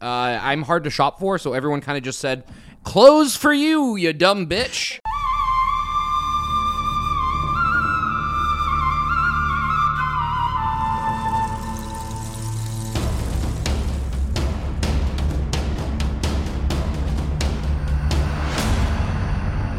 Uh, 0.00 0.38
I'm 0.42 0.62
hard 0.62 0.84
to 0.84 0.90
shop 0.90 1.18
for, 1.18 1.38
so 1.38 1.52
everyone 1.52 1.80
kind 1.80 1.96
of 1.96 2.04
just 2.04 2.18
said, 2.18 2.44
"Clothes 2.84 3.36
for 3.36 3.52
you, 3.52 3.96
you 3.96 4.12
dumb 4.12 4.46
bitch." 4.46 4.98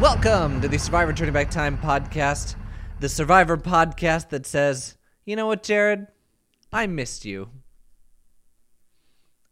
Welcome 0.00 0.60
to 0.60 0.68
the 0.68 0.78
Survivor 0.78 1.12
Turning 1.12 1.34
Back 1.34 1.50
Time 1.50 1.76
podcast, 1.76 2.54
the 3.00 3.08
Survivor 3.08 3.56
podcast 3.56 4.30
that 4.30 4.46
says, 4.46 4.96
you 5.24 5.36
know 5.36 5.46
what, 5.46 5.62
Jared? 5.62 6.06
I 6.72 6.86
missed 6.86 7.24
you. 7.24 7.50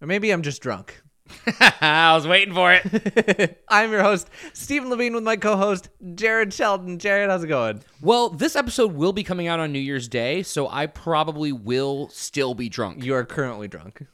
Or 0.00 0.06
maybe 0.06 0.30
I'm 0.30 0.42
just 0.42 0.60
drunk. 0.62 1.02
I 1.80 2.12
was 2.14 2.26
waiting 2.26 2.54
for 2.54 2.72
it. 2.72 3.62
I'm 3.68 3.90
your 3.90 4.02
host, 4.02 4.28
Steven 4.52 4.88
Levine, 4.90 5.12
with 5.14 5.24
my 5.24 5.36
co 5.36 5.56
host, 5.56 5.88
Jared 6.14 6.52
Sheldon. 6.52 6.98
Jared, 7.00 7.30
how's 7.30 7.42
it 7.42 7.48
going? 7.48 7.82
well, 8.00 8.28
this 8.28 8.54
episode 8.54 8.92
will 8.92 9.12
be 9.12 9.24
coming 9.24 9.48
out 9.48 9.58
on 9.58 9.72
New 9.72 9.80
Year's 9.80 10.06
Day, 10.06 10.42
so 10.44 10.68
I 10.68 10.86
probably 10.86 11.50
will 11.50 12.08
still 12.10 12.54
be 12.54 12.68
drunk. 12.68 13.02
You 13.04 13.14
are 13.14 13.24
currently 13.24 13.66
drunk. 13.66 14.06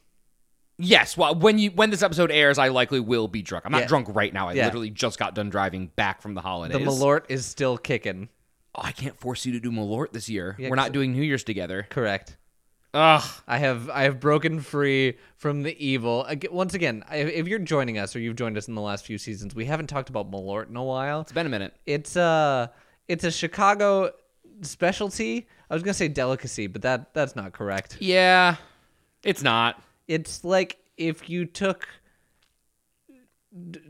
Yes, 0.79 1.17
well, 1.17 1.35
when 1.35 1.59
you 1.59 1.71
when 1.73 1.91
this 1.91 2.03
episode 2.03 2.31
airs, 2.31 2.59
I 2.59 2.69
likely 2.69 2.99
will 2.99 3.29
be 3.29 3.43
drunk. 3.43 3.67
I'm 3.67 3.73
not 3.73 3.83
Yeah. 3.83 3.87
drunk 3.89 4.09
right 4.11 4.33
now. 4.33 4.49
I 4.49 4.55
Yeah. 4.55 4.65
literally 4.65 4.91
just 4.91 5.19
got 5.19 5.35
done 5.35 5.51
driving 5.51 5.89
back 5.95 6.23
from 6.23 6.33
the 6.35 6.41
holidays. 6.41 6.79
The 6.79 6.85
Malort 6.85 7.25
is 7.29 7.45
still 7.45 7.77
kicking. 7.77 8.31
oh, 8.75 8.81
I 8.83 8.93
can't 8.93 9.21
force 9.21 9.45
you 9.45 9.53
to 9.53 9.61
do 9.61 9.71
Malort 9.71 10.13
this 10.13 10.31
year. 10.31 10.57
Yeah, 10.59 10.71
We're 10.71 10.77
not 10.77 10.93
doing 10.93 11.13
New 11.13 11.23
Year's 11.23 11.45
together. 11.45 11.87
Correct. 11.91 12.39
Ugh. 12.95 13.23
I 13.47 13.59
have 13.59 13.89
I 13.89 14.03
have 14.03 14.21
broken 14.21 14.61
free 14.61 15.17
from 15.37 15.63
the 15.63 15.75
evil. 15.85 16.27
Once 16.51 16.75
again, 16.75 17.05
if 17.11 17.49
you're 17.49 17.59
joining 17.59 17.99
us 17.99 18.15
or 18.15 18.21
you've 18.21 18.37
joined 18.37 18.59
us 18.59 18.69
in 18.69 18.75
the 18.75 18.83
last 18.83 19.07
few 19.07 19.17
seasons, 19.17 19.55
we 19.55 19.65
haven't 19.65 19.87
talked 19.87 20.11
about 20.11 20.31
Malort 20.31 20.69
in 20.69 20.77
a 20.77 20.85
while. 20.85 21.23
It's 21.23 21.33
been 21.33 21.47
a 21.47 21.51
minute. 21.51 21.75
It's 21.87 22.17
a 22.17 22.71
it's 23.09 23.25
a 23.25 23.31
Chicago 23.31 24.11
specialty. 24.61 25.49
I 25.71 25.75
was 25.75 25.83
gonna 25.83 25.95
say 25.95 26.09
delicacy, 26.09 26.67
but 26.67 26.83
that 26.83 27.15
that's 27.15 27.35
not 27.35 27.53
correct. 27.53 27.97
Yeah, 27.99 28.57
it's 29.25 29.43
not. 29.43 29.83
It's 30.07 30.45
like 30.45 30.77
if 30.99 31.31
you 31.31 31.47
took 31.47 31.89
d- 33.71 33.81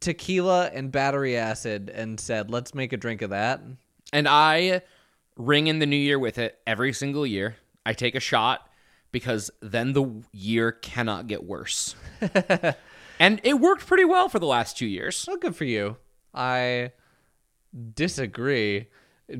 tequila 0.00 0.70
and 0.72 0.90
battery 0.90 1.36
acid 1.36 1.90
and 1.90 2.18
said, 2.18 2.50
"Let's 2.50 2.74
make 2.74 2.94
a 2.94 2.96
drink 2.96 3.20
of 3.20 3.28
that." 3.30 3.60
And 4.10 4.26
I 4.26 4.80
ring 5.36 5.66
in 5.66 5.80
the 5.80 5.86
new 5.86 5.96
year 5.96 6.18
with 6.18 6.38
it 6.38 6.58
every 6.66 6.94
single 6.94 7.26
year. 7.26 7.56
I 7.88 7.94
take 7.94 8.14
a 8.14 8.20
shot 8.20 8.68
because 9.12 9.50
then 9.62 9.94
the 9.94 10.22
year 10.30 10.72
cannot 10.72 11.26
get 11.26 11.42
worse. 11.42 11.96
and 13.18 13.40
it 13.42 13.58
worked 13.58 13.86
pretty 13.86 14.04
well 14.04 14.28
for 14.28 14.38
the 14.38 14.46
last 14.46 14.76
two 14.76 14.86
years. 14.86 15.24
Well, 15.26 15.38
good 15.38 15.56
for 15.56 15.64
you. 15.64 15.96
I 16.34 16.92
disagree. 17.94 18.88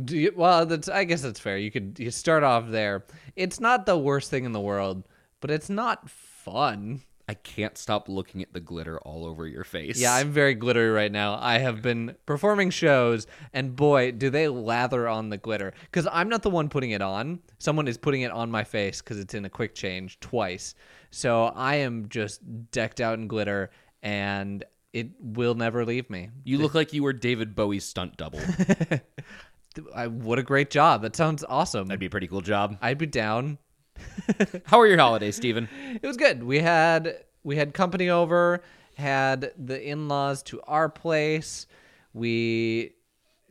Do 0.02 0.16
you, 0.16 0.32
well, 0.34 0.64
that's 0.64 0.88
I 0.88 1.05
guess 1.05 1.20
that's 1.20 1.38
fair. 1.38 1.58
You 1.58 1.70
could 1.70 1.98
you 1.98 2.10
start 2.10 2.42
off 2.42 2.70
there. 2.70 3.05
It's 3.36 3.60
not 3.60 3.84
the 3.84 3.98
worst 3.98 4.30
thing 4.30 4.46
in 4.46 4.52
the 4.52 4.60
world, 4.60 5.05
but 5.40 5.50
it's 5.50 5.68
not 5.68 6.08
fun. 6.08 7.02
I 7.28 7.34
can't 7.34 7.76
stop 7.76 8.08
looking 8.08 8.40
at 8.40 8.54
the 8.54 8.60
glitter 8.60 8.98
all 9.00 9.26
over 9.26 9.46
your 9.46 9.62
face. 9.62 10.00
Yeah, 10.00 10.14
I'm 10.14 10.32
very 10.32 10.54
glittery 10.54 10.88
right 10.88 11.12
now. 11.12 11.38
I 11.38 11.58
have 11.58 11.82
been 11.82 12.16
performing 12.24 12.70
shows, 12.70 13.26
and 13.52 13.76
boy, 13.76 14.12
do 14.12 14.30
they 14.30 14.48
lather 14.48 15.06
on 15.06 15.28
the 15.28 15.36
glitter. 15.36 15.74
Because 15.82 16.08
I'm 16.10 16.30
not 16.30 16.42
the 16.42 16.48
one 16.48 16.70
putting 16.70 16.92
it 16.92 17.02
on. 17.02 17.40
Someone 17.58 17.86
is 17.86 17.98
putting 17.98 18.22
it 18.22 18.30
on 18.30 18.50
my 18.50 18.64
face 18.64 19.02
because 19.02 19.18
it's 19.18 19.34
in 19.34 19.44
a 19.44 19.50
quick 19.50 19.74
change 19.74 20.18
twice. 20.20 20.74
So 21.10 21.44
I 21.46 21.76
am 21.76 22.08
just 22.08 22.40
decked 22.70 22.98
out 22.98 23.18
in 23.18 23.28
glitter, 23.28 23.70
and 24.02 24.64
it 24.94 25.10
will 25.20 25.54
never 25.54 25.84
leave 25.84 26.08
me. 26.08 26.30
You 26.44 26.56
look 26.56 26.74
like 26.74 26.94
you 26.94 27.02
were 27.02 27.12
David 27.12 27.54
Bowie's 27.54 27.84
stunt 27.84 28.16
double. 28.16 28.40
I, 29.94 30.06
what 30.06 30.38
a 30.38 30.42
great 30.42 30.70
job. 30.70 31.02
That 31.02 31.14
sounds 31.14 31.44
awesome. 31.46 31.88
That'd 31.88 32.00
be 32.00 32.06
a 32.06 32.11
pretty 32.11 32.27
cool 32.27 32.40
job. 32.40 32.78
I'd 32.80 32.98
be 32.98 33.06
down. 33.06 33.58
How 34.64 34.79
were 34.79 34.86
your 34.86 34.98
holidays, 34.98 35.36
Steven? 35.36 35.69
It 36.01 36.07
was 36.07 36.17
good. 36.17 36.42
We 36.42 36.59
had 36.61 37.25
we 37.45 37.57
had 37.57 37.75
company 37.75 38.09
over, 38.11 38.63
had 38.97 39.53
the 39.59 39.81
in-laws 39.83 40.42
to 40.45 40.61
our 40.63 40.89
place. 40.89 41.67
We 42.13 42.92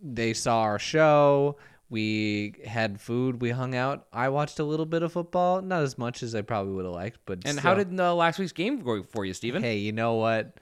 they 0.02 0.34
saw 0.34 0.62
our 0.62 0.80
show. 0.80 1.58
We 1.90 2.56
had 2.66 3.00
food. 3.00 3.42
We 3.42 3.52
hung 3.52 3.74
out. 3.74 4.08
I 4.12 4.28
watched 4.30 4.60
a 4.60 4.64
little 4.64 4.86
bit 4.86 5.04
of 5.04 5.14
football, 5.14 5.62
not 5.62 5.84
as 5.84 5.98
much 5.98 6.22
as 6.22 6.36
I 6.36 6.42
probably 6.42 6.74
would 6.74 6.84
have 6.86 6.94
liked, 6.94 7.20
but 7.26 7.40
And 7.46 7.58
still. 7.60 7.62
how 7.62 7.76
did 7.76 7.98
uh, 7.98 8.14
last 8.14 8.40
week's 8.40 8.52
game 8.52 8.82
go 8.82 9.04
for 9.04 9.24
you, 9.24 9.34
Steven? 9.34 9.64
Hey, 9.64 9.78
you 9.78 9.94
know 9.94 10.16
what? 10.16 10.58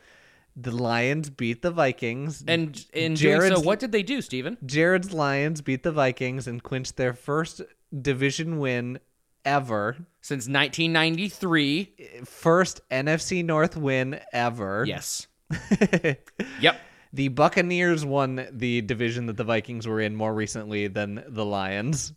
The 0.56 0.70
Lions 0.72 1.32
beat 1.32 1.64
the 1.64 1.72
Vikings. 1.72 2.44
And 2.48 2.86
in 2.94 3.16
Jared, 3.16 3.40
Jared's- 3.42 3.56
so, 3.62 3.66
what 3.66 3.80
did 3.80 3.92
they 3.92 4.04
do, 4.04 4.22
Steven? 4.22 4.58
Jared's 4.66 5.14
Lions 5.14 5.62
beat 5.62 5.82
the 5.82 5.92
Vikings 5.92 6.48
and 6.48 6.62
clinched 6.62 6.96
their 6.96 7.14
first 7.14 7.62
division 8.02 8.60
win 8.60 9.00
ever. 9.46 9.96
Since 10.22 10.48
1993. 10.48 12.24
First 12.26 12.82
NFC 12.90 13.46
North 13.46 13.78
win 13.78 14.20
ever. 14.34 14.84
Yes. 14.88 15.28
Yep. 16.60 16.80
The 17.14 17.30
Buccaneers 17.30 18.04
won 18.04 18.46
the 18.52 18.82
division 18.82 19.28
that 19.28 19.38
the 19.38 19.46
Vikings 19.46 19.88
were 19.88 20.02
in 20.02 20.18
more 20.18 20.34
recently 20.34 20.88
than 20.88 21.24
the 21.28 21.46
Lions. 21.46 22.12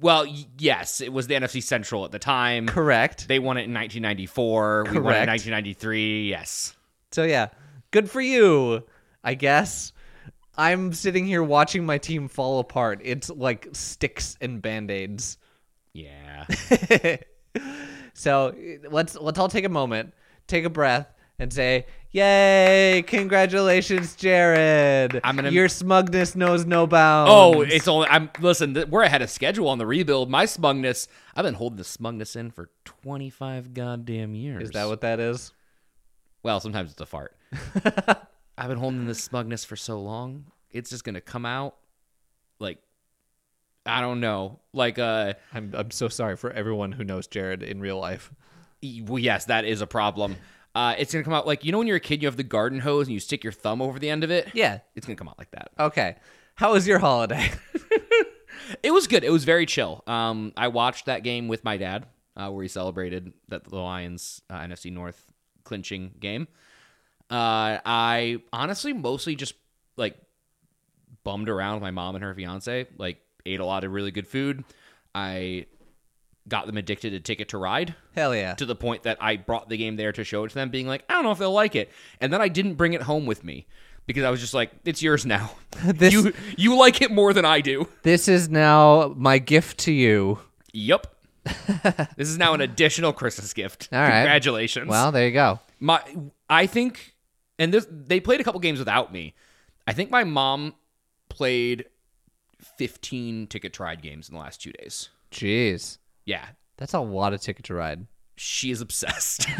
Well, 0.00 0.24
yes, 0.58 1.02
it 1.02 1.12
was 1.12 1.26
the 1.26 1.34
NFC 1.34 1.62
Central 1.62 2.06
at 2.06 2.12
the 2.12 2.18
time. 2.18 2.66
Correct. 2.66 3.28
They 3.28 3.38
won 3.40 3.58
it 3.58 3.64
in 3.64 3.74
1994. 3.74 4.84
We 4.84 4.88
won 4.88 4.94
it 4.94 4.98
in 4.98 5.02
Correct. 5.02 5.28
1993. 5.28 6.30
Yes. 6.30 6.74
So 7.10 7.24
yeah, 7.24 7.48
good 7.90 8.10
for 8.10 8.22
you, 8.22 8.84
I 9.22 9.34
guess. 9.34 9.92
I'm 10.56 10.94
sitting 10.94 11.26
here 11.26 11.42
watching 11.42 11.84
my 11.84 11.98
team 11.98 12.26
fall 12.26 12.58
apart. 12.58 13.00
It's 13.04 13.28
like 13.28 13.68
sticks 13.72 14.36
and 14.40 14.62
band-aids. 14.62 15.36
Yeah. 15.98 17.16
So 18.14 18.52
let's 18.90 19.14
let's 19.16 19.38
all 19.38 19.48
take 19.48 19.64
a 19.64 19.68
moment, 19.68 20.12
take 20.48 20.64
a 20.64 20.70
breath, 20.70 21.06
and 21.38 21.52
say, 21.52 21.86
"Yay! 22.10 23.04
Congratulations, 23.06 24.16
Jared! 24.16 25.20
I'm 25.22 25.36
gonna- 25.36 25.50
Your 25.50 25.68
smugness 25.68 26.34
knows 26.34 26.66
no 26.66 26.88
bounds." 26.88 27.30
oh, 27.32 27.60
it's 27.62 27.86
only. 27.86 28.08
I'm 28.08 28.28
listen. 28.40 28.74
th- 28.74 28.88
We're 28.88 29.02
ahead 29.04 29.22
of 29.22 29.30
schedule 29.30 29.68
on 29.68 29.78
the 29.78 29.86
rebuild. 29.86 30.30
My 30.30 30.46
smugness. 30.46 31.06
I've 31.36 31.44
been 31.44 31.54
holding 31.54 31.76
the 31.76 31.84
smugness 31.84 32.34
in 32.34 32.50
for 32.50 32.70
25 32.84 33.72
goddamn 33.72 34.34
years. 34.34 34.64
is 34.64 34.70
that 34.72 34.88
what 34.88 35.02
that 35.02 35.20
is? 35.20 35.52
Well, 36.42 36.58
sometimes 36.58 36.90
it's 36.90 37.00
a 37.00 37.06
fart. 37.06 37.36
I've 38.58 38.68
been 38.68 38.78
holding 38.78 39.06
this 39.06 39.22
smugness 39.22 39.64
for 39.64 39.76
so 39.76 40.00
long. 40.00 40.46
It's 40.72 40.90
just 40.90 41.04
gonna 41.04 41.20
come 41.20 41.46
out, 41.46 41.76
like, 42.58 42.78
I 43.88 44.00
don't 44.00 44.20
know, 44.20 44.60
like 44.72 44.98
uh. 44.98 45.34
I'm 45.52 45.72
I'm 45.74 45.90
so 45.90 46.08
sorry 46.08 46.36
for 46.36 46.50
everyone 46.50 46.92
who 46.92 47.04
knows 47.04 47.26
Jared 47.26 47.62
in 47.62 47.80
real 47.80 47.98
life. 47.98 48.32
Well, 49.02 49.18
yes, 49.18 49.46
that 49.46 49.64
is 49.64 49.80
a 49.80 49.86
problem. 49.86 50.36
Uh, 50.74 50.94
it's 50.98 51.12
gonna 51.12 51.24
come 51.24 51.32
out 51.32 51.46
like 51.46 51.64
you 51.64 51.72
know 51.72 51.78
when 51.78 51.86
you're 51.86 51.96
a 51.96 52.00
kid, 52.00 52.22
you 52.22 52.28
have 52.28 52.36
the 52.36 52.44
garden 52.44 52.78
hose 52.80 53.06
and 53.06 53.14
you 53.14 53.20
stick 53.20 53.42
your 53.42 53.52
thumb 53.52 53.82
over 53.82 53.98
the 53.98 54.10
end 54.10 54.22
of 54.22 54.30
it. 54.30 54.50
Yeah. 54.54 54.78
It's 54.94 55.06
gonna 55.06 55.16
come 55.16 55.28
out 55.28 55.38
like 55.38 55.50
that. 55.52 55.70
Okay. 55.78 56.16
How 56.54 56.72
was 56.72 56.86
your 56.86 56.98
holiday? 56.98 57.50
It 58.82 58.90
was 58.90 59.06
good. 59.06 59.24
It 59.24 59.30
was 59.30 59.44
very 59.44 59.66
chill. 59.66 60.02
Um, 60.06 60.52
I 60.56 60.68
watched 60.68 61.06
that 61.06 61.22
game 61.22 61.48
with 61.48 61.64
my 61.64 61.76
dad, 61.76 62.06
uh, 62.36 62.50
where 62.50 62.62
he 62.62 62.68
celebrated 62.68 63.32
that 63.48 63.64
the 63.64 63.76
Lions 63.76 64.42
uh, 64.50 64.58
NFC 64.58 64.92
North 64.92 65.32
clinching 65.64 66.12
game. 66.20 66.48
Uh, 67.30 67.78
I 67.84 68.42
honestly 68.52 68.92
mostly 68.92 69.36
just 69.36 69.54
like 69.96 70.16
bummed 71.24 71.48
around 71.48 71.74
with 71.74 71.82
my 71.82 71.90
mom 71.90 72.14
and 72.14 72.24
her 72.24 72.34
fiance. 72.34 72.86
Like 72.96 73.18
ate 73.48 73.60
a 73.60 73.64
lot 73.64 73.84
of 73.84 73.92
really 73.92 74.10
good 74.10 74.26
food. 74.26 74.64
I 75.14 75.66
got 76.48 76.66
them 76.66 76.76
addicted 76.76 77.10
to 77.10 77.20
Ticket 77.20 77.48
to 77.48 77.58
Ride. 77.58 77.94
Hell 78.14 78.34
yeah. 78.34 78.54
to 78.54 78.66
the 78.66 78.74
point 78.74 79.02
that 79.02 79.18
I 79.20 79.36
brought 79.36 79.68
the 79.68 79.76
game 79.76 79.96
there 79.96 80.12
to 80.12 80.24
show 80.24 80.44
it 80.44 80.48
to 80.48 80.54
them, 80.54 80.70
being 80.70 80.86
like, 80.86 81.04
I 81.08 81.14
don't 81.14 81.24
know 81.24 81.32
if 81.32 81.38
they'll 81.38 81.52
like 81.52 81.76
it. 81.76 81.90
And 82.20 82.32
then 82.32 82.40
I 82.40 82.48
didn't 82.48 82.74
bring 82.74 82.94
it 82.94 83.02
home 83.02 83.26
with 83.26 83.44
me 83.44 83.66
because 84.06 84.24
I 84.24 84.30
was 84.30 84.40
just 84.40 84.54
like, 84.54 84.70
it's 84.84 85.02
yours 85.02 85.26
now. 85.26 85.52
This- 85.84 86.12
you 86.12 86.32
you 86.56 86.76
like 86.76 87.02
it 87.02 87.12
more 87.12 87.32
than 87.32 87.44
I 87.44 87.60
do. 87.60 87.86
This 88.02 88.26
is 88.26 88.48
now 88.48 89.14
my 89.16 89.38
gift 89.38 89.78
to 89.80 89.92
you. 89.92 90.40
Yep. 90.72 91.06
this 92.16 92.28
is 92.28 92.36
now 92.36 92.52
an 92.54 92.60
additional 92.60 93.12
Christmas 93.12 93.52
gift. 93.52 93.88
All 93.92 94.00
right. 94.00 94.22
Congratulations. 94.22 94.88
Well, 94.88 95.12
there 95.12 95.26
you 95.26 95.32
go. 95.32 95.60
my 95.78 96.02
I 96.50 96.66
think, 96.66 97.14
and 97.58 97.72
this 97.72 97.86
they 97.88 98.18
played 98.18 98.40
a 98.40 98.44
couple 98.44 98.60
games 98.60 98.78
without 98.80 99.12
me. 99.12 99.34
I 99.86 99.92
think 99.92 100.10
my 100.10 100.24
mom 100.24 100.74
played 101.28 101.84
fifteen 102.60 103.46
ticket 103.46 103.78
ride 103.78 104.02
games 104.02 104.28
in 104.28 104.34
the 104.34 104.40
last 104.40 104.60
two 104.62 104.72
days. 104.72 105.08
Jeez. 105.30 105.98
Yeah, 106.24 106.46
That's 106.76 106.94
a 106.94 107.00
lot 107.00 107.32
of 107.32 107.40
ticket 107.40 107.64
to 107.66 107.74
ride. 107.74 108.06
she 108.36 108.70
is 108.70 108.80
obsessed. 108.80 109.46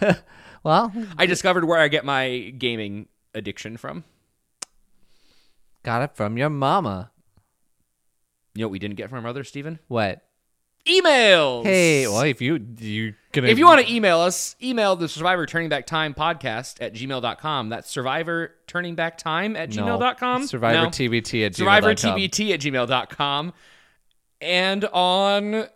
Well, 0.62 0.92
I 1.16 1.24
discovered 1.24 1.64
where 1.64 1.78
I 1.78 1.88
get 1.88 2.04
my 2.04 2.52
gaming 2.58 3.08
addiction 3.34 3.78
from. 3.78 4.04
got 5.82 6.02
it 6.02 6.14
from 6.14 6.36
your 6.36 6.50
mama. 6.50 7.10
You 8.54 8.60
know 8.62 8.66
what 8.68 8.72
we 8.72 8.78
didn't 8.78 8.96
get 8.96 9.08
from 9.08 9.16
our 9.16 9.22
mother, 9.22 9.42
Steven? 9.42 9.78
What? 9.88 10.20
Emails. 10.86 11.64
Hey, 11.64 12.06
well, 12.06 12.20
if 12.22 12.42
you 12.42 12.60
you 12.78 13.14
Gonna- 13.32 13.48
if 13.48 13.58
you 13.58 13.66
want 13.66 13.86
to 13.86 13.92
email 13.92 14.18
us, 14.20 14.56
email 14.62 14.96
the 14.96 15.08
Survivor 15.08 15.46
Turning 15.46 15.68
Back 15.68 15.86
Time 15.86 16.14
podcast 16.14 16.76
at 16.80 16.94
gmail.com. 16.94 17.68
That's 17.68 17.88
Survivor 17.88 18.54
Turning 18.66 18.96
Back 18.96 19.18
Time 19.18 19.54
at 19.56 19.74
No. 19.74 19.84
gmail.com. 19.98 20.46
Survivor 20.46 20.82
No. 20.84 20.88
TBT 20.90 21.46
at 21.46 21.54
Survivor 21.54 21.94
gmail.com. 21.94 22.18
TBT 22.18 22.52
at 22.54 22.60
gmail.com. 22.60 23.52
And 24.40 24.84
on 24.86 25.66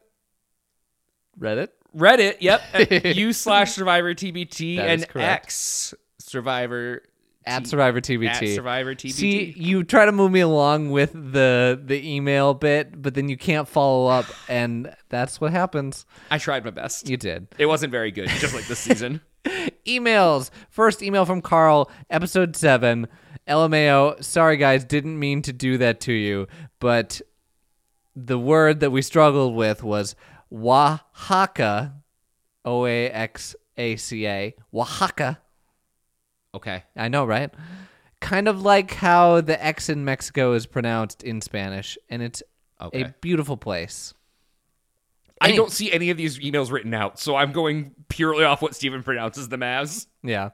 Reddit. 1.38 1.68
Reddit, 1.96 2.38
yep, 2.40 2.60
u 3.16 3.32
slash 3.32 3.70
Survivor 3.72 4.14
TBT 4.14 4.78
and. 4.78 5.06
X 5.14 5.94
Survivor 6.18 7.02
At 7.46 7.64
T- 7.64 7.70
Survivor 7.70 8.00
TBT. 8.00 8.29
At 8.29 8.55
Survivor 8.55 8.94
TBT. 8.94 9.12
See, 9.12 9.55
you 9.56 9.85
try 9.85 10.06
to 10.06 10.12
move 10.12 10.32
me 10.32 10.41
along 10.41 10.91
with 10.91 11.12
the 11.12 11.81
the 11.82 12.14
email 12.14 12.55
bit, 12.55 13.00
but 13.00 13.14
then 13.14 13.29
you 13.29 13.37
can't 13.37 13.69
follow 13.69 14.06
up, 14.06 14.26
and 14.49 14.94
that's 15.11 15.41
what 15.41 15.52
happens. 15.52 16.06
I 16.31 16.38
tried 16.38 16.64
my 16.64 16.70
best. 16.70 17.08
You 17.08 17.17
did. 17.17 17.49
It 17.58 17.67
wasn't 17.67 17.91
very 17.91 18.11
good, 18.11 18.29
just 18.29 18.55
like 18.55 18.67
this 18.67 18.79
season. 18.79 19.20
Emails. 19.87 20.50
First 20.70 21.02
email 21.02 21.26
from 21.26 21.43
Carl, 21.43 21.91
episode 22.08 22.56
seven. 22.56 23.08
LMAO. 23.47 24.25
Sorry, 24.25 24.56
guys, 24.56 24.85
didn't 24.85 25.19
mean 25.19 25.43
to 25.43 25.52
do 25.52 25.76
that 25.79 26.00
to 26.02 26.12
you, 26.12 26.47
but 26.81 27.20
the 28.17 28.38
word 28.38 28.81
that 28.81 28.90
we 28.90 29.02
struggled 29.02 29.55
with 29.55 29.82
was 29.82 30.17
Oaxaca. 30.52 31.94
O 32.64 32.87
A 32.87 33.11
X 33.11 33.55
A 33.76 33.97
C 33.97 34.26
A. 34.26 34.55
Oaxaca. 34.73 35.40
Okay. 36.54 36.82
I 36.96 37.08
know, 37.08 37.24
right? 37.24 37.50
Kind 38.20 38.48
of 38.48 38.62
like 38.62 38.94
how 38.94 39.40
the 39.40 39.62
X 39.62 39.88
in 39.88 40.04
Mexico 40.04 40.52
is 40.54 40.66
pronounced 40.66 41.22
in 41.22 41.40
Spanish, 41.40 41.98
and 42.08 42.22
it's 42.22 42.42
Okay. 42.80 43.02
a 43.02 43.14
beautiful 43.20 43.56
place. 43.56 44.14
I 45.40 45.48
Any- 45.48 45.56
don't 45.56 45.72
see 45.72 45.92
any 45.92 46.10
of 46.10 46.16
these 46.16 46.38
emails 46.38 46.70
written 46.70 46.94
out, 46.94 47.18
so 47.18 47.36
I'm 47.36 47.52
going 47.52 47.92
purely 48.08 48.44
off 48.44 48.62
what 48.62 48.74
Steven 48.74 49.02
pronounces 49.02 49.48
them 49.48 49.62
as. 49.62 50.06
Yeah. 50.22 50.50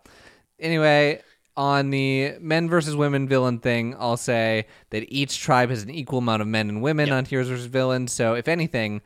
Anyway, 0.59 1.21
on 1.57 1.91
the 1.91 2.35
men 2.41 2.69
versus 2.69 2.97
women 2.97 3.29
villain 3.29 3.59
thing, 3.59 3.95
I'll 3.99 4.17
say 4.17 4.67
that 4.91 5.05
each 5.13 5.39
tribe 5.41 5.71
has 5.71 5.83
an 5.83 5.91
equal 5.91 6.19
amount 6.19 6.43
of 6.43 6.49
men 6.49 6.69
and 6.69 6.83
women 6.83 7.11
on 7.13 7.25
heroes 7.25 7.49
versus 7.49 7.67
villains. 7.67 8.13
So, 8.13 8.35
if 8.35 8.49
anything, 8.49 9.03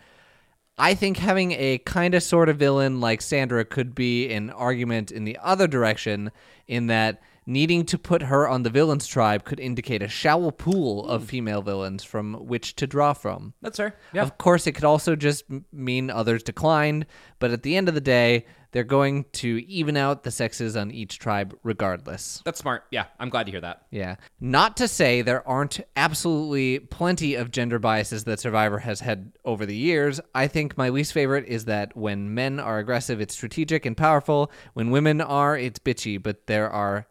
I 0.76 0.94
think 0.94 1.18
having 1.18 1.52
a 1.52 1.78
kind 1.78 2.14
of 2.14 2.22
sort 2.22 2.48
of 2.48 2.56
villain 2.56 3.00
like 3.00 3.22
Sandra 3.22 3.64
could 3.64 3.94
be 3.94 4.32
an 4.32 4.50
argument 4.50 5.12
in 5.12 5.24
the 5.24 5.38
other 5.42 5.68
direction, 5.68 6.32
in 6.66 6.88
that 6.88 7.22
needing 7.46 7.84
to 7.84 7.98
put 7.98 8.22
her 8.22 8.48
on 8.48 8.62
the 8.62 8.70
villains 8.70 9.06
tribe 9.06 9.44
could 9.44 9.60
indicate 9.60 10.02
a 10.02 10.08
shallow 10.08 10.50
pool 10.50 11.06
of 11.06 11.22
hmm. 11.22 11.26
female 11.26 11.62
villains 11.62 12.02
from 12.02 12.34
which 12.46 12.74
to 12.76 12.86
draw 12.86 13.12
from. 13.12 13.54
That's 13.60 13.76
fair. 13.76 13.94
Yeah. 14.12 14.22
Of 14.22 14.38
course, 14.38 14.66
it 14.66 14.72
could 14.72 14.84
also 14.84 15.14
just 15.14 15.44
m- 15.50 15.64
mean 15.72 16.10
others 16.10 16.42
declined, 16.42 17.06
but 17.38 17.50
at 17.50 17.62
the 17.62 17.76
end 17.76 17.88
of 17.88 17.94
the 17.94 18.00
day, 18.00 18.46
they're 18.74 18.82
going 18.84 19.24
to 19.32 19.64
even 19.68 19.96
out 19.96 20.24
the 20.24 20.32
sexes 20.32 20.76
on 20.76 20.90
each 20.90 21.20
tribe 21.20 21.56
regardless. 21.62 22.42
That's 22.44 22.58
smart. 22.58 22.82
Yeah, 22.90 23.04
I'm 23.20 23.30
glad 23.30 23.44
to 23.46 23.52
hear 23.52 23.60
that. 23.60 23.86
Yeah. 23.92 24.16
Not 24.40 24.76
to 24.78 24.88
say 24.88 25.22
there 25.22 25.46
aren't 25.48 25.80
absolutely 25.94 26.80
plenty 26.80 27.36
of 27.36 27.52
gender 27.52 27.78
biases 27.78 28.24
that 28.24 28.40
Survivor 28.40 28.80
has 28.80 28.98
had 28.98 29.32
over 29.44 29.64
the 29.64 29.76
years. 29.76 30.20
I 30.34 30.48
think 30.48 30.76
my 30.76 30.88
least 30.88 31.12
favorite 31.12 31.46
is 31.46 31.66
that 31.66 31.96
when 31.96 32.34
men 32.34 32.58
are 32.58 32.78
aggressive, 32.80 33.20
it's 33.20 33.32
strategic 33.34 33.86
and 33.86 33.96
powerful. 33.96 34.50
When 34.72 34.90
women 34.90 35.20
are, 35.20 35.56
it's 35.56 35.78
bitchy. 35.78 36.20
But 36.20 36.48
there 36.48 36.68
are 36.68 37.06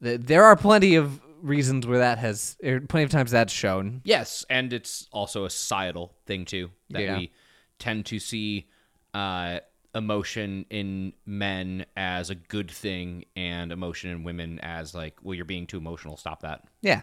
there 0.00 0.44
are 0.44 0.54
plenty 0.54 0.94
of 0.94 1.20
reasons 1.42 1.84
where 1.84 1.98
that 1.98 2.18
has 2.18 2.56
er, 2.64 2.80
plenty 2.80 3.04
of 3.04 3.10
times 3.10 3.32
that's 3.32 3.52
shown. 3.52 4.02
Yes, 4.04 4.44
and 4.48 4.72
it's 4.72 5.08
also 5.10 5.44
a 5.44 5.50
societal 5.50 6.14
thing 6.26 6.44
too 6.44 6.70
that 6.90 7.02
Yeah. 7.02 7.18
we 7.18 7.32
tend 7.80 8.06
to 8.06 8.20
see 8.20 8.68
uh, 9.14 9.58
emotion 9.98 10.64
in 10.70 11.12
men 11.26 11.84
as 11.96 12.30
a 12.30 12.34
good 12.34 12.70
thing, 12.70 13.26
and 13.36 13.70
emotion 13.70 14.10
in 14.10 14.24
women 14.24 14.58
as 14.60 14.94
like, 14.94 15.18
well, 15.22 15.34
you're 15.34 15.44
being 15.44 15.66
too 15.66 15.76
emotional. 15.76 16.16
Stop 16.16 16.40
that. 16.42 16.64
Yeah. 16.80 17.02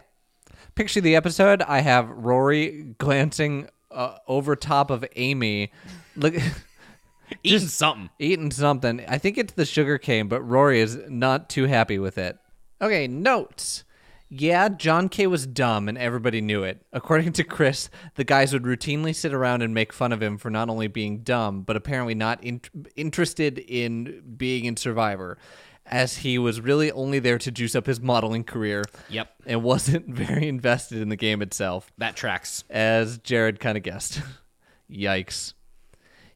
Picture 0.74 1.00
the 1.00 1.14
episode. 1.16 1.62
I 1.62 1.80
have 1.80 2.08
Rory 2.08 2.94
glancing 2.98 3.68
uh, 3.90 4.16
over 4.26 4.56
top 4.56 4.90
of 4.90 5.04
Amy, 5.16 5.70
look, 6.16 6.34
Eating 7.42 7.66
something. 7.68 8.10
eating 8.20 8.50
something. 8.52 9.04
I 9.08 9.18
think 9.18 9.36
it's 9.36 9.52
the 9.54 9.64
sugar 9.64 9.98
cane, 9.98 10.28
but 10.28 10.42
Rory 10.42 10.80
is 10.80 10.96
not 11.08 11.48
too 11.48 11.64
happy 11.66 11.98
with 11.98 12.18
it. 12.18 12.38
Okay, 12.80 13.08
notes. 13.08 13.82
Yeah, 14.28 14.68
John 14.68 15.08
K 15.08 15.26
was 15.28 15.46
dumb 15.46 15.88
and 15.88 15.96
everybody 15.96 16.40
knew 16.40 16.64
it. 16.64 16.82
According 16.92 17.32
to 17.34 17.44
Chris, 17.44 17.88
the 18.16 18.24
guys 18.24 18.52
would 18.52 18.64
routinely 18.64 19.14
sit 19.14 19.32
around 19.32 19.62
and 19.62 19.72
make 19.72 19.92
fun 19.92 20.12
of 20.12 20.20
him 20.22 20.36
for 20.36 20.50
not 20.50 20.68
only 20.68 20.88
being 20.88 21.18
dumb, 21.20 21.62
but 21.62 21.76
apparently 21.76 22.14
not 22.14 22.42
in- 22.42 22.60
interested 22.96 23.58
in 23.58 24.22
being 24.36 24.64
in 24.64 24.76
Survivor, 24.76 25.38
as 25.86 26.18
he 26.18 26.38
was 26.38 26.60
really 26.60 26.90
only 26.90 27.20
there 27.20 27.38
to 27.38 27.52
juice 27.52 27.76
up 27.76 27.86
his 27.86 28.00
modeling 28.00 28.42
career 28.42 28.82
Yep, 29.08 29.32
and 29.46 29.62
wasn't 29.62 30.08
very 30.12 30.48
invested 30.48 31.00
in 31.00 31.08
the 31.08 31.16
game 31.16 31.40
itself, 31.40 31.92
that 31.98 32.16
tracks. 32.16 32.64
as 32.68 33.18
Jared 33.18 33.60
kind 33.60 33.76
of 33.78 33.84
guessed. 33.84 34.20
Yikes. 34.90 35.54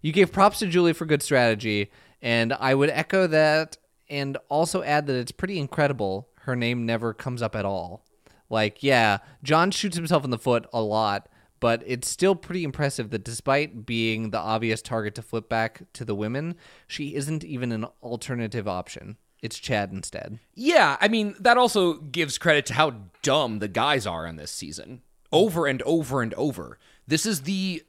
You 0.01 0.13
gave 0.13 0.31
props 0.33 0.61
to 0.61 0.67
Julie 0.69 0.93
for 0.93 1.07
good 1.07 1.23
strategy, 1.23 1.91
and 2.23 2.53
I 2.53 2.75
would 2.75 2.91
echo 2.91 3.27
that 3.27 3.77
and 4.09 4.37
also 4.49 4.83
add 4.83 5.07
that 5.09 5.17
it's 5.17 5.33
pretty 5.33 5.59
incredible 5.59 6.29
her 6.41 6.57
name 6.57 6.87
never 6.87 7.13
comes 7.13 7.43
up 7.43 7.55
at 7.55 7.65
all. 7.65 8.05
Like, 8.49 8.83
yeah, 8.83 9.19
John 9.43 9.71
shoots 9.71 9.97
himself 9.97 10.25
in 10.25 10.31
the 10.31 10.39
foot 10.39 10.67
a 10.73 10.83
lot, 10.83 11.29
but 11.61 11.83
it's 11.87 12.09
still 12.09 12.35
pretty 12.35 12.65
impressive 12.65 13.11
that 13.11 13.25
despite 13.25 13.87
being 13.87 14.31
the 14.31 14.39
obvious 14.39 14.83
target 14.83 15.15
to 15.17 15.23
flip 15.23 15.49
back 15.49 15.83
to 15.93 16.05
the 16.05 16.15
women, 16.15 16.57
she 16.87 17.15
isn't 17.15 17.45
even 17.45 17.71
an 17.71 17.87
alternative 18.03 18.67
option. 18.67 19.17
It's 19.43 19.59
Chad 19.59 19.93
instead. 19.93 20.39
Yeah, 20.55 20.97
I 21.01 21.09
mean 21.09 21.35
that 21.41 21.57
also 21.57 21.95
gives 21.95 22.39
credit 22.39 22.67
to 22.67 22.75
how 22.75 22.95
dumb 23.23 23.59
the 23.59 23.69
guys 23.69 24.07
are 24.07 24.27
in 24.27 24.37
this 24.37 24.51
season. 24.51 25.03
Over 25.33 25.67
and 25.67 25.81
over 25.83 26.21
and 26.23 26.35
over. 26.35 26.79
This 27.07 27.25
is 27.25 27.43
the 27.43 27.83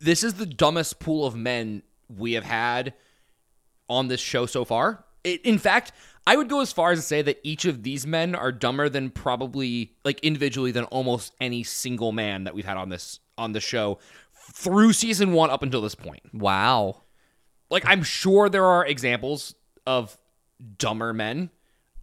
this 0.00 0.24
is 0.24 0.34
the 0.34 0.46
dumbest 0.46 0.98
pool 0.98 1.26
of 1.26 1.36
men 1.36 1.82
we 2.08 2.32
have 2.32 2.44
had 2.44 2.94
on 3.88 4.08
this 4.08 4.20
show 4.20 4.46
so 4.46 4.64
far. 4.64 5.04
It, 5.22 5.42
in 5.42 5.58
fact, 5.58 5.92
I 6.28 6.36
would 6.36 6.50
go 6.50 6.60
as 6.60 6.74
far 6.74 6.92
as 6.92 6.98
to 6.98 7.02
say 7.02 7.22
that 7.22 7.40
each 7.42 7.64
of 7.64 7.82
these 7.82 8.06
men 8.06 8.34
are 8.34 8.52
dumber 8.52 8.90
than 8.90 9.08
probably 9.08 9.94
like 10.04 10.20
individually 10.20 10.72
than 10.72 10.84
almost 10.84 11.32
any 11.40 11.62
single 11.62 12.12
man 12.12 12.44
that 12.44 12.54
we've 12.54 12.66
had 12.66 12.76
on 12.76 12.90
this 12.90 13.20
on 13.38 13.52
the 13.52 13.60
show 13.60 13.98
through 14.52 14.92
season 14.92 15.32
1 15.32 15.48
up 15.48 15.62
until 15.62 15.80
this 15.80 15.94
point. 15.94 16.20
Wow. 16.34 17.00
Like 17.70 17.84
I'm 17.86 18.02
sure 18.02 18.50
there 18.50 18.66
are 18.66 18.84
examples 18.84 19.54
of 19.86 20.18
dumber 20.76 21.14
men. 21.14 21.48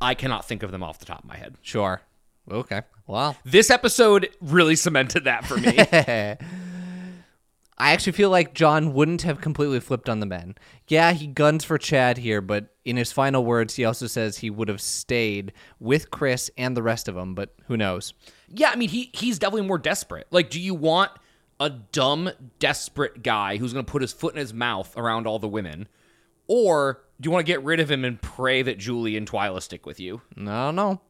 I 0.01 0.15
cannot 0.15 0.47
think 0.47 0.63
of 0.63 0.71
them 0.71 0.81
off 0.81 0.97
the 0.97 1.05
top 1.05 1.19
of 1.19 1.25
my 1.25 1.37
head. 1.37 1.53
Sure. 1.61 2.01
Okay. 2.49 2.81
Wow. 3.05 3.35
This 3.45 3.69
episode 3.69 4.31
really 4.41 4.75
cemented 4.75 5.25
that 5.25 5.45
for 5.45 5.57
me. 5.57 5.77
I 7.77 7.91
actually 7.91 8.13
feel 8.13 8.29
like 8.29 8.53
John 8.53 8.93
wouldn't 8.93 9.23
have 9.23 9.41
completely 9.41 9.81
flipped 9.81 10.07
on 10.07 10.21
the 10.21 10.25
men. 10.25 10.55
Yeah, 10.87 11.11
he 11.11 11.27
guns 11.27 11.65
for 11.65 11.77
Chad 11.77 12.17
here, 12.17 12.39
but 12.39 12.67
in 12.85 12.95
his 12.95 13.11
final 13.11 13.43
words, 13.43 13.75
he 13.75 13.83
also 13.83 14.07
says 14.07 14.37
he 14.37 14.49
would 14.49 14.69
have 14.69 14.79
stayed 14.79 15.51
with 15.79 16.09
Chris 16.09 16.49
and 16.57 16.77
the 16.77 16.83
rest 16.83 17.07
of 17.09 17.15
them, 17.15 17.35
but 17.35 17.53
who 17.67 17.75
knows? 17.75 18.13
yeah, 18.47 18.69
I 18.71 18.75
mean 18.75 18.89
he 18.89 19.09
he's 19.13 19.39
definitely 19.39 19.67
more 19.67 19.77
desperate. 19.77 20.27
Like, 20.31 20.49
do 20.49 20.59
you 20.61 20.73
want 20.73 21.11
a 21.59 21.69
dumb, 21.69 22.29
desperate 22.59 23.23
guy 23.23 23.57
who's 23.57 23.73
going 23.73 23.85
to 23.85 23.91
put 23.91 24.01
his 24.01 24.13
foot 24.13 24.33
in 24.33 24.39
his 24.39 24.53
mouth 24.53 24.95
around 24.97 25.25
all 25.27 25.39
the 25.39 25.47
women, 25.47 25.87
or 26.47 27.01
do 27.19 27.27
you 27.27 27.31
want 27.31 27.45
to 27.45 27.51
get 27.51 27.63
rid 27.63 27.79
of 27.79 27.89
him 27.89 28.05
and 28.05 28.21
pray 28.21 28.61
that 28.61 28.77
Julie 28.77 29.17
and 29.17 29.29
Twila 29.29 29.61
stick 29.61 29.85
with 29.85 29.99
you? 29.99 30.21
I 30.37 30.71
don't 30.71 30.75
know. 30.75 31.01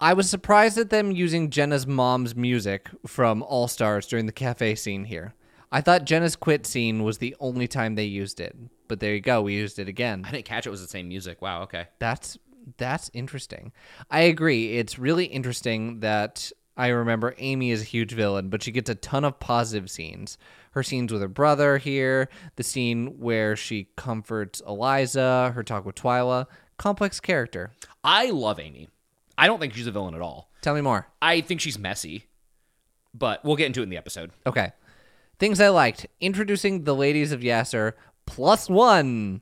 I 0.00 0.12
was 0.12 0.30
surprised 0.30 0.78
at 0.78 0.90
them 0.90 1.10
using 1.10 1.50
Jenna's 1.50 1.84
mom's 1.84 2.36
music 2.36 2.88
from 3.04 3.42
All 3.42 3.66
Stars 3.66 4.06
during 4.06 4.26
the 4.26 4.32
cafe 4.32 4.76
scene 4.76 5.04
here. 5.04 5.34
I 5.72 5.80
thought 5.80 6.04
Jenna's 6.04 6.36
quit 6.36 6.66
scene 6.66 7.02
was 7.02 7.18
the 7.18 7.34
only 7.40 7.66
time 7.66 7.96
they 7.96 8.04
used 8.04 8.38
it, 8.38 8.56
but 8.86 9.00
there 9.00 9.12
you 9.12 9.20
go, 9.20 9.42
we 9.42 9.54
used 9.54 9.80
it 9.80 9.88
again. 9.88 10.24
I 10.24 10.30
didn't 10.30 10.44
catch 10.44 10.68
it 10.68 10.70
was 10.70 10.80
the 10.80 10.86
same 10.86 11.08
music. 11.08 11.42
Wow. 11.42 11.62
Okay. 11.62 11.86
That's 11.98 12.38
that's 12.76 13.10
interesting. 13.12 13.72
I 14.08 14.20
agree. 14.20 14.76
It's 14.76 15.00
really 15.00 15.24
interesting 15.24 15.98
that 16.00 16.52
I 16.76 16.88
remember 16.88 17.34
Amy 17.38 17.72
is 17.72 17.82
a 17.82 17.84
huge 17.84 18.12
villain, 18.12 18.50
but 18.50 18.62
she 18.62 18.70
gets 18.70 18.88
a 18.88 18.94
ton 18.94 19.24
of 19.24 19.40
positive 19.40 19.90
scenes. 19.90 20.38
Her 20.72 20.84
scenes 20.84 21.12
with 21.12 21.22
her 21.22 21.28
brother 21.28 21.78
here, 21.78 22.28
the 22.54 22.62
scene 22.62 23.18
where 23.18 23.56
she 23.56 23.88
comforts 23.96 24.62
Eliza, 24.64 25.50
her 25.56 25.64
talk 25.64 25.84
with 25.84 25.96
Twila, 25.96 26.46
complex 26.76 27.18
character. 27.18 27.72
I 28.04 28.30
love 28.30 28.60
Amy. 28.60 28.88
I 29.38 29.46
don't 29.46 29.60
think 29.60 29.72
she's 29.74 29.86
a 29.86 29.92
villain 29.92 30.14
at 30.14 30.20
all. 30.20 30.50
Tell 30.60 30.74
me 30.74 30.80
more. 30.80 31.06
I 31.22 31.40
think 31.40 31.60
she's 31.60 31.78
messy, 31.78 32.26
but 33.14 33.44
we'll 33.44 33.56
get 33.56 33.66
into 33.66 33.80
it 33.80 33.84
in 33.84 33.88
the 33.88 33.96
episode. 33.96 34.32
Okay. 34.44 34.72
Things 35.38 35.60
I 35.60 35.68
liked. 35.68 36.06
Introducing 36.20 36.82
the 36.82 36.94
ladies 36.94 37.30
of 37.30 37.40
Yasur 37.40 37.92
plus 38.26 38.68
one. 38.68 39.40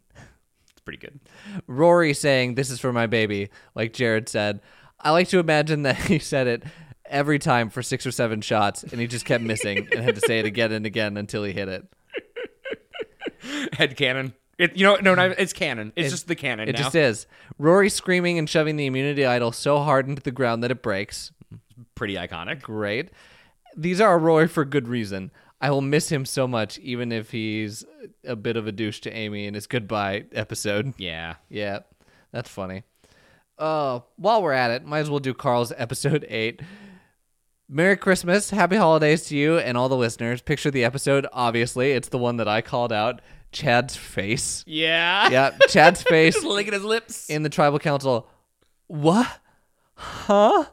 It's 0.71 0.81
pretty 0.85 0.99
good. 0.99 1.19
Rory 1.67 2.13
saying, 2.13 2.55
This 2.55 2.71
is 2.71 2.79
for 2.79 2.93
my 2.93 3.07
baby, 3.07 3.49
like 3.75 3.95
Jared 3.95 4.29
said. 4.29 4.61
I 5.01 5.11
like 5.13 5.29
to 5.29 5.39
imagine 5.39 5.83
that 5.83 5.97
he 5.97 6.19
said 6.19 6.47
it 6.47 6.63
every 7.07 7.39
time 7.39 7.71
for 7.71 7.83
six 7.83 8.05
or 8.07 8.11
seven 8.11 8.41
shots 8.41 8.83
and 8.83 9.01
he 9.01 9.07
just 9.07 9.25
kept 9.25 9.43
missing 9.43 9.89
and 9.93 10.05
had 10.05 10.17
to 10.17 10.21
say 10.21 10.41
it 10.41 10.45
again 10.45 10.73
and 10.73 10.85
again 10.85 11.17
until 11.17 11.45
he 11.45 11.53
hit 11.53 11.69
it. 11.69 11.87
Head 13.75 13.97
canon. 13.97 14.35
It, 14.59 14.77
you 14.77 14.85
know, 14.85 14.97
no, 14.97 15.15
no, 15.15 15.35
it's 15.37 15.53
canon. 15.53 15.93
It's 15.97 16.11
just 16.11 16.29
the 16.29 16.35
canon 16.35 16.69
It 16.69 16.73
now. 16.73 16.79
just 16.83 16.95
is. 16.95 17.27
Rory 17.59 17.91
screaming 17.91 18.39
and 18.39 18.49
shoving 18.49 18.77
the 18.77 18.87
immunity 18.87 19.27
idol 19.27 19.53
so 19.53 19.81
hard 19.81 20.09
into 20.09 20.23
the 20.23 20.31
ground 20.31 20.63
that 20.63 20.71
it 20.71 20.83
breaks. 20.83 21.31
Pretty 21.95 22.15
iconic. 22.15 22.63
Great. 22.63 23.11
These 23.77 24.01
are 24.01 24.19
Rory 24.19 24.49
for 24.49 24.65
good 24.65 24.89
reason. 24.89 25.31
I 25.61 25.71
will 25.71 25.83
miss 25.83 26.11
him 26.11 26.25
so 26.25 26.47
much, 26.49 26.79
even 26.79 27.13
if 27.13 27.31
he's 27.31 27.85
a 28.25 28.37
bit 28.37 28.57
of 28.57 28.67
a 28.67 28.73
douche 28.73 29.01
to 29.01 29.11
Amy 29.13 29.47
in 29.47 29.55
his 29.55 29.67
goodbye 29.67 30.25
episode. 30.33 30.95
Yeah. 30.97 31.35
Yeah, 31.51 31.81
that's 32.33 32.49
funny. 32.49 32.85
Uh, 33.59 34.01
while 34.17 34.43
we're 34.43 34.53
at 34.53 34.71
it, 34.71 34.85
might 34.85 35.01
as 35.01 35.11
well 35.11 35.19
do 35.19 35.33
Carl's 35.35 35.73
episode 35.77 36.25
eight. 36.31 36.61
Merry 37.69 37.97
Christmas, 37.97 38.51
Happy 38.51 38.77
Holidays 38.77 39.25
to 39.27 39.37
you 39.37 39.59
and 39.59 39.77
all 39.77 39.89
the 39.89 39.97
listeners. 39.97 40.41
Picture 40.41 40.71
the 40.71 40.85
episode. 40.85 41.27
Obviously, 41.33 41.93
it's 41.93 42.09
the 42.11 42.19
one 42.19 42.37
that 42.37 42.47
I 42.49 42.61
called 42.61 42.93
out. 42.93 43.21
Chad's 43.57 43.97
face. 43.97 44.63
Yeah. 44.67 45.31
Yeah, 45.31 45.51
Chad's 45.69 46.03
face 46.09 46.35
Just 46.35 46.47
licking 46.47 46.75
his 46.75 46.85
lips. 46.85 47.31
in 47.31 47.43
the 47.43 47.49
tribal 47.49 47.79
council. 47.79 48.29
What? 48.87 49.27
Huh? 49.95 50.67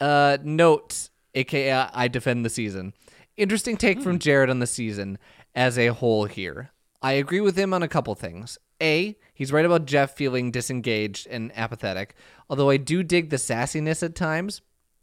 Uh, 0.00 0.38
note, 0.42 1.10
aka 1.34 1.88
I 1.92 2.08
defend 2.08 2.44
the 2.44 2.50
season. 2.50 2.92
Interesting 3.36 3.76
take 3.76 4.02
from 4.02 4.18
Jared 4.18 4.50
on 4.50 4.58
the 4.58 4.66
season 4.66 5.18
as 5.54 5.78
a 5.78 5.88
whole 5.88 6.24
here. 6.24 6.72
I 7.02 7.12
agree 7.12 7.40
with 7.40 7.56
him 7.56 7.72
on 7.72 7.82
a 7.82 7.88
couple 7.88 8.14
things. 8.14 8.58
A, 8.82 9.16
he's 9.32 9.52
right 9.52 9.64
about 9.64 9.86
Jeff 9.86 10.16
feeling 10.16 10.50
disengaged 10.50 11.26
and 11.28 11.52
apathetic, 11.56 12.14
although 12.48 12.70
I 12.70 12.78
do 12.78 13.02
dig 13.02 13.30
the 13.30 13.36
sassiness 13.36 14.02
at 14.02 14.14
times. 14.14 14.60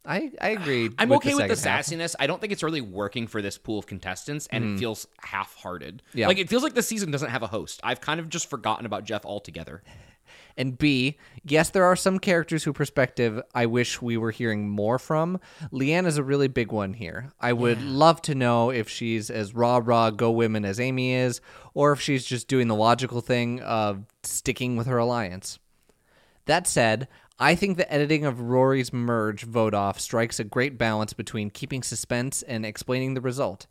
I, 0.08 0.32
I 0.42 0.50
agree. 0.50 0.90
I'm 0.98 1.10
with 1.10 1.18
okay 1.18 1.36
with 1.36 1.62
the 1.62 1.70
half. 1.70 1.86
sassiness. 1.86 2.16
I 2.20 2.28
don't 2.28 2.40
think 2.40 2.54
it's 2.54 2.64
really 2.64 2.82
working 2.82 3.28
for 3.28 3.42
this 3.42 3.58
pool 3.58 3.78
of 3.78 3.86
contestants, 3.86 4.48
and 4.52 4.64
it 4.64 4.68
mm. 4.68 4.80
feels 4.80 5.08
half-hearted. 5.20 6.02
Yeah. 6.14 6.28
Like 6.28 6.40
it 6.40 6.50
feels 6.50 6.64
like 6.64 6.74
the 6.74 6.82
season 6.82 7.12
doesn't 7.12 7.30
have 7.30 7.44
a 7.44 7.48
host. 7.48 7.82
I've 7.84 8.02
kind 8.02 8.20
of 8.20 8.30
just 8.30 8.50
forgotten 8.50 8.86
about 8.86 9.04
Jeff 9.04 9.26
altogether. 9.26 9.84
And 10.60 10.76
B, 10.76 11.18
yes, 11.44 11.70
there 11.70 11.86
are 11.86 11.96
some 11.96 12.18
characters 12.18 12.64
whose 12.64 12.74
perspective 12.74 13.40
I 13.54 13.68
wish 13.68 14.02
we 14.02 14.18
were 14.18 14.32
hearing 14.32 14.68
more 14.68 14.98
from. 14.98 15.40
Leann 15.72 16.08
is 16.08 16.18
a 16.18 16.24
really 16.24 16.48
big 16.48 16.72
one 16.72 16.94
here. 16.94 17.32
I 17.40 17.54
would 17.54 17.80
love 17.82 18.24
to 18.24 18.34
know 18.34 18.72
if 18.72 18.90
she's 18.90 19.30
as 19.30 19.54
rah 19.54 19.80
rah 19.82 20.10
go 20.10 20.32
women 20.32 20.66
as 20.66 20.80
Amy 20.80 21.14
is, 21.14 21.42
or 21.76 21.92
if 21.92 22.02
she's 22.02 22.26
just 22.26 22.48
doing 22.48 22.68
the 22.68 22.76
logical 22.76 23.22
thing 23.22 23.62
of 23.62 24.06
sticking 24.24 24.76
with 24.76 24.88
her 24.88 24.98
alliance. 24.98 25.60
That 26.46 26.66
said, 26.66 27.08
I 27.40 27.54
think 27.54 27.78
the 27.78 27.92
editing 27.92 28.26
of 28.26 28.42
Rory's 28.42 28.92
merge 28.92 29.44
vote 29.44 29.76
off 29.76 30.00
strikes 30.00 30.40
a 30.40 30.44
great 30.44 30.78
balance 30.78 31.14
between 31.14 31.52
keeping 31.52 31.84
suspense 31.84 32.42
and 32.42 32.66
explaining 32.66 33.14
the 33.14 33.22
result. 33.22 33.68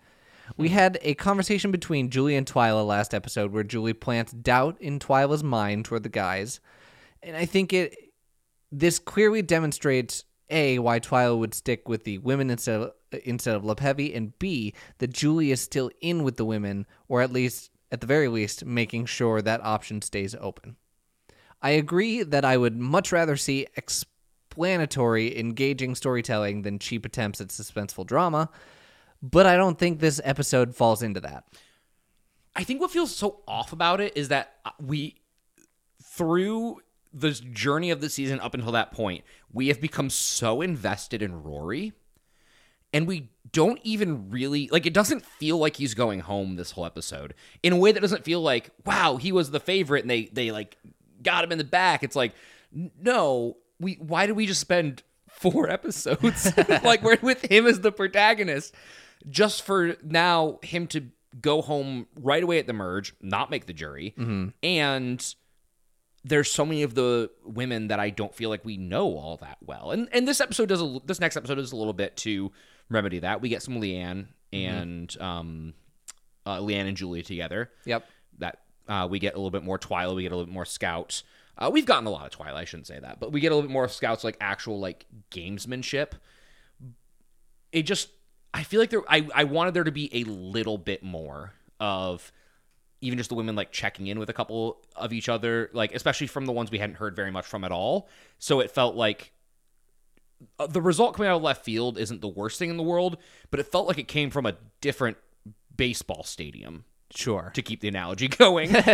We 0.56 0.68
had 0.68 0.98
a 1.02 1.14
conversation 1.14 1.72
between 1.72 2.10
Julie 2.10 2.36
and 2.36 2.46
Twila 2.46 2.86
last 2.86 3.12
episode 3.12 3.52
where 3.52 3.64
Julie 3.64 3.92
plants 3.92 4.32
doubt 4.32 4.76
in 4.80 5.00
Twila's 5.00 5.42
mind 5.42 5.84
toward 5.84 6.04
the 6.04 6.08
guys. 6.08 6.60
And 7.22 7.36
I 7.36 7.46
think 7.46 7.72
it 7.72 7.96
this 8.70 9.00
clearly 9.00 9.42
demonstrates 9.42 10.24
A 10.50 10.78
why 10.78 11.00
Twila 11.00 11.36
would 11.36 11.54
stick 11.54 11.88
with 11.88 12.04
the 12.04 12.18
women 12.18 12.50
instead 12.50 12.80
of 12.80 12.92
instead 13.24 13.56
of 13.56 13.64
Lopevi, 13.64 14.16
and 14.16 14.38
B 14.38 14.74
that 14.98 15.12
Julie 15.12 15.50
is 15.50 15.60
still 15.60 15.90
in 16.00 16.22
with 16.22 16.36
the 16.36 16.44
women, 16.44 16.86
or 17.08 17.22
at 17.22 17.32
least 17.32 17.70
at 17.90 18.00
the 18.00 18.06
very 18.06 18.28
least 18.28 18.64
making 18.64 19.06
sure 19.06 19.42
that 19.42 19.64
option 19.64 20.02
stays 20.02 20.34
open. 20.38 20.76
I 21.66 21.70
agree 21.70 22.22
that 22.22 22.44
I 22.44 22.56
would 22.56 22.76
much 22.76 23.10
rather 23.10 23.36
see 23.36 23.66
explanatory, 23.74 25.36
engaging 25.36 25.96
storytelling 25.96 26.62
than 26.62 26.78
cheap 26.78 27.04
attempts 27.04 27.40
at 27.40 27.48
suspenseful 27.48 28.06
drama, 28.06 28.50
but 29.20 29.46
I 29.46 29.56
don't 29.56 29.76
think 29.76 29.98
this 29.98 30.20
episode 30.22 30.76
falls 30.76 31.02
into 31.02 31.18
that. 31.22 31.42
I 32.54 32.62
think 32.62 32.80
what 32.80 32.92
feels 32.92 33.12
so 33.12 33.40
off 33.48 33.72
about 33.72 34.00
it 34.00 34.16
is 34.16 34.28
that 34.28 34.52
uh, 34.64 34.70
we, 34.80 35.16
through 36.04 36.82
the 37.12 37.32
journey 37.32 37.90
of 37.90 38.00
the 38.00 38.10
season 38.10 38.38
up 38.38 38.54
until 38.54 38.70
that 38.70 38.92
point, 38.92 39.24
we 39.52 39.66
have 39.66 39.80
become 39.80 40.08
so 40.08 40.62
invested 40.62 41.20
in 41.20 41.42
Rory, 41.42 41.94
and 42.92 43.08
we 43.08 43.30
don't 43.50 43.80
even 43.82 44.30
really 44.30 44.68
like. 44.68 44.86
It 44.86 44.94
doesn't 44.94 45.26
feel 45.26 45.58
like 45.58 45.74
he's 45.74 45.94
going 45.94 46.20
home 46.20 46.54
this 46.54 46.70
whole 46.70 46.86
episode 46.86 47.34
in 47.64 47.72
a 47.72 47.76
way 47.76 47.90
that 47.90 48.00
doesn't 48.00 48.24
feel 48.24 48.40
like, 48.40 48.70
wow, 48.84 49.16
he 49.16 49.32
was 49.32 49.50
the 49.50 49.58
favorite, 49.58 50.04
and 50.04 50.10
they 50.10 50.26
they 50.26 50.52
like 50.52 50.76
got 51.26 51.44
him 51.44 51.52
in 51.52 51.58
the 51.58 51.64
back. 51.64 52.02
It's 52.02 52.16
like, 52.16 52.32
no, 52.72 53.58
we. 53.78 53.94
Why 53.94 54.26
did 54.26 54.36
we 54.36 54.46
just 54.46 54.60
spend 54.60 55.02
four 55.28 55.68
episodes 55.68 56.50
like 56.82 57.02
we're 57.02 57.18
with 57.20 57.42
him 57.42 57.66
as 57.66 57.80
the 57.80 57.92
protagonist? 57.92 58.74
just 59.28 59.62
for 59.62 59.96
now 60.04 60.58
him 60.62 60.86
to 60.86 61.08
go 61.40 61.60
home 61.62 62.06
right 62.20 62.42
away 62.42 62.58
at 62.58 62.66
the 62.66 62.72
merge, 62.72 63.14
not 63.20 63.50
make 63.50 63.66
the 63.66 63.72
jury, 63.72 64.14
and 64.62 65.34
there's 66.22 66.50
so 66.50 66.64
many 66.66 66.82
of 66.82 66.94
the 66.94 67.30
women 67.44 67.88
that 67.88 67.98
I 67.98 68.10
don't 68.10 68.34
feel 68.34 68.50
like 68.50 68.64
we 68.64 68.76
know 68.76 69.16
all 69.16 69.36
that 69.38 69.58
well. 69.64 69.90
And 69.90 70.08
and 70.12 70.28
this 70.28 70.40
episode 70.40 70.68
does 70.68 70.82
a, 70.82 71.00
this 71.04 71.20
next 71.20 71.36
episode 71.36 71.58
is 71.58 71.72
a 71.72 71.76
little 71.76 71.92
bit 71.92 72.16
to 72.18 72.52
remedy 72.88 73.20
that. 73.20 73.40
We 73.40 73.48
get 73.48 73.62
some 73.62 73.80
Leann 73.80 74.28
and 74.52 75.16
um 75.20 75.74
uh, 76.44 76.60
Leann 76.60 76.86
and 76.86 76.96
Julia 76.96 77.22
together. 77.22 77.70
Yep. 77.84 78.06
That 78.38 78.58
uh, 78.88 79.06
we 79.10 79.18
get 79.18 79.34
a 79.34 79.36
little 79.36 79.50
bit 79.50 79.64
more 79.64 79.78
Twilight, 79.78 80.16
we 80.16 80.22
get 80.22 80.32
a 80.32 80.36
little 80.36 80.46
bit 80.46 80.54
more 80.54 80.64
Scout. 80.64 81.22
Uh, 81.58 81.70
we've 81.72 81.86
gotten 81.86 82.06
a 82.06 82.10
lot 82.10 82.26
of 82.26 82.32
Twilight, 82.32 82.62
I 82.62 82.64
shouldn't 82.64 82.86
say 82.86 82.98
that, 82.98 83.18
but 83.18 83.32
we 83.32 83.40
get 83.40 83.52
a 83.52 83.54
little 83.54 83.68
bit 83.68 83.72
more 83.72 83.88
Scouts 83.88 84.24
like 84.24 84.36
actual 84.40 84.78
like 84.78 85.06
gamesmanship. 85.30 86.12
It 87.72 87.82
just 87.82 88.10
I 88.52 88.62
feel 88.62 88.80
like 88.80 88.90
there 88.90 89.02
I, 89.08 89.28
I 89.34 89.44
wanted 89.44 89.74
there 89.74 89.84
to 89.84 89.92
be 89.92 90.10
a 90.14 90.24
little 90.24 90.78
bit 90.78 91.02
more 91.02 91.52
of 91.78 92.32
even 93.02 93.18
just 93.18 93.28
the 93.28 93.36
women 93.36 93.54
like 93.54 93.70
checking 93.70 94.06
in 94.06 94.18
with 94.18 94.30
a 94.30 94.32
couple 94.32 94.78
of 94.94 95.12
each 95.12 95.28
other, 95.28 95.70
like 95.72 95.94
especially 95.94 96.26
from 96.26 96.46
the 96.46 96.52
ones 96.52 96.70
we 96.70 96.78
hadn't 96.78 96.96
heard 96.96 97.14
very 97.14 97.30
much 97.30 97.46
from 97.46 97.64
at 97.64 97.72
all. 97.72 98.08
So 98.38 98.60
it 98.60 98.70
felt 98.70 98.96
like 98.96 99.32
uh, 100.58 100.66
the 100.66 100.80
result 100.80 101.14
coming 101.14 101.30
out 101.30 101.36
of 101.36 101.42
left 101.42 101.64
field 101.64 101.98
isn't 101.98 102.20
the 102.20 102.28
worst 102.28 102.58
thing 102.58 102.70
in 102.70 102.76
the 102.76 102.82
world, 102.82 103.18
but 103.50 103.60
it 103.60 103.66
felt 103.66 103.86
like 103.86 103.98
it 103.98 104.08
came 104.08 104.30
from 104.30 104.46
a 104.46 104.56
different 104.80 105.18
baseball 105.76 106.22
stadium 106.24 106.84
Sure. 107.14 107.50
to 107.54 107.62
keep 107.62 107.80
the 107.80 107.88
analogy 107.88 108.28
going. 108.42 108.74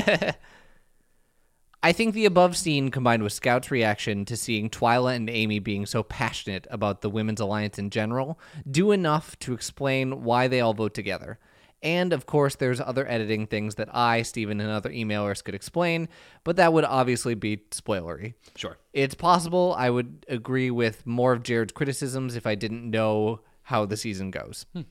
I 1.85 1.91
think 1.91 2.15
the 2.15 2.27
above 2.27 2.57
scene 2.57 2.91
combined 2.93 3.25
with 3.25 3.33
Scout's 3.33 3.73
reaction 3.73 4.25
to 4.27 4.37
seeing 4.37 4.71
Twila 4.71 5.17
and 5.17 5.29
Amy 5.29 5.59
being 5.59 5.85
so 5.85 6.05
passionate 6.05 6.67
about 6.71 7.01
the 7.01 7.11
Women's 7.11 7.41
Alliance 7.41 7.77
in 7.77 7.91
general 7.91 8.39
do 8.71 8.93
enough 8.93 9.37
to 9.41 9.53
explain 9.53 10.23
why 10.23 10.47
they 10.47 10.61
all 10.61 10.75
vote 10.75 10.95
together. 10.95 11.41
And 11.83 12.13
of 12.13 12.27
course, 12.27 12.55
there's 12.55 12.81
other 12.81 13.05
editing 13.11 13.49
things 13.49 13.75
that 13.75 13.89
I, 13.93 14.23
Steven, 14.23 14.61
and 14.61 14.71
other 14.71 14.91
emailers 14.91 15.43
could 15.43 15.57
explain, 15.57 16.09
but 16.45 16.55
that 16.55 16.73
would 16.73 16.85
obviously 16.85 17.35
be 17.35 17.57
spoilery. 17.73 18.35
sure. 18.55 18.79
It's 18.93 19.17
possible 19.17 19.75
I 19.77 19.91
would 19.91 20.25
agree 20.29 20.71
with 20.71 21.05
more 21.05 21.33
of 21.33 21.43
Jared's 21.43 21.73
criticisms 21.73 22.37
if 22.37 22.47
I 22.47 22.55
didn't 22.55 22.89
know 22.89 23.41
how 23.63 23.87
the 23.87 23.97
season 23.97 24.31
goes. 24.31 24.67
Hmm. 24.73 24.83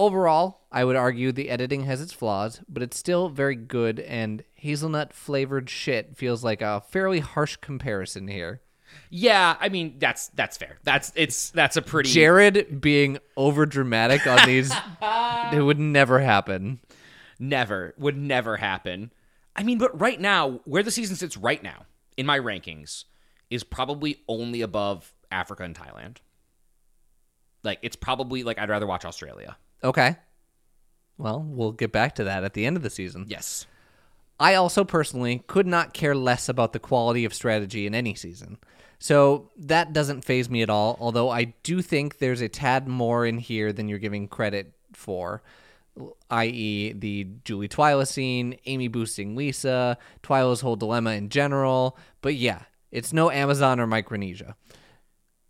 Overall, 0.00 0.62
I 0.72 0.86
would 0.86 0.96
argue 0.96 1.30
the 1.30 1.50
editing 1.50 1.84
has 1.84 2.00
its 2.00 2.14
flaws, 2.14 2.62
but 2.66 2.82
it's 2.82 2.96
still 2.96 3.28
very 3.28 3.54
good, 3.54 4.00
and 4.00 4.42
hazelnut 4.54 5.12
flavored 5.12 5.68
shit 5.68 6.16
feels 6.16 6.42
like 6.42 6.62
a 6.62 6.80
fairly 6.80 7.20
harsh 7.20 7.56
comparison 7.56 8.26
here. 8.26 8.62
Yeah, 9.10 9.58
I 9.60 9.68
mean 9.68 9.96
that's 9.98 10.28
that's 10.28 10.56
fair. 10.56 10.78
That's 10.84 11.12
it's 11.16 11.50
that's 11.50 11.76
a 11.76 11.82
pretty 11.82 12.08
Jared 12.08 12.80
being 12.80 13.18
over 13.36 13.66
dramatic 13.66 14.26
on 14.26 14.46
these, 14.46 14.72
it 15.52 15.62
would 15.62 15.78
never 15.78 16.18
happen. 16.18 16.80
never 17.38 17.92
would 17.98 18.16
never 18.16 18.56
happen. 18.56 19.12
I 19.54 19.64
mean, 19.64 19.76
but 19.76 20.00
right 20.00 20.18
now, 20.18 20.60
where 20.64 20.82
the 20.82 20.90
season 20.90 21.16
sits 21.16 21.36
right 21.36 21.62
now 21.62 21.84
in 22.16 22.24
my 22.24 22.40
rankings 22.40 23.04
is 23.50 23.64
probably 23.64 24.22
only 24.28 24.62
above 24.62 25.12
Africa 25.30 25.64
and 25.64 25.76
Thailand. 25.76 26.16
Like 27.62 27.80
it's 27.82 27.96
probably 27.96 28.44
like 28.44 28.58
I'd 28.58 28.70
rather 28.70 28.86
watch 28.86 29.04
Australia. 29.04 29.58
Okay. 29.82 30.16
Well, 31.18 31.44
we'll 31.46 31.72
get 31.72 31.92
back 31.92 32.14
to 32.16 32.24
that 32.24 32.44
at 32.44 32.54
the 32.54 32.66
end 32.66 32.76
of 32.76 32.82
the 32.82 32.90
season. 32.90 33.26
Yes. 33.28 33.66
I 34.38 34.54
also 34.54 34.84
personally 34.84 35.44
could 35.46 35.66
not 35.66 35.92
care 35.92 36.14
less 36.14 36.48
about 36.48 36.72
the 36.72 36.78
quality 36.78 37.24
of 37.24 37.34
strategy 37.34 37.86
in 37.86 37.94
any 37.94 38.14
season. 38.14 38.58
So 38.98 39.50
that 39.56 39.92
doesn't 39.92 40.24
phase 40.24 40.50
me 40.50 40.62
at 40.62 40.70
all, 40.70 40.96
although 41.00 41.30
I 41.30 41.54
do 41.62 41.82
think 41.82 42.18
there's 42.18 42.40
a 42.40 42.48
tad 42.48 42.86
more 42.86 43.24
in 43.24 43.38
here 43.38 43.72
than 43.72 43.88
you're 43.88 43.98
giving 43.98 44.28
credit 44.28 44.72
for, 44.92 45.42
i.e., 46.30 46.92
the 46.92 47.28
Julie 47.44 47.68
Twila 47.68 48.06
scene, 48.06 48.56
Amy 48.66 48.88
boosting 48.88 49.36
Lisa, 49.36 49.96
Twila's 50.22 50.60
whole 50.60 50.76
dilemma 50.76 51.12
in 51.12 51.30
general. 51.30 51.96
But 52.20 52.34
yeah, 52.34 52.64
it's 52.90 53.12
no 53.12 53.30
Amazon 53.30 53.80
or 53.80 53.86
Micronesia. 53.86 54.54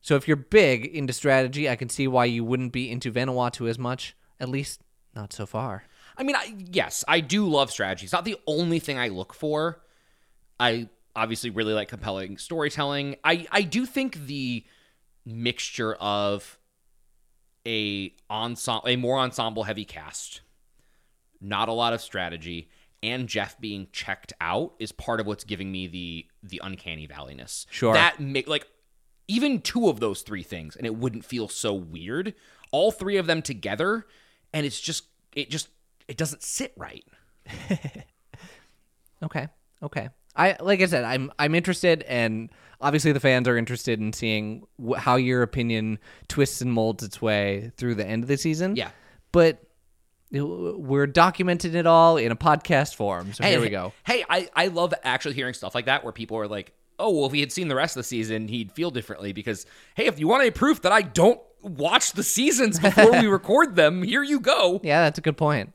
So 0.00 0.14
if 0.16 0.26
you're 0.26 0.37
big 0.37 0.87
into 0.87 1.12
strategy, 1.12 1.68
I 1.68 1.76
can 1.76 1.88
see 1.88 2.08
why 2.08 2.25
you 2.26 2.44
wouldn't 2.44 2.72
be 2.72 2.90
into 2.90 3.12
Vanuatu 3.12 3.68
as 3.68 3.78
much, 3.78 4.16
at 4.40 4.49
least 4.49 4.80
not 5.14 5.32
so 5.32 5.47
far. 5.47 5.85
I 6.16 6.23
mean, 6.23 6.37
I, 6.37 6.54
yes, 6.70 7.04
I 7.06 7.20
do 7.20 7.49
love 7.49 7.70
strategy. 7.70 8.04
It's 8.04 8.12
not 8.12 8.25
the 8.25 8.37
only 8.47 8.78
thing 8.78 8.99
I 8.99 9.09
look 9.09 9.35
for. 9.35 9.80
I 10.59 10.88
obviously 11.16 11.50
really 11.50 11.73
like 11.73 11.88
compelling 11.88 12.38
storytelling. 12.38 13.16
I 13.25 13.47
I 13.50 13.62
do 13.62 13.87
think 13.87 14.26
the 14.26 14.64
mixture 15.25 15.94
of 15.94 16.59
a 17.66 18.14
ensemble, 18.30 18.88
a 18.88 18.97
more 18.97 19.18
ensemble 19.18 19.64
heavy 19.64 19.85
cast, 19.85 20.42
not 21.40 21.68
a 21.68 21.73
lot 21.73 21.92
of 21.92 22.00
strategy, 22.00 22.68
and 23.02 23.28
Jeff 23.28 23.59
being 23.61 23.88
checked 23.92 24.32
out 24.40 24.75
is 24.78 24.92
part 24.92 25.20
of 25.20 25.26
what's 25.26 25.44
giving 25.44 25.73
me 25.73 25.87
the 25.87 26.26
the 26.42 26.61
uncanny 26.62 27.06
valleyness. 27.06 27.66
Sure. 27.70 27.94
That 27.94 28.20
make 28.20 28.49
like 28.49 28.66
even 29.28 29.61
two 29.61 29.88
of 29.88 30.00
those 30.00 30.23
three 30.23 30.42
things 30.42 30.76
and 30.76 30.85
it 30.85 30.97
wouldn't 30.97 31.25
feel 31.25 31.49
so 31.49 31.73
weird. 31.73 32.35
All 32.73 32.90
three 32.90 33.16
of 33.16 33.26
them 33.26 33.42
together 33.42 34.06
and 34.52 34.66
it's 34.66 34.80
just 34.80 35.04
it 35.35 35.50
just 35.50 35.69
it 36.09 36.16
doesn't 36.16 36.42
sit 36.42 36.73
right. 36.76 37.04
Okay. 39.23 39.49
Okay. 39.83 40.09
I 40.37 40.57
like 40.61 40.80
I 40.80 40.87
said, 40.87 41.04
I'm 41.04 41.33
I'm 41.38 41.54
interested, 41.54 42.02
and 42.04 42.50
obviously 42.80 43.12
the 43.12 43.21
fans 43.21 43.49
are 43.49 43.57
interested 43.57 44.00
in 44.00 44.12
seeing 44.12 44.66
wh- 44.83 44.97
how 44.97 45.16
your 45.16 45.42
opinion 45.42 45.99
twists 46.28 46.61
and 46.61 46.73
molds 46.73 47.02
its 47.02 47.21
way 47.21 47.73
through 47.76 47.97
the 47.97 48.07
end 48.07 48.23
of 48.23 48.28
the 48.28 48.37
season. 48.37 48.76
Yeah. 48.76 48.90
But 49.33 49.62
we're 50.33 51.09
documenting 51.09 51.75
it 51.75 51.87
all 51.87 52.16
in 52.16 52.30
a 52.30 52.37
podcast 52.37 52.95
form. 52.95 53.33
So 53.33 53.42
here 53.45 53.61
we 53.61 53.69
go. 53.69 53.92
Hey, 54.07 54.25
I, 54.30 54.49
I 54.54 54.69
love 54.69 54.95
actually 55.02 55.35
hearing 55.35 55.54
stuff 55.54 55.75
like 55.75 55.87
that 55.87 56.04
where 56.04 56.12
people 56.12 56.37
are 56.38 56.47
like, 56.47 56.73
oh, 57.00 57.11
well, 57.11 57.26
if 57.26 57.33
he 57.33 57.40
had 57.40 57.50
seen 57.50 57.66
the 57.66 57.75
rest 57.75 57.97
of 57.97 58.00
the 58.00 58.04
season, 58.04 58.47
he'd 58.47 58.71
feel 58.71 58.92
differently. 58.92 59.33
Because, 59.33 59.66
hey, 59.97 60.07
if 60.07 60.21
you 60.21 60.28
want 60.28 60.42
any 60.42 60.52
proof 60.52 60.83
that 60.83 60.92
I 60.92 61.02
don't 61.02 61.40
watch 61.62 62.12
the 62.12 62.23
seasons 62.23 62.79
before 62.79 63.12
we 63.12 63.26
record 63.26 63.76
them, 63.76 64.02
here 64.02 64.23
you 64.23 64.40
go. 64.40 64.81
Yeah, 64.83 65.02
that's 65.02 65.19
a 65.19 65.23
good 65.23 65.37
point. 65.37 65.73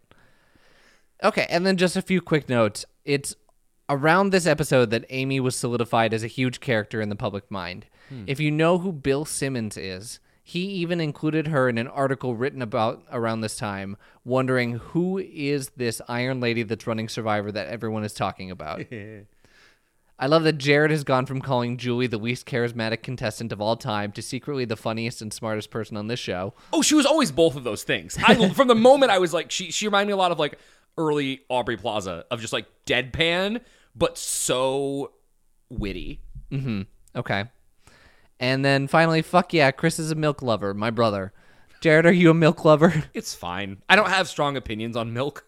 Okay, 1.24 1.48
and 1.50 1.66
then 1.66 1.78
just 1.78 1.96
a 1.96 2.02
few 2.02 2.22
quick 2.22 2.50
notes. 2.50 2.86
It's 3.04 3.36
around 3.90 4.32
this 4.32 4.46
episode 4.46 4.90
that 4.92 5.06
Amy 5.10 5.40
was 5.40 5.56
solidified 5.56 6.14
as 6.14 6.24
a 6.24 6.28
huge 6.28 6.60
character 6.60 7.02
in 7.02 7.10
the 7.10 7.16
public 7.16 7.50
mind. 7.50 7.86
Hmm. 8.10 8.24
If 8.28 8.40
you 8.40 8.52
know 8.52 8.80
who 8.80 8.92
Bill 8.92 9.26
Simmons 9.26 9.78
is, 9.78 10.20
he 10.44 10.60
even 10.60 11.02
included 11.02 11.48
her 11.48 11.68
in 11.70 11.78
an 11.78 11.88
article 11.88 12.36
written 12.36 12.62
about 12.62 13.04
around 13.12 13.42
this 13.42 13.58
time, 13.58 13.98
wondering 14.24 14.74
who 14.74 15.18
is 15.18 15.70
this 15.76 16.02
Iron 16.08 16.40
Lady 16.40 16.62
that's 16.62 16.86
running 16.86 17.10
Survivor 17.10 17.52
that 17.52 17.68
everyone 17.68 18.04
is 18.04 18.14
talking 18.14 18.52
about. 18.52 18.84
I 20.18 20.28
love 20.28 20.44
that 20.44 20.58
Jared 20.58 20.92
has 20.92 21.04
gone 21.04 21.26
from 21.26 21.42
calling 21.42 21.76
Julie 21.78 22.08
the 22.08 22.18
least 22.18 22.46
charismatic 22.46 23.04
contestant 23.04 23.52
of 23.52 23.60
all 23.60 23.76
time 23.76 24.14
to 24.14 24.22
secretly 24.22 24.64
the 24.64 24.78
funniest 24.78 25.22
and 25.22 25.34
smartest 25.34 25.70
person 25.70 25.98
on 25.98 26.08
this 26.08 26.20
show. 26.20 26.54
Oh, 26.72 26.82
she 26.82 26.96
was 26.96 27.06
always 27.06 27.32
both 27.32 27.56
of 27.58 27.66
those 27.66 27.84
things. 27.84 28.18
I, 28.24 28.50
from 28.54 28.70
the 28.70 28.76
moment 28.76 29.12
I 29.12 29.20
was 29.20 29.34
like, 29.34 29.52
she, 29.52 29.72
she 29.72 29.88
reminded 29.88 30.08
me 30.08 30.14
a 30.14 30.18
lot 30.18 30.32
of 30.32 30.40
like 30.40 30.58
early 30.98 31.42
Aubrey 31.50 31.76
Plaza 31.76 32.26
of 32.32 32.40
just 32.40 32.54
like 32.54 32.66
deadpan, 32.86 33.60
but 33.94 34.18
so 34.18 35.12
witty. 35.70 36.22
Mm-hmm. 36.50 36.84
Okay. 37.18 37.46
And 38.40 38.64
then 38.64 38.88
finally, 38.88 39.22
fuck 39.22 39.54
yeah, 39.54 39.72
Chris 39.72 40.00
is 40.00 40.12
a 40.12 40.16
milk 40.16 40.42
lover, 40.42 40.74
my 40.74 40.92
brother. 40.92 41.34
Jared, 41.82 42.06
are 42.06 42.14
you 42.14 42.30
a 42.30 42.34
milk 42.34 42.64
lover? 42.64 43.04
It's 43.14 43.36
fine. 43.36 43.82
I 43.90 43.98
don't 43.98 44.10
have 44.10 44.30
strong 44.30 44.56
opinions 44.56 44.96
on 44.96 45.14
milk, 45.14 45.46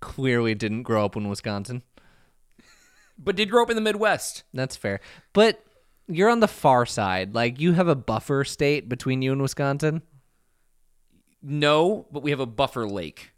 Clearly 0.00 0.54
didn't 0.54 0.84
grow 0.84 1.04
up 1.04 1.16
in 1.16 1.28
Wisconsin. 1.28 1.82
But 3.18 3.36
did 3.36 3.50
grow 3.50 3.62
up 3.62 3.70
in 3.70 3.76
the 3.76 3.82
Midwest. 3.82 4.44
That's 4.54 4.76
fair. 4.76 5.00
But 5.32 5.62
you're 6.06 6.30
on 6.30 6.40
the 6.40 6.48
far 6.48 6.86
side. 6.86 7.34
Like, 7.34 7.60
you 7.60 7.72
have 7.72 7.88
a 7.88 7.94
buffer 7.96 8.44
state 8.44 8.88
between 8.88 9.22
you 9.22 9.32
and 9.32 9.42
Wisconsin. 9.42 10.02
No, 11.42 12.06
but 12.12 12.22
we 12.22 12.30
have 12.30 12.40
a 12.40 12.46
buffer 12.46 12.86
lake. 12.88 13.30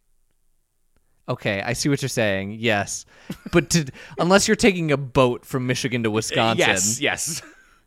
Okay, 1.28 1.62
I 1.62 1.74
see 1.74 1.88
what 1.88 2.02
you're 2.02 2.08
saying. 2.08 2.56
Yes. 2.58 3.04
But 3.52 3.70
to, 3.70 3.86
unless 4.18 4.48
you're 4.48 4.56
taking 4.56 4.90
a 4.90 4.96
boat 4.96 5.44
from 5.44 5.66
Michigan 5.66 6.02
to 6.02 6.10
Wisconsin, 6.10 6.58
Yes, 6.58 7.00
yes. 7.00 7.42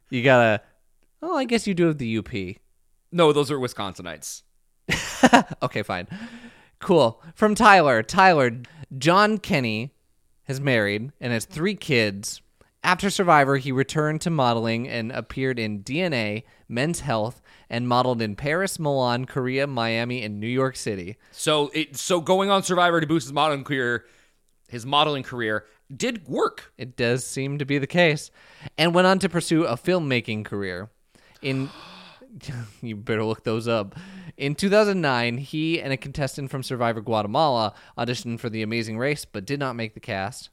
you 0.09 0.23
gotta. 0.23 0.61
Oh, 1.21 1.35
I 1.35 1.45
guess 1.45 1.67
you 1.67 1.73
do 1.73 1.87
have 1.87 1.97
the 1.97 2.17
UP. 2.19 2.31
No, 3.11 3.33
those 3.33 3.51
are 3.51 3.57
Wisconsinites. 3.59 4.43
Okay, 5.61 5.83
fine. 5.83 6.07
Cool. 6.79 7.21
From 7.33 7.55
Tyler. 7.55 8.03
Tyler, 8.03 8.51
John 8.97 9.37
Kenney 9.37 9.93
has 10.45 10.59
married 10.59 11.11
and 11.19 11.33
has 11.33 11.45
three 11.45 11.75
kids. 11.75 12.41
After 12.83 13.09
Survivor, 13.09 13.57
he 13.57 13.71
returned 13.71 14.19
to 14.21 14.29
modeling 14.29 14.89
and 14.89 15.11
appeared 15.11 15.57
in 15.57 15.83
DNA, 15.83 16.43
Men's 16.67 16.99
Health, 16.99 17.41
and 17.69 17.87
modeled 17.87 18.21
in 18.21 18.35
Paris, 18.35 18.77
Milan, 18.77 19.25
Korea, 19.25 19.67
Miami, 19.67 20.21
and 20.21 20.39
New 20.39 20.47
York 20.47 20.75
City. 20.75 21.15
So 21.31 21.71
it 21.73 21.95
so 21.95 22.19
going 22.19 22.49
on 22.49 22.61
Survivor 22.63 22.99
to 22.99 23.07
boost 23.07 23.27
his 23.27 23.33
modeling 23.33 23.63
career, 23.63 24.05
his 24.67 24.85
modeling 24.85 25.23
career 25.23 25.65
did 25.95 26.27
work. 26.27 26.73
It 26.77 26.97
does 26.97 27.25
seem 27.25 27.57
to 27.59 27.65
be 27.65 27.77
the 27.77 27.87
case. 27.87 28.31
And 28.77 28.93
went 28.93 29.07
on 29.07 29.19
to 29.19 29.29
pursue 29.29 29.63
a 29.63 29.77
filmmaking 29.77 30.43
career. 30.43 30.89
In 31.41 31.69
you 32.81 32.95
better 32.95 33.23
look 33.23 33.43
those 33.43 33.67
up. 33.67 33.95
In 34.43 34.55
2009, 34.55 35.37
he 35.37 35.79
and 35.81 35.93
a 35.93 35.95
contestant 35.95 36.51
from 36.51 36.63
Survivor 36.63 36.99
Guatemala 36.99 37.73
auditioned 37.97 38.41
for 38.41 38.49
The 38.49 38.61
Amazing 38.61 38.97
Race 38.97 39.23
but 39.23 39.45
did 39.45 39.57
not 39.57 39.77
make 39.77 39.93
the 39.93 40.01
cast. 40.01 40.49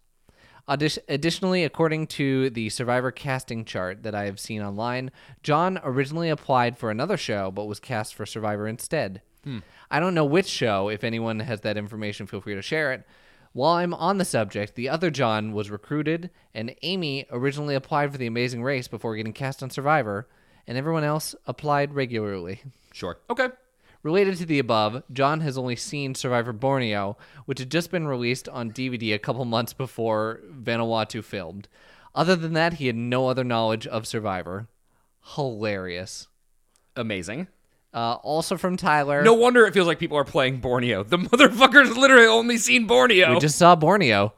Additionally, 0.69 1.65
according 1.65 2.07
to 2.07 2.51
the 2.51 2.69
Survivor 2.69 3.11
casting 3.11 3.65
chart 3.65 4.05
that 4.05 4.15
I 4.15 4.27
have 4.27 4.39
seen 4.39 4.63
online, 4.63 5.11
John 5.43 5.81
originally 5.83 6.31
applied 6.31 6.79
for 6.79 6.93
another 6.93 7.17
show 7.17 7.51
but 7.51 7.65
was 7.65 7.81
cast 7.81 8.15
for 8.15 8.25
Survivor 8.25 8.69
instead. 8.69 9.23
Hmm. 9.43 9.59
I 9.91 9.99
don't 9.99 10.15
know 10.15 10.25
which 10.25 10.47
show. 10.47 10.89
If 10.89 11.03
anyone 11.03 11.41
has 11.41 11.63
that 11.63 11.77
information, 11.77 12.29
feel 12.29 12.41
free 12.41 12.55
to 12.55 12.63
share 12.63 12.93
it. 12.93 13.05
While 13.55 13.73
I'm 13.73 13.93
on 13.93 14.19
the 14.19 14.25
subject, 14.25 14.77
the 14.77 14.89
other 14.89 15.11
John 15.11 15.51
was 15.51 15.69
recruited, 15.69 16.31
and 16.55 16.77
Amy 16.83 17.27
originally 17.33 17.75
applied 17.75 18.13
for 18.13 18.19
The 18.19 18.29
Amazing 18.29 18.63
Race 18.63 18.87
before 18.87 19.17
getting 19.17 19.33
cast 19.33 19.65
on 19.65 19.71
Survivor, 19.71 20.29
and 20.65 20.79
everyone 20.79 21.03
else 21.03 21.35
applied 21.45 21.93
regularly. 21.93 22.63
Sure. 22.93 23.19
Okay. 23.29 23.49
Related 24.03 24.37
to 24.39 24.47
the 24.47 24.59
above, 24.59 25.03
John 25.13 25.41
has 25.41 25.59
only 25.59 25.77
seen 25.77 26.15
Survivor 26.15 26.53
Borneo, 26.53 27.19
which 27.45 27.59
had 27.59 27.71
just 27.71 27.91
been 27.91 28.09
released 28.09 28.49
on 28.49 28.71
DVD 28.73 29.15
a 29.15 29.19
couple 29.19 29.45
months 29.45 29.75
before 29.75 30.41
Vanuatu 30.51 31.23
filmed. 31.23 31.69
Other 32.15 32.35
than 32.35 32.55
that, 32.55 32.75
he 32.75 32.87
had 32.87 32.97
no 32.97 33.29
other 33.29 33.45
knowledge 33.45 33.87
of 33.87 34.07
Survivor. 34.07 34.69
Hilarious. 35.35 36.29
Amazing. 36.97 37.49
Uh, 37.93 38.15
also 38.23 38.57
from 38.57 38.77
Tyler. 38.77 39.23
No 39.23 39.35
wonder 39.35 39.67
it 39.67 39.75
feels 39.75 39.87
like 39.87 39.99
people 39.99 40.17
are 40.17 40.25
playing 40.25 40.61
Borneo. 40.61 41.03
The 41.03 41.19
motherfucker's 41.19 41.97
literally 41.97 42.27
only 42.27 42.57
seen 42.57 42.87
Borneo. 42.87 43.35
We 43.35 43.41
just 43.41 43.59
saw 43.59 43.75
Borneo. 43.77 44.33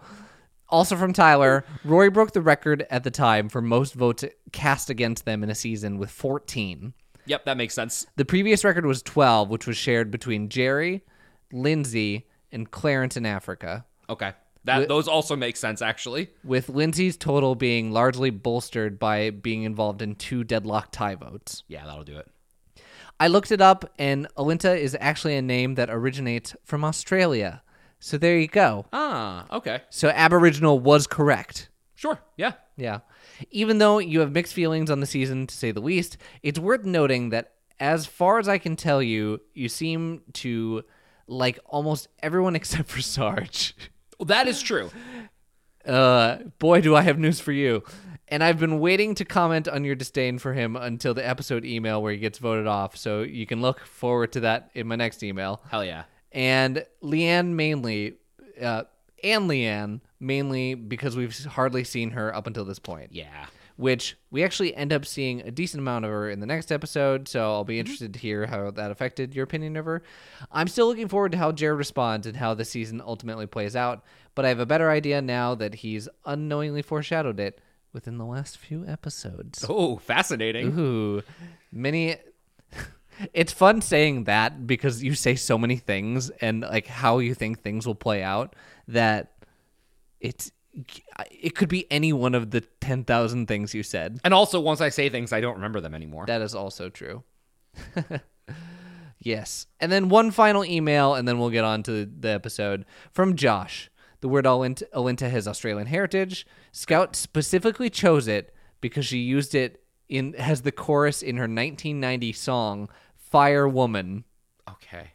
Also 0.69 0.97
from 0.97 1.13
Tyler, 1.13 1.65
Rory 1.85 2.09
broke 2.09 2.33
the 2.33 2.41
record 2.41 2.87
at 2.89 3.05
the 3.05 3.11
time 3.11 3.51
for 3.51 3.61
most 3.61 3.93
votes 3.93 4.25
cast 4.53 4.89
against 4.89 5.27
them 5.27 5.45
in 5.45 5.51
a 5.51 5.55
season 5.55 5.99
with 5.99 6.11
14. 6.11 6.95
Yep, 7.27 7.45
that 7.45 7.57
makes 7.57 7.75
sense. 7.75 8.07
The 8.17 8.25
previous 8.25 8.65
record 8.65 8.85
was 8.87 9.03
12, 9.03 9.49
which 9.49 9.67
was 9.67 9.77
shared 9.77 10.11
between 10.11 10.49
Jerry, 10.49 11.05
Lindsay, 11.53 12.27
and 12.51 12.71
Clarence 12.71 13.17
in 13.17 13.27
Africa, 13.27 13.85
Okay. 14.09 14.33
That 14.65 14.87
those 14.89 15.09
also 15.09 15.35
make 15.35 15.57
sense 15.57 15.83
actually. 15.83 16.31
with 16.45 16.69
Lindsay's 16.69 17.17
total 17.17 17.57
being 17.57 17.91
largely 17.91 18.31
bolstered 18.31 18.97
by 18.99 19.31
being 19.31 19.65
involved 19.65 20.03
in 20.03 20.15
two 20.15 20.45
deadlock 20.45 20.93
tie 20.93 21.17
votes. 21.17 21.65
Yeah, 21.67 21.85
that'll 21.85 22.05
do 22.05 22.17
it. 22.19 22.29
I 23.19 23.27
looked 23.29 23.51
it 23.51 23.61
up, 23.61 23.91
and 23.99 24.29
Alinta 24.37 24.77
is 24.77 24.97
actually 25.01 25.37
a 25.37 25.43
name 25.43 25.75
that 25.77 25.91
originates 25.91 26.55
from 26.65 26.85
Australia. 26.85 27.63
So 27.99 28.19
there 28.19 28.39
you 28.39 28.47
go. 28.49 28.87
Ah, 28.93 29.47
okay. 29.51 29.83
So 29.91 30.09
Aboriginal 30.11 30.79
was 30.79 31.07
correct. 31.09 31.69
Sure. 31.95 32.19
Yeah. 32.37 32.53
Yeah. 32.77 33.01
Even 33.51 33.79
though 33.79 33.99
you 33.99 34.21
have 34.21 34.33
mixed 34.33 34.55
feelings 34.55 34.91
on 34.91 35.01
the 35.01 35.07
season, 35.07 35.47
to 35.47 35.55
say 35.55 35.71
the 35.71 35.81
least, 35.81 36.17
it's 36.43 36.59
worth 36.59 36.85
noting 36.85 37.31
that, 37.31 37.53
as 37.81 38.07
far 38.07 38.39
as 38.39 38.49
I 38.49 38.59
can 38.59 38.77
tell 38.77 39.03
you, 39.03 39.41
you 39.55 39.69
seem 39.69 40.23
to 40.35 40.85
like 41.27 41.59
almost 41.67 42.09
everyone 42.23 42.55
except 42.61 42.89
for 42.89 43.03
Sarge. 43.03 43.75
Well, 44.19 44.27
that 44.27 44.47
is 44.47 44.63
true. 44.63 44.91
Uh, 45.85 46.37
boy, 46.59 46.81
do 46.81 46.95
I 46.95 47.03
have 47.03 47.19
news 47.19 47.41
for 47.41 47.53
you. 47.53 47.83
And 48.29 48.43
I've 48.43 48.59
been 48.59 48.81
waiting 48.81 49.15
to 49.17 49.25
comment 49.25 49.69
on 49.69 49.85
your 49.85 49.95
disdain 49.95 50.39
for 50.39 50.55
him 50.55 50.75
until 50.77 51.13
the 51.13 51.27
episode 51.27 51.65
email 51.67 52.01
where 52.03 52.13
he 52.13 52.19
gets 52.19 52.39
voted 52.39 52.67
off. 52.67 52.97
So 52.97 53.23
you 53.23 53.47
can 53.47 53.61
look 53.61 53.81
forward 53.81 54.33
to 54.33 54.41
that 54.41 54.71
in 54.75 54.87
my 54.87 54.97
next 54.97 55.23
email. 55.23 55.61
Hell 55.69 55.85
yeah. 55.85 56.05
and 56.31 56.87
Leann 57.03 57.57
mainly, 57.57 58.15
uh, 58.61 58.85
and 59.23 59.49
Leann 59.49 60.01
mainly 60.23 60.75
because 60.75 61.17
we've 61.17 61.37
hardly 61.45 61.85
seen 61.85 62.13
her 62.13 62.35
up 62.35 62.47
until 62.47 62.65
this 62.65 62.79
point. 62.79 63.11
Yeah. 63.13 63.47
Which 63.77 64.17
we 64.31 64.45
actually 64.45 64.75
end 64.77 64.93
up 64.93 65.05
seeing 65.05 65.41
a 65.41 65.51
decent 65.51 65.81
amount 65.81 66.05
of 66.05 66.11
her 66.11 66.31
in 66.31 66.41
the 66.41 66.47
next 66.47 66.71
episode, 66.71 67.27
so 67.27 67.53
I'll 67.53 67.65
be 67.65 67.75
mm-hmm. 67.75 67.81
interested 67.81 68.15
to 68.15 68.21
hear 68.21 68.47
how 68.47 68.71
that 68.71 68.91
affected 68.91 69.35
your 69.35 69.45
opinion 69.45 69.77
of 69.77 69.87
her. 69.87 70.03
I'm 70.53 70.69
still 70.69 70.87
looking 70.87 71.09
forward 71.09 71.33
to 71.33 71.39
how 71.39 71.53
Jared 71.53 71.79
responds 71.79 72.27
and 72.27 72.37
how 72.37 72.55
the 72.55 72.65
season 72.65 73.03
ultimately 73.05 73.47
plays 73.47 73.75
out, 73.75 74.05
but 74.35 74.45
I 74.45 74.49
have 74.49 74.61
a 74.61 74.67
better 74.67 74.91
idea 74.91 75.21
now 75.21 75.55
that 75.57 75.77
he's 75.77 76.09
unknowingly 76.25 76.83
foreshadowed 76.83 77.41
it 77.41 77.61
within 77.93 78.19
the 78.19 78.25
last 78.25 78.59
few 78.59 78.87
episodes. 78.87 79.65
Oh, 79.69 79.97
fascinating. 79.97 80.79
Ooh, 80.79 81.23
many. 81.71 82.17
It's 83.35 83.53
fun 83.53 83.83
saying 83.83 84.25
that 84.25 84.67
because 84.67 85.05
you 85.05 85.15
say 85.15 85.35
so 85.35 85.59
many 85.59 85.77
things 85.77 86.31
and 86.41 86.63
like 86.63 86.87
how 86.87 87.19
you 87.19 87.35
think 87.35 87.61
things 87.61 87.87
will 87.87 87.95
play 87.95 88.23
out 88.23 88.57
that 88.89 89.33
it's 90.23 90.51
it 91.31 91.55
could 91.55 91.69
be 91.69 91.91
any 91.93 92.15
one 92.15 92.35
of 92.35 92.51
the 92.51 92.63
10,000 92.63 93.47
things 93.47 93.75
you 93.75 93.83
said. 93.83 94.19
And 94.25 94.33
also, 94.33 94.59
once 94.59 94.81
I 94.81 94.89
say 94.89 95.11
things, 95.11 95.31
I 95.31 95.43
don't 95.43 95.57
remember 95.57 95.83
them 95.83 95.95
anymore. 95.95 96.25
That 96.27 96.41
is 96.41 96.55
also 96.55 96.89
true. 96.89 97.25
yes. 99.21 99.67
And 99.81 99.93
then 99.93 100.09
one 100.09 100.31
final 100.31 100.65
email 100.65 101.15
and 101.15 101.29
then 101.29 101.39
we'll 101.39 101.51
get 101.51 101.65
on 101.65 101.83
to 101.83 102.07
the 102.07 102.31
episode 102.31 102.87
from 103.13 103.37
Josh. 103.37 103.91
The 104.23 104.29
word 104.29 104.47
Alinta, 104.47 104.85
Alinta 104.95 105.29
has 105.31 105.47
Australian 105.47 105.89
heritage. 105.89 106.47
Scout 106.71 107.17
specifically 107.17 107.91
chose 107.91 108.27
it 108.27 108.55
because 108.81 109.05
she 109.05 109.19
used 109.19 109.55
it 109.55 109.83
in 110.09 110.33
has 110.35 110.63
the 110.63 110.73
chorus 110.73 111.23
in 111.23 111.37
her 111.37 111.43
1990 111.43 112.33
song 112.33 112.89
Fire 113.17 113.69
Woman. 113.69 114.25
Okay. 114.71 115.13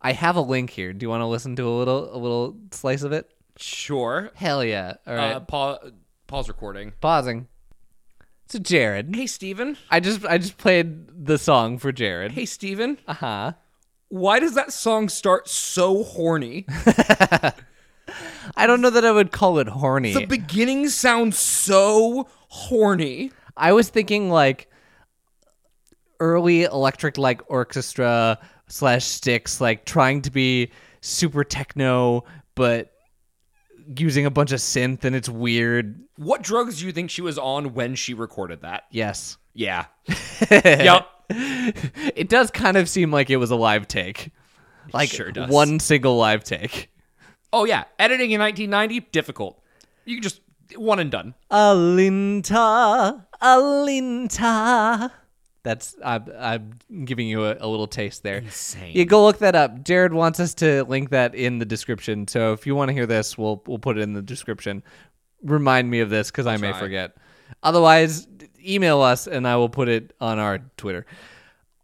I 0.00 0.12
have 0.12 0.36
a 0.36 0.40
link 0.40 0.70
here. 0.70 0.92
Do 0.92 1.04
you 1.04 1.10
want 1.10 1.20
to 1.20 1.26
listen 1.26 1.54
to 1.56 1.68
a 1.68 1.70
little 1.70 2.14
a 2.14 2.18
little 2.18 2.56
slice 2.72 3.02
of 3.02 3.12
it? 3.12 3.30
Sure. 3.60 4.30
Hell 4.34 4.64
yeah. 4.64 4.94
All 5.06 5.14
right. 5.14 5.32
Uh, 5.32 5.40
pa- 5.40 5.78
pause 6.26 6.48
recording. 6.48 6.92
Pausing. 7.00 7.46
So 8.48 8.58
Jared, 8.58 9.14
Hey, 9.14 9.26
Steven. 9.26 9.76
I 9.90 10.00
just 10.00 10.24
I 10.24 10.38
just 10.38 10.58
played 10.58 11.24
the 11.26 11.38
song 11.38 11.78
for 11.78 11.92
Jared. 11.92 12.32
Hey, 12.32 12.46
Steven. 12.46 12.98
Uh-huh. 13.06 13.52
Why 14.08 14.40
does 14.40 14.54
that 14.54 14.72
song 14.72 15.08
start 15.08 15.48
so 15.48 16.02
horny? 16.02 16.66
I 18.56 18.66
don't 18.66 18.80
know 18.80 18.90
that 18.90 19.04
I 19.04 19.12
would 19.12 19.30
call 19.30 19.60
it 19.60 19.68
horny. 19.68 20.12
the 20.14 20.26
beginning 20.26 20.88
sounds 20.88 21.38
so 21.38 22.26
horny. 22.48 23.30
I 23.56 23.72
was 23.72 23.88
thinking 23.88 24.30
like 24.30 24.68
early 26.18 26.64
electric 26.64 27.18
like 27.18 27.42
orchestra 27.48 28.38
slash 28.66 29.04
sticks, 29.04 29.60
like 29.60 29.84
trying 29.84 30.22
to 30.22 30.30
be 30.30 30.70
super 31.00 31.44
techno, 31.44 32.24
but 32.54 32.89
using 33.98 34.26
a 34.26 34.30
bunch 34.30 34.52
of 34.52 34.60
synth 34.60 35.04
and 35.04 35.16
it's 35.16 35.28
weird. 35.28 36.00
What 36.16 36.42
drugs 36.42 36.80
do 36.80 36.86
you 36.86 36.92
think 36.92 37.10
she 37.10 37.22
was 37.22 37.38
on 37.38 37.74
when 37.74 37.94
she 37.94 38.14
recorded 38.14 38.62
that? 38.62 38.84
Yes. 38.90 39.36
Yeah. 39.54 39.86
yep. 40.50 41.06
It 41.28 42.28
does 42.28 42.50
kind 42.50 42.76
of 42.76 42.88
seem 42.88 43.10
like 43.10 43.30
it 43.30 43.36
was 43.36 43.50
a 43.50 43.56
live 43.56 43.88
take. 43.88 44.30
Like 44.92 45.10
sure 45.10 45.30
does. 45.30 45.50
one 45.50 45.78
single 45.78 46.16
live 46.16 46.44
take. 46.44 46.90
Oh 47.52 47.64
yeah. 47.64 47.84
Editing 47.98 48.30
in 48.30 48.40
1990 48.40 49.08
difficult. 49.12 49.62
You 50.04 50.16
can 50.16 50.22
just 50.22 50.40
one 50.76 50.98
and 50.98 51.10
done. 51.10 51.34
Alinta, 51.50 53.24
Alinta. 53.42 55.10
That's 55.62 55.94
I'm, 56.02 56.24
I'm 56.38 57.04
giving 57.04 57.28
you 57.28 57.44
a, 57.44 57.56
a 57.60 57.68
little 57.68 57.86
taste 57.86 58.22
there. 58.22 58.38
Insane. 58.38 58.96
You 58.96 59.04
go 59.04 59.24
look 59.24 59.38
that 59.38 59.54
up. 59.54 59.84
Jared 59.84 60.12
wants 60.12 60.40
us 60.40 60.54
to 60.54 60.84
link 60.84 61.10
that 61.10 61.34
in 61.34 61.58
the 61.58 61.66
description. 61.66 62.26
So 62.28 62.52
if 62.52 62.66
you 62.66 62.74
want 62.74 62.88
to 62.88 62.92
hear 62.94 63.06
this, 63.06 63.36
we'll 63.36 63.62
we'll 63.66 63.78
put 63.78 63.98
it 63.98 64.00
in 64.00 64.14
the 64.14 64.22
description. 64.22 64.82
Remind 65.42 65.90
me 65.90 66.00
of 66.00 66.10
this 66.10 66.30
because 66.30 66.46
I 66.46 66.56
may 66.56 66.70
try. 66.70 66.78
forget. 66.78 67.16
Otherwise, 67.62 68.26
email 68.64 69.00
us 69.00 69.26
and 69.26 69.46
I 69.46 69.56
will 69.56 69.68
put 69.68 69.88
it 69.88 70.14
on 70.20 70.38
our 70.38 70.58
Twitter. 70.76 71.06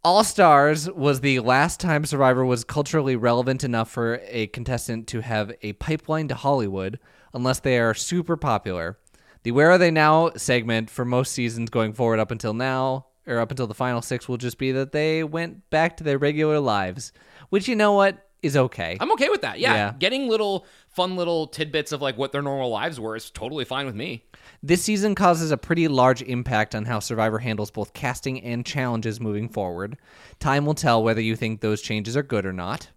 All 0.03 0.23
Stars 0.23 0.89
was 0.89 1.19
the 1.19 1.39
last 1.41 1.79
time 1.79 2.05
Survivor 2.05 2.45
was 2.45 2.63
culturally 2.63 3.15
relevant 3.15 3.63
enough 3.63 3.91
for 3.91 4.21
a 4.27 4.47
contestant 4.47 5.07
to 5.07 5.21
have 5.21 5.51
a 5.61 5.73
pipeline 5.73 6.29
to 6.29 6.35
Hollywood, 6.35 6.97
unless 7.33 7.59
they 7.59 7.77
are 7.77 7.93
super 7.93 8.37
popular. 8.37 8.97
The 9.43 9.51
Where 9.51 9.69
Are 9.71 9.77
They 9.77 9.91
Now 9.91 10.31
segment 10.37 10.89
for 10.89 11.03
most 11.03 11.33
seasons 11.33 11.69
going 11.69 11.91
forward 11.93 12.19
up 12.19 12.31
until 12.31 12.53
now, 12.53 13.06
or 13.27 13.39
up 13.39 13.51
until 13.51 13.67
the 13.67 13.73
final 13.73 14.01
six, 14.01 14.27
will 14.27 14.37
just 14.37 14.57
be 14.57 14.71
that 14.71 14.91
they 14.91 15.23
went 15.23 15.69
back 15.69 15.97
to 15.97 16.03
their 16.03 16.17
regular 16.17 16.59
lives, 16.59 17.11
which 17.49 17.67
you 17.67 17.75
know 17.75 17.93
what 17.93 18.27
is 18.43 18.55
okay. 18.55 18.97
I'm 18.99 19.11
okay 19.13 19.29
with 19.29 19.41
that. 19.41 19.59
Yeah. 19.59 19.73
Yeah. 19.73 19.93
Getting 19.97 20.27
little 20.27 20.65
fun 20.89 21.15
little 21.15 21.47
tidbits 21.47 21.91
of 21.91 22.01
like 22.01 22.17
what 22.17 22.31
their 22.31 22.41
normal 22.41 22.69
lives 22.69 22.99
were 22.99 23.15
is 23.15 23.29
totally 23.29 23.65
fine 23.65 23.85
with 23.85 23.95
me. 23.95 24.23
This 24.63 24.83
season 24.83 25.15
causes 25.15 25.51
a 25.51 25.57
pretty 25.57 25.87
large 25.87 26.21
impact 26.21 26.73
on 26.73 26.85
how 26.85 26.99
Survivor 26.99 27.39
handles 27.39 27.71
both 27.71 27.93
casting 27.93 28.41
and 28.41 28.65
challenges 28.65 29.19
moving 29.19 29.49
forward. 29.49 29.97
Time 30.39 30.65
will 30.65 30.73
tell 30.73 31.03
whether 31.03 31.21
you 31.21 31.35
think 31.35 31.61
those 31.61 31.81
changes 31.81 32.15
are 32.17 32.23
good 32.23 32.45
or 32.45 32.53
not. 32.53 32.89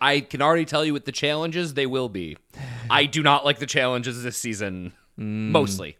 I 0.00 0.20
can 0.20 0.42
already 0.42 0.64
tell 0.64 0.84
you 0.84 0.92
with 0.92 1.04
the 1.04 1.12
challenges 1.12 1.74
they 1.74 1.86
will 1.86 2.08
be. 2.08 2.36
I 2.88 3.06
do 3.06 3.22
not 3.22 3.44
like 3.44 3.58
the 3.58 3.66
challenges 3.66 4.22
this 4.22 4.36
season. 4.36 4.92
Mm. 5.18 5.50
Mostly. 5.50 5.96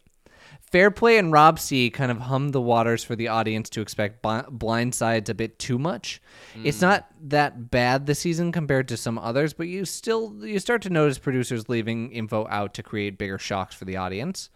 Fair 0.71 0.91
Play 0.91 1.17
and 1.17 1.31
Rob 1.31 1.59
C 1.59 1.89
kind 1.89 2.11
of 2.11 2.19
hummed 2.19 2.53
the 2.53 2.61
waters 2.61 3.03
for 3.03 3.15
the 3.15 3.27
audience 3.27 3.69
to 3.71 3.81
expect 3.81 4.21
bl- 4.21 4.49
blindsides 4.51 5.27
a 5.27 5.33
bit 5.33 5.57
too 5.57 5.79
much. 5.79 6.21
It's 6.63 6.81
not 6.81 7.07
that 7.23 7.71
bad 7.71 8.05
this 8.05 8.19
season 8.19 8.51
compared 8.51 8.87
to 8.89 8.97
some 8.97 9.17
others, 9.17 9.53
but 9.53 9.67
you 9.67 9.85
still 9.85 10.35
you 10.45 10.59
start 10.59 10.83
to 10.83 10.91
notice 10.91 11.17
producers 11.17 11.69
leaving 11.69 12.11
info 12.11 12.47
out 12.49 12.75
to 12.75 12.83
create 12.83 13.17
bigger 13.17 13.39
shocks 13.39 13.73
for 13.73 13.85
the 13.85 13.97
audience. 13.97 14.49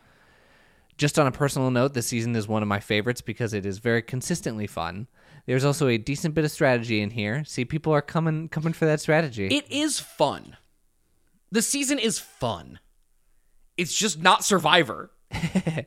Just 0.98 1.18
on 1.18 1.26
a 1.26 1.32
personal 1.32 1.72
note, 1.72 1.96
this 1.96 2.06
season 2.06 2.36
is 2.36 2.48
one 2.48 2.62
of 2.62 2.68
my 2.68 2.80
favorites 2.80 3.22
because 3.22 3.56
it 3.56 3.66
is 3.66 3.80
very 3.80 4.04
consistently 4.04 4.68
fun. 4.68 5.08
There's 5.48 5.66
also 5.66 5.88
a 5.88 5.98
decent 5.98 6.36
bit 6.36 6.46
of 6.46 6.52
strategy 6.52 7.02
in 7.02 7.10
here. 7.10 7.44
See, 7.46 7.66
people 7.66 7.92
are 7.92 8.04
coming 8.04 8.50
coming 8.50 8.74
for 8.74 8.86
that 8.86 9.02
strategy. 9.02 9.48
It 9.48 9.66
is 9.72 10.00
fun. 10.00 10.58
The 11.52 11.64
season 11.64 11.98
is 11.98 12.20
fun. 12.20 12.80
It's 13.78 13.96
just 13.96 14.22
not 14.22 14.44
Survivor. 14.44 15.10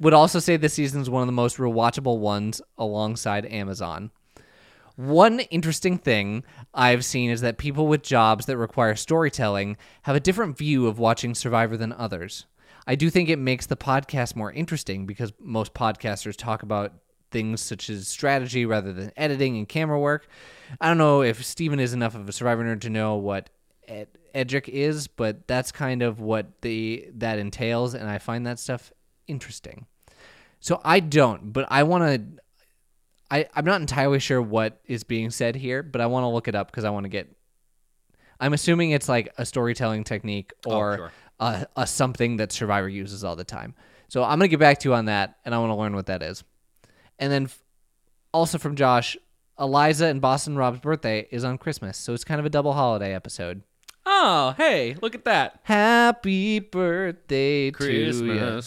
Would 0.00 0.14
also 0.14 0.38
say 0.38 0.56
this 0.56 0.74
season 0.74 1.00
is 1.00 1.08
one 1.08 1.22
of 1.22 1.26
the 1.26 1.32
most 1.32 1.56
rewatchable 1.56 2.18
ones 2.18 2.60
alongside 2.76 3.46
Amazon. 3.46 4.10
One 4.96 5.40
interesting 5.40 5.98
thing 5.98 6.44
I've 6.72 7.04
seen 7.04 7.30
is 7.30 7.42
that 7.42 7.58
people 7.58 7.86
with 7.86 8.02
jobs 8.02 8.46
that 8.46 8.56
require 8.56 8.94
storytelling 8.94 9.76
have 10.02 10.16
a 10.16 10.20
different 10.20 10.56
view 10.56 10.86
of 10.86 10.98
watching 10.98 11.34
Survivor 11.34 11.76
than 11.76 11.92
others. 11.92 12.46
I 12.86 12.94
do 12.94 13.10
think 13.10 13.28
it 13.28 13.38
makes 13.38 13.66
the 13.66 13.76
podcast 13.76 14.36
more 14.36 14.52
interesting 14.52 15.06
because 15.06 15.32
most 15.38 15.74
podcasters 15.74 16.36
talk 16.36 16.62
about 16.62 16.92
things 17.30 17.60
such 17.60 17.90
as 17.90 18.08
strategy 18.08 18.64
rather 18.64 18.92
than 18.92 19.12
editing 19.16 19.58
and 19.58 19.68
camera 19.68 19.98
work. 19.98 20.28
I 20.80 20.88
don't 20.88 20.98
know 20.98 21.22
if 21.22 21.44
Steven 21.44 21.80
is 21.80 21.92
enough 21.92 22.14
of 22.14 22.28
a 22.28 22.32
Survivor 22.32 22.64
nerd 22.64 22.80
to 22.82 22.90
know 22.90 23.16
what 23.16 23.50
ed- 23.88 24.08
Edgic 24.34 24.68
is, 24.68 25.08
but 25.08 25.46
that's 25.48 25.72
kind 25.72 26.02
of 26.02 26.20
what 26.20 26.60
the 26.60 27.08
that 27.14 27.38
entails, 27.38 27.94
and 27.94 28.08
I 28.08 28.18
find 28.18 28.46
that 28.46 28.58
stuff 28.58 28.92
interesting. 29.26 29.86
So 30.60 30.80
I 30.84 31.00
don't, 31.00 31.52
but 31.52 31.66
I 31.70 31.84
want 31.84 32.04
to. 32.04 32.42
I 33.30 33.48
I'm 33.54 33.64
not 33.64 33.80
entirely 33.80 34.18
sure 34.18 34.40
what 34.40 34.80
is 34.86 35.04
being 35.04 35.30
said 35.30 35.56
here, 35.56 35.82
but 35.82 36.00
I 36.00 36.06
want 36.06 36.24
to 36.24 36.28
look 36.28 36.48
it 36.48 36.54
up 36.54 36.70
because 36.70 36.84
I 36.84 36.90
want 36.90 37.04
to 37.04 37.08
get. 37.08 37.34
I'm 38.38 38.52
assuming 38.52 38.90
it's 38.90 39.08
like 39.08 39.32
a 39.38 39.46
storytelling 39.46 40.04
technique 40.04 40.52
oh, 40.66 40.76
or 40.76 40.96
sure. 40.96 41.12
a, 41.40 41.66
a 41.76 41.86
something 41.86 42.36
that 42.36 42.52
Survivor 42.52 42.88
uses 42.88 43.24
all 43.24 43.36
the 43.36 43.44
time. 43.44 43.74
So 44.08 44.22
I'm 44.22 44.38
gonna 44.38 44.48
get 44.48 44.60
back 44.60 44.78
to 44.80 44.88
you 44.88 44.94
on 44.94 45.06
that, 45.06 45.38
and 45.44 45.54
I 45.54 45.58
want 45.58 45.70
to 45.70 45.76
learn 45.76 45.94
what 45.94 46.06
that 46.06 46.22
is. 46.22 46.44
And 47.18 47.32
then, 47.32 47.44
f- 47.44 47.62
also 48.32 48.58
from 48.58 48.76
Josh, 48.76 49.16
Eliza 49.58 50.06
and 50.06 50.20
Boston 50.20 50.56
Rob's 50.56 50.80
birthday 50.80 51.26
is 51.30 51.44
on 51.44 51.56
Christmas, 51.58 51.96
so 51.96 52.12
it's 52.12 52.24
kind 52.24 52.38
of 52.38 52.44
a 52.44 52.50
double 52.50 52.74
holiday 52.74 53.14
episode. 53.14 53.62
Oh, 54.08 54.54
hey, 54.56 54.96
look 55.02 55.16
at 55.16 55.24
that. 55.24 55.58
Happy 55.64 56.60
birthday 56.60 57.72
to 57.72 57.92
you. 57.92 58.60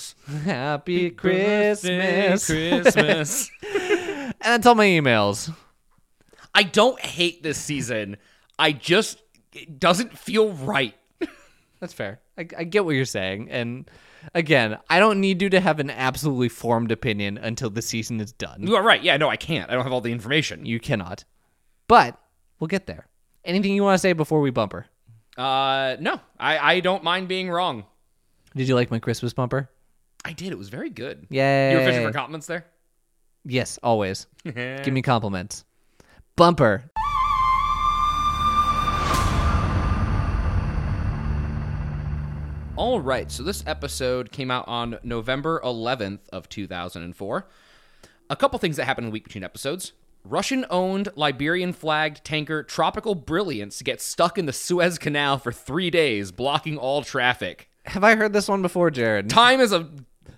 Happy 0.44 1.10
Christmas. 1.12 2.46
Christmas. 2.46 3.50
And 4.42 4.54
that's 4.54 4.68
all 4.68 4.76
my 4.76 4.86
emails. 4.86 5.54
I 6.56 6.64
don't 6.64 6.98
hate 7.00 7.44
this 7.44 7.58
season. 7.58 8.16
I 8.58 8.72
just 8.72 9.22
it 9.52 9.80
doesn't 9.80 10.18
feel 10.18 10.52
right. 10.52 10.96
That's 11.82 11.92
fair. 11.94 12.22
I, 12.38 12.48
I 12.58 12.64
get 12.64 12.86
what 12.86 12.96
you're 12.96 13.04
saying. 13.06 13.50
And 13.50 13.90
again, 14.34 14.78
I 14.90 15.00
don't 15.00 15.20
need 15.20 15.42
you 15.42 15.50
to 15.50 15.60
have 15.60 15.80
an 15.80 15.90
absolutely 15.90 16.48
formed 16.50 16.92
opinion 16.92 17.38
until 17.38 17.70
the 17.70 17.82
season 17.82 18.20
is 18.22 18.32
done. 18.32 18.66
You 18.66 18.76
are 18.78 18.84
right. 18.84 19.02
Yeah, 19.04 19.18
no, 19.18 19.30
I 19.30 19.36
can't. 19.36 19.70
I 19.70 19.74
don't 19.74 19.84
have 19.84 19.92
all 19.94 20.02
the 20.02 20.12
information. 20.12 20.66
You 20.66 20.80
cannot. 20.80 21.26
But 21.88 22.18
we'll 22.60 22.68
get 22.70 22.86
there. 22.86 23.08
Anything 23.44 23.74
you 23.74 23.84
want 23.84 23.96
to 23.96 24.00
say 24.00 24.14
before 24.14 24.42
we 24.42 24.52
bumper? 24.52 24.86
Uh, 25.40 25.96
no, 26.02 26.20
I 26.38 26.58
I 26.58 26.80
don't 26.82 27.02
mind 27.02 27.30
being 27.30 27.50
wrong. 27.50 27.86
Did 28.58 28.68
you 28.68 28.76
like 28.76 28.92
my 28.92 29.00
Christmas 29.00 29.32
bumper? 29.32 29.70
I 30.26 30.34
did. 30.34 30.52
It 30.52 30.58
was 30.58 30.68
very 30.68 30.90
good. 30.90 31.28
Yay. 31.30 31.72
You 31.72 31.78
were 31.78 31.86
fishing 31.86 32.06
for 32.06 32.12
compliments 32.12 32.46
there. 32.46 32.66
Yes, 33.46 33.80
always. 33.82 34.28
Give 34.44 34.92
me 34.92 35.02
compliments. 35.02 35.64
Bumper. 36.36 36.92
All 42.76 43.00
right, 43.00 43.32
so 43.32 43.44
this 43.44 43.64
episode 43.66 44.32
came 44.32 44.52
out 44.52 44.66
on 44.68 45.00
November 45.04 45.62
11th 45.64 46.20
of 46.34 46.50
2004. 46.50 47.48
A 48.30 48.36
couple 48.36 48.60
things 48.60 48.76
that 48.76 48.86
happened 48.86 49.06
in 49.06 49.10
the 49.10 49.14
week 49.14 49.24
between 49.24 49.44
episodes. 49.46 49.94
Russian-owned, 50.30 51.10
Liberian-flagged 51.16 52.24
tanker 52.24 52.64
Tropical 52.64 53.16
Brilliance 53.16 53.82
gets 53.82 54.06
stuck 54.06 54.38
in 54.38 54.46
the 54.46 54.54
Suez 54.54 54.98
Canal 54.98 55.38
for 55.38 55.52
three 55.52 55.90
days, 55.90 56.32
blocking 56.32 56.78
all 56.78 57.02
traffic. 57.04 57.70
Have 57.86 58.04
I 58.04 58.16
heard 58.16 58.34
this 58.34 58.48
one 58.48 58.62
before, 58.62 58.92
Jared? 58.92 59.30
Time 59.30 59.60
is 59.60 59.74
a 59.74 59.90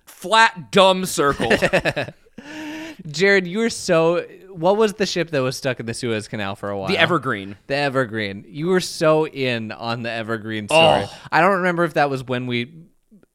flat, 0.05 0.71
dumb 0.71 1.05
circle. 1.05 1.51
Jared, 3.07 3.47
you 3.47 3.59
were 3.59 3.69
so. 3.69 4.25
What 4.49 4.77
was 4.77 4.93
the 4.93 5.05
ship 5.05 5.31
that 5.31 5.41
was 5.41 5.57
stuck 5.57 5.79
in 5.79 5.85
the 5.85 5.93
Suez 5.93 6.27
Canal 6.27 6.55
for 6.55 6.69
a 6.69 6.77
while? 6.77 6.87
the 6.87 6.97
Evergreen. 6.97 7.57
The 7.67 7.75
Evergreen. 7.75 8.45
You 8.47 8.67
were 8.67 8.79
so 8.79 9.25
in 9.25 9.71
on 9.71 10.03
the 10.03 10.11
Evergreen 10.11 10.67
oh. 10.69 10.75
story. 10.75 11.09
Oh. 11.09 11.27
I 11.31 11.41
don't 11.41 11.57
remember 11.57 11.83
if 11.83 11.95
that 11.95 12.09
was 12.09 12.23
when 12.23 12.47
we 12.47 12.71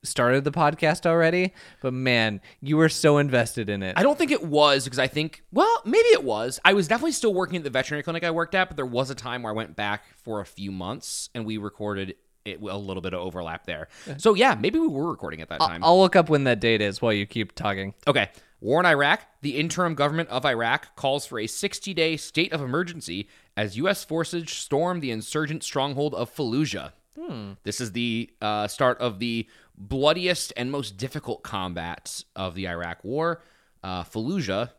started 0.06 0.44
the 0.44 0.52
podcast 0.52 1.06
already, 1.06 1.52
but 1.80 1.92
man, 1.92 2.40
you 2.60 2.76
were 2.76 2.88
so 2.88 3.18
invested 3.18 3.68
in 3.68 3.82
it. 3.82 3.94
I 3.96 4.02
don't 4.02 4.18
think 4.18 4.30
it 4.30 4.42
was 4.42 4.84
because 4.84 4.98
I 4.98 5.06
think, 5.06 5.42
well, 5.52 5.82
maybe 5.84 6.08
it 6.08 6.24
was. 6.24 6.60
I 6.64 6.72
was 6.72 6.88
definitely 6.88 7.12
still 7.12 7.34
working 7.34 7.56
at 7.56 7.64
the 7.64 7.70
veterinary 7.70 8.02
clinic 8.02 8.24
I 8.24 8.30
worked 8.30 8.54
at, 8.54 8.68
but 8.68 8.76
there 8.76 8.86
was 8.86 9.10
a 9.10 9.14
time 9.14 9.42
where 9.42 9.52
I 9.52 9.56
went 9.56 9.76
back 9.76 10.04
for 10.22 10.40
a 10.40 10.46
few 10.46 10.72
months 10.72 11.30
and 11.34 11.44
we 11.44 11.58
recorded 11.58 12.14
it, 12.44 12.60
a 12.60 12.78
little 12.78 13.02
bit 13.02 13.12
of 13.12 13.20
overlap 13.20 13.66
there. 13.66 13.88
So 14.18 14.34
yeah, 14.34 14.54
maybe 14.58 14.78
we 14.78 14.88
were 14.88 15.10
recording 15.10 15.40
at 15.40 15.48
that 15.48 15.60
time. 15.60 15.82
I'll 15.84 16.00
look 16.00 16.16
up 16.16 16.28
when 16.28 16.44
that 16.44 16.60
date 16.60 16.80
is 16.80 17.02
while 17.02 17.12
you 17.12 17.26
keep 17.26 17.54
talking. 17.54 17.94
Okay. 18.06 18.30
War 18.60 18.80
in 18.80 18.86
Iraq. 18.86 19.20
The 19.42 19.58
interim 19.58 19.94
government 19.94 20.28
of 20.30 20.44
Iraq 20.46 20.96
calls 20.96 21.26
for 21.26 21.38
a 21.38 21.46
60 21.46 21.92
day 21.94 22.16
state 22.16 22.52
of 22.52 22.62
emergency 22.62 23.28
as 23.56 23.76
U.S. 23.78 24.04
forces 24.04 24.50
storm 24.50 25.00
the 25.00 25.10
insurgent 25.10 25.62
stronghold 25.62 26.14
of 26.14 26.34
Fallujah. 26.34 26.92
This 27.64 27.80
is 27.80 27.92
the 27.92 28.30
uh, 28.40 28.68
start 28.68 28.98
of 28.98 29.18
the 29.18 29.48
bloodiest 29.76 30.52
and 30.56 30.70
most 30.70 30.96
difficult 30.96 31.42
combat 31.42 32.24
of 32.34 32.54
the 32.54 32.68
Iraq 32.68 33.04
War. 33.04 33.42
Uh, 33.82 34.02
Fallujah, 34.02 34.70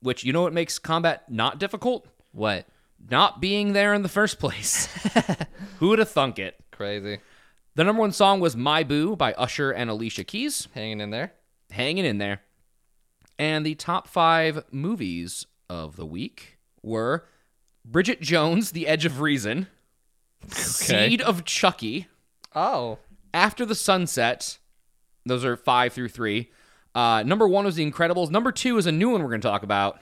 which 0.00 0.24
you 0.24 0.32
know 0.32 0.42
what 0.42 0.52
makes 0.52 0.78
combat 0.78 1.30
not 1.30 1.58
difficult? 1.58 2.06
What? 2.32 2.66
Not 3.10 3.40
being 3.40 3.72
there 3.72 3.92
in 3.94 4.02
the 4.02 4.08
first 4.08 4.38
place. 4.38 4.86
Who 5.78 5.88
would 5.88 5.98
have 5.98 6.10
thunk 6.10 6.38
it? 6.38 6.56
Crazy. 6.72 7.18
The 7.74 7.84
number 7.84 8.00
one 8.00 8.12
song 8.12 8.40
was 8.40 8.56
My 8.56 8.82
Boo 8.84 9.16
by 9.16 9.32
Usher 9.34 9.70
and 9.72 9.90
Alicia 9.90 10.24
Keys. 10.24 10.68
Hanging 10.74 11.00
in 11.00 11.10
there. 11.10 11.32
hanging 11.70 12.04
in 12.04 12.18
there. 12.18 12.40
And 13.38 13.66
the 13.66 13.74
top 13.74 14.06
five 14.06 14.64
movies 14.70 15.46
of 15.68 15.96
the 15.96 16.06
week 16.06 16.58
were 16.82 17.26
Bridget 17.84 18.20
Jones, 18.20 18.70
The 18.70 18.86
Edge 18.86 19.04
of 19.04 19.20
Reason, 19.20 19.66
Seed 20.48 21.20
of 21.20 21.44
Chucky, 21.44 22.06
Oh. 22.54 22.98
After 23.34 23.66
the 23.66 23.74
Sunset. 23.74 24.58
Those 25.26 25.44
are 25.44 25.56
five 25.56 25.92
through 25.92 26.08
three. 26.08 26.50
Uh, 26.94 27.22
number 27.24 27.48
one 27.48 27.64
was 27.64 27.74
The 27.74 27.90
Incredibles. 27.90 28.30
Number 28.30 28.52
two 28.52 28.78
is 28.78 28.86
a 28.86 28.92
new 28.92 29.10
one 29.10 29.22
we're 29.22 29.28
going 29.30 29.40
to 29.40 29.48
talk 29.48 29.62
about 29.64 29.98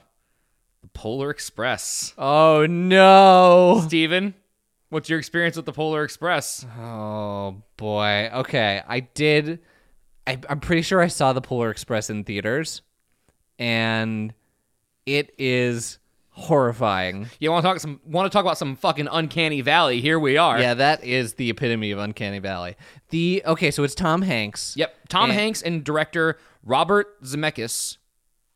The 0.81 0.87
Polar 0.89 1.31
Express. 1.31 2.13
Oh 2.17 2.67
no. 2.67 3.81
Steven, 3.85 4.35
what's 4.89 5.09
your 5.09 5.17
experience 5.17 5.55
with 5.55 5.65
The 5.65 5.73
Polar 5.73 6.03
Express? 6.03 6.65
Oh 6.79 7.63
boy. 7.77 8.29
Okay, 8.33 8.81
I 8.87 8.99
did. 8.99 9.59
I, 10.27 10.39
I'm 10.47 10.59
pretty 10.59 10.83
sure 10.83 11.01
I 11.01 11.07
saw 11.07 11.33
the 11.33 11.41
Polar 11.41 11.71
Express 11.71 12.09
in 12.09 12.23
theaters, 12.23 12.81
and 13.57 14.33
it 15.05 15.33
is 15.37 15.97
horrifying. 16.33 17.27
You 17.39 17.51
want 17.51 17.63
to 17.63 17.67
talk 17.69 17.79
some? 17.79 17.99
Want 18.05 18.29
to 18.31 18.35
talk 18.35 18.43
about 18.43 18.57
some 18.57 18.75
fucking 18.75 19.07
uncanny 19.11 19.61
valley? 19.61 20.01
Here 20.01 20.19
we 20.19 20.37
are. 20.37 20.59
Yeah, 20.59 20.73
that 20.75 21.03
is 21.03 21.35
the 21.35 21.49
epitome 21.49 21.91
of 21.91 21.99
Uncanny 21.99 22.39
Valley. 22.39 22.75
The 23.09 23.41
okay, 23.45 23.71
so 23.71 23.83
it's 23.83 23.95
Tom 23.95 24.21
Hanks. 24.21 24.75
Yep. 24.77 24.95
Tom 25.09 25.29
And- 25.29 25.39
Hanks 25.39 25.61
and 25.61 25.83
director 25.83 26.37
Robert 26.63 27.21
Zemeckis, 27.23 27.97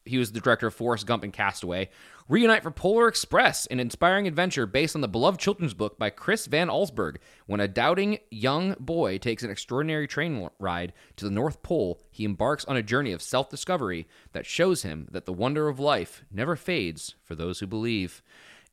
he 0.05 0.17
was 0.17 0.31
the 0.31 0.39
director 0.41 0.67
of 0.67 0.73
Forrest 0.73 1.05
Gump 1.05 1.23
and 1.23 1.31
Castaway, 1.33 1.89
reunite 2.29 2.63
for 2.63 2.71
Polar 2.71 3.07
Express, 3.07 3.65
an 3.67 3.79
inspiring 3.79 4.27
adventure 4.27 4.65
based 4.65 4.95
on 4.95 5.01
the 5.01 5.07
beloved 5.07 5.39
children's 5.39 5.73
book 5.73 5.97
by 5.97 6.09
Chris 6.09 6.45
Van 6.45 6.67
Allsburg. 6.67 7.17
When 7.45 7.59
a 7.59 7.67
doubting 7.67 8.19
young 8.29 8.75
boy 8.79 9.17
takes 9.17 9.43
an 9.43 9.49
extraordinary 9.49 10.07
train 10.07 10.49
ride 10.59 10.93
to 11.15 11.25
the 11.25 11.31
North 11.31 11.63
Pole, 11.63 12.01
he 12.11 12.25
embarks 12.25 12.65
on 12.65 12.77
a 12.77 12.83
journey 12.83 13.11
of 13.11 13.21
self 13.21 13.49
discovery 13.49 14.07
that 14.33 14.45
shows 14.45 14.83
him 14.83 15.07
that 15.11 15.25
the 15.25 15.33
wonder 15.33 15.67
of 15.67 15.79
life 15.79 16.23
never 16.31 16.55
fades 16.55 17.15
for 17.23 17.35
those 17.35 17.59
who 17.59 17.67
believe. 17.67 18.21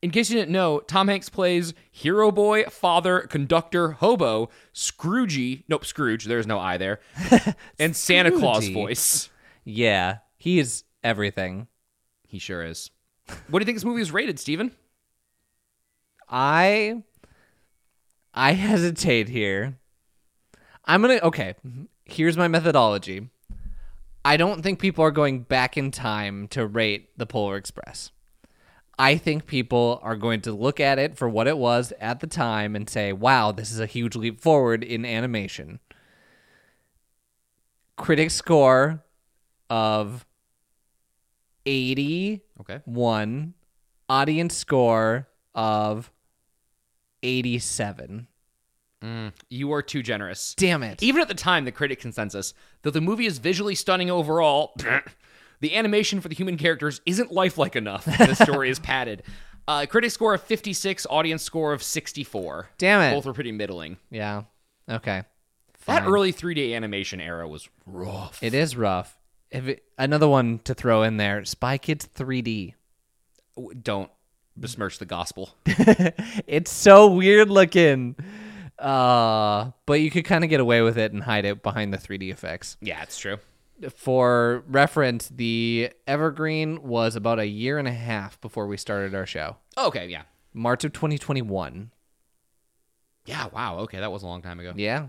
In 0.03 0.11
case 0.11 0.29
you 0.29 0.37
didn't 0.37 0.53
know, 0.53 0.81
Tom 0.81 1.09
Hanks 1.09 1.31
plays 1.31 1.73
hero 1.91 2.31
boy, 2.31 2.65
father, 2.65 3.21
conductor, 3.21 3.93
hobo, 3.93 4.51
Scroogey, 4.75 5.65
nope, 5.67 5.87
Scrooge, 5.87 6.27
there's 6.27 6.47
no 6.47 6.59
I 6.59 6.77
there, 6.77 7.01
and 7.79 7.97
Santa 7.97 8.31
Claus 8.31 8.69
voice. 8.69 9.31
Yeah, 9.65 10.19
he 10.37 10.59
is 10.59 10.85
everything. 11.03 11.69
He 12.27 12.39
sure 12.39 12.63
is. 12.63 12.91
What 13.49 13.59
do 13.59 13.63
you 13.63 13.67
think 13.67 13.77
this 13.77 13.85
movie 13.85 14.03
is 14.03 14.13
rated, 14.13 14.39
Steven? 14.39 14.73
I 16.29 17.03
I 18.33 18.53
hesitate 18.53 19.29
here. 19.29 19.79
I'm 20.85 21.03
going 21.03 21.19
to 21.19 21.25
okay, 21.27 21.55
here's 22.05 22.37
my 22.37 22.49
methodology. 22.49 23.29
I 24.25 24.37
don't 24.37 24.63
think 24.63 24.79
people 24.79 25.05
are 25.05 25.11
going 25.11 25.43
back 25.43 25.77
in 25.77 25.91
time 25.91 26.49
to 26.49 26.67
rate 26.67 27.11
the 27.17 27.27
Polar 27.27 27.57
Express. 27.57 28.11
I 28.99 29.17
think 29.17 29.47
people 29.47 30.01
are 30.03 30.17
going 30.17 30.41
to 30.43 30.53
look 30.53 30.81
at 30.81 30.99
it 30.99 31.17
for 31.17 31.29
what 31.29 31.47
it 31.47 31.59
was 31.59 31.93
at 32.01 32.21
the 32.21 32.27
time 32.27 32.77
and 32.77 32.89
say, 32.89 33.13
"Wow, 33.13 33.53
this 33.53 33.71
is 33.71 33.81
a 33.81 33.87
huge 33.87 34.17
leap 34.17 34.41
forward 34.41 34.83
in 34.83 35.05
animation." 35.05 35.81
Critic 37.97 38.31
score 38.31 39.05
of 39.71 40.27
81, 41.67 42.41
Okay. 42.61 42.81
One 42.85 43.55
audience 44.09 44.57
score 44.57 45.29
of 45.55 46.11
87. 47.23 48.29
You 49.51 49.73
are 49.73 49.83
too 49.83 50.03
generous. 50.03 50.55
Damn 50.57 50.83
it. 50.83 51.03
Even 51.03 51.21
at 51.21 51.29
the 51.29 51.35
time, 51.35 51.67
the 51.67 51.73
critic 51.73 52.01
consensus, 52.01 52.55
though 52.83 52.91
the 52.91 53.03
movie 53.03 53.27
is 53.27 53.37
visually 53.37 53.75
stunning 53.75 54.11
overall, 54.11 54.75
the 55.61 55.77
animation 55.77 56.21
for 56.23 56.29
the 56.29 56.35
human 56.35 56.57
characters 56.57 57.03
isn't 57.05 57.31
lifelike 57.31 57.77
enough. 57.77 58.07
The 58.07 58.35
story 58.43 58.71
is 58.71 58.79
padded. 58.79 59.23
Uh, 59.69 59.85
critic 59.87 60.11
score 60.11 60.33
of 60.35 60.43
56, 60.43 61.07
audience 61.11 61.43
score 61.43 61.75
of 61.75 61.83
64. 61.83 62.71
Damn 62.79 63.01
it. 63.03 63.15
Both 63.15 63.27
were 63.27 63.35
pretty 63.35 63.53
middling. 63.53 63.99
Yeah. 64.11 64.45
Okay. 64.89 65.25
That 65.87 66.07
early 66.07 66.33
3D 66.33 66.75
animation 66.75 67.21
era 67.21 67.47
was 67.47 67.69
rough. 67.85 68.43
It 68.43 68.55
is 68.55 68.75
rough. 68.75 69.19
It, 69.55 69.85
another 69.97 70.29
one 70.29 70.59
to 70.65 70.75
throw 70.75 71.05
in 71.05 71.17
there, 71.17 71.45
Spy 71.45 71.79
Kids 71.79 72.09
3D. 72.13 72.75
Don't 73.81 74.11
besmirch 74.57 74.99
the 74.99 75.07
gospel. 75.07 75.55
it's 75.67 76.73
so 76.73 77.13
weird 77.13 77.49
looking. 77.51 78.17
Uh, 78.81 79.71
but 79.87 80.01
you 80.01 80.11
could 80.11 80.25
kind 80.25 80.43
of 80.43 80.51
get 80.51 80.59
away 80.59 80.83
with 80.83 80.99
it 80.99 81.13
and 81.13 81.23
hide 81.23 81.45
it 81.45 81.63
behind 81.63 81.95
the 81.95 81.99
3D 81.99 82.33
effects. 82.33 82.77
Yeah, 82.81 83.03
it's 83.03 83.17
true. 83.17 83.39
For 83.95 84.65
reference, 84.67 85.29
the 85.29 85.91
Evergreen 86.09 86.83
was 86.83 87.15
about 87.15 87.39
a 87.39 87.47
year 87.47 87.79
and 87.79 87.87
a 87.87 87.93
half 87.93 88.41
before 88.41 88.67
we 88.67 88.77
started 88.77 89.15
our 89.15 89.27
show. 89.27 89.57
Okay, 89.79 90.09
yeah. 90.09 90.23
March 90.53 90.83
of 90.83 90.93
2021. 90.93 91.93
Yeah, 93.27 93.47
wow. 93.53 93.79
Okay, 93.81 94.01
that 94.01 94.11
was 94.11 94.25
a 94.25 94.27
long 94.27 94.43
time 94.43 94.59
ago. 94.59 94.73
Yeah. 94.75 95.09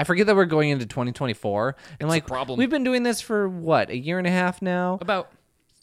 I 0.00 0.04
forget 0.04 0.26
that 0.28 0.34
we're 0.34 0.46
going 0.46 0.70
into 0.70 0.86
2024. 0.86 1.76
And 2.00 2.08
like 2.08 2.26
problem. 2.26 2.58
we've 2.58 2.70
been 2.70 2.84
doing 2.84 3.02
this 3.02 3.20
for 3.20 3.46
what, 3.46 3.90
a 3.90 3.96
year 3.96 4.16
and 4.16 4.26
a 4.26 4.30
half 4.30 4.62
now? 4.62 4.96
About 5.02 5.30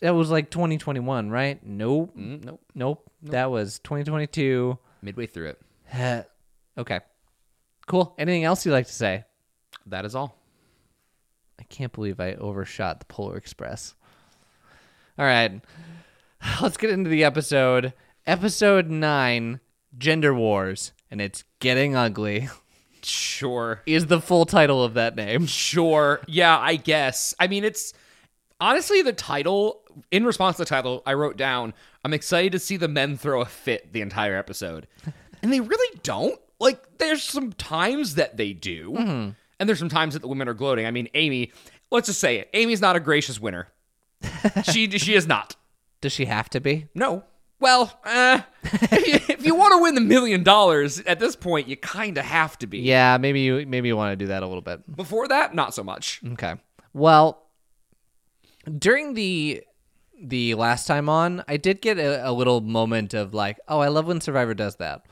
That 0.02 0.16
was 0.16 0.32
like 0.32 0.50
2021, 0.50 1.30
right? 1.30 1.64
Nope. 1.64 2.18
mm, 2.18 2.44
nope, 2.44 2.62
Nope. 2.74 3.12
That 3.22 3.52
was 3.52 3.78
2022. 3.80 4.76
midway 5.04 5.28
through 5.28 5.54
it. 5.94 6.28
Okay. 6.80 7.00
Cool. 7.88 8.14
Anything 8.20 8.44
else 8.44 8.64
you'd 8.66 8.72
like 8.72 8.86
to 8.88 8.94
say? 8.94 9.24
That 9.88 10.06
is 10.06 10.14
all. 10.16 10.36
I 11.60 11.64
can't 11.64 11.92
believe 11.92 12.20
I 12.20 12.34
overshot 12.34 13.00
the 13.00 13.06
Polar 13.06 13.36
Express. 13.38 13.96
All 15.18 15.26
right. 15.26 15.62
Let's 16.62 16.78
get 16.78 16.90
into 16.92 17.10
the 17.10 17.24
episode. 17.24 17.94
Episode 18.28 18.90
9 18.90 19.60
Gender 19.98 20.34
Wars. 20.36 20.92
And 21.10 21.20
it's 21.22 21.44
Getting 21.60 21.96
Ugly, 21.96 22.50
Sure. 23.08 23.82
is 23.86 24.08
the 24.08 24.22
full 24.22 24.46
title 24.46 24.84
of 24.84 24.96
that 24.96 25.16
name. 25.16 25.46
Sure. 25.46 26.22
Yeah, 26.28 26.58
I 26.58 26.76
guess. 26.76 27.34
I 27.40 27.48
mean, 27.48 27.64
it's 27.64 27.94
honestly 28.60 29.02
the 29.02 29.14
title. 29.14 29.84
In 30.12 30.26
response 30.26 30.58
to 30.58 30.62
the 30.62 30.70
title, 30.70 31.02
I 31.06 31.14
wrote 31.14 31.38
down, 31.38 31.74
I'm 32.04 32.14
excited 32.14 32.52
to 32.52 32.60
see 32.60 32.78
the 32.78 32.88
men 32.88 33.18
throw 33.18 33.42
a 33.42 33.46
fit 33.46 33.94
the 33.94 34.02
entire 34.02 34.36
episode. 34.36 34.88
and 35.42 35.52
they 35.52 35.60
really 35.60 36.00
don't. 36.04 36.40
Like, 36.60 36.98
there's 36.98 37.24
some 37.24 37.54
times 37.54 38.16
that 38.16 38.38
they 38.38 38.54
do, 38.54 38.92
mm-hmm. 38.92 39.30
and 39.60 39.70
there's 39.70 39.80
some 39.80 39.90
times 39.90 40.14
that 40.14 40.22
the 40.22 40.28
women 40.28 40.48
are 40.48 40.56
gloating. 40.56 40.88
I 40.88 40.92
mean, 40.92 41.08
Amy, 41.14 41.52
let's 41.92 42.08
just 42.08 42.20
say 42.20 42.38
it. 42.38 42.50
Amy's 42.54 42.82
not 42.82 42.96
a 42.96 43.00
gracious 43.00 43.40
winner. 43.40 43.68
she 44.64 44.90
she 44.98 45.14
is 45.14 45.28
not. 45.28 45.56
Does 46.02 46.14
she 46.14 46.26
have 46.26 46.50
to 46.52 46.60
be? 46.60 46.88
No. 46.96 47.24
Well, 47.60 48.00
uh, 48.04 48.42
if 48.64 49.46
you, 49.46 49.56
want 49.56 49.74
to 49.74 49.82
win 49.82 49.96
the 49.96 50.02
million 50.02 50.44
dollars 50.44 51.00
at 51.02 51.20
this 51.20 51.36
point, 51.36 51.68
you 51.68 51.76
kind 51.76 52.18
of 52.18 52.26
have 52.26 52.58
to 52.60 52.68
be. 52.68 52.80
Yeah, 52.80 53.18
maybe 53.18 53.42
you 53.42 53.66
maybe 53.66 53.88
you 53.88 53.98
want 53.98 54.12
to 54.12 54.16
do 54.16 54.28
that 54.28 54.44
a 54.44 54.48
little 54.48 54.62
bit. 54.62 54.96
Before 54.96 55.28
that, 55.28 55.56
not 55.56 55.74
so 55.74 55.84
much. 55.84 56.22
Okay. 56.34 56.56
Well, 56.94 57.48
during 58.78 59.16
the 59.16 59.64
the 60.22 60.56
last 60.56 60.88
time 60.88 61.10
on, 61.10 61.44
I 61.48 61.58
did 61.58 61.82
get 61.82 61.98
a, 61.98 62.30
a 62.30 62.32
little 62.32 62.62
moment 62.62 63.14
of 63.14 63.34
like, 63.34 63.60
oh, 63.68 63.80
I 63.80 63.88
love 63.88 64.08
when 64.08 64.22
Survivor 64.22 64.54
does 64.54 64.76
that. 64.78 65.06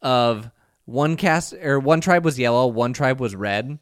Of 0.00 0.50
one 0.84 1.16
cast 1.16 1.54
or 1.54 1.78
one 1.80 2.00
tribe 2.00 2.24
was 2.24 2.38
yellow, 2.38 2.66
one 2.66 2.92
tribe 2.92 3.20
was 3.20 3.34
red, 3.34 3.78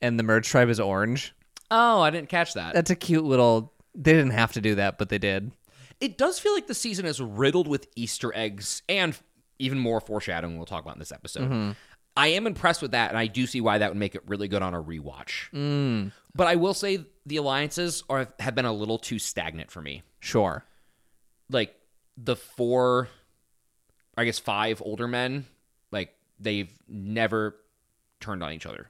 and 0.00 0.18
the 0.18 0.22
merge 0.22 0.48
tribe 0.48 0.68
is 0.68 0.80
orange. 0.80 1.34
Oh, 1.70 2.00
I 2.00 2.10
didn't 2.10 2.28
catch 2.28 2.54
that. 2.54 2.74
That's 2.74 2.90
a 2.90 2.96
cute 2.96 3.24
little. 3.24 3.72
They 3.94 4.12
didn't 4.12 4.32
have 4.32 4.52
to 4.52 4.60
do 4.60 4.76
that, 4.76 4.98
but 4.98 5.08
they 5.08 5.18
did. 5.18 5.52
It 6.00 6.16
does 6.18 6.38
feel 6.38 6.54
like 6.54 6.66
the 6.66 6.74
season 6.74 7.06
is 7.06 7.20
riddled 7.20 7.68
with 7.68 7.86
Easter 7.94 8.32
eggs 8.34 8.82
and 8.88 9.16
even 9.58 9.78
more 9.78 10.00
foreshadowing 10.00 10.56
we'll 10.56 10.66
talk 10.66 10.82
about 10.82 10.94
in 10.94 10.98
this 10.98 11.12
episode. 11.12 11.44
Mm-hmm. 11.44 11.70
I 12.16 12.28
am 12.28 12.46
impressed 12.46 12.82
with 12.82 12.90
that, 12.90 13.10
and 13.10 13.18
I 13.18 13.26
do 13.26 13.46
see 13.46 13.60
why 13.60 13.78
that 13.78 13.90
would 13.90 13.98
make 13.98 14.14
it 14.14 14.22
really 14.26 14.48
good 14.48 14.62
on 14.62 14.74
a 14.74 14.82
rewatch. 14.82 15.50
Mm. 15.54 16.12
But 16.34 16.48
I 16.48 16.56
will 16.56 16.74
say 16.74 17.04
the 17.24 17.36
alliances 17.36 18.02
are 18.10 18.28
have 18.40 18.54
been 18.54 18.64
a 18.64 18.72
little 18.72 18.98
too 18.98 19.18
stagnant 19.18 19.70
for 19.70 19.80
me. 19.80 20.02
Sure. 20.18 20.64
Like 21.48 21.74
the 22.16 22.36
four, 22.36 23.08
I 24.16 24.24
guess 24.24 24.38
five 24.38 24.82
older 24.84 25.06
men, 25.06 25.46
like 25.92 26.14
they've 26.38 26.72
never 26.88 27.56
turned 28.18 28.42
on 28.42 28.52
each 28.52 28.66
other 28.66 28.88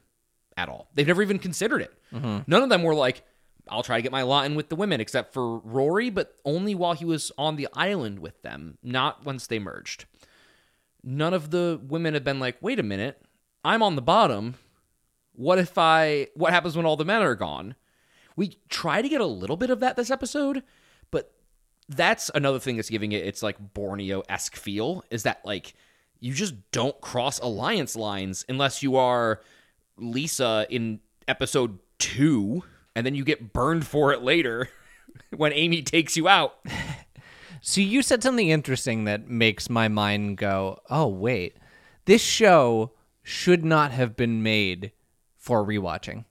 at 0.57 0.69
all. 0.69 0.89
They've 0.95 1.07
never 1.07 1.23
even 1.23 1.39
considered 1.39 1.83
it. 1.83 1.93
Mm-hmm. 2.13 2.39
None 2.47 2.63
of 2.63 2.69
them 2.69 2.83
were 2.83 2.95
like, 2.95 3.23
I'll 3.69 3.83
try 3.83 3.97
to 3.97 4.03
get 4.03 4.13
my 4.13 4.23
lot 4.23 4.47
in 4.47 4.55
with 4.55 4.69
the 4.69 4.77
women, 4.77 5.01
except 5.01 5.33
for 5.33 5.59
Rory, 5.59 6.11
but 6.11 6.37
only 6.45 6.75
while 6.75 6.95
he 6.95 7.05
was 7.05 7.33
on 7.37 7.57
the 7.57 7.69
island 7.73 8.19
with 8.19 8.41
them, 8.43 8.79
not 8.83 9.25
once 9.25 9.47
they 9.47 9.59
merged. 9.59 10.05
None 11.03 11.35
of 11.35 11.51
the 11.51 11.81
women 11.87 12.15
have 12.15 12.25
been 12.25 12.41
like, 12.41 12.57
wait 12.61 12.79
a 12.79 12.83
minute, 12.83 13.23
I'm 13.65 13.83
on 13.83 13.97
the 13.97 14.03
bottom. 14.03 14.55
What 15.33 15.59
if 15.59 15.79
I, 15.79 16.29
what 16.35 16.53
happens 16.53 16.77
when 16.77 16.87
all 16.87 16.97
the 16.97 17.05
men 17.05 17.23
are 17.23 17.35
gone? 17.35 17.75
We 18.37 18.59
try 18.69 19.03
to 19.03 19.09
get 19.09 19.21
a 19.21 19.27
little 19.27 19.57
bit 19.57 19.71
of 19.71 19.81
that 19.81 19.97
this 19.97 20.11
episode, 20.11 20.63
but 21.11 21.33
that's 21.89 22.31
another 22.35 22.59
thing 22.59 22.77
that's 22.77 22.91
giving 22.91 23.13
it 23.13 23.27
its 23.27 23.43
like 23.43 23.75
Borneo 23.75 24.23
esque 24.29 24.57
feel 24.57 25.05
is 25.11 25.25
that 25.25 25.41
like 25.45 25.75
you 26.21 26.33
just 26.35 26.55
don't 26.71 27.01
cross 27.01 27.39
alliance 27.41 27.97
lines 27.97 28.45
unless 28.49 28.83
you 28.83 28.97
are 28.97 29.41
Lisa 29.97 30.67
in 30.71 31.01
episode 31.27 31.79
two, 31.99 32.63
and 33.01 33.07
then 33.07 33.15
you 33.15 33.25
get 33.25 33.55
burned 33.55 33.87
for 33.87 34.13
it 34.13 34.21
later 34.21 34.69
when 35.35 35.55
Amy 35.55 35.81
takes 35.81 36.19
you 36.19 36.29
out. 36.29 36.57
So 37.63 37.83
you 37.83 38.01
said 38.01 38.23
something 38.23 38.49
interesting 38.49 39.05
that 39.05 39.29
makes 39.29 39.69
my 39.69 39.89
mind 39.89 40.39
go, 40.39 40.79
"Oh 40.89 41.09
wait, 41.09 41.59
this 42.07 42.23
show 42.23 42.93
should 43.23 43.67
not 43.67 43.93
have 43.93 44.17
been 44.17 44.43
made 44.43 44.93
for 45.37 45.63
rewatching." 45.63 46.25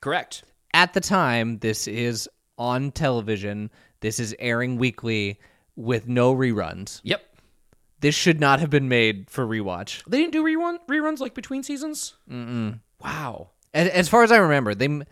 Correct. 0.00 0.44
At 0.72 0.94
the 0.94 1.00
time, 1.00 1.58
this 1.58 1.86
is 1.86 2.26
on 2.56 2.90
television. 2.90 3.70
This 4.00 4.18
is 4.18 4.34
airing 4.38 4.78
weekly 4.78 5.40
with 5.76 6.08
no 6.08 6.34
reruns. 6.34 7.00
Yep. 7.02 7.22
This 8.00 8.14
should 8.14 8.40
not 8.40 8.60
have 8.60 8.70
been 8.70 8.88
made 8.88 9.28
for 9.28 9.46
rewatch. 9.46 10.02
They 10.08 10.18
didn't 10.18 10.32
do 10.32 10.42
rerun 10.42 10.78
reruns 10.88 11.18
like 11.18 11.34
between 11.34 11.62
seasons. 11.62 12.14
Mm-mm. 12.30 12.80
Wow. 13.02 13.50
As, 13.74 13.88
as 13.88 14.08
far 14.08 14.22
as 14.22 14.32
I 14.32 14.38
remember, 14.38 14.74
they 14.74 15.02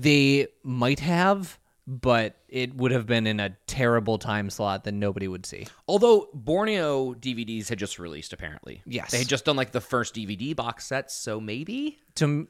they 0.00 0.48
might 0.62 1.00
have, 1.00 1.58
but 1.86 2.36
it 2.48 2.74
would 2.74 2.90
have 2.92 3.06
been 3.06 3.26
in 3.26 3.40
a 3.40 3.50
terrible 3.66 4.18
time 4.18 4.48
slot 4.50 4.84
that 4.84 4.92
nobody 4.92 5.28
would 5.28 5.44
see. 5.44 5.66
Although 5.88 6.28
Borneo 6.32 7.14
DVDs 7.14 7.68
had 7.68 7.78
just 7.78 7.98
released, 7.98 8.32
apparently. 8.32 8.82
Yes. 8.86 9.10
They 9.10 9.18
had 9.18 9.28
just 9.28 9.44
done 9.44 9.56
like 9.56 9.72
the 9.72 9.80
first 9.80 10.14
DVD 10.14 10.54
box 10.54 10.86
sets, 10.86 11.14
so 11.14 11.40
maybe. 11.40 11.98
To 12.16 12.48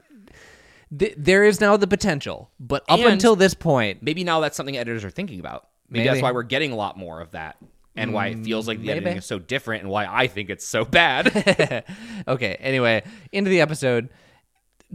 th- 0.97 1.15
there 1.17 1.43
is 1.43 1.59
now 1.59 1.77
the 1.77 1.87
potential, 1.87 2.51
but 2.59 2.83
up 2.87 2.99
And- 2.99 3.09
until 3.09 3.35
this 3.35 3.53
point, 3.53 4.01
Maybe 4.01 4.23
now 4.23 4.39
that's 4.39 4.55
something 4.57 4.77
editors 4.77 5.03
are 5.03 5.09
thinking 5.11 5.39
about. 5.39 5.67
Maybe, 5.89 6.05
Maybe. 6.05 6.09
that's 6.13 6.23
why 6.23 6.31
we're 6.31 6.43
getting 6.43 6.71
a 6.71 6.75
lot 6.75 6.97
more 6.97 7.19
of 7.21 7.31
that. 7.31 7.57
And 7.93 8.13
why 8.13 8.27
it 8.27 8.45
feels 8.45 8.69
like 8.69 8.79
the 8.79 8.87
mm, 8.87 8.91
editing 8.91 9.17
is 9.17 9.25
so 9.25 9.37
different 9.37 9.83
and 9.83 9.91
why 9.91 10.05
I 10.09 10.27
think 10.27 10.49
it's 10.49 10.65
so 10.65 10.85
bad. 10.85 11.83
okay. 12.27 12.55
Anyway, 12.61 13.03
into 13.33 13.49
the 13.49 13.59
episode. 13.59 14.07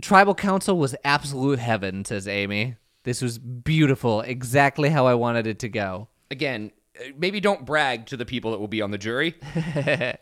Tribal 0.00 0.34
Council 0.34 0.78
was 0.78 0.94
absolute 1.04 1.58
heaven, 1.58 2.04
says 2.04 2.28
Amy. 2.28 2.76
This 3.04 3.22
was 3.22 3.38
beautiful, 3.38 4.20
exactly 4.20 4.88
how 4.90 5.06
I 5.06 5.14
wanted 5.14 5.46
it 5.46 5.60
to 5.60 5.68
go. 5.68 6.08
Again, 6.30 6.72
uh, 6.98 7.04
maybe 7.16 7.40
don't 7.40 7.64
brag 7.64 8.06
to 8.06 8.16
the 8.16 8.26
people 8.26 8.50
that 8.50 8.58
will 8.58 8.68
be 8.68 8.82
on 8.82 8.90
the 8.90 8.98
jury. 8.98 9.34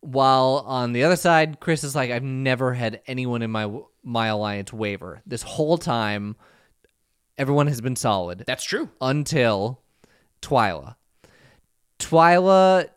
While 0.00 0.64
on 0.66 0.92
the 0.92 1.04
other 1.04 1.16
side, 1.16 1.60
Chris 1.60 1.84
is 1.84 1.94
like, 1.94 2.10
I've 2.10 2.22
never 2.22 2.74
had 2.74 3.00
anyone 3.06 3.42
in 3.42 3.50
my 3.50 3.70
my 4.02 4.26
alliance 4.26 4.72
waver. 4.72 5.22
This 5.26 5.42
whole 5.42 5.78
time, 5.78 6.36
everyone 7.38 7.68
has 7.68 7.80
been 7.80 7.96
solid 7.96 8.44
That's 8.46 8.64
true. 8.64 8.90
until 9.00 9.80
Twila. 10.42 10.96
Twila 11.98 12.88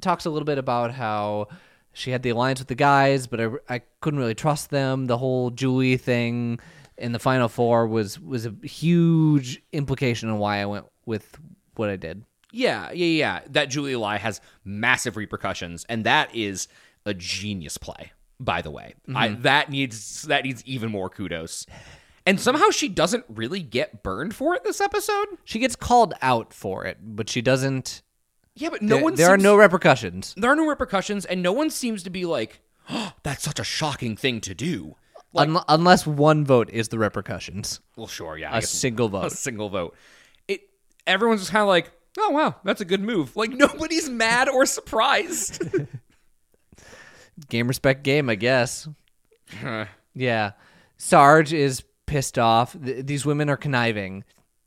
talks 0.00 0.24
a 0.24 0.30
little 0.30 0.46
bit 0.46 0.58
about 0.58 0.92
how 0.92 1.48
she 1.92 2.10
had 2.10 2.22
the 2.22 2.30
alliance 2.30 2.60
with 2.60 2.68
the 2.68 2.74
guys, 2.74 3.26
but 3.26 3.40
I, 3.40 3.48
I 3.68 3.82
couldn't 4.00 4.20
really 4.20 4.34
trust 4.34 4.70
them. 4.70 5.06
The 5.06 5.18
whole 5.18 5.50
Julie 5.50 5.96
thing 5.96 6.58
in 6.96 7.12
the 7.12 7.18
final 7.18 7.48
four 7.48 7.86
was 7.86 8.20
was 8.20 8.46
a 8.46 8.54
huge 8.62 9.62
implication 9.72 10.28
on 10.28 10.38
why 10.38 10.58
I 10.58 10.66
went 10.66 10.86
with 11.06 11.38
what 11.74 11.90
I 11.90 11.96
did. 11.96 12.24
Yeah, 12.52 12.90
yeah, 12.92 13.06
yeah. 13.06 13.40
That 13.50 13.70
Julie 13.70 13.96
lie 13.96 14.18
has 14.18 14.40
massive 14.64 15.16
repercussions, 15.16 15.84
and 15.88 16.04
that 16.04 16.34
is 16.34 16.68
a 17.04 17.14
genius 17.14 17.78
play. 17.78 18.12
By 18.38 18.60
the 18.60 18.70
way, 18.70 18.94
I, 19.14 19.28
mm-hmm. 19.28 19.42
that 19.42 19.70
needs 19.70 20.22
that 20.22 20.44
needs 20.44 20.64
even 20.64 20.90
more 20.90 21.08
kudos. 21.08 21.66
And 22.24 22.40
somehow 22.40 22.70
she 22.70 22.88
doesn't 22.88 23.24
really 23.28 23.60
get 23.60 24.02
burned 24.02 24.34
for 24.34 24.54
it 24.54 24.64
this 24.64 24.80
episode. 24.80 25.26
She 25.44 25.58
gets 25.58 25.74
called 25.74 26.14
out 26.22 26.52
for 26.52 26.84
it, 26.84 26.98
but 27.02 27.28
she 27.28 27.42
doesn't. 27.42 28.02
Yeah, 28.54 28.68
but 28.70 28.82
no 28.82 28.96
there 28.96 29.04
one. 29.04 29.14
there 29.14 29.28
are 29.28 29.38
no 29.38 29.56
repercussions. 29.56 30.34
there 30.36 30.50
are 30.50 30.56
no 30.56 30.66
repercussions, 30.66 31.24
and 31.24 31.42
no 31.42 31.52
one 31.52 31.70
seems 31.70 32.02
to 32.02 32.10
be 32.10 32.24
like, 32.26 32.60
oh, 32.90 33.12
"That's 33.22 33.42
such 33.42 33.58
a 33.58 33.64
shocking 33.64 34.16
thing 34.16 34.40
to 34.42 34.54
do." 34.54 34.96
Un- 35.34 35.64
unless 35.68 36.06
one 36.06 36.44
vote 36.44 36.68
is 36.70 36.88
the 36.88 36.98
repercussions. 36.98 37.80
Well, 37.96 38.06
sure, 38.06 38.36
yeah, 38.36 38.52
I 38.52 38.58
A 38.58 38.62
single 38.62 39.14
a 39.16 39.30
single 39.30 39.70
vote. 39.70 39.96
It 40.48 40.60
everyone's 41.06 41.40
just 41.40 41.52
kind 41.52 41.62
of 41.62 41.68
like, 41.68 41.90
"Oh 42.18 42.30
wow, 42.30 42.56
that's 42.64 42.82
a 42.82 42.84
good 42.84 43.00
move." 43.00 43.34
Like 43.36 43.50
nobody's 43.52 44.10
mad 44.10 44.48
or 44.50 44.66
surprised. 44.66 45.62
Game 47.48 47.66
respect 47.66 48.02
game, 48.02 48.28
I 48.28 48.34
guess. 48.34 48.86
Yeah. 50.14 50.52
Sarge 50.98 51.52
is 51.52 51.82
pissed 52.06 52.38
off. 52.38 52.76
Th- 52.84 53.04
these 53.04 53.24
women 53.24 53.48
are 53.48 53.56
conniving. 53.56 54.24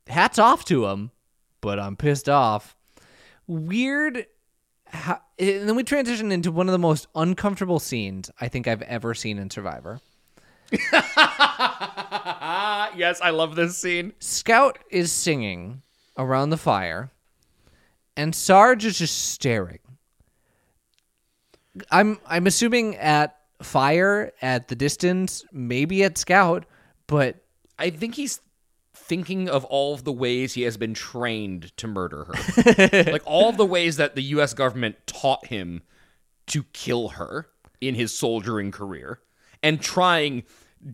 Hats 0.08 0.38
off 0.38 0.64
to 0.66 0.86
him, 0.86 1.10
but 1.60 1.78
I'm 1.78 1.96
pissed 1.96 2.28
off. 2.28 2.75
Weird. 3.46 4.26
How, 4.86 5.20
and 5.38 5.68
then 5.68 5.76
we 5.76 5.82
transition 5.82 6.30
into 6.30 6.50
one 6.52 6.68
of 6.68 6.72
the 6.72 6.78
most 6.78 7.08
uncomfortable 7.14 7.80
scenes 7.80 8.30
I 8.40 8.48
think 8.48 8.68
I've 8.68 8.82
ever 8.82 9.14
seen 9.14 9.38
in 9.38 9.50
Survivor. 9.50 10.00
Yes, 12.96 13.20
I 13.20 13.30
love 13.30 13.56
this 13.56 13.76
scene. 13.76 14.14
Scout 14.20 14.78
is 14.90 15.12
singing 15.12 15.82
around 16.16 16.50
the 16.50 16.56
fire, 16.56 17.10
and 18.16 18.34
Sarge 18.34 18.86
is 18.86 18.98
just 18.98 19.30
staring. 19.32 19.80
I'm 21.90 22.18
I'm 22.26 22.46
assuming 22.46 22.96
at 22.96 23.36
fire 23.62 24.32
at 24.40 24.68
the 24.68 24.74
distance, 24.74 25.44
maybe 25.52 26.04
at 26.04 26.16
Scout, 26.16 26.64
but 27.06 27.44
I 27.78 27.90
think 27.90 28.14
he's 28.14 28.40
thinking 29.06 29.48
of 29.48 29.64
all 29.66 29.94
of 29.94 30.04
the 30.04 30.12
ways 30.12 30.54
he 30.54 30.62
has 30.62 30.76
been 30.76 30.94
trained 30.94 31.76
to 31.76 31.86
murder 31.86 32.24
her. 32.24 33.04
like 33.12 33.22
all 33.24 33.52
the 33.52 33.66
ways 33.66 33.96
that 33.96 34.14
the 34.14 34.22
US 34.22 34.54
government 34.54 34.96
taught 35.06 35.46
him 35.46 35.82
to 36.48 36.64
kill 36.72 37.08
her 37.10 37.48
in 37.80 37.94
his 37.94 38.16
soldiering 38.16 38.70
career 38.70 39.20
and 39.62 39.80
trying 39.80 40.44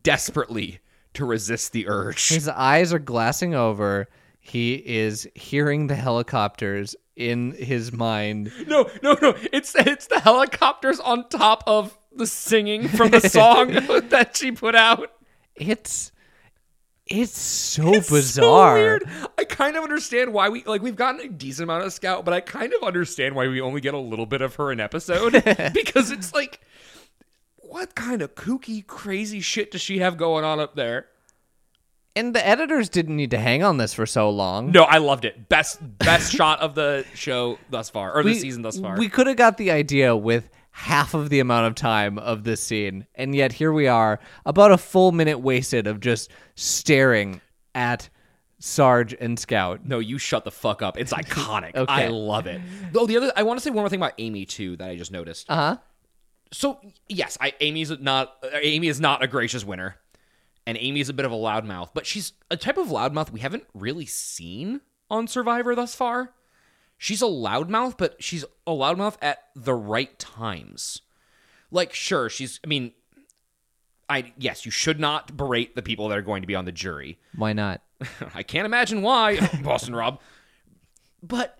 desperately 0.02 0.80
to 1.14 1.24
resist 1.24 1.72
the 1.72 1.88
urge. 1.88 2.28
his 2.28 2.48
eyes 2.48 2.92
are 2.92 2.98
glassing 2.98 3.54
over. 3.54 4.08
He 4.40 4.74
is 4.74 5.28
hearing 5.34 5.86
the 5.86 5.94
helicopters 5.94 6.96
in 7.16 7.52
his 7.52 7.92
mind. 7.92 8.50
No, 8.66 8.90
no, 9.02 9.16
no. 9.20 9.34
It's 9.52 9.74
it's 9.74 10.06
the 10.06 10.20
helicopters 10.20 10.98
on 11.00 11.28
top 11.28 11.62
of 11.66 11.96
the 12.14 12.26
singing 12.26 12.88
from 12.88 13.10
the 13.10 13.20
song 13.28 13.68
that 14.08 14.36
she 14.36 14.52
put 14.52 14.74
out. 14.74 15.12
It's 15.54 16.12
it's 17.12 17.38
so 17.38 17.92
It's 17.92 18.08
bizarre. 18.10 18.76
So 18.76 18.82
weird. 18.82 19.08
I 19.38 19.44
kind 19.44 19.76
of 19.76 19.82
understand 19.82 20.32
why 20.32 20.48
we 20.48 20.64
like 20.64 20.82
we've 20.82 20.96
gotten 20.96 21.20
a 21.20 21.28
decent 21.28 21.64
amount 21.64 21.84
of 21.84 21.92
Scout, 21.92 22.24
but 22.24 22.32
I 22.34 22.40
kind 22.40 22.72
of 22.72 22.82
understand 22.82 23.34
why 23.34 23.48
we 23.48 23.60
only 23.60 23.80
get 23.80 23.94
a 23.94 23.98
little 23.98 24.26
bit 24.26 24.40
of 24.40 24.54
her 24.56 24.70
an 24.72 24.80
episode 24.80 25.32
because 25.74 26.10
it's 26.10 26.32
like, 26.32 26.60
what 27.56 27.94
kind 27.94 28.22
of 28.22 28.34
kooky, 28.34 28.86
crazy 28.86 29.40
shit 29.40 29.70
does 29.70 29.80
she 29.80 29.98
have 29.98 30.16
going 30.16 30.44
on 30.44 30.58
up 30.60 30.74
there? 30.74 31.06
And 32.14 32.34
the 32.34 32.46
editors 32.46 32.90
didn't 32.90 33.16
need 33.16 33.30
to 33.30 33.38
hang 33.38 33.62
on 33.62 33.78
this 33.78 33.94
for 33.94 34.04
so 34.04 34.28
long. 34.28 34.70
No, 34.70 34.82
I 34.84 34.98
loved 34.98 35.24
it. 35.24 35.48
Best 35.48 35.78
best 35.98 36.32
shot 36.36 36.60
of 36.60 36.74
the 36.74 37.06
show 37.14 37.58
thus 37.70 37.88
far, 37.90 38.14
or 38.14 38.22
the 38.22 38.34
season 38.34 38.62
thus 38.62 38.78
far. 38.78 38.98
We 38.98 39.08
could 39.08 39.26
have 39.26 39.36
got 39.36 39.56
the 39.56 39.70
idea 39.70 40.14
with 40.16 40.50
half 40.72 41.14
of 41.14 41.28
the 41.30 41.38
amount 41.40 41.66
of 41.66 41.74
time 41.74 42.18
of 42.18 42.44
this 42.44 42.60
scene, 42.62 43.06
and 43.14 43.34
yet 43.34 43.52
here 43.52 43.72
we 43.72 43.86
are, 43.86 44.18
about 44.44 44.72
a 44.72 44.78
full 44.78 45.12
minute 45.12 45.38
wasted 45.38 45.86
of 45.86 46.00
just 46.00 46.30
staring 46.56 47.40
at 47.74 48.08
Sarge 48.58 49.14
and 49.18 49.38
Scout. 49.38 49.84
no, 49.84 49.98
you 49.98 50.18
shut 50.18 50.44
the 50.44 50.50
fuck 50.50 50.82
up. 50.82 50.98
It's 50.98 51.12
iconic. 51.12 51.72
Okay. 51.76 51.92
I 51.92 52.08
love 52.08 52.46
it. 52.46 52.60
Though 52.92 53.06
the 53.06 53.16
other, 53.16 53.32
I 53.36 53.42
want 53.42 53.58
to 53.58 53.62
say 53.64 53.70
one 53.70 53.82
more 53.82 53.88
thing 53.88 53.98
about 53.98 54.14
Amy 54.18 54.44
too 54.46 54.76
that 54.76 54.88
I 54.88 54.96
just 54.96 55.10
noticed. 55.12 55.50
Uh 55.50 55.54
huh. 55.54 55.76
So 56.52 56.78
yes, 57.08 57.36
I 57.40 57.54
Amy's 57.60 57.90
not 57.98 58.36
Amy 58.52 58.88
is 58.88 59.00
not 59.00 59.22
a 59.22 59.26
gracious 59.26 59.64
winner, 59.64 59.96
and 60.66 60.76
Amy's 60.78 61.08
a 61.08 61.12
bit 61.12 61.24
of 61.26 61.32
a 61.32 61.36
loudmouth, 61.36 61.90
but 61.94 62.06
she's 62.06 62.34
a 62.50 62.56
type 62.56 62.76
of 62.78 62.88
loudmouth 62.88 63.30
we 63.32 63.40
haven't 63.40 63.64
really 63.74 64.06
seen 64.06 64.80
on 65.10 65.26
Survivor 65.26 65.74
thus 65.74 65.94
far. 65.94 66.32
She's 67.02 67.20
a 67.20 67.24
loudmouth, 67.24 67.98
but 67.98 68.22
she's 68.22 68.44
a 68.64 68.70
loudmouth 68.70 69.16
at 69.20 69.48
the 69.56 69.74
right 69.74 70.16
times. 70.20 71.00
Like, 71.72 71.92
sure, 71.92 72.28
she's. 72.28 72.60
I 72.62 72.68
mean, 72.68 72.92
I 74.08 74.32
yes, 74.38 74.64
you 74.64 74.70
should 74.70 75.00
not 75.00 75.36
berate 75.36 75.74
the 75.74 75.82
people 75.82 76.06
that 76.08 76.18
are 76.18 76.22
going 76.22 76.42
to 76.42 76.46
be 76.46 76.54
on 76.54 76.64
the 76.64 76.70
jury. 76.70 77.18
Why 77.34 77.54
not? 77.54 77.82
I 78.36 78.44
can't 78.44 78.66
imagine 78.66 79.02
why, 79.02 79.40
Boston 79.64 79.96
Rob. 79.96 80.20
But 81.24 81.58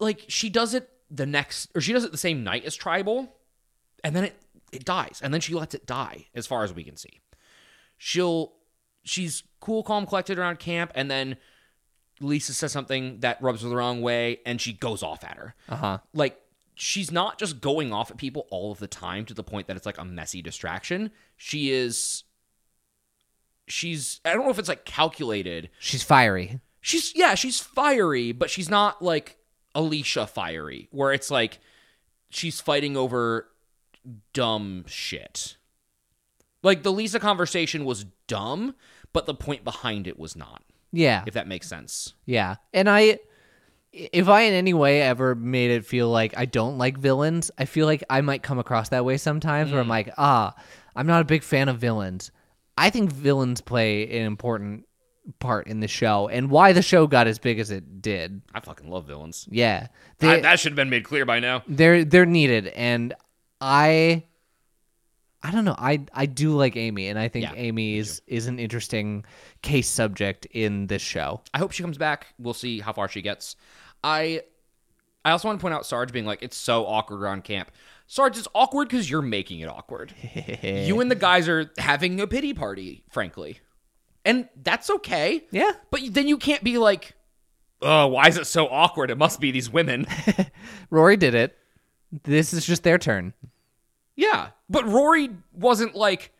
like 0.00 0.24
she 0.26 0.48
does 0.50 0.74
it 0.74 0.90
the 1.08 1.24
next 1.24 1.70
or 1.76 1.80
she 1.80 1.92
does 1.92 2.02
it 2.02 2.10
the 2.10 2.18
same 2.18 2.42
night 2.42 2.64
as 2.64 2.74
tribal, 2.74 3.36
and 4.02 4.16
then 4.16 4.24
it 4.24 4.42
it 4.72 4.84
dies, 4.84 5.20
and 5.22 5.32
then 5.32 5.40
she 5.40 5.54
lets 5.54 5.76
it 5.76 5.86
die, 5.86 6.26
as 6.34 6.44
far 6.44 6.64
as 6.64 6.74
we 6.74 6.82
can 6.82 6.96
see. 6.96 7.20
She'll 7.98 8.54
she's 9.04 9.44
cool, 9.60 9.84
calm, 9.84 10.06
collected 10.06 10.40
around 10.40 10.58
camp, 10.58 10.90
and 10.96 11.08
then 11.08 11.36
Lisa 12.20 12.52
says 12.52 12.72
something 12.72 13.20
that 13.20 13.40
rubs 13.42 13.62
her 13.62 13.68
the 13.68 13.76
wrong 13.76 14.00
way, 14.00 14.40
and 14.44 14.60
she 14.60 14.72
goes 14.72 15.02
off 15.02 15.24
at 15.24 15.36
her. 15.36 15.54
Uh 15.68 15.76
huh. 15.76 15.98
Like 16.12 16.40
she's 16.74 17.10
not 17.10 17.38
just 17.38 17.60
going 17.60 17.92
off 17.92 18.10
at 18.10 18.16
people 18.16 18.46
all 18.50 18.70
of 18.70 18.78
the 18.78 18.86
time 18.86 19.24
to 19.26 19.34
the 19.34 19.42
point 19.42 19.66
that 19.66 19.76
it's 19.76 19.86
like 19.86 19.98
a 19.98 20.04
messy 20.04 20.42
distraction. 20.42 21.10
She 21.36 21.70
is 21.70 22.24
she's 23.66 24.20
I 24.24 24.32
don't 24.32 24.44
know 24.44 24.50
if 24.50 24.58
it's 24.58 24.68
like 24.68 24.84
calculated. 24.84 25.70
She's 25.78 26.02
fiery. 26.02 26.60
She's 26.80 27.14
yeah, 27.14 27.34
she's 27.34 27.60
fiery, 27.60 28.32
but 28.32 28.50
she's 28.50 28.70
not 28.70 29.02
like 29.02 29.36
Alicia 29.74 30.26
fiery, 30.26 30.88
where 30.90 31.12
it's 31.12 31.30
like 31.30 31.58
she's 32.30 32.60
fighting 32.60 32.96
over 32.96 33.48
dumb 34.32 34.84
shit. 34.86 35.56
Like 36.62 36.82
the 36.82 36.92
Lisa 36.92 37.20
conversation 37.20 37.84
was 37.84 38.06
dumb, 38.26 38.74
but 39.12 39.26
the 39.26 39.34
point 39.34 39.64
behind 39.64 40.06
it 40.06 40.18
was 40.18 40.34
not. 40.36 40.62
Yeah. 40.92 41.24
If 41.26 41.34
that 41.34 41.46
makes 41.48 41.68
sense. 41.68 42.14
Yeah. 42.26 42.56
And 42.72 42.88
I 42.88 43.18
if 43.92 44.28
I 44.28 44.42
in 44.42 44.54
any 44.54 44.74
way 44.74 45.02
ever 45.02 45.34
made 45.34 45.70
it 45.70 45.84
feel 45.84 46.08
like 46.10 46.34
I 46.36 46.44
don't 46.44 46.78
like 46.78 46.98
villains, 46.98 47.50
I 47.58 47.64
feel 47.64 47.86
like 47.86 48.04
I 48.10 48.20
might 48.20 48.42
come 48.42 48.58
across 48.58 48.90
that 48.90 49.04
way 49.04 49.16
sometimes 49.16 49.72
where 49.72 49.80
I'm 49.80 49.88
like, 49.88 50.10
ah, 50.18 50.54
I'm 50.94 51.06
not 51.06 51.22
a 51.22 51.24
big 51.24 51.42
fan 51.42 51.68
of 51.68 51.78
villains. 51.78 52.30
I 52.76 52.90
think 52.90 53.10
villains 53.10 53.60
play 53.60 54.04
an 54.20 54.26
important 54.26 54.84
part 55.40 55.66
in 55.66 55.80
the 55.80 55.88
show 55.88 56.28
and 56.28 56.50
why 56.50 56.72
the 56.72 56.80
show 56.82 57.06
got 57.06 57.26
as 57.26 57.38
big 57.38 57.58
as 57.58 57.70
it 57.70 58.00
did. 58.00 58.40
I 58.54 58.60
fucking 58.60 58.88
love 58.88 59.06
villains. 59.06 59.46
Yeah. 59.50 59.88
I- 60.22 60.40
that 60.40 60.60
should 60.60 60.72
have 60.72 60.76
been 60.76 60.90
made 60.90 61.04
clear 61.04 61.24
by 61.26 61.40
now. 61.40 61.62
they're 61.66 62.04
they're 62.04 62.24
needed 62.26 62.68
and 62.68 63.14
I 63.60 64.24
I 65.42 65.50
don't 65.52 65.64
know. 65.64 65.76
I 65.78 66.00
I 66.12 66.26
do 66.26 66.56
like 66.56 66.76
Amy 66.76 67.08
and 67.08 67.18
I 67.18 67.28
think 67.28 67.44
Yeah, 67.44 67.52
Amy 67.54 67.96
is 67.98 68.22
is 68.26 68.46
an 68.46 68.58
interesting 68.58 69.24
case 69.62 69.88
subject 69.88 70.46
in 70.46 70.88
this 70.88 71.02
show. 71.02 71.42
I 71.54 71.58
hope 71.58 71.72
she 71.72 71.82
comes 71.82 71.98
back. 71.98 72.26
We'll 72.38 72.54
see 72.54 72.80
how 72.80 72.92
far 72.92 73.08
she 73.08 73.22
gets. 73.22 73.54
I 74.02 74.42
I 75.24 75.30
also 75.32 75.48
want 75.48 75.60
to 75.60 75.62
point 75.62 75.74
out 75.74 75.86
Sarge 75.86 76.12
being 76.12 76.24
like, 76.26 76.42
it's 76.42 76.56
so 76.56 76.86
awkward 76.86 77.20
around 77.20 77.44
camp. 77.44 77.70
Sarge, 78.06 78.38
it's 78.38 78.48
awkward 78.54 78.88
because 78.88 79.10
you're 79.10 79.20
making 79.22 79.60
it 79.60 79.68
awkward. 79.68 80.14
you 80.62 81.00
and 81.00 81.10
the 81.10 81.14
guys 81.16 81.48
are 81.48 81.70
having 81.76 82.20
a 82.20 82.26
pity 82.26 82.54
party, 82.54 83.04
frankly. 83.10 83.60
And 84.24 84.48
that's 84.62 84.88
okay. 84.90 85.44
Yeah. 85.50 85.72
But 85.90 86.00
then 86.10 86.26
you 86.28 86.38
can't 86.38 86.64
be 86.64 86.78
like, 86.78 87.14
oh, 87.82 88.06
why 88.06 88.28
is 88.28 88.38
it 88.38 88.46
so 88.46 88.66
awkward? 88.68 89.10
It 89.10 89.18
must 89.18 89.40
be 89.40 89.50
these 89.50 89.70
women. 89.70 90.06
Rory 90.90 91.16
did 91.18 91.34
it. 91.34 91.56
This 92.24 92.54
is 92.54 92.64
just 92.64 92.82
their 92.82 92.98
turn. 92.98 93.34
yeah. 94.16 94.50
But 94.68 94.86
Rory 94.86 95.30
wasn't 95.52 95.94
like, 95.94 96.32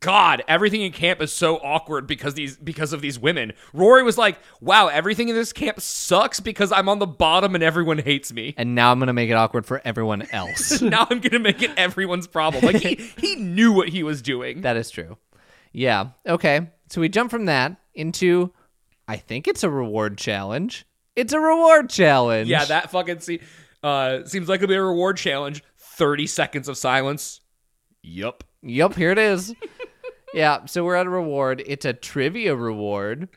God, 0.00 0.42
everything 0.48 0.82
in 0.82 0.90
camp 0.92 1.22
is 1.22 1.32
so 1.32 1.56
awkward 1.58 2.06
because 2.06 2.34
these 2.34 2.56
because 2.56 2.92
of 2.92 3.00
these 3.00 3.18
women. 3.18 3.52
Rory 3.72 4.02
was 4.02 4.18
like, 4.18 4.38
Wow, 4.60 4.88
everything 4.88 5.28
in 5.28 5.36
this 5.36 5.52
camp 5.52 5.80
sucks 5.80 6.40
because 6.40 6.72
I'm 6.72 6.88
on 6.88 6.98
the 6.98 7.06
bottom 7.06 7.54
and 7.54 7.62
everyone 7.62 7.98
hates 7.98 8.32
me. 8.32 8.54
And 8.56 8.74
now 8.74 8.90
I'm 8.90 8.98
gonna 8.98 9.12
make 9.12 9.30
it 9.30 9.34
awkward 9.34 9.66
for 9.66 9.80
everyone 9.84 10.26
else. 10.32 10.80
now 10.82 11.06
I'm 11.08 11.20
gonna 11.20 11.38
make 11.38 11.62
it 11.62 11.70
everyone's 11.76 12.26
problem. 12.26 12.64
Like 12.64 12.82
he 12.82 12.94
he 13.18 13.36
knew 13.36 13.72
what 13.72 13.88
he 13.88 14.02
was 14.02 14.20
doing. 14.20 14.62
that 14.62 14.76
is 14.76 14.90
true. 14.90 15.16
Yeah. 15.72 16.08
Okay. 16.26 16.70
So 16.88 17.00
we 17.00 17.08
jump 17.08 17.30
from 17.30 17.44
that 17.46 17.76
into 17.94 18.52
I 19.06 19.16
think 19.16 19.46
it's 19.46 19.62
a 19.62 19.70
reward 19.70 20.18
challenge. 20.18 20.86
It's 21.14 21.32
a 21.32 21.38
reward 21.40 21.88
challenge. 21.90 22.48
yeah, 22.48 22.64
that 22.64 22.90
fucking 22.90 23.20
see 23.20 23.40
uh 23.84 24.24
seems 24.24 24.48
like 24.48 24.58
it'll 24.60 24.68
be 24.68 24.74
a 24.74 24.82
reward 24.82 25.18
challenge. 25.18 25.62
Thirty 25.78 26.26
seconds 26.26 26.68
of 26.68 26.76
silence. 26.76 27.40
Yup. 28.04 28.44
Yep, 28.62 28.94
here 28.94 29.10
it 29.10 29.18
is. 29.18 29.54
yeah, 30.34 30.66
so 30.66 30.84
we're 30.84 30.94
at 30.94 31.06
a 31.06 31.10
reward. 31.10 31.62
It's 31.66 31.86
a 31.86 31.94
trivia 31.94 32.54
reward, 32.54 33.28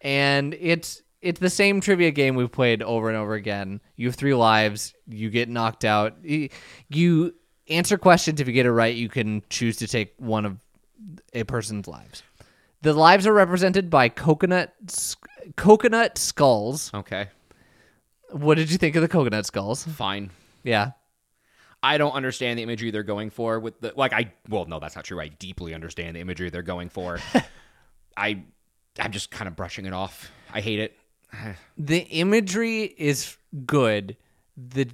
and 0.00 0.54
it's 0.54 1.02
it's 1.22 1.40
the 1.40 1.50
same 1.50 1.80
trivia 1.80 2.10
game 2.10 2.34
we've 2.34 2.50
played 2.50 2.82
over 2.82 3.08
and 3.08 3.16
over 3.16 3.34
again. 3.34 3.80
You 3.94 4.08
have 4.08 4.16
three 4.16 4.34
lives. 4.34 4.94
You 5.06 5.30
get 5.30 5.48
knocked 5.48 5.84
out. 5.84 6.16
You 6.24 7.34
answer 7.68 7.98
questions. 7.98 8.40
If 8.40 8.48
you 8.48 8.52
get 8.52 8.66
it 8.66 8.72
right, 8.72 8.94
you 8.94 9.08
can 9.08 9.42
choose 9.48 9.76
to 9.78 9.86
take 9.86 10.14
one 10.18 10.44
of 10.44 10.58
a 11.32 11.44
person's 11.44 11.86
lives. 11.86 12.22
The 12.82 12.92
lives 12.92 13.26
are 13.26 13.32
represented 13.32 13.90
by 13.90 14.08
coconut 14.08 14.74
coconut 15.56 16.18
skulls. 16.18 16.90
Okay. 16.92 17.28
What 18.32 18.56
did 18.56 18.72
you 18.72 18.78
think 18.78 18.96
of 18.96 19.02
the 19.02 19.08
coconut 19.08 19.46
skulls? 19.46 19.84
Fine. 19.84 20.30
Yeah. 20.64 20.92
I 21.86 21.98
don't 21.98 22.12
understand 22.12 22.58
the 22.58 22.64
imagery 22.64 22.90
they're 22.90 23.04
going 23.04 23.30
for 23.30 23.60
with 23.60 23.80
the 23.80 23.92
like 23.94 24.12
I 24.12 24.32
well 24.48 24.64
no 24.64 24.80
that's 24.80 24.96
not 24.96 25.04
true. 25.04 25.20
I 25.20 25.28
deeply 25.28 25.72
understand 25.72 26.16
the 26.16 26.20
imagery 26.20 26.50
they're 26.50 26.62
going 26.62 26.88
for. 26.88 27.20
I 28.16 28.42
I'm 28.98 29.12
just 29.12 29.30
kind 29.30 29.46
of 29.46 29.54
brushing 29.54 29.86
it 29.86 29.92
off. 29.92 30.32
I 30.52 30.60
hate 30.60 30.80
it. 30.80 30.98
The 31.78 32.00
imagery 32.08 32.82
is 32.82 33.36
good. 33.66 34.16
The 34.56 34.88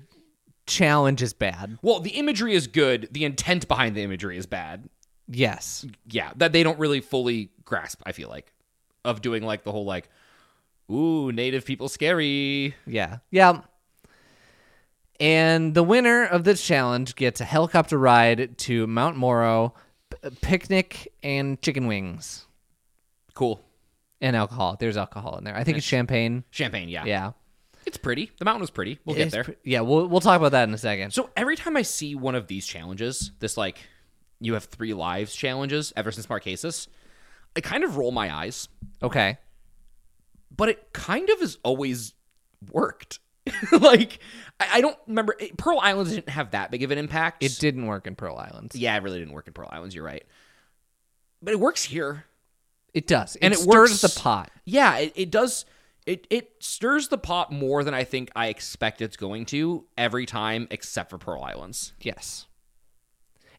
challenge 0.66 1.22
is 1.22 1.32
bad. 1.32 1.78
Well, 1.80 2.00
the 2.00 2.10
imagery 2.10 2.54
is 2.54 2.66
good. 2.66 3.08
The 3.12 3.24
intent 3.24 3.68
behind 3.68 3.96
the 3.96 4.02
imagery 4.02 4.36
is 4.36 4.46
bad. 4.46 4.88
Yes. 5.28 5.86
Yeah, 6.10 6.32
that 6.36 6.52
they 6.52 6.62
don't 6.62 6.78
really 6.78 7.00
fully 7.00 7.52
grasp. 7.64 8.02
I 8.04 8.12
feel 8.12 8.28
like 8.28 8.52
of 9.04 9.22
doing 9.22 9.42
like 9.44 9.62
the 9.62 9.72
whole 9.72 9.84
like, 9.86 10.10
ooh, 10.90 11.32
native 11.32 11.64
people 11.64 11.88
scary. 11.88 12.74
Yeah. 12.86 13.18
Yeah. 13.30 13.60
And 15.22 15.72
the 15.74 15.84
winner 15.84 16.24
of 16.24 16.42
this 16.42 16.66
challenge 16.66 17.14
gets 17.14 17.40
a 17.40 17.44
helicopter 17.44 17.96
ride 17.96 18.58
to 18.58 18.88
Mount 18.88 19.16
Moro, 19.16 19.72
p- 20.10 20.30
picnic, 20.40 21.12
and 21.22 21.62
chicken 21.62 21.86
wings. 21.86 22.46
Cool. 23.34 23.64
And 24.20 24.34
alcohol. 24.34 24.76
There's 24.80 24.96
alcohol 24.96 25.38
in 25.38 25.44
there. 25.44 25.56
I 25.56 25.62
think 25.62 25.78
it's 25.78 25.86
champagne. 25.86 26.42
Champagne, 26.50 26.88
yeah. 26.88 27.04
Yeah. 27.04 27.32
It's 27.86 27.96
pretty. 27.96 28.32
The 28.38 28.44
mountain 28.44 28.62
was 28.62 28.70
pretty. 28.70 28.98
We'll 29.04 29.14
get 29.14 29.26
It's 29.26 29.32
there. 29.34 29.44
pre- 29.44 29.56
yeah, 29.62 29.80
we'll, 29.82 30.08
we'll 30.08 30.20
talk 30.20 30.36
about 30.40 30.52
that 30.52 30.68
in 30.68 30.74
a 30.74 30.78
second. 30.78 31.12
So 31.12 31.30
every 31.36 31.54
time 31.56 31.76
I 31.76 31.82
see 31.82 32.16
one 32.16 32.34
of 32.34 32.48
these 32.48 32.66
challenges, 32.66 33.30
this 33.38 33.56
like 33.56 33.78
you 34.40 34.54
have 34.54 34.64
three 34.64 34.92
lives 34.92 35.34
challenges 35.36 35.92
ever 35.96 36.10
since 36.10 36.26
Marquesas, 36.26 36.88
I 37.56 37.60
kind 37.60 37.84
of 37.84 37.96
roll 37.96 38.10
my 38.10 38.34
eyes, 38.34 38.68
Okay. 39.02 39.38
but 40.56 40.68
it 40.68 40.92
kind 40.92 41.30
of 41.30 41.38
has 41.40 41.58
always 41.62 42.14
worked. 42.72 43.20
like 43.72 44.20
I, 44.62 44.78
I 44.78 44.80
don't 44.80 44.96
remember 45.06 45.36
it- 45.38 45.56
Pearl 45.56 45.78
Islands 45.80 46.12
didn't 46.12 46.28
have 46.28 46.52
that 46.52 46.70
big 46.70 46.82
of 46.82 46.90
an 46.90 46.98
impact. 46.98 47.42
It 47.42 47.58
didn't 47.58 47.86
work 47.86 48.06
in 48.06 48.14
Pearl 48.14 48.36
Islands. 48.36 48.76
yeah, 48.76 48.96
it 48.96 49.02
really 49.02 49.18
didn't 49.18 49.34
work 49.34 49.46
in 49.46 49.52
Pearl 49.52 49.68
Islands. 49.70 49.94
You're 49.94 50.04
right, 50.04 50.24
but 51.42 51.52
it 51.52 51.60
works 51.60 51.84
here. 51.84 52.24
It 52.94 53.06
does. 53.06 53.36
And 53.36 53.52
it 53.54 53.58
it 53.58 53.62
stirs 53.62 53.90
works- 53.90 54.00
the 54.02 54.20
pot. 54.20 54.50
Yeah, 54.64 54.98
it, 54.98 55.12
it 55.16 55.30
does. 55.30 55.64
It 56.04 56.26
it 56.30 56.52
stirs 56.60 57.08
the 57.08 57.18
pot 57.18 57.52
more 57.52 57.84
than 57.84 57.94
I 57.94 58.04
think 58.04 58.30
I 58.34 58.48
expect 58.48 59.00
it's 59.00 59.16
going 59.16 59.46
to 59.46 59.84
every 59.96 60.26
time, 60.26 60.66
except 60.70 61.10
for 61.10 61.18
Pearl 61.18 61.42
Islands. 61.42 61.92
Yes. 62.00 62.46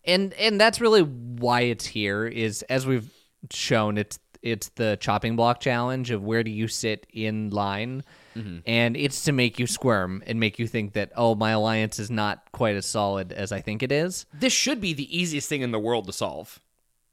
And 0.05 0.33
and 0.33 0.59
that's 0.59 0.81
really 0.81 1.01
why 1.03 1.61
it's 1.61 1.85
here 1.85 2.25
is 2.27 2.61
as 2.63 2.85
we've 2.85 3.09
shown 3.51 3.97
it's 3.97 4.19
it's 4.41 4.67
the 4.75 4.97
chopping 4.99 5.37
block 5.37 5.61
challenge 5.61 6.11
of 6.11 6.21
where 6.21 6.43
do 6.43 6.51
you 6.51 6.67
sit 6.67 7.07
in 7.13 7.49
line 7.49 8.03
and 8.35 8.97
it's 8.97 9.23
to 9.25 9.31
make 9.31 9.59
you 9.59 9.67
squirm 9.67 10.23
and 10.25 10.39
make 10.39 10.59
you 10.59 10.67
think 10.67 10.93
that 10.93 11.11
oh 11.15 11.35
my 11.35 11.51
alliance 11.51 11.99
is 11.99 12.09
not 12.09 12.51
quite 12.51 12.75
as 12.75 12.85
solid 12.85 13.31
as 13.31 13.51
I 13.51 13.61
think 13.61 13.83
it 13.83 13.91
is. 13.91 14.25
this 14.33 14.53
should 14.53 14.81
be 14.81 14.93
the 14.93 15.17
easiest 15.17 15.49
thing 15.49 15.61
in 15.61 15.71
the 15.71 15.79
world 15.79 16.05
to 16.07 16.13
solve. 16.13 16.59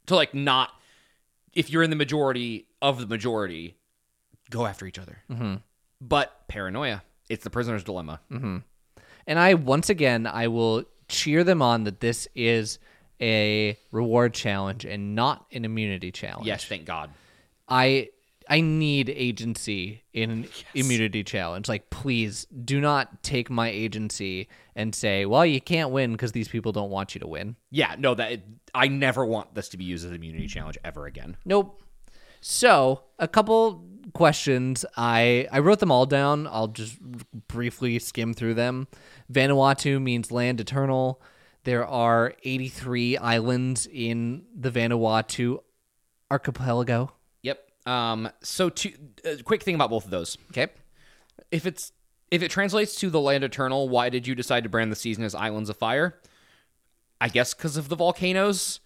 To 0.07 0.17
like 0.17 0.35
not, 0.35 0.73
if 1.53 1.71
you're 1.71 1.83
in 1.83 1.91
the 1.91 1.97
majority 1.97 2.67
of 2.83 2.99
the 2.99 3.07
majority, 3.07 3.77
go 4.51 4.67
after 4.67 4.87
each 4.87 4.99
other. 4.99 5.19
Mm-hmm. 5.31 5.57
But 6.01 6.49
paranoia, 6.49 7.03
it's 7.29 7.45
the 7.45 7.51
prisoner's 7.51 7.85
dilemma. 7.85 8.21
And 9.27 9.39
I 9.39 9.55
once 9.55 9.91
again 9.91 10.27
I 10.27 10.49
will 10.49 10.85
cheer 11.09 11.45
them 11.45 11.61
on 11.63 11.85
that 11.85 12.01
this 12.01 12.27
is 12.35 12.79
a 13.21 13.77
reward 13.93 14.33
challenge 14.33 14.85
and 14.85 15.15
not 15.15 15.45
an 15.53 15.65
immunity 15.65 16.11
challenge. 16.11 16.47
Yes, 16.47 16.65
thank 16.65 16.87
God. 16.87 17.11
I 17.69 18.09
I 18.51 18.61
need 18.61 19.09
agency 19.09 20.03
in 20.13 20.31
an 20.31 20.49
immunity 20.75 21.23
challenge. 21.23 21.69
Like, 21.69 21.89
please 21.89 22.49
do 22.65 22.81
not 22.81 23.23
take 23.23 23.49
my 23.49 23.69
agency 23.69 24.49
and 24.75 24.93
say, 24.93 25.25
"Well, 25.25 25.47
you 25.47 25.61
can't 25.61 25.91
win 25.91 26.13
because 26.13 26.33
these 26.33 26.49
people 26.49 26.73
don't 26.73 26.91
want 26.91 27.15
you 27.15 27.21
to 27.21 27.29
win." 27.29 27.55
Yeah, 27.71 27.95
no, 27.97 28.15
that 28.17 28.43
I 28.75 28.89
never 28.89 29.25
want 29.25 29.55
this 29.55 29.69
to 29.71 29.77
be 29.77 29.85
used 29.85 30.05
as 30.05 30.11
an 30.11 30.17
immunity 30.17 30.49
challenge 30.49 30.77
ever 30.85 31.07
again. 31.07 31.37
Nope. 31.45 31.81
So, 32.41 33.05
a 33.21 33.29
couple 33.29 33.85
questions. 34.15 34.85
I 34.97 35.47
I 35.53 35.61
wrote 35.61 35.79
them 35.79 35.93
all 35.93 36.07
down. 36.07 36.49
I'll 36.49 36.69
just 36.69 37.01
briefly 37.01 38.01
skim 38.01 38.35
through 38.35 38.55
them. 38.55 38.89
Vanuatu 39.33 40.03
means 40.03 40.33
land 40.33 40.61
eternal. 40.61 41.23
There 41.65 41.87
are 41.87 42.35
83 42.43 43.17
islands 43.19 43.87
in 43.93 44.45
the 44.59 44.71
Vanuatu 44.71 45.59
archipelago. 46.31 47.13
Um. 47.87 48.29
So, 48.43 48.69
to 48.69 48.93
uh, 49.25 49.31
quick 49.45 49.63
thing 49.63 49.75
about 49.75 49.91
both 49.91 50.05
of 50.05 50.11
those. 50.11 50.37
Okay. 50.51 50.69
If 51.51 51.67
it's 51.67 51.93
if 52.31 52.43
it 52.43 52.51
translates 52.51 52.95
to 52.97 53.11
the 53.11 53.21
land 53.21 53.45
eternal, 53.45 53.89
why 53.89 54.09
did 54.09 54.27
you 54.27 54.35
decide 54.35 54.63
to 54.65 54.69
brand 54.69 54.93
the 54.93 54.97
season 54.97 55.25
as 55.25 55.35
Islands 55.35 55.71
of 55.71 55.77
Fire? 55.77 56.19
I 57.21 57.29
guess 57.29 57.55
because 57.55 57.77
of 57.77 57.89
the 57.89 57.97
volcanoes. 57.97 58.81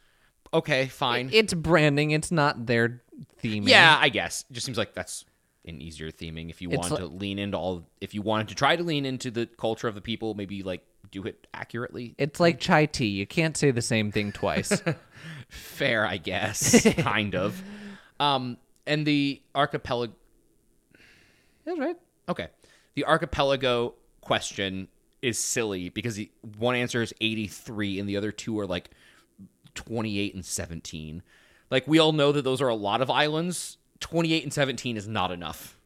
Okay, 0.52 0.86
fine. 0.86 1.30
It's 1.32 1.52
branding. 1.52 2.12
It's 2.12 2.30
not 2.30 2.66
their 2.66 3.02
theming. 3.42 3.68
yeah, 3.68 3.98
I 4.00 4.08
guess. 4.08 4.44
It 4.48 4.54
just 4.54 4.66
seems 4.66 4.78
like 4.78 4.94
that's 4.94 5.24
an 5.66 5.80
easier 5.80 6.10
theming 6.10 6.50
if 6.50 6.62
you 6.62 6.70
It's 6.70 6.78
wanted 6.78 6.98
to 6.98 7.06
lean 7.06 7.38
into 7.38 7.56
all. 7.58 7.88
If 8.00 8.14
you 8.14 8.22
wanted 8.22 8.48
to 8.48 8.54
try 8.54 8.76
to 8.76 8.82
lean 8.82 9.04
into 9.04 9.30
the 9.30 9.46
culture 9.46 9.88
of 9.88 9.94
the 9.94 10.00
people, 10.00 10.34
maybe 10.34 10.62
like 10.62 10.84
do 11.10 11.24
it 11.24 11.46
accurately. 11.52 12.14
It's 12.18 12.40
like 12.40 12.60
chai 12.60 12.86
tea. 12.86 13.06
You 13.08 13.26
can't 13.26 13.56
say 13.56 13.70
the 13.70 13.82
same 13.82 14.10
thing 14.12 14.32
twice. 14.32 14.82
Fair, 15.48 16.06
I 16.06 16.16
guess. 16.16 16.86
kind 16.98 17.34
of. 17.34 17.62
Um, 18.20 18.58
and 18.86 19.06
the 19.06 19.42
archipelago. 19.54 20.12
That's 21.64 21.78
right. 21.78 21.96
Okay. 22.28 22.48
The 22.94 23.04
archipelago 23.04 23.94
question 24.20 24.88
is 25.22 25.38
silly 25.38 25.88
because 25.88 26.16
the 26.16 26.30
one 26.58 26.74
answer 26.74 27.02
is 27.02 27.14
83 27.20 27.98
and 27.98 28.08
the 28.08 28.16
other 28.16 28.30
two 28.30 28.58
are 28.60 28.66
like 28.66 28.90
28 29.74 30.34
and 30.34 30.44
17. 30.44 31.22
Like 31.70 31.88
we 31.88 31.98
all 31.98 32.12
know 32.12 32.32
that 32.32 32.42
those 32.42 32.60
are 32.60 32.68
a 32.68 32.74
lot 32.74 33.00
of 33.00 33.10
islands. 33.10 33.78
28 34.00 34.42
and 34.44 34.52
17 34.52 34.96
is 34.96 35.08
not 35.08 35.30
enough. 35.30 35.78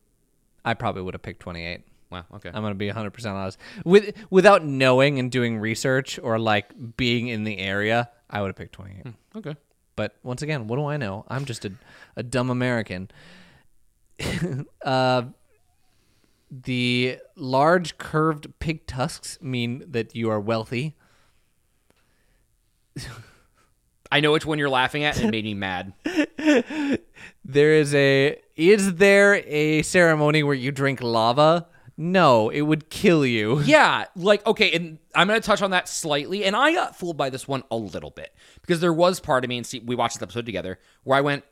I 0.65 0.75
probably 0.75 1.03
would 1.03 1.15
have 1.15 1.23
picked 1.23 1.41
28. 1.41 1.83
Wow, 2.11 2.25
okay. 2.35 2.51
I'm 2.53 2.63
gonna 2.63 2.75
be 2.75 2.87
100 2.87 3.11
percent 3.11 3.37
honest. 3.37 3.59
With 3.85 4.15
without 4.31 4.65
knowing 4.65 5.19
and 5.19 5.31
doing 5.31 5.59
research 5.59 6.19
or 6.19 6.39
like 6.39 6.97
being 6.97 7.29
in 7.29 7.45
the 7.45 7.59
area, 7.59 8.11
I 8.31 8.41
would 8.41 8.49
have 8.49 8.57
picked 8.57 8.73
28. 8.73 9.03
Hmm, 9.03 9.39
okay. 9.39 9.57
But 9.99 10.15
once 10.23 10.43
again, 10.43 10.69
what 10.69 10.77
do 10.77 10.87
I 10.87 10.97
know? 10.97 11.25
I'm 11.27 11.45
just 11.45 11.65
a, 11.65 11.73
a 12.15 12.23
dumb 12.23 12.51
American. 12.51 13.11
uh, 14.85 15.23
the 16.53 17.19
large 17.35 17.99
curved 17.99 18.47
pig 18.61 18.87
tusks 18.87 19.43
mean 19.43 19.83
that 19.89 20.15
you 20.15 20.31
are 20.31 20.39
wealthy. 20.39 20.95
I 24.13 24.21
know 24.21 24.31
which 24.31 24.47
one 24.47 24.61
you're 24.61 24.71
laughing 24.71 25.03
at 25.03 25.17
and 25.17 25.27
it 25.27 25.31
made 25.33 25.45
me 25.45 25.55
mad. 25.55 25.93
There 27.45 27.73
is 27.73 27.95
a 27.95 28.39
is 28.57 28.97
there 28.97 29.43
a 29.47 29.83
ceremony 29.83 30.43
where 30.43 30.55
you 30.55 30.71
drink 30.71 31.03
lava? 31.03 31.67
No, 32.01 32.49
it 32.49 32.61
would 32.61 32.91
kill 32.91 33.27
you. 33.27 33.59
Yeah, 33.65 34.05
like 34.15 34.47
okay, 34.47 34.71
and 34.71 34.99
I'm 35.17 35.27
gonna 35.27 35.41
touch 35.41 35.63
on 35.63 35.73
that 35.73 35.89
slightly. 35.89 36.45
And 36.45 36.55
I 36.55 36.73
got 36.73 36.97
fooled 36.97 37.17
by 37.17 37.29
this 37.29 37.49
one 37.49 37.65
a 37.73 37.77
little 37.77 38.11
bit 38.11 38.33
because 38.61 38.81
there 38.81 38.93
was 38.93 39.19
part 39.19 39.45
of 39.45 39.49
me, 39.49 39.57
and 39.59 39.67
see, 39.67 39.81
we 39.81 39.97
watched 39.97 40.15
this 40.15 40.23
episode 40.23 40.47
together, 40.47 40.79
where 41.03 41.19
I 41.19 41.21
went, 41.21 41.45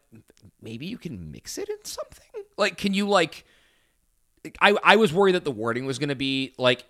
maybe 0.62 0.86
you 0.86 0.98
can 0.98 1.32
mix 1.32 1.58
it 1.58 1.68
in 1.68 1.84
something. 1.84 2.44
Like, 2.56 2.78
can 2.78 2.94
you 2.94 3.08
like? 3.08 3.44
I 4.60 4.76
I 4.84 4.96
was 4.96 5.12
worried 5.12 5.34
that 5.34 5.42
the 5.42 5.50
wording 5.50 5.84
was 5.84 5.98
gonna 5.98 6.14
be 6.14 6.54
like 6.58 6.84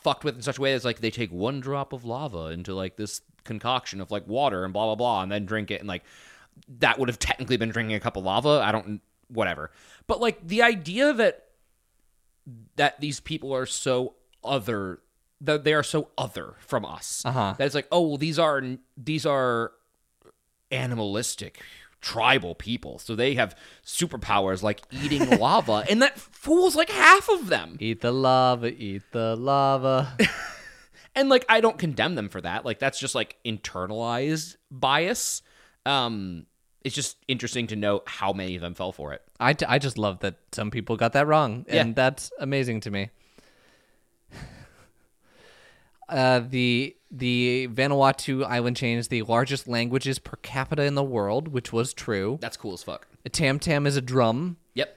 fucked 0.00 0.24
with 0.24 0.34
in 0.34 0.42
such 0.42 0.56
a 0.56 0.62
way 0.62 0.72
that's 0.72 0.84
like 0.84 1.00
they 1.00 1.10
take 1.10 1.30
one 1.30 1.60
drop 1.60 1.92
of 1.92 2.06
lava 2.06 2.46
into 2.46 2.74
like 2.74 2.96
this 2.96 3.20
concoction 3.44 4.00
of 4.00 4.10
like 4.10 4.26
water 4.26 4.64
and 4.64 4.72
blah 4.72 4.86
blah 4.86 4.94
blah, 4.94 5.22
and 5.22 5.30
then 5.30 5.44
drink 5.44 5.70
it, 5.70 5.80
and 5.80 5.88
like 5.88 6.04
that 6.78 6.98
would 6.98 7.10
have 7.10 7.18
technically 7.18 7.58
been 7.58 7.68
drinking 7.68 7.94
a 7.94 8.00
cup 8.00 8.16
of 8.16 8.24
lava. 8.24 8.62
I 8.64 8.72
don't 8.72 9.02
whatever, 9.28 9.70
but 10.06 10.20
like 10.20 10.46
the 10.48 10.62
idea 10.62 11.12
that 11.12 11.42
that 12.76 13.00
these 13.00 13.20
people 13.20 13.54
are 13.54 13.66
so 13.66 14.14
other 14.42 15.00
that 15.40 15.64
they 15.64 15.74
are 15.74 15.82
so 15.82 16.08
other 16.16 16.54
from 16.60 16.84
us. 16.84 17.22
Uh-huh. 17.24 17.54
That 17.58 17.64
it's 17.64 17.74
like, 17.74 17.88
oh 17.92 18.08
well, 18.08 18.18
these 18.18 18.38
are 18.38 18.62
these 18.96 19.26
are 19.26 19.72
animalistic 20.70 21.60
tribal 22.00 22.54
people, 22.54 22.98
so 22.98 23.14
they 23.16 23.34
have 23.34 23.56
superpowers 23.84 24.62
like 24.62 24.82
eating 24.90 25.28
lava, 25.38 25.84
and 25.88 26.02
that 26.02 26.18
fools 26.18 26.76
like 26.76 26.90
half 26.90 27.28
of 27.28 27.48
them. 27.48 27.76
Eat 27.80 28.00
the 28.00 28.12
lava, 28.12 28.68
eat 28.72 29.02
the 29.12 29.36
lava. 29.36 30.16
And 31.14 31.28
like, 31.28 31.44
I 31.48 31.60
don't 31.60 31.78
condemn 31.78 32.14
them 32.14 32.28
for 32.28 32.40
that. 32.40 32.64
Like, 32.64 32.78
that's 32.78 32.98
just 32.98 33.14
like 33.14 33.36
internalized 33.44 34.56
bias. 34.70 35.42
Um, 35.86 36.46
it's 36.84 36.94
just 36.94 37.16
interesting 37.26 37.66
to 37.68 37.76
know 37.76 38.02
how 38.06 38.32
many 38.32 38.54
of 38.54 38.60
them 38.60 38.74
fell 38.74 38.92
for 38.92 39.12
it. 39.12 39.22
I, 39.40 39.54
t- 39.54 39.66
I 39.66 39.78
just 39.78 39.96
love 39.98 40.20
that 40.20 40.36
some 40.52 40.70
people 40.70 40.96
got 40.96 41.12
that 41.14 41.26
wrong, 41.26 41.64
and 41.68 41.88
Yeah. 41.88 41.94
that's 41.94 42.30
amazing 42.38 42.80
to 42.80 42.90
me. 42.90 43.10
Uh, 46.06 46.40
the 46.50 46.94
the 47.10 47.66
Vanuatu 47.72 48.44
island 48.44 48.76
chain 48.76 48.98
is 48.98 49.08
the 49.08 49.22
largest 49.22 49.66
languages 49.66 50.18
per 50.18 50.36
capita 50.42 50.82
in 50.82 50.94
the 50.96 51.02
world, 51.02 51.48
which 51.48 51.72
was 51.72 51.94
true. 51.94 52.36
That's 52.42 52.58
cool 52.58 52.74
as 52.74 52.82
fuck. 52.82 53.08
A 53.24 53.30
tam 53.30 53.58
tam 53.58 53.86
is 53.86 53.96
a 53.96 54.02
drum. 54.02 54.58
Yep. 54.74 54.96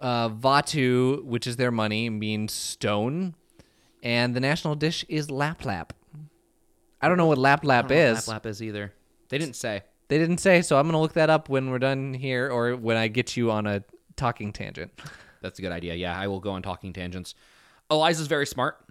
Uh, 0.00 0.28
Vatu, 0.28 1.24
which 1.24 1.48
is 1.48 1.56
their 1.56 1.72
money, 1.72 2.08
means 2.10 2.52
stone, 2.52 3.34
and 4.04 4.34
the 4.36 4.40
national 4.40 4.76
dish 4.76 5.04
is 5.08 5.32
lap 5.32 5.64
lap. 5.64 5.92
I 7.02 7.08
don't 7.08 7.16
know 7.16 7.26
what 7.26 7.38
lap 7.38 7.64
lap 7.64 7.90
is. 7.90 8.28
Lap 8.28 8.34
lap 8.44 8.46
is 8.46 8.62
either. 8.62 8.92
They 9.30 9.38
didn't 9.38 9.56
say. 9.56 9.82
They 10.10 10.18
didn't 10.18 10.38
say, 10.38 10.60
so 10.62 10.76
I'm 10.76 10.86
gonna 10.86 11.00
look 11.00 11.12
that 11.12 11.30
up 11.30 11.48
when 11.48 11.70
we're 11.70 11.78
done 11.78 12.14
here, 12.14 12.50
or 12.50 12.74
when 12.74 12.96
I 12.96 13.06
get 13.06 13.36
you 13.36 13.52
on 13.52 13.68
a 13.68 13.84
talking 14.16 14.52
tangent. 14.52 14.90
That's 15.40 15.60
a 15.60 15.62
good 15.62 15.70
idea. 15.70 15.94
Yeah, 15.94 16.18
I 16.18 16.26
will 16.26 16.40
go 16.40 16.50
on 16.50 16.62
talking 16.62 16.92
tangents. 16.92 17.36
Eliza's 17.88 18.26
very 18.26 18.44
smart. 18.44 18.84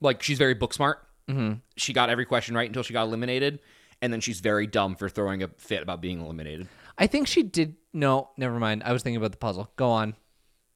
Like 0.00 0.20
she's 0.20 0.38
very 0.38 0.54
book 0.54 0.74
smart. 0.74 1.06
Mm-hmm. 1.30 1.60
She 1.76 1.92
got 1.92 2.10
every 2.10 2.24
question 2.24 2.56
right 2.56 2.68
until 2.68 2.82
she 2.82 2.92
got 2.92 3.04
eliminated, 3.04 3.60
and 4.02 4.12
then 4.12 4.20
she's 4.20 4.40
very 4.40 4.66
dumb 4.66 4.96
for 4.96 5.08
throwing 5.08 5.44
a 5.44 5.48
fit 5.58 5.80
about 5.80 6.00
being 6.00 6.20
eliminated. 6.20 6.66
I 6.98 7.06
think 7.06 7.28
she 7.28 7.44
did. 7.44 7.76
No, 7.92 8.30
never 8.36 8.58
mind. 8.58 8.82
I 8.84 8.92
was 8.92 9.04
thinking 9.04 9.18
about 9.18 9.30
the 9.30 9.38
puzzle. 9.38 9.70
Go 9.76 9.90
on. 9.90 10.16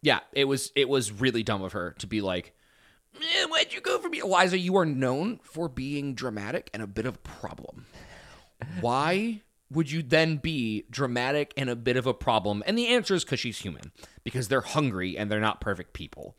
Yeah, 0.00 0.20
it 0.32 0.44
was 0.44 0.70
it 0.76 0.88
was 0.88 1.10
really 1.10 1.42
dumb 1.42 1.62
of 1.62 1.72
her 1.72 1.96
to 1.98 2.06
be 2.06 2.20
like, 2.20 2.54
"Eh, 3.20 3.46
"Why'd 3.46 3.72
you 3.72 3.80
go 3.80 3.98
for 3.98 4.08
me, 4.08 4.20
Eliza? 4.20 4.58
You 4.58 4.76
are 4.76 4.86
known 4.86 5.40
for 5.42 5.68
being 5.68 6.14
dramatic 6.14 6.70
and 6.72 6.84
a 6.84 6.86
bit 6.86 7.04
of 7.04 7.16
a 7.16 7.18
problem. 7.18 7.86
Why 8.80 9.42
would 9.70 9.90
you 9.90 10.02
then 10.02 10.36
be 10.36 10.84
dramatic 10.90 11.52
and 11.56 11.68
a 11.70 11.76
bit 11.76 11.96
of 11.96 12.06
a 12.06 12.14
problem?" 12.14 12.62
And 12.66 12.76
the 12.78 12.88
answer 12.88 13.14
is 13.14 13.24
because 13.24 13.40
she's 13.40 13.58
human, 13.58 13.92
because 14.24 14.48
they're 14.48 14.60
hungry 14.60 15.16
and 15.16 15.30
they're 15.30 15.40
not 15.40 15.60
perfect 15.60 15.92
people. 15.92 16.36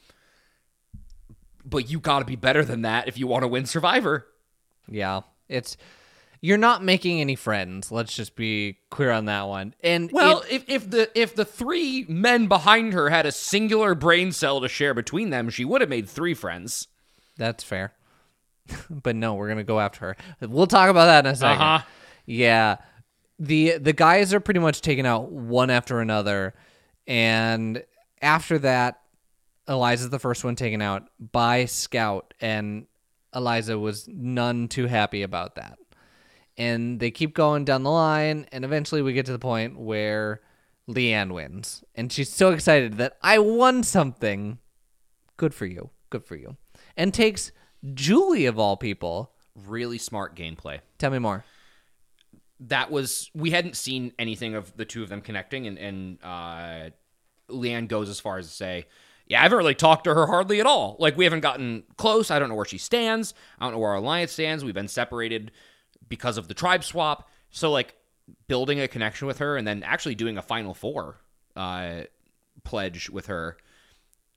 But 1.66 1.90
you 1.90 2.00
got 2.00 2.20
to 2.20 2.26
be 2.26 2.36
better 2.38 2.64
than 2.64 2.84
that 2.84 3.08
if 3.08 3.18
you 3.18 3.28
want 3.28 3.44
to 3.44 3.48
win 3.48 3.66
Survivor. 3.66 4.28
Yeah, 4.90 5.22
it's 5.50 5.76
you're 6.40 6.58
not 6.58 6.84
making 6.84 7.20
any 7.20 7.36
friends. 7.36 7.92
Let's 7.92 8.14
just 8.16 8.36
be 8.36 8.78
clear 8.90 9.12
on 9.12 9.26
that 9.26 9.48
one. 9.48 9.74
And 9.84 10.10
Well, 10.14 10.42
it- 10.50 10.64
if, 10.68 10.70
if 10.70 10.90
the 10.90 11.20
if 11.20 11.36
the 11.36 11.44
three 11.44 12.06
men 12.08 12.48
behind 12.48 12.94
her 12.94 13.10
had 13.10 13.26
a 13.26 13.32
singular 13.34 13.96
brain 13.96 14.32
cell 14.32 14.62
to 14.62 14.70
share 14.70 14.94
between 14.94 15.30
them, 15.30 15.50
she 15.50 15.66
would 15.66 15.82
have 15.82 15.90
made 15.90 16.08
three 16.08 16.34
friends. 16.34 16.88
that's 17.38 17.64
fair. 17.64 17.92
but 18.90 19.16
no, 19.16 19.34
we're 19.34 19.50
gonna 19.50 19.64
go 19.64 19.80
after 19.80 20.16
her. 20.40 20.48
We'll 20.48 20.68
talk 20.68 20.90
about 20.90 21.06
that 21.06 21.26
in 21.26 21.32
a 21.32 21.36
2nd 21.36 21.56
Uh-huh. 21.56 21.82
Yeah, 22.26 22.78
the 23.40 23.78
the 23.78 23.94
guys 23.94 24.34
are 24.34 24.40
pretty 24.40 24.60
much 24.60 24.82
taken 24.82 25.06
out 25.06 25.32
one 25.32 25.70
after 25.70 26.00
another, 26.00 26.54
and 27.06 27.84
after 28.22 28.58
that, 28.60 29.02
Eliza's 29.68 30.10
the 30.10 30.20
first 30.20 30.44
one 30.44 30.56
taken 30.56 30.82
out 30.82 31.10
by 31.20 31.66
Scout, 31.66 32.34
and 32.42 32.88
Eliza 33.34 33.78
was 33.78 34.08
none 34.08 34.68
too 34.68 34.88
happy 34.88 35.22
about 35.22 35.56
that. 35.56 35.78
And 36.58 37.00
they 37.00 37.12
keep 37.12 37.36
going 37.36 37.66
down 37.66 37.84
the 37.84 37.92
line, 37.92 38.48
and 38.52 38.66
eventually 38.66 39.02
we 39.02 39.14
get 39.14 39.28
to 39.28 39.32
the 39.32 39.40
point 39.40 39.78
where 39.78 40.42
Leann 40.88 41.34
wins, 41.34 41.84
and 41.94 42.12
she's 42.12 42.30
so 42.30 42.52
excited 42.52 42.98
that 42.98 43.18
I 43.22 43.38
won 43.40 43.84
something. 43.84 44.58
Good 45.36 45.54
for 45.54 45.68
you, 45.68 45.92
good 46.10 46.26
for 46.26 46.36
you, 46.36 46.58
and 46.96 47.14
takes 47.14 47.52
Julie 47.94 48.48
of 48.48 48.58
all 48.58 48.78
people. 48.78 49.34
Really 49.56 49.98
smart 49.98 50.36
gameplay. 50.36 50.80
Tell 50.98 51.12
me 51.12 51.20
more. 51.20 51.44
That 52.60 52.90
was 52.92 53.30
we 53.34 53.52
hadn't 53.52 53.76
seen 53.76 54.14
anything 54.18 54.56
of 54.56 54.76
the 54.76 54.86
two 54.86 55.04
of 55.04 55.10
them 55.10 55.22
connecting 55.22 55.68
and 55.68 55.78
and 55.78 56.24
uh 56.24 56.90
Leann 57.50 57.88
goes 57.88 58.10
as 58.10 58.20
far 58.20 58.38
as 58.38 58.48
to 58.48 58.54
say 58.54 58.86
yeah, 59.28 59.40
I 59.40 59.44
haven't 59.44 59.58
really 59.58 59.76
talked 59.76 60.06
to 60.06 60.14
her 60.14 60.26
hardly 60.26 60.60
at 60.60 60.66
all. 60.66 60.96
Like 61.00 61.18
we 61.18 61.26
haven't 61.26 61.42
gotten 61.42 61.84
close. 61.98 62.32
I 62.32 62.40
don't 62.40 62.50
know 62.50 62.56
where 62.56 62.66
she 62.66 62.78
stands. 62.78 63.34
I 63.60 63.66
don't 63.66 63.74
know 63.74 63.80
where 63.80 63.92
our 63.92 63.98
alliance 63.98 64.32
stands. 64.32 64.64
We've 64.64 64.74
been 64.74 64.88
separated 64.88 65.52
because 66.08 66.38
of 66.38 66.48
the 66.48 66.54
tribe 66.54 66.84
swap. 66.84 67.30
So 67.50 67.70
like 67.70 67.96
building 68.48 68.80
a 68.80 68.88
connection 68.88 69.28
with 69.28 69.40
her 69.40 69.58
and 69.58 69.68
then 69.68 69.84
actually 69.84 70.16
doing 70.16 70.38
a 70.38 70.42
final 70.42 70.74
four 70.74 71.18
uh 71.56 72.04
pledge 72.64 73.10
with 73.10 73.28
her. 73.28 73.58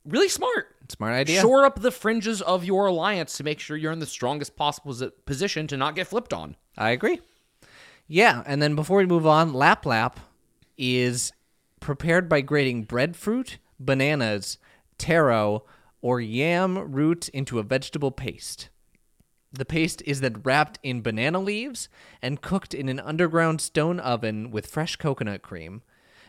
Really 0.05 0.29
smart. 0.29 0.75
Smart 0.89 1.13
idea. 1.13 1.41
Shore 1.41 1.65
up 1.65 1.81
the 1.81 1.91
fringes 1.91 2.43
of 2.43 2.65
your 2.65 2.87
alliance 2.87 3.37
to 3.37 3.45
make 3.45 3.61
sure 3.61 3.77
you're 3.77 3.93
in 3.93 3.99
the 3.99 4.07
strongest 4.07 4.57
possible 4.57 5.11
position 5.25 5.67
to 5.69 5.77
not 5.77 5.95
get 5.95 6.07
flipped 6.07 6.33
on. 6.33 6.57
I 6.77 6.91
agree. 6.91 7.21
Yeah, 8.13 8.43
and 8.45 8.61
then 8.61 8.75
before 8.75 8.99
we 8.99 9.07
move 9.07 9.25
on, 9.25 9.53
Lap 9.53 9.87
Lap 9.87 10.19
is 10.77 11.33
prepared 11.79 12.29
by 12.29 12.41
grating 12.41 12.83
breadfruit, 12.83 13.59
bananas, 13.79 14.59
taro, 14.99 15.63
or 16.03 16.21
yam 16.21 16.91
root 16.91 17.29
into 17.29 17.61
a 17.61 17.63
vegetable 17.63 18.11
paste. 18.11 18.69
The 19.53 19.65
paste 19.65 20.03
is 20.07 20.23
then 20.23 20.41
wrapped 20.43 20.81
in 20.83 21.03
banana 21.03 21.39
leaves 21.39 21.89
and 22.21 22.43
cooked 22.43 22.75
in 22.75 22.89
an 22.89 22.99
underground 22.99 23.61
stone 23.61 24.01
oven 24.01 24.51
with 24.51 24.67
fresh 24.67 24.97
coconut 24.97 25.43
cream. 25.43 25.83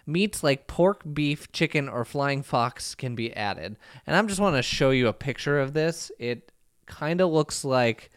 Meats 0.06 0.44
like 0.44 0.68
pork, 0.68 1.02
beef, 1.12 1.52
chicken, 1.52 1.90
or 1.90 2.06
flying 2.06 2.44
fox 2.44 2.94
can 2.94 3.16
be 3.16 3.34
added. 3.36 3.76
And 4.06 4.16
I 4.16 4.22
just 4.22 4.40
want 4.40 4.56
to 4.56 4.62
show 4.62 4.92
you 4.92 5.08
a 5.08 5.14
picture 5.14 5.60
of 5.60 5.74
this. 5.74 6.12
It 6.20 6.52
kind 6.86 7.22
of 7.22 7.32
looks 7.32 7.66
like 7.66 8.12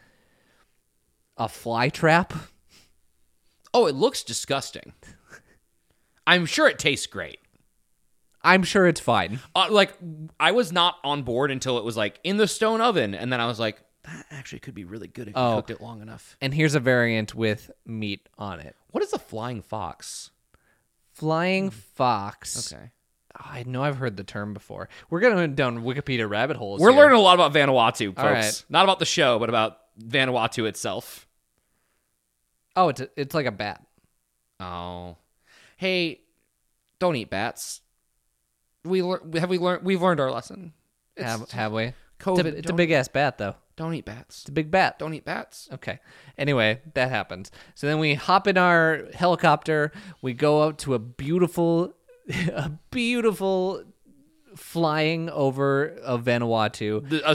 a 1.39 1.49
fly 1.49 1.89
trap. 1.89 2.35
Oh, 3.75 3.87
it 3.87 3.95
looks 3.95 4.23
disgusting. 4.23 4.93
I'm 6.27 6.47
sure 6.47 6.69
it 6.69 6.79
tastes 6.79 7.07
great. 7.07 7.39
I'm 8.43 8.63
sure 8.63 8.87
it's 8.87 9.01
fine. 9.01 9.41
Uh, 9.55 9.67
like 9.71 9.95
I 10.39 10.53
was 10.53 10.71
not 10.73 10.97
on 11.03 11.23
board 11.23 11.51
until 11.51 11.79
it 11.79 11.85
was 11.85 11.97
like 11.97 12.21
in 12.25 12.37
the 12.37 12.47
stone 12.47 12.81
oven, 12.81 13.15
and 13.15 13.33
then 13.33 13.41
I 13.41 13.47
was 13.47 13.59
like, 13.59 13.79
that 14.05 14.27
actually 14.31 14.59
could 14.61 14.75
be 14.75 14.85
really 14.85 15.09
good 15.09 15.29
if 15.29 15.35
you 15.35 15.41
Oh. 15.43 15.57
cooked 15.57 15.71
it 15.71 15.81
long 15.81 16.03
enough. 16.03 16.37
And 16.41 16.53
here's 16.55 16.75
a 16.75 16.81
variant 16.81 17.35
with 17.35 17.71
meat 17.87 18.29
on 18.39 18.61
it. 18.61 18.77
What 18.91 19.03
is 19.03 19.13
a 19.15 19.19
flying 19.19 19.63
fox? 19.63 20.31
Flying 21.15 21.71
fox. 21.71 22.73
Okay, 22.73 22.91
I 23.35 23.63
know 23.65 23.83
I've 23.83 23.97
heard 23.97 24.17
the 24.17 24.25
term 24.25 24.53
before. 24.53 24.89
We're 25.11 25.21
going 25.21 25.55
down 25.55 25.83
Wikipedia 25.83 26.29
rabbit 26.29 26.57
holes. 26.57 26.81
we're 26.81 26.91
here. 26.93 27.01
learning 27.01 27.19
a 27.19 27.23
lot 27.23 27.35
about 27.35 27.53
Vanuatu, 27.55 28.09
folks. 28.09 28.19
All 28.19 28.31
right. 28.31 28.65
Not 28.69 28.85
about 28.85 28.99
the 28.99 29.07
show, 29.07 29.39
but 29.39 29.49
about 29.49 29.79
Vanuatu 29.99 30.67
itself. 30.69 31.27
Oh, 32.77 32.89
it's 32.89 33.01
a, 33.01 33.09
it's 33.17 33.35
like 33.35 33.47
a 33.47 33.53
bat. 33.53 33.83
Oh, 34.61 35.17
hey, 35.77 36.21
don't 36.99 37.17
eat 37.17 37.31
bats. 37.31 37.81
We 38.85 39.03
lear- 39.03 39.21
have 39.35 39.49
we 39.51 39.59
learned 39.59 39.85
we've 39.85 40.03
learned 40.03 40.21
our 40.21 40.31
lesson. 40.31 40.73
It's 41.17 41.25
Have, 41.25 41.51
have 41.53 41.73
we? 41.73 41.85
It's 41.85 41.95
COVID. 42.21 42.45
a, 42.45 42.49
it's 42.49 42.59
a 42.59 42.63
don't- 42.63 42.77
big 42.77 42.91
ass 42.91 43.09
bat 43.09 43.39
though. 43.39 43.55
Don't 43.77 43.95
eat 43.95 44.05
bats. 44.05 44.43
It's 44.43 44.49
a 44.49 44.53
big 44.53 44.71
bat. 44.71 45.01
Don't 45.01 45.15
eat 45.15 45.25
bats. 45.25 45.69
Okay. 45.73 45.99
Anyway, 46.39 46.81
that 46.95 47.11
happens. 47.11 47.51
So 47.75 47.89
then 47.89 47.99
we 47.99 48.15
hop 48.15 48.47
in 48.47 48.57
our 48.57 49.07
helicopter. 49.13 49.91
We 50.23 50.33
go 50.33 50.63
out 50.63 50.79
to 50.81 50.95
a 50.95 51.01
beautiful, 51.01 51.93
a 52.55 52.71
beautiful 52.93 53.83
flying 54.55 55.29
over 55.31 55.89
of 55.89 56.23
Vanuatu. 56.25 57.09
The, 57.09 57.29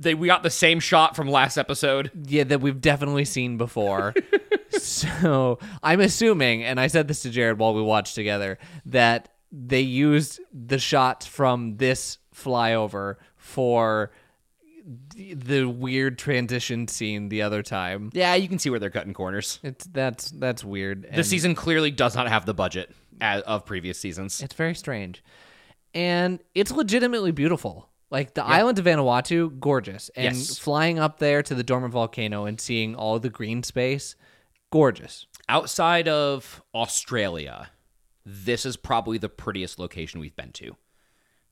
they, 0.00 0.14
we 0.14 0.26
got 0.26 0.42
the 0.42 0.50
same 0.50 0.80
shot 0.80 1.14
from 1.14 1.28
last 1.28 1.58
episode. 1.58 2.10
Yeah, 2.26 2.44
that 2.44 2.60
we've 2.60 2.80
definitely 2.80 3.24
seen 3.26 3.56
before. 3.58 4.14
so 4.70 5.58
I'm 5.82 6.00
assuming, 6.00 6.64
and 6.64 6.80
I 6.80 6.86
said 6.86 7.06
this 7.06 7.22
to 7.22 7.30
Jared 7.30 7.58
while 7.58 7.74
we 7.74 7.82
watched 7.82 8.14
together, 8.14 8.58
that 8.86 9.28
they 9.52 9.80
used 9.80 10.40
the 10.52 10.78
shot 10.78 11.24
from 11.24 11.76
this 11.76 12.18
flyover 12.34 13.16
for 13.36 14.10
the- 15.14 15.34
the 15.34 15.64
weird 15.68 16.18
transition 16.18 16.88
scene 16.88 17.28
the 17.28 17.42
other 17.42 17.62
time. 17.62 18.10
Yeah, 18.14 18.34
you 18.36 18.48
can 18.48 18.58
see 18.58 18.70
where 18.70 18.78
they're 18.80 18.90
cutting 18.90 19.12
corners. 19.12 19.58
It's 19.62 19.84
that's 19.86 20.30
that's 20.30 20.64
weird. 20.64 21.02
The 21.02 21.16
and- 21.16 21.26
season 21.26 21.54
clearly 21.54 21.90
does 21.90 22.16
not 22.16 22.28
have 22.28 22.46
the 22.46 22.54
budget 22.54 22.90
as, 23.20 23.42
of 23.42 23.66
previous 23.66 23.98
seasons. 23.98 24.40
It's 24.40 24.54
very 24.54 24.74
strange. 24.74 25.22
And 25.92 26.38
it's 26.54 26.70
legitimately 26.70 27.32
beautiful. 27.32 27.89
Like 28.10 28.34
the 28.34 28.44
island 28.44 28.78
of 28.78 28.84
Vanuatu, 28.86 29.58
gorgeous. 29.60 30.08
And 30.16 30.36
Yes. 30.36 30.58
flying 30.58 30.98
up 30.98 31.18
there 31.18 31.42
to 31.44 31.54
the 31.54 31.62
dormant 31.62 31.92
volcano 31.92 32.44
and 32.44 32.60
seeing 32.60 32.94
all 32.96 33.18
the 33.20 33.30
green 33.30 33.62
space, 33.62 34.16
gorgeous. 34.70 35.26
Outside 35.48 36.08
of 36.08 36.62
Australia, 36.74 37.70
this 38.26 38.66
is 38.66 38.76
probably 38.76 39.18
the 39.18 39.28
prettiest 39.28 39.78
location 39.78 40.20
we've 40.20 40.34
been 40.36 40.52
to. 40.52 40.76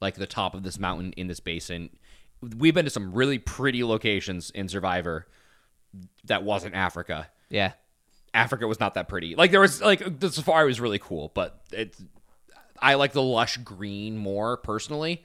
Like 0.00 0.16
the 0.16 0.26
top 0.26 0.54
of 0.54 0.62
this 0.64 0.78
mountain 0.78 1.12
in 1.12 1.26
this 1.28 1.40
basin. 1.40 1.90
We've 2.56 2.74
been 2.74 2.84
to 2.84 2.90
some 2.90 3.12
really 3.12 3.38
pretty 3.38 3.82
locations 3.84 4.50
in 4.50 4.68
Survivor 4.68 5.26
that 6.24 6.42
wasn't 6.44 6.74
Africa. 6.74 7.28
Yeah. 7.50 7.72
Africa 8.34 8.66
was 8.66 8.78
not 8.78 8.94
that 8.94 9.08
pretty. 9.08 9.34
Like 9.34 9.50
there 9.50 9.60
was 9.60 9.80
like 9.80 10.20
the 10.20 10.30
safari 10.30 10.66
was 10.66 10.80
really 10.80 10.98
cool, 11.00 11.30
but 11.34 11.60
it's 11.72 12.00
I 12.80 12.94
like 12.94 13.12
the 13.12 13.22
lush 13.22 13.56
green 13.58 14.16
more 14.18 14.58
personally, 14.58 15.24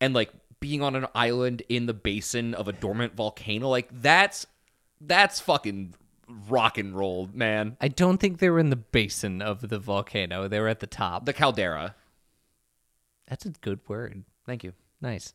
and 0.00 0.14
like 0.14 0.32
being 0.60 0.82
on 0.82 0.96
an 0.96 1.06
island 1.14 1.62
in 1.68 1.86
the 1.86 1.94
basin 1.94 2.54
of 2.54 2.68
a 2.68 2.72
dormant 2.72 3.14
volcano, 3.14 3.68
like 3.68 3.88
that's 4.02 4.46
that's 5.00 5.40
fucking 5.40 5.94
rock 6.48 6.76
and 6.78 6.94
roll, 6.96 7.30
man. 7.32 7.76
I 7.80 7.88
don't 7.88 8.18
think 8.18 8.38
they 8.38 8.50
were 8.50 8.58
in 8.58 8.70
the 8.70 8.76
basin 8.76 9.40
of 9.40 9.68
the 9.68 9.78
volcano. 9.78 10.48
They 10.48 10.60
were 10.60 10.68
at 10.68 10.80
the 10.80 10.86
top. 10.86 11.24
The 11.24 11.32
caldera. 11.32 11.94
That's 13.28 13.44
a 13.46 13.50
good 13.50 13.80
word. 13.88 14.24
Thank 14.46 14.64
you. 14.64 14.72
Nice. 15.00 15.34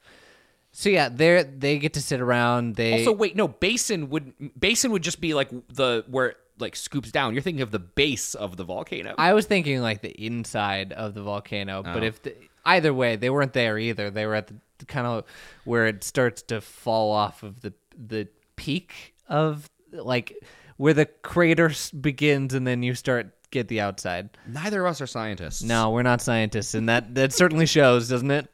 So 0.72 0.90
yeah, 0.90 1.10
they 1.10 1.44
they 1.44 1.78
get 1.78 1.94
to 1.94 2.02
sit 2.02 2.20
around. 2.20 2.76
They 2.76 2.94
Also, 2.94 3.12
wait, 3.12 3.36
no, 3.36 3.48
basin 3.48 4.10
would 4.10 4.34
basin 4.60 4.92
would 4.92 5.04
just 5.04 5.22
be 5.22 5.34
like 5.34 5.50
the 5.70 6.04
where 6.10 6.30
it 6.30 6.38
like 6.60 6.76
scoops 6.76 7.12
down. 7.12 7.34
You're 7.34 7.44
thinking 7.44 7.62
of 7.62 7.72
the 7.72 7.80
base 7.80 8.34
of 8.36 8.58
the 8.58 8.64
volcano. 8.64 9.14
I 9.18 9.34
was 9.34 9.46
thinking 9.46 9.82
like 9.82 10.02
the 10.02 10.12
inside 10.24 10.92
of 10.94 11.14
the 11.14 11.22
volcano, 11.22 11.84
but 11.84 12.04
Oh. 12.04 12.08
if 12.08 12.22
the, 12.24 12.36
either 12.66 12.94
way, 12.94 13.16
they 13.16 13.30
weren't 13.30 13.54
there 13.54 13.78
either. 13.78 14.10
They 14.12 14.26
were 14.26 14.36
at 14.36 14.48
the, 14.48 14.56
kind 14.88 15.08
of 15.08 15.26
where 15.66 15.88
it 15.88 16.04
starts 16.04 16.42
to 16.44 16.62
fall 16.62 17.12
off 17.12 17.44
of 17.44 17.62
the 17.62 17.74
the 17.98 18.28
peak 18.56 19.16
of 19.28 19.70
like 19.92 20.36
where 20.78 20.94
the 20.94 21.06
crater 21.06 21.72
begins, 22.00 22.54
and 22.54 22.66
then 22.66 22.84
you 22.84 22.96
start 22.96 23.34
get 23.52 23.68
the 23.68 23.80
outside. 23.80 24.30
Neither 24.48 24.86
of 24.86 24.92
us 24.92 25.02
are 25.02 25.08
scientists. 25.08 25.64
No, 25.64 25.92
we're 25.92 26.04
not 26.04 26.22
scientists, 26.22 26.74
and 26.74 26.90
that 26.90 27.16
that 27.16 27.34
certainly 27.34 27.66
shows, 27.66 28.10
doesn't 28.10 28.32
it? 28.32 28.54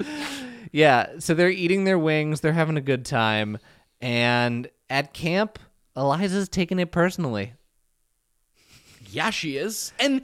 yeah. 0.72 1.18
So 1.18 1.34
they're 1.34 1.50
eating 1.50 1.84
their 1.84 1.98
wings. 1.98 2.40
They're 2.40 2.52
having 2.52 2.76
a 2.76 2.82
good 2.82 3.04
time, 3.04 3.58
and 4.00 4.68
at 4.90 5.12
camp, 5.12 5.58
Eliza's 5.96 6.48
taking 6.48 6.78
it 6.78 6.90
personally. 6.90 7.52
Yeah, 9.10 9.30
she 9.30 9.56
is. 9.56 9.92
And 9.98 10.22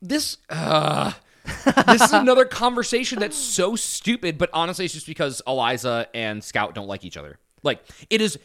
this 0.00 0.38
uh 0.50 1.12
this 1.44 2.02
is 2.02 2.12
another 2.12 2.44
conversation 2.44 3.18
that's 3.18 3.36
so 3.36 3.76
stupid, 3.76 4.38
but 4.38 4.50
honestly 4.52 4.84
it's 4.84 4.94
just 4.94 5.06
because 5.06 5.42
Eliza 5.46 6.08
and 6.14 6.42
Scout 6.42 6.74
don't 6.74 6.88
like 6.88 7.04
each 7.04 7.16
other. 7.16 7.38
Like 7.62 7.84
it 8.10 8.20
is 8.20 8.38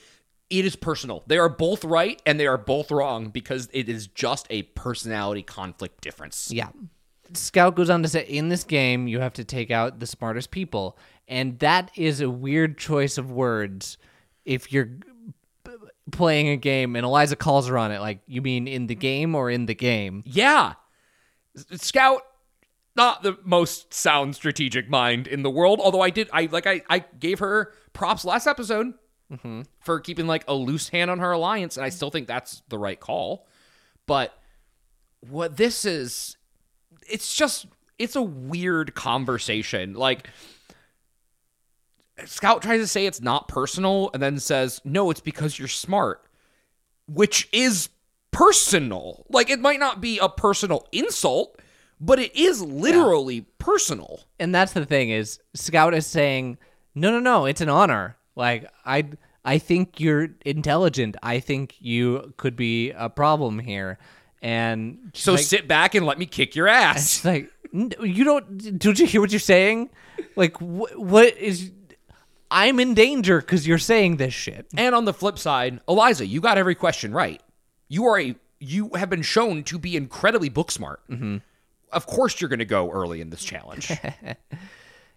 it 0.49 0.65
is 0.65 0.75
personal. 0.75 1.23
They 1.27 1.37
are 1.37 1.49
both 1.49 1.83
right 1.83 2.21
and 2.25 2.39
they 2.39 2.47
are 2.47 2.57
both 2.57 2.91
wrong 2.91 3.29
because 3.29 3.69
it 3.71 3.87
is 3.87 4.07
just 4.07 4.47
a 4.49 4.63
personality 4.63 5.43
conflict 5.43 6.01
difference. 6.01 6.49
Yeah. 6.51 6.69
Scout 7.33 7.75
goes 7.75 7.89
on 7.89 8.01
to 8.01 8.09
say, 8.09 8.25
in 8.25 8.49
this 8.49 8.63
game, 8.63 9.07
you 9.07 9.19
have 9.19 9.33
to 9.33 9.43
take 9.43 9.69
out 9.69 9.99
the 9.99 10.07
smartest 10.07 10.49
people. 10.49 10.97
And 11.27 11.59
that 11.59 11.91
is 11.95 12.21
a 12.21 12.29
weird 12.29 12.79
choice 12.79 13.19
of 13.19 13.29
words 13.29 13.97
if 14.45 14.73
you're 14.73 14.89
playing 16.11 16.49
a 16.49 16.57
game 16.57 16.95
and 16.95 17.05
Eliza 17.05 17.35
calls 17.35 17.67
her 17.67 17.77
on 17.77 17.91
it. 17.91 17.99
Like, 17.99 18.19
you 18.25 18.41
mean 18.41 18.67
in 18.67 18.87
the 18.87 18.95
game 18.95 19.35
or 19.35 19.51
in 19.51 19.67
the 19.67 19.75
game? 19.75 20.23
Yeah. 20.25 20.73
Scout 21.73 22.23
not 22.99 23.23
the 23.23 23.37
most 23.45 23.93
sound 23.93 24.35
strategic 24.35 24.89
mind 24.89 25.25
in 25.25 25.41
the 25.41 25.49
world, 25.49 25.79
although 25.81 26.01
I 26.01 26.09
did 26.09 26.29
I 26.33 26.49
like 26.51 26.67
I 26.67 26.81
I 26.89 26.99
gave 27.17 27.39
her 27.39 27.73
props 27.93 28.25
last 28.25 28.45
episode 28.45 28.93
mm-hmm. 29.31 29.61
for 29.79 30.01
keeping 30.01 30.27
like 30.27 30.43
a 30.49 30.53
loose 30.53 30.89
hand 30.89 31.09
on 31.09 31.19
her 31.19 31.31
alliance 31.31 31.77
and 31.77 31.85
I 31.85 31.89
still 31.89 32.11
think 32.11 32.27
that's 32.27 32.61
the 32.67 32.77
right 32.77 32.99
call. 32.99 33.47
But 34.05 34.37
what 35.21 35.55
this 35.55 35.85
is 35.85 36.35
it's 37.07 37.33
just 37.33 37.67
it's 37.97 38.17
a 38.17 38.21
weird 38.21 38.95
conversation. 38.95 39.93
Like 39.93 40.27
Scout 42.25 42.61
tries 42.61 42.81
to 42.81 42.87
say 42.87 43.05
it's 43.05 43.21
not 43.21 43.47
personal 43.47 44.09
and 44.13 44.21
then 44.21 44.39
says, 44.39 44.81
"No, 44.83 45.09
it's 45.09 45.21
because 45.21 45.57
you're 45.57 45.69
smart." 45.69 46.21
Which 47.07 47.47
is 47.53 47.87
personal. 48.31 49.25
Like 49.29 49.49
it 49.49 49.61
might 49.61 49.79
not 49.79 50.01
be 50.01 50.19
a 50.19 50.27
personal 50.27 50.85
insult, 50.91 51.61
but 51.99 52.19
it 52.19 52.35
is 52.35 52.61
literally 52.61 53.41
personal. 53.57 54.21
And 54.39 54.53
that's 54.53 54.73
the 54.73 54.85
thing 54.85 55.09
is 55.09 55.39
Scout 55.53 55.93
is 55.93 56.05
saying, 56.05 56.57
no, 56.95 57.11
no, 57.11 57.19
no, 57.19 57.45
it's 57.45 57.61
an 57.61 57.69
honor. 57.69 58.17
Like, 58.35 58.69
I, 58.85 59.09
I 59.43 59.57
think 59.57 59.99
you're 59.99 60.29
intelligent. 60.45 61.17
I 61.21 61.39
think 61.39 61.75
you 61.79 62.33
could 62.37 62.55
be 62.55 62.91
a 62.91 63.09
problem 63.09 63.59
here. 63.59 63.97
And 64.41 65.11
So 65.13 65.33
like, 65.33 65.41
sit 65.43 65.67
back 65.67 65.95
and 65.95 66.05
let 66.05 66.17
me 66.17 66.25
kick 66.25 66.55
your 66.55 66.67
ass. 66.67 67.25
Like 67.25 67.51
you 67.71 68.23
don't. 68.23 68.79
Don't 68.79 68.97
you 68.97 69.05
hear 69.05 69.21
what 69.21 69.31
you're 69.31 69.39
saying? 69.39 69.89
Like 70.35 70.57
wh- 70.57 70.97
what 70.97 71.37
is? 71.37 71.71
I'm 72.49 72.79
in 72.79 72.93
danger 72.93 73.41
because 73.41 73.67
you're 73.67 73.77
saying 73.77 74.17
this 74.17 74.33
shit. 74.33 74.65
And 74.75 74.95
on 74.95 75.05
the 75.05 75.13
flip 75.13 75.37
side, 75.37 75.81
Eliza, 75.87 76.25
you 76.25 76.41
got 76.41 76.57
every 76.57 76.73
question 76.73 77.13
right. 77.13 77.41
You 77.89 78.05
are 78.05 78.19
a 78.19 78.35
you 78.59 78.89
have 78.95 79.09
been 79.09 79.21
shown 79.21 79.63
to 79.65 79.77
be 79.77 79.95
incredibly 79.95 80.49
book 80.49 80.71
smart. 80.71 81.01
Mm-hmm. 81.09 81.37
Of 81.91 82.05
course, 82.05 82.39
you're 82.39 82.49
going 82.49 82.59
to 82.59 82.65
go 82.65 82.89
early 82.91 83.21
in 83.21 83.29
this 83.29 83.43
challenge. 83.43 83.91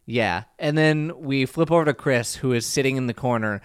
Yeah, 0.05 0.45
and 0.59 0.77
then 0.77 1.13
we 1.17 1.47
flip 1.47 1.71
over 1.71 1.85
to 1.85 1.95
Chris, 1.95 2.35
who 2.35 2.53
is 2.53 2.67
sitting 2.67 2.97
in 2.97 3.07
the 3.07 3.15
corner, 3.15 3.61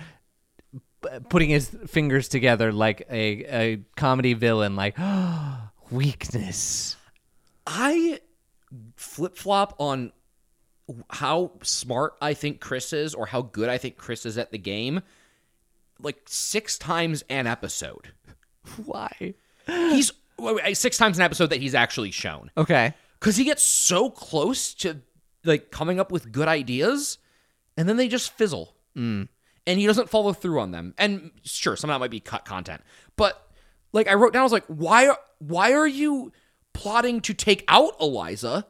p- 1.02 1.10
putting 1.30 1.50
his 1.50 1.76
fingers 1.88 2.28
together 2.28 2.72
like 2.72 3.08
a 3.10 3.44
a 3.46 3.78
comedy 3.96 4.34
villain. 4.34 4.76
Like 4.76 4.98
weakness. 5.92 6.96
I 7.66 8.20
flip 8.96 9.36
flop 9.36 9.76
on 9.80 10.12
how 11.10 11.54
smart 11.64 12.14
I 12.22 12.34
think 12.34 12.62
Chris 12.62 12.94
is 12.94 13.14
or 13.14 13.26
how 13.26 13.42
good 13.42 13.68
I 13.68 13.78
think 13.78 13.98
Chris 13.98 14.26
is 14.26 14.38
at 14.38 14.52
the 14.52 14.58
game 14.58 15.02
like 16.00 16.22
six 16.28 16.78
times 16.78 17.24
an 17.30 17.48
episode. 17.48 18.12
Why? 18.86 19.34
He's 19.66 20.12
six 20.74 20.98
times 20.98 21.18
an 21.18 21.24
episode 21.24 21.48
that 21.48 21.62
he's 21.62 21.76
actually 21.76 22.12
shown. 22.12 22.52
Okay. 22.58 22.94
Because 23.20 23.36
he 23.36 23.44
gets 23.44 23.64
so 23.64 24.10
close 24.10 24.74
to 24.76 25.02
like 25.44 25.72
coming 25.72 26.00
up 26.00 26.12
with 26.12 26.32
good 26.32 26.48
ideas 26.48 27.18
and 27.76 27.88
then 27.88 27.98
they 27.98 28.08
just 28.08 28.32
fizzle. 28.32 28.76
And 28.96 29.30
and 29.68 29.80
he 29.80 29.86
doesn't 29.86 30.10
follow 30.10 30.34
through 30.34 30.60
on 30.60 30.72
them. 30.72 30.94
And 30.98 31.32
sure, 31.44 31.76
some 31.76 31.90
of 31.90 31.96
that 31.96 32.00
might 32.00 32.12
be 32.12 32.20
cut 32.20 32.46
content, 32.46 32.82
but 33.16 33.48
like 33.92 34.08
I 34.08 34.14
wrote 34.14 34.34
down, 34.34 34.42
I 34.42 34.44
was 34.44 34.52
like, 34.52 34.66
why? 34.68 35.08
Are, 35.08 35.20
why 35.40 35.74
are 35.74 35.88
you 35.88 36.32
plotting 36.74 37.22
to 37.22 37.34
take 37.34 37.64
out 37.68 37.94
Eliza? 38.00 38.66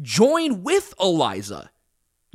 Join 0.00 0.62
with 0.62 0.94
Eliza. 1.00 1.70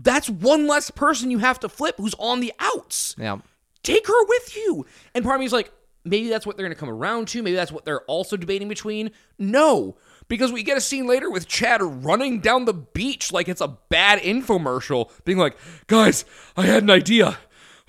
That's 0.01 0.29
one 0.29 0.67
less 0.67 0.91
person 0.91 1.31
you 1.31 1.39
have 1.39 1.59
to 1.61 1.69
flip 1.69 1.95
who's 1.97 2.15
on 2.15 2.41
the 2.41 2.53
outs. 2.59 3.15
Yeah. 3.17 3.39
Take 3.83 4.07
her 4.07 4.25
with 4.27 4.55
you. 4.55 4.85
And 5.13 5.23
part 5.23 5.35
of 5.35 5.39
me 5.39 5.45
is 5.45 5.53
like, 5.53 5.71
maybe 6.05 6.29
that's 6.29 6.45
what 6.45 6.55
they're 6.55 6.65
going 6.65 6.75
to 6.75 6.79
come 6.79 6.89
around 6.89 7.27
to. 7.29 7.43
Maybe 7.43 7.55
that's 7.55 7.71
what 7.71 7.83
they're 7.85 8.01
also 8.03 8.37
debating 8.37 8.67
between. 8.69 9.11
No, 9.37 9.97
because 10.27 10.51
we 10.51 10.63
get 10.63 10.77
a 10.77 10.81
scene 10.81 11.07
later 11.07 11.29
with 11.29 11.47
Chad 11.47 11.81
running 11.81 12.39
down 12.39 12.65
the 12.65 12.73
beach 12.73 13.31
like 13.33 13.49
it's 13.49 13.61
a 13.61 13.67
bad 13.89 14.19
infomercial, 14.21 15.11
being 15.25 15.37
like, 15.37 15.57
guys, 15.87 16.23
I 16.55 16.63
had 16.67 16.83
an 16.83 16.89
idea. 16.91 17.37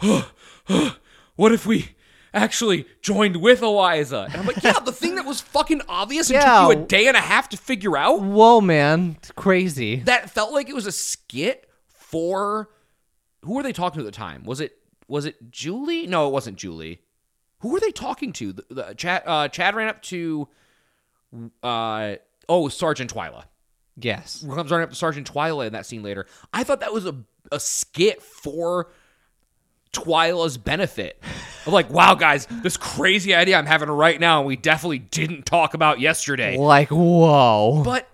what 1.37 1.53
if 1.53 1.67
we 1.67 1.91
actually 2.35 2.87
joined 3.01 3.37
with 3.37 3.63
Eliza? 3.63 4.27
And 4.31 4.37
I'm 4.41 4.47
like, 4.47 4.63
yeah, 4.63 4.79
the 4.81 4.93
thing 4.93 5.15
that 5.17 5.25
was 5.25 5.41
fucking 5.41 5.83
obvious 5.89 6.29
and 6.31 6.35
Yeah. 6.41 6.67
took 6.67 6.77
you 6.77 6.83
a 6.83 6.87
day 6.87 7.07
and 7.09 7.17
a 7.17 7.21
half 7.21 7.49
to 7.51 7.57
figure 7.57 7.97
out 7.97 8.21
Whoa, 8.23 8.61
man. 8.61 9.17
It's 9.19 9.33
crazy. 9.33 9.97
that 10.01 10.31
felt 10.31 10.53
like 10.53 10.69
it 10.69 10.75
was 10.75 10.87
a 10.87 10.93
skit 10.93 11.69
for 11.89 12.69
who 13.45 13.55
were 13.55 13.63
they 13.63 13.73
talking 13.73 14.01
to 14.01 14.07
at 14.07 14.13
the 14.13 14.17
time? 14.17 14.45
Was 14.45 14.61
it 14.61 14.77
was 15.09 15.25
it 15.25 15.51
Julie? 15.51 16.07
No, 16.07 16.27
it 16.29 16.33
wasn't 16.33 16.57
Julie. 16.57 17.01
Who 17.61 17.71
were 17.71 17.81
they 17.81 17.91
talking 17.91 18.33
to? 18.35 18.53
The, 18.53 18.65
the 18.71 18.95
Chad 18.95 19.23
uh, 19.27 19.49
Chad 19.49 19.75
ran 19.75 19.89
up 19.89 20.03
to 20.03 20.49
uh 21.63 22.17
oh 22.49 22.69
Sergeant 22.69 23.13
Twila. 23.13 23.45
Yes. 23.99 24.45
Comes 24.47 24.71
running 24.71 24.85
up 24.85 24.91
to 24.91 24.97
Sergeant 24.97 25.33
Twila 25.33 25.67
in 25.67 25.73
that 25.73 25.87
scene 25.87 26.03
later. 26.03 26.27
I 26.53 26.65
thought 26.65 26.81
that 26.81 26.93
was 26.93 27.07
a 27.07 27.17
a 27.53 27.61
skit 27.61 28.23
for 28.23 28.89
Twila's 29.93 30.59
benefit. 30.59 31.23
Of 31.65 31.73
like, 31.73 31.91
wow, 31.91 32.15
guys, 32.15 32.47
this 32.63 32.77
crazy 32.77 33.35
idea 33.35 33.57
I'm 33.57 33.67
having 33.67 33.89
right 33.89 34.21
now, 34.21 34.39
and 34.39 34.47
we 34.47 34.57
definitely 34.57 34.99
didn't 34.99 35.47
talk 35.47 35.75
about 35.75 36.01
yesterday. 36.01 36.57
Like, 36.57 36.91
whoa. 36.91 37.83
But 37.85 38.09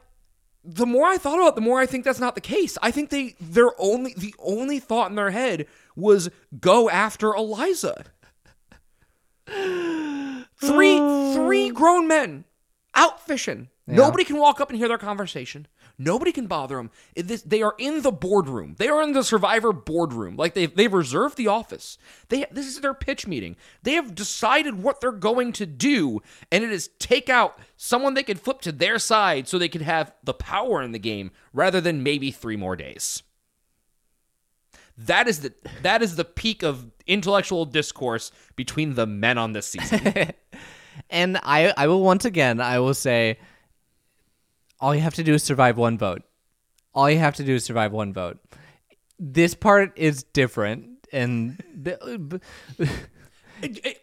the 0.65 0.87
more 0.87 1.07
I 1.07 1.19
thought 1.19 1.39
about 1.39 1.49
it, 1.49 1.55
the 1.57 1.61
more 1.61 1.81
I 1.81 1.87
think 1.87 2.05
that's 2.05 2.21
not 2.21 2.35
the 2.35 2.41
case. 2.41 2.79
I 2.81 2.91
think 2.91 3.11
they 3.11 3.35
their 3.41 3.71
only 3.81 4.15
the 4.17 4.35
only 4.39 4.79
thought 4.79 5.11
in 5.11 5.17
their 5.17 5.31
head 5.31 5.67
was 5.97 6.31
go 6.61 6.89
after 6.89 7.35
Eliza. 7.35 8.05
Three 10.57 10.99
three 11.35 11.71
grown 11.75 12.09
men 12.09 12.45
out 12.95 13.25
fishing. 13.27 13.69
Nobody 13.87 14.25
can 14.25 14.39
walk 14.39 14.61
up 14.61 14.71
and 14.71 14.79
hear 14.79 14.89
their 14.89 14.97
conversation. 14.99 15.67
Nobody 15.99 16.33
can 16.33 16.47
bother 16.47 16.77
them. 16.77 16.91
This- 17.15 17.43
they 17.43 17.63
are 17.63 17.75
in 17.79 18.03
the 18.03 18.13
boardroom. 18.13 18.77
They 18.79 18.89
are 18.89 19.03
in 19.03 19.13
the 19.13 19.25
Survivor 19.25 19.73
boardroom. 19.73 20.37
Like 20.37 20.55
they've 20.55 20.75
they've 20.75 20.93
reserved 20.93 21.37
the 21.37 21.49
office. 21.49 21.99
They 22.29 22.47
this 22.51 22.67
is 22.67 22.81
their 22.81 22.95
pitch 22.95 23.27
meeting. 23.27 23.57
They 23.83 23.95
have 23.95 24.15
decided 24.15 24.83
what 24.83 25.01
they're 25.01 25.13
going 25.13 25.53
to 25.55 25.67
do, 25.67 26.21
and 26.51 26.65
it 26.65 26.71
is 26.73 26.91
take 26.99 27.29
out 27.29 27.59
someone 27.77 28.15
they 28.15 28.23
could 28.23 28.41
flip 28.41 28.61
to 28.63 28.73
their 28.73 28.99
side 28.99 29.49
so 29.49 29.59
they 29.59 29.69
could 29.69 29.83
have 29.83 30.13
the 30.23 30.35
power 30.35 30.83
in 30.83 30.93
the 30.93 30.99
game 30.99 31.31
rather 31.53 31.81
than 31.81 32.03
maybe 32.03 32.31
three 32.31 32.57
more 32.57 32.77
days. 32.77 33.23
That 34.97 35.27
is 35.27 35.41
the 35.41 35.53
that 35.83 36.03
is 36.03 36.17
the 36.17 36.25
peak 36.25 36.63
of 36.63 36.92
intellectual 37.07 37.65
discourse 37.65 38.31
between 38.57 38.95
the 38.95 39.07
men 39.07 39.39
on 39.39 39.53
this 39.53 39.67
season. 39.67 40.33
And 41.11 41.39
I, 41.43 41.73
I 41.77 41.87
will 41.87 42.03
once 42.03 42.25
again, 42.25 42.61
I 42.61 42.79
will 42.79 42.95
say, 42.95 43.39
all 44.81 44.95
you 44.95 45.01
have 45.01 45.15
to 45.15 45.23
do 45.23 45.35
is 45.35 45.43
survive 45.43 45.79
one 45.79 45.97
vote. 45.97 46.23
All 46.95 47.09
you 47.09 47.19
have 47.19 47.37
to 47.37 47.45
do 47.45 47.55
is 47.55 47.65
survive 47.65 47.93
one 47.93 48.13
vote. 48.13 48.39
This 49.19 49.55
part 49.55 49.93
is 49.97 50.25
different, 50.25 51.07
and 51.13 51.63
the, 51.75 52.41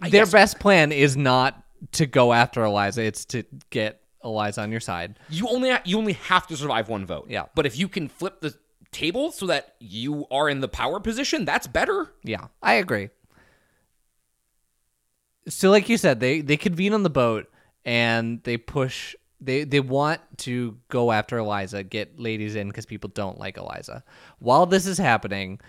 their 0.10 0.26
best 0.26 0.60
plan 0.60 0.92
is 0.92 1.18
not 1.18 1.62
to 1.94 2.06
go 2.06 2.32
after 2.32 2.64
Eliza; 2.64 3.04
it's 3.04 3.26
to 3.26 3.44
get 3.70 4.02
Eliza 4.24 4.62
on 4.62 4.72
your 4.72 4.80
side. 4.80 5.20
you 5.30 5.48
only 5.50 5.72
you 5.84 5.98
only 5.98 6.14
have 6.14 6.48
to 6.48 6.58
survive 6.58 6.90
one 6.90 7.06
vote. 7.06 7.28
Yeah. 7.30 7.46
But 7.54 7.66
if 7.66 7.78
you 7.78 7.88
can 7.88 8.08
flip 8.08 8.40
the 8.40 8.56
table 8.92 9.32
so 9.32 9.48
that 9.48 9.76
you 9.80 10.26
are 10.32 10.50
in 10.50 10.62
the 10.62 10.68
power 10.68 11.00
position, 11.00 11.46
that's 11.46 11.68
better. 11.68 12.12
Yeah, 12.24 12.48
I 12.62 12.74
agree. 12.74 13.10
So, 15.48 15.70
like 15.70 15.90
you 15.90 15.98
said, 15.98 16.20
they 16.20 16.42
they 16.42 16.58
convene 16.58 16.94
on 16.94 17.04
the 17.04 17.10
boat 17.10 17.50
and 17.86 18.44
they 18.44 18.58
push. 18.58 19.16
They 19.42 19.64
they 19.64 19.80
want 19.80 20.22
to 20.40 20.78
go 20.90 21.12
after 21.12 21.38
Eliza, 21.38 21.84
get 21.84 22.20
ladies 22.20 22.56
in 22.56 22.68
because 22.68 22.86
people 22.86 23.10
don't 23.14 23.40
like 23.40 23.58
Eliza. 23.58 24.04
While 24.40 24.66
this 24.66 24.86
is 24.86 24.98
happening, 24.98 25.60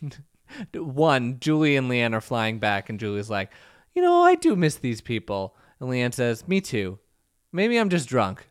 one 0.74 1.40
Julie 1.40 1.76
and 1.76 1.88
Leann 1.88 2.14
are 2.14 2.20
flying 2.20 2.58
back, 2.58 2.88
and 2.88 3.00
Julie's 3.00 3.28
like, 3.30 3.50
"You 3.94 4.02
know, 4.02 4.22
I 4.22 4.36
do 4.36 4.54
miss 4.56 4.76
these 4.76 5.00
people." 5.00 5.56
And 5.80 5.90
Leann 5.90 6.12
says, 6.12 6.46
"Me 6.46 6.60
too. 6.60 6.98
Maybe 7.52 7.76
I'm 7.76 7.90
just 7.90 8.08
drunk." 8.08 8.46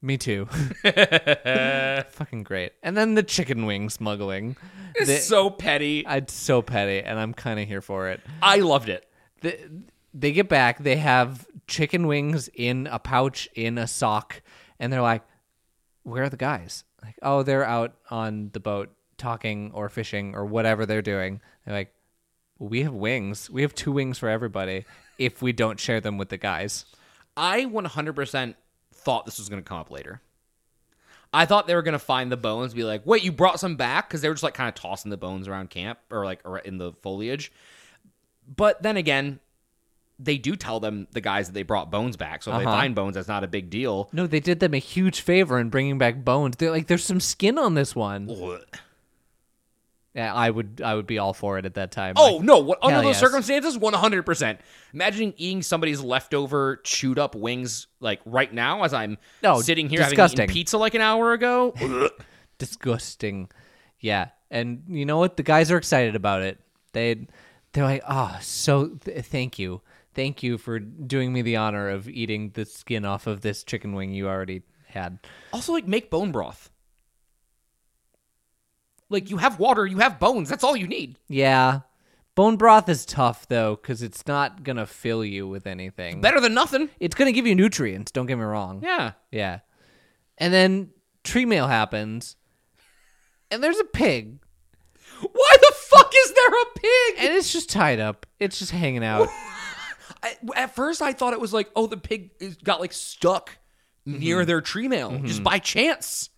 Me 0.00 0.16
too. 0.16 0.46
Fucking 2.10 2.42
great. 2.44 2.72
And 2.82 2.96
then 2.96 3.14
the 3.14 3.22
chicken 3.22 3.66
wing 3.66 3.90
smuggling. 3.90 4.56
It's 4.94 5.06
The- 5.08 5.16
so 5.18 5.50
petty. 5.50 6.04
it's 6.06 6.32
so 6.32 6.62
petty, 6.62 7.00
and 7.02 7.18
I'm 7.18 7.34
kind 7.34 7.58
of 7.60 7.66
here 7.66 7.80
for 7.80 8.08
it. 8.08 8.20
I 8.42 8.58
loved 8.60 8.88
it. 8.88 9.06
They, 9.40 9.58
they 10.14 10.32
get 10.32 10.48
back, 10.48 10.82
they 10.82 10.96
have 10.96 11.46
chicken 11.66 12.06
wings 12.06 12.48
in 12.54 12.86
a 12.90 12.98
pouch 12.98 13.48
in 13.54 13.78
a 13.78 13.86
sock, 13.86 14.42
and 14.80 14.92
they're 14.92 15.02
like, 15.02 15.22
"Where 16.02 16.24
are 16.24 16.28
the 16.28 16.36
guys?" 16.36 16.84
Like, 17.04 17.16
"Oh, 17.22 17.42
they're 17.42 17.64
out 17.64 17.94
on 18.10 18.50
the 18.52 18.60
boat 18.60 18.90
talking 19.16 19.70
or 19.74 19.88
fishing 19.88 20.34
or 20.34 20.44
whatever 20.44 20.86
they're 20.86 21.02
doing." 21.02 21.40
They're 21.64 21.74
like, 21.74 21.92
"We 22.58 22.82
have 22.82 22.94
wings. 22.94 23.48
We 23.50 23.62
have 23.62 23.74
two 23.74 23.92
wings 23.92 24.18
for 24.18 24.28
everybody. 24.28 24.84
If 25.18 25.42
we 25.42 25.52
don't 25.52 25.78
share 25.78 26.00
them 26.00 26.18
with 26.18 26.30
the 26.30 26.38
guys." 26.38 26.84
I 27.36 27.66
100% 27.66 28.54
thought 28.98 29.24
this 29.26 29.38
was 29.38 29.48
going 29.48 29.62
to 29.62 29.68
come 29.68 29.78
up 29.78 29.90
later. 29.90 30.20
I 31.32 31.44
thought 31.44 31.66
they 31.66 31.74
were 31.74 31.82
going 31.82 31.92
to 31.92 31.98
find 31.98 32.32
the 32.32 32.36
bones, 32.38 32.72
be 32.74 32.84
like, 32.84 33.04
"Wait, 33.04 33.22
you 33.22 33.32
brought 33.32 33.60
some 33.60 33.76
back?" 33.76 34.08
Because 34.08 34.22
they 34.22 34.28
were 34.28 34.34
just 34.34 34.42
like 34.42 34.54
kind 34.54 34.68
of 34.68 34.74
tossing 34.74 35.10
the 35.10 35.16
bones 35.18 35.46
around 35.46 35.68
camp 35.70 35.98
or 36.10 36.24
like 36.24 36.40
in 36.64 36.78
the 36.78 36.92
foliage. 37.02 37.52
But 38.56 38.82
then 38.82 38.96
again, 38.96 39.40
they 40.18 40.38
do 40.38 40.56
tell 40.56 40.80
them 40.80 41.06
the 41.12 41.20
guys 41.20 41.46
that 41.48 41.52
they 41.52 41.62
brought 41.62 41.90
bones 41.90 42.16
back. 42.16 42.42
So 42.42 42.50
if 42.52 42.58
they 42.58 42.64
Uh-huh. 42.64 42.76
find 42.76 42.94
bones, 42.94 43.14
that's 43.14 43.28
not 43.28 43.44
a 43.44 43.46
big 43.46 43.68
deal. 43.70 44.08
No, 44.12 44.26
they 44.26 44.40
did 44.40 44.58
them 44.60 44.72
a 44.74 44.78
huge 44.78 45.20
favor 45.20 45.58
in 45.58 45.68
bringing 45.68 45.98
back 45.98 46.24
bones. 46.24 46.56
They're 46.56 46.70
like, 46.70 46.86
"There's 46.86 47.04
some 47.04 47.20
skin 47.20 47.58
on 47.58 47.74
this 47.74 47.94
one." 47.94 48.28
Ugh. 48.30 48.60
Yeah, 50.18 50.34
I 50.34 50.50
would, 50.50 50.82
I 50.84 50.96
would 50.96 51.06
be 51.06 51.18
all 51.18 51.32
for 51.32 51.58
it 51.58 51.64
at 51.64 51.74
that 51.74 51.92
time. 51.92 52.14
Oh 52.16 52.40
no! 52.42 52.58
What, 52.58 52.80
under 52.82 52.96
those 53.02 53.10
yes. 53.10 53.20
circumstances, 53.20 53.78
one 53.78 53.92
hundred 53.94 54.26
percent. 54.26 54.60
Imagine 54.92 55.32
eating 55.36 55.62
somebody's 55.62 56.00
leftover 56.00 56.80
chewed 56.82 57.20
up 57.20 57.36
wings 57.36 57.86
like 58.00 58.20
right 58.24 58.52
now 58.52 58.82
as 58.82 58.92
I'm 58.92 59.16
No, 59.44 59.60
sitting 59.60 59.88
here 59.88 60.00
having 60.00 60.16
disgusting. 60.16 60.42
eaten 60.42 60.52
pizza 60.54 60.76
like 60.76 60.94
an 60.94 61.02
hour 61.02 61.34
ago. 61.34 61.72
Disgusting. 62.58 63.48
Yeah, 64.00 64.30
and 64.50 64.82
you 64.88 65.06
know 65.06 65.18
what? 65.18 65.36
The 65.36 65.44
guys 65.44 65.70
are 65.70 65.76
excited 65.76 66.16
about 66.16 66.42
it. 66.42 66.58
They 66.94 67.28
they're 67.72 67.84
like, 67.84 68.02
"Oh, 68.08 68.36
so 68.40 68.88
th- 68.88 69.24
thank 69.24 69.56
you. 69.60 69.82
Thank 70.14 70.42
you 70.42 70.58
for 70.58 70.80
doing 70.80 71.32
me 71.32 71.42
the 71.42 71.54
honor 71.58 71.90
of 71.90 72.08
eating 72.08 72.50
the 72.54 72.64
skin 72.64 73.04
off 73.04 73.28
of 73.28 73.42
this 73.42 73.62
chicken 73.62 73.92
wing 73.94 74.12
you 74.12 74.26
already 74.26 74.62
had." 74.86 75.20
also, 75.52 75.72
like 75.72 75.86
make 75.86 76.10
bone 76.10 76.32
broth. 76.32 76.70
Like 79.10 79.30
you 79.30 79.38
have 79.38 79.58
water, 79.58 79.86
you 79.86 79.98
have 79.98 80.18
bones. 80.18 80.48
That's 80.48 80.64
all 80.64 80.76
you 80.76 80.86
need. 80.86 81.18
Yeah. 81.28 81.80
Bone 82.34 82.56
broth 82.56 82.88
is 82.88 83.04
tough 83.04 83.48
though 83.48 83.76
cuz 83.76 84.02
it's 84.02 84.26
not 84.26 84.62
going 84.62 84.76
to 84.76 84.86
fill 84.86 85.24
you 85.24 85.48
with 85.48 85.66
anything. 85.66 86.20
Better 86.20 86.40
than 86.40 86.54
nothing. 86.54 86.88
It's 87.00 87.14
going 87.14 87.26
to 87.26 87.32
give 87.32 87.46
you 87.46 87.54
nutrients, 87.54 88.12
don't 88.12 88.26
get 88.26 88.36
me 88.36 88.44
wrong. 88.44 88.80
Yeah. 88.82 89.12
Yeah. 89.30 89.60
And 90.36 90.52
then 90.54 90.90
tree 91.24 91.46
mail 91.46 91.66
happens. 91.66 92.36
And 93.50 93.62
there's 93.62 93.78
a 93.78 93.84
pig. 93.84 94.38
Why 95.20 95.56
the 95.60 95.74
fuck 95.74 96.12
is 96.14 96.32
there 96.32 96.48
a 96.48 96.78
pig? 96.78 97.24
And 97.24 97.34
it's 97.34 97.52
just 97.52 97.70
tied 97.70 97.98
up. 97.98 98.26
It's 98.38 98.58
just 98.58 98.70
hanging 98.70 99.04
out. 99.04 99.28
I, 100.22 100.36
at 100.54 100.74
first, 100.74 101.02
I 101.02 101.12
thought 101.12 101.32
it 101.32 101.40
was 101.40 101.52
like, 101.52 101.70
oh, 101.74 101.86
the 101.86 101.96
pig 101.96 102.30
is, 102.40 102.56
got 102.56 102.80
like 102.80 102.92
stuck 102.92 103.58
near 104.04 104.38
mm-hmm. 104.38 104.46
their 104.46 104.60
tree 104.60 104.88
mail 104.88 105.10
just 105.22 105.36
mm-hmm. 105.36 105.44
by 105.44 105.58
chance. 105.58 106.30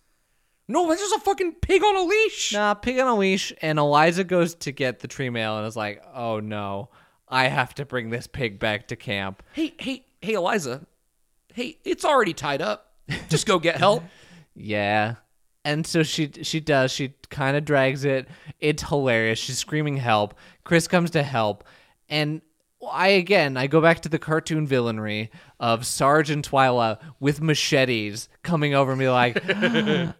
No, 0.71 0.87
that's 0.87 1.01
just 1.01 1.15
a 1.15 1.19
fucking 1.19 1.55
pig 1.55 1.83
on 1.83 1.95
a 1.97 2.03
leash. 2.03 2.53
Nah, 2.53 2.73
pig 2.75 2.97
on 2.99 3.07
a 3.07 3.15
leash, 3.17 3.51
and 3.61 3.77
Eliza 3.77 4.23
goes 4.23 4.55
to 4.55 4.71
get 4.71 4.99
the 4.99 5.07
tree 5.07 5.29
mail 5.29 5.57
and 5.57 5.67
is 5.67 5.75
like, 5.75 6.01
"Oh 6.13 6.39
no, 6.39 6.89
I 7.27 7.47
have 7.47 7.75
to 7.75 7.85
bring 7.85 8.09
this 8.09 8.25
pig 8.25 8.57
back 8.57 8.87
to 8.87 8.95
camp." 8.95 9.43
Hey, 9.53 9.73
hey, 9.77 10.05
hey, 10.21 10.33
Eliza. 10.33 10.85
Hey, 11.53 11.77
it's 11.83 12.05
already 12.05 12.33
tied 12.33 12.61
up. 12.61 12.93
Just 13.29 13.45
go 13.45 13.59
get 13.59 13.77
help. 13.77 14.03
Yeah, 14.53 15.15
and 15.63 15.87
so 15.87 16.03
she 16.03 16.29
she 16.43 16.59
does. 16.59 16.91
She 16.91 17.13
kind 17.29 17.55
of 17.55 17.63
drags 17.63 18.03
it. 18.03 18.27
It's 18.59 18.83
hilarious. 18.83 19.39
She's 19.39 19.57
screaming 19.57 19.95
help. 19.95 20.35
Chris 20.65 20.89
comes 20.89 21.11
to 21.11 21.23
help, 21.23 21.63
and 22.09 22.41
I 22.89 23.09
again 23.09 23.57
I 23.57 23.67
go 23.67 23.79
back 23.81 23.99
to 24.01 24.09
the 24.09 24.17
cartoon 24.19 24.67
villainry 24.67 25.29
of 25.59 25.85
Sarge 25.85 26.29
and 26.29 26.43
Twila 26.47 26.99
with 27.19 27.41
machetes 27.41 28.27
coming 28.43 28.73
over 28.73 28.95
me 28.95 29.09
like, 29.09 29.37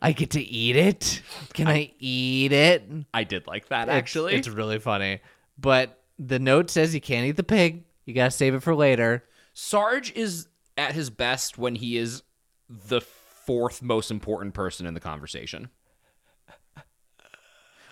"I 0.01 0.11
get 0.15 0.31
to 0.31 0.41
eat 0.41 0.75
it. 0.75 1.21
Can 1.53 1.67
I, 1.67 1.91
eat 1.99 2.51
it?" 2.51 2.83
I 3.13 3.23
did 3.23 3.47
like 3.47 3.69
that 3.69 3.83
It's- 3.83 3.97
actually. 3.97 4.35
it's 4.35 4.47
really 4.47 4.79
funny. 4.79 5.19
but 5.57 5.97
the 6.19 6.37
note 6.39 6.69
says 6.69 6.93
you 6.93 7.01
can't 7.01 7.25
eat 7.25 7.35
the 7.35 7.43
pig. 7.43 7.83
You 8.05 8.13
gotta 8.13 8.31
save 8.31 8.53
it 8.53 8.61
for 8.61 8.75
later. 8.75 9.23
Sarge 9.53 10.11
is 10.13 10.47
at 10.77 10.93
his 10.93 11.09
best 11.09 11.57
when 11.57 11.75
he 11.75 11.97
is 11.97 12.21
the 12.69 13.01
fourth 13.01 13.81
most 13.81 14.11
important 14.11 14.53
person 14.53 14.85
in 14.85 14.93
the 14.93 14.99
conversation. 14.99 15.69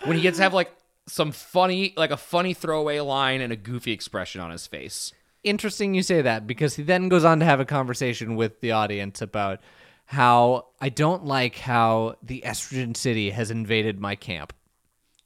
When 0.06 0.16
he 0.16 0.22
gets 0.24 0.38
to 0.38 0.44
have 0.44 0.54
like 0.54 0.72
some 1.10 1.32
funny, 1.32 1.94
like 1.98 2.12
a 2.12 2.18
funny 2.18 2.54
throwaway 2.54 3.00
line 3.00 3.42
and 3.42 3.52
a 3.52 3.56
goofy 3.56 3.92
expression 3.92 4.42
on 4.42 4.52
his 4.52 4.68
face. 4.68 5.12
Interesting 5.44 5.94
you 5.94 6.04
say 6.04 6.22
that 6.22 6.46
because 6.48 6.76
he 6.76 6.84
then 6.84 7.10
goes 7.10 7.24
on 7.26 7.40
to 7.40 7.46
have 7.46 7.60
a 7.60 7.66
conversation 7.66 8.36
with 8.36 8.62
the 8.62 8.72
audience 8.72 9.22
about 9.22 9.60
how 10.06 10.68
I 10.82 10.90
don't 10.90 11.26
like 11.26 11.58
how 11.58 12.16
the 12.22 12.44
estrogen 12.46 12.96
city 12.96 13.30
has 13.30 13.52
invaded 13.52 14.00
my 14.00 14.16
camp. 14.16 14.54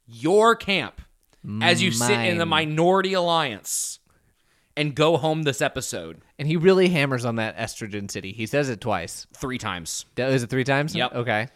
Your 0.06 0.54
camp, 0.54 1.00
as 1.62 1.82
you 1.82 1.90
sit 1.90 2.20
in 2.20 2.38
the 2.38 2.46
minority 2.46 3.14
alliance 3.14 3.98
and 4.76 4.94
go 4.94 5.16
home 5.16 5.44
this 5.44 5.62
episode 5.62 6.20
And 6.38 6.48
he 6.48 6.56
really 6.56 6.88
hammers 6.88 7.24
on 7.24 7.36
that 7.36 7.56
estrogen 7.56 8.10
city. 8.10 8.32
He 8.32 8.46
says 8.46 8.68
it 8.68 8.80
twice. 8.80 9.26
three 9.34 9.58
times. 9.58 10.04
Is 10.16 10.42
it 10.42 10.50
three 10.50 10.64
times? 10.64 10.94
Yep. 10.94 11.14
Okay. 11.14 11.48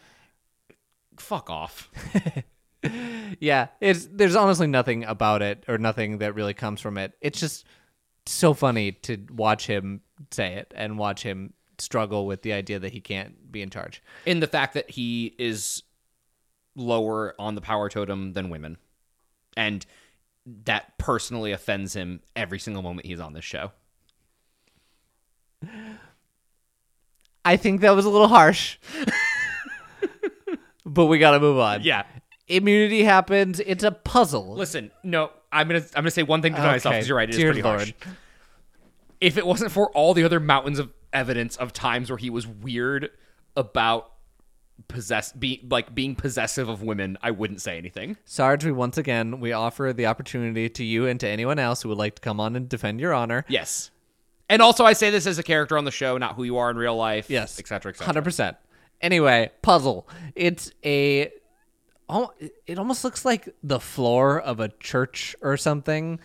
Fuck 1.17 1.49
off. 1.49 1.89
Yeah, 3.39 3.67
it's 3.81 4.07
there's 4.11 4.35
honestly 4.35 4.67
nothing 4.67 5.03
about 5.03 5.41
it 5.41 5.63
or 5.67 5.77
nothing 5.77 6.19
that 6.19 6.33
really 6.33 6.53
comes 6.53 6.81
from 6.81 6.97
it. 6.97 7.13
It's 7.21 7.39
just 7.39 7.65
so 8.25 8.53
funny 8.53 8.91
to 8.91 9.17
watch 9.31 9.67
him 9.67 10.01
say 10.31 10.55
it 10.55 10.73
and 10.75 10.97
watch 10.97 11.23
him 11.23 11.53
struggle 11.77 12.25
with 12.25 12.41
the 12.41 12.53
idea 12.53 12.79
that 12.79 12.91
he 12.91 13.01
can't 13.01 13.51
be 13.51 13.61
in 13.61 13.69
charge. 13.69 14.01
in 14.25 14.39
the 14.39 14.47
fact 14.47 14.73
that 14.73 14.89
he 14.89 15.35
is 15.39 15.83
lower 16.75 17.35
on 17.39 17.55
the 17.55 17.61
power 17.61 17.89
totem 17.89 18.33
than 18.33 18.49
women. 18.49 18.77
And 19.57 19.85
that 20.65 20.97
personally 20.97 21.51
offends 21.51 21.93
him 21.93 22.21
every 22.35 22.59
single 22.59 22.81
moment 22.81 23.05
he's 23.05 23.19
on 23.19 23.33
this 23.33 23.45
show. 23.45 23.71
I 27.45 27.57
think 27.57 27.81
that 27.81 27.91
was 27.91 28.05
a 28.05 28.09
little 28.09 28.27
harsh. 28.27 28.77
but 30.85 31.05
we 31.05 31.19
got 31.19 31.31
to 31.31 31.39
move 31.39 31.57
on. 31.57 31.83
Yeah. 31.83 32.03
Immunity 32.49 33.03
happens. 33.03 33.59
It's 33.59 33.83
a 33.83 33.91
puzzle. 33.91 34.55
Listen, 34.55 34.91
no, 35.03 35.31
I'm 35.51 35.67
gonna 35.67 35.79
I'm 35.95 36.01
gonna 36.01 36.11
say 36.11 36.23
one 36.23 36.41
thing 36.41 36.53
to 36.55 36.59
myself 36.59 36.87
Okay. 36.87 36.97
because 36.97 37.07
you're 37.07 37.17
right. 37.17 37.29
It 37.29 37.35
is 37.35 37.43
pretty 37.43 37.61
harsh. 37.61 37.93
If 39.21 39.37
it 39.37 39.45
wasn't 39.45 39.71
for 39.71 39.89
all 39.91 40.13
the 40.13 40.23
other 40.23 40.39
mountains 40.39 40.79
of 40.79 40.91
evidence 41.13 41.55
of 41.57 41.73
times 41.73 42.09
where 42.09 42.17
he 42.17 42.29
was 42.29 42.47
weird 42.47 43.09
about 43.55 44.11
possess 44.87 45.33
be 45.33 45.65
like 45.69 45.93
being 45.93 46.15
possessive 46.15 46.69
of 46.69 46.81
women, 46.81 47.17
I 47.21 47.31
wouldn't 47.31 47.61
say 47.61 47.77
anything. 47.77 48.17
Sarge, 48.25 48.65
we 48.65 48.71
once 48.71 48.97
again 48.97 49.39
we 49.39 49.51
offer 49.51 49.93
the 49.93 50.05
opportunity 50.05 50.69
to 50.69 50.83
you 50.83 51.05
and 51.05 51.19
to 51.19 51.27
anyone 51.27 51.59
else 51.59 51.81
who 51.83 51.89
would 51.89 51.97
like 51.97 52.15
to 52.15 52.21
come 52.21 52.39
on 52.39 52.55
and 52.55 52.67
defend 52.69 52.99
your 52.99 53.13
honor. 53.13 53.45
Yes. 53.47 53.91
And 54.51 54.63
also, 54.63 54.83
I 54.83 54.93
say 54.93 55.11
this 55.11 55.27
as 55.27 55.37
a 55.37 55.43
character 55.43 55.77
on 55.77 55.85
the 55.85 55.91
show, 55.91 56.17
not 56.17 56.33
who 56.35 56.43
you 56.43 56.57
are 56.57 56.71
in 56.71 56.77
real 56.77 56.95
life. 56.95 57.29
Yes, 57.29 57.59
et 57.59 57.67
cetera, 57.67 57.91
et 57.91 57.97
cetera. 57.97 58.05
Hundred 58.07 58.23
percent. 58.23 58.57
Anyway, 58.99 59.51
puzzle. 59.61 60.07
It's 60.35 60.71
a. 60.83 61.31
It 62.65 62.79
almost 62.79 63.03
looks 63.03 63.23
like 63.25 63.49
the 63.63 63.79
floor 63.79 64.39
of 64.39 64.59
a 64.59 64.69
church 64.69 65.35
or 65.41 65.57
something. 65.57 66.19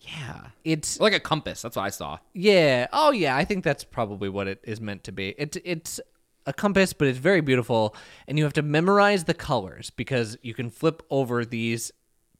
Yeah. 0.00 0.46
It's 0.64 0.98
Like 0.98 1.12
a 1.12 1.20
compass. 1.20 1.62
That's 1.62 1.76
what 1.76 1.84
I 1.84 1.90
saw. 1.90 2.18
yeah. 2.32 2.88
Oh 2.92 3.12
yeah. 3.12 3.36
I 3.36 3.44
think 3.44 3.62
that's 3.62 3.84
probably 3.84 4.28
what 4.28 4.48
it 4.48 4.60
is 4.64 4.80
meant 4.80 5.04
to 5.04 5.12
be. 5.12 5.34
It's 5.38 5.56
it's 5.64 6.00
a 6.44 6.52
compass, 6.52 6.92
but 6.92 7.06
it's 7.06 7.18
very 7.18 7.40
beautiful, 7.40 7.94
and 8.26 8.36
you 8.36 8.42
have 8.42 8.52
to 8.54 8.62
memorize 8.62 9.24
the 9.24 9.34
colors 9.34 9.90
because 9.90 10.36
you 10.42 10.54
can 10.54 10.70
flip 10.70 11.04
over 11.08 11.44
these 11.44 11.92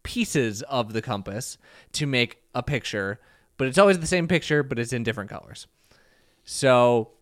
pieces 0.03 0.63
of 0.63 0.93
the 0.93 1.01
compass 1.01 1.57
to 1.93 2.05
make 2.07 2.39
a 2.53 2.65
picture. 2.65 3.21
But 3.59 3.69
it's 3.69 3.79
always 3.79 4.01
the 4.01 4.09
same 4.09 4.27
picture, 4.27 4.65
but 4.65 4.81
it's 4.81 4.93
in 4.93 5.05
different 5.05 5.31
colors. 5.31 5.69
So 6.43 7.13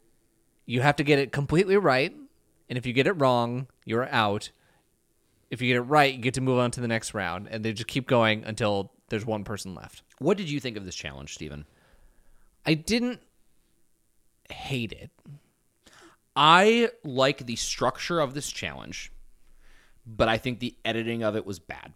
you 0.65 0.81
have 0.81 0.97
to 0.97 1.05
get 1.05 1.19
it 1.19 1.33
completely 1.33 1.77
right, 1.77 2.17
and 2.71 2.79
if 2.79 2.87
you 2.87 2.95
get 2.95 3.07
it 3.07 3.13
wrong, 3.13 3.67
you're 3.85 4.09
out. 4.09 4.51
If 5.51 5.61
you 5.61 5.69
get 5.69 5.77
it 5.77 5.83
right, 5.83 6.15
you 6.15 6.21
get 6.21 6.35
to 6.35 6.41
move 6.41 6.59
on 6.59 6.71
to 6.73 6.81
the 6.81 6.89
next 6.89 7.13
round, 7.13 7.49
and 7.51 7.65
they 7.65 7.73
just 7.73 7.89
keep 7.89 8.07
going 8.07 8.45
until 8.45 8.93
there's 9.09 9.27
one 9.27 9.45
person 9.45 9.75
left. 9.75 10.03
What 10.19 10.37
did 10.37 10.49
you 10.49 10.61
think 10.61 10.77
of 10.77 10.85
this 10.85 10.95
challenge, 10.95 11.35
Steven? 11.35 11.65
I 12.65 12.75
didn't 12.75 13.21
hate 14.51 14.93
it. 14.93 15.11
I 16.37 16.91
like 17.05 17.47
the 17.47 17.57
structure 17.57 18.21
of 18.21 18.35
this 18.35 18.51
challenge, 18.51 19.11
but 20.07 20.29
I 20.29 20.39
think 20.39 20.61
the 20.61 20.77
editing 20.85 21.23
of 21.25 21.35
it 21.37 21.45
was 21.45 21.59
bad. 21.59 21.95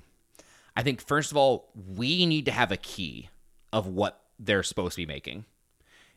I 0.76 0.82
think, 0.82 1.00
first 1.00 1.30
of 1.30 1.36
all, 1.36 1.70
we 1.74 2.26
need 2.26 2.46
to 2.46 2.50
have 2.50 2.72
a 2.72 2.76
key 2.76 3.28
of 3.72 3.86
what 3.86 4.20
they're 4.38 4.64
supposed 4.64 4.96
to 4.96 5.02
be 5.02 5.06
making. 5.06 5.44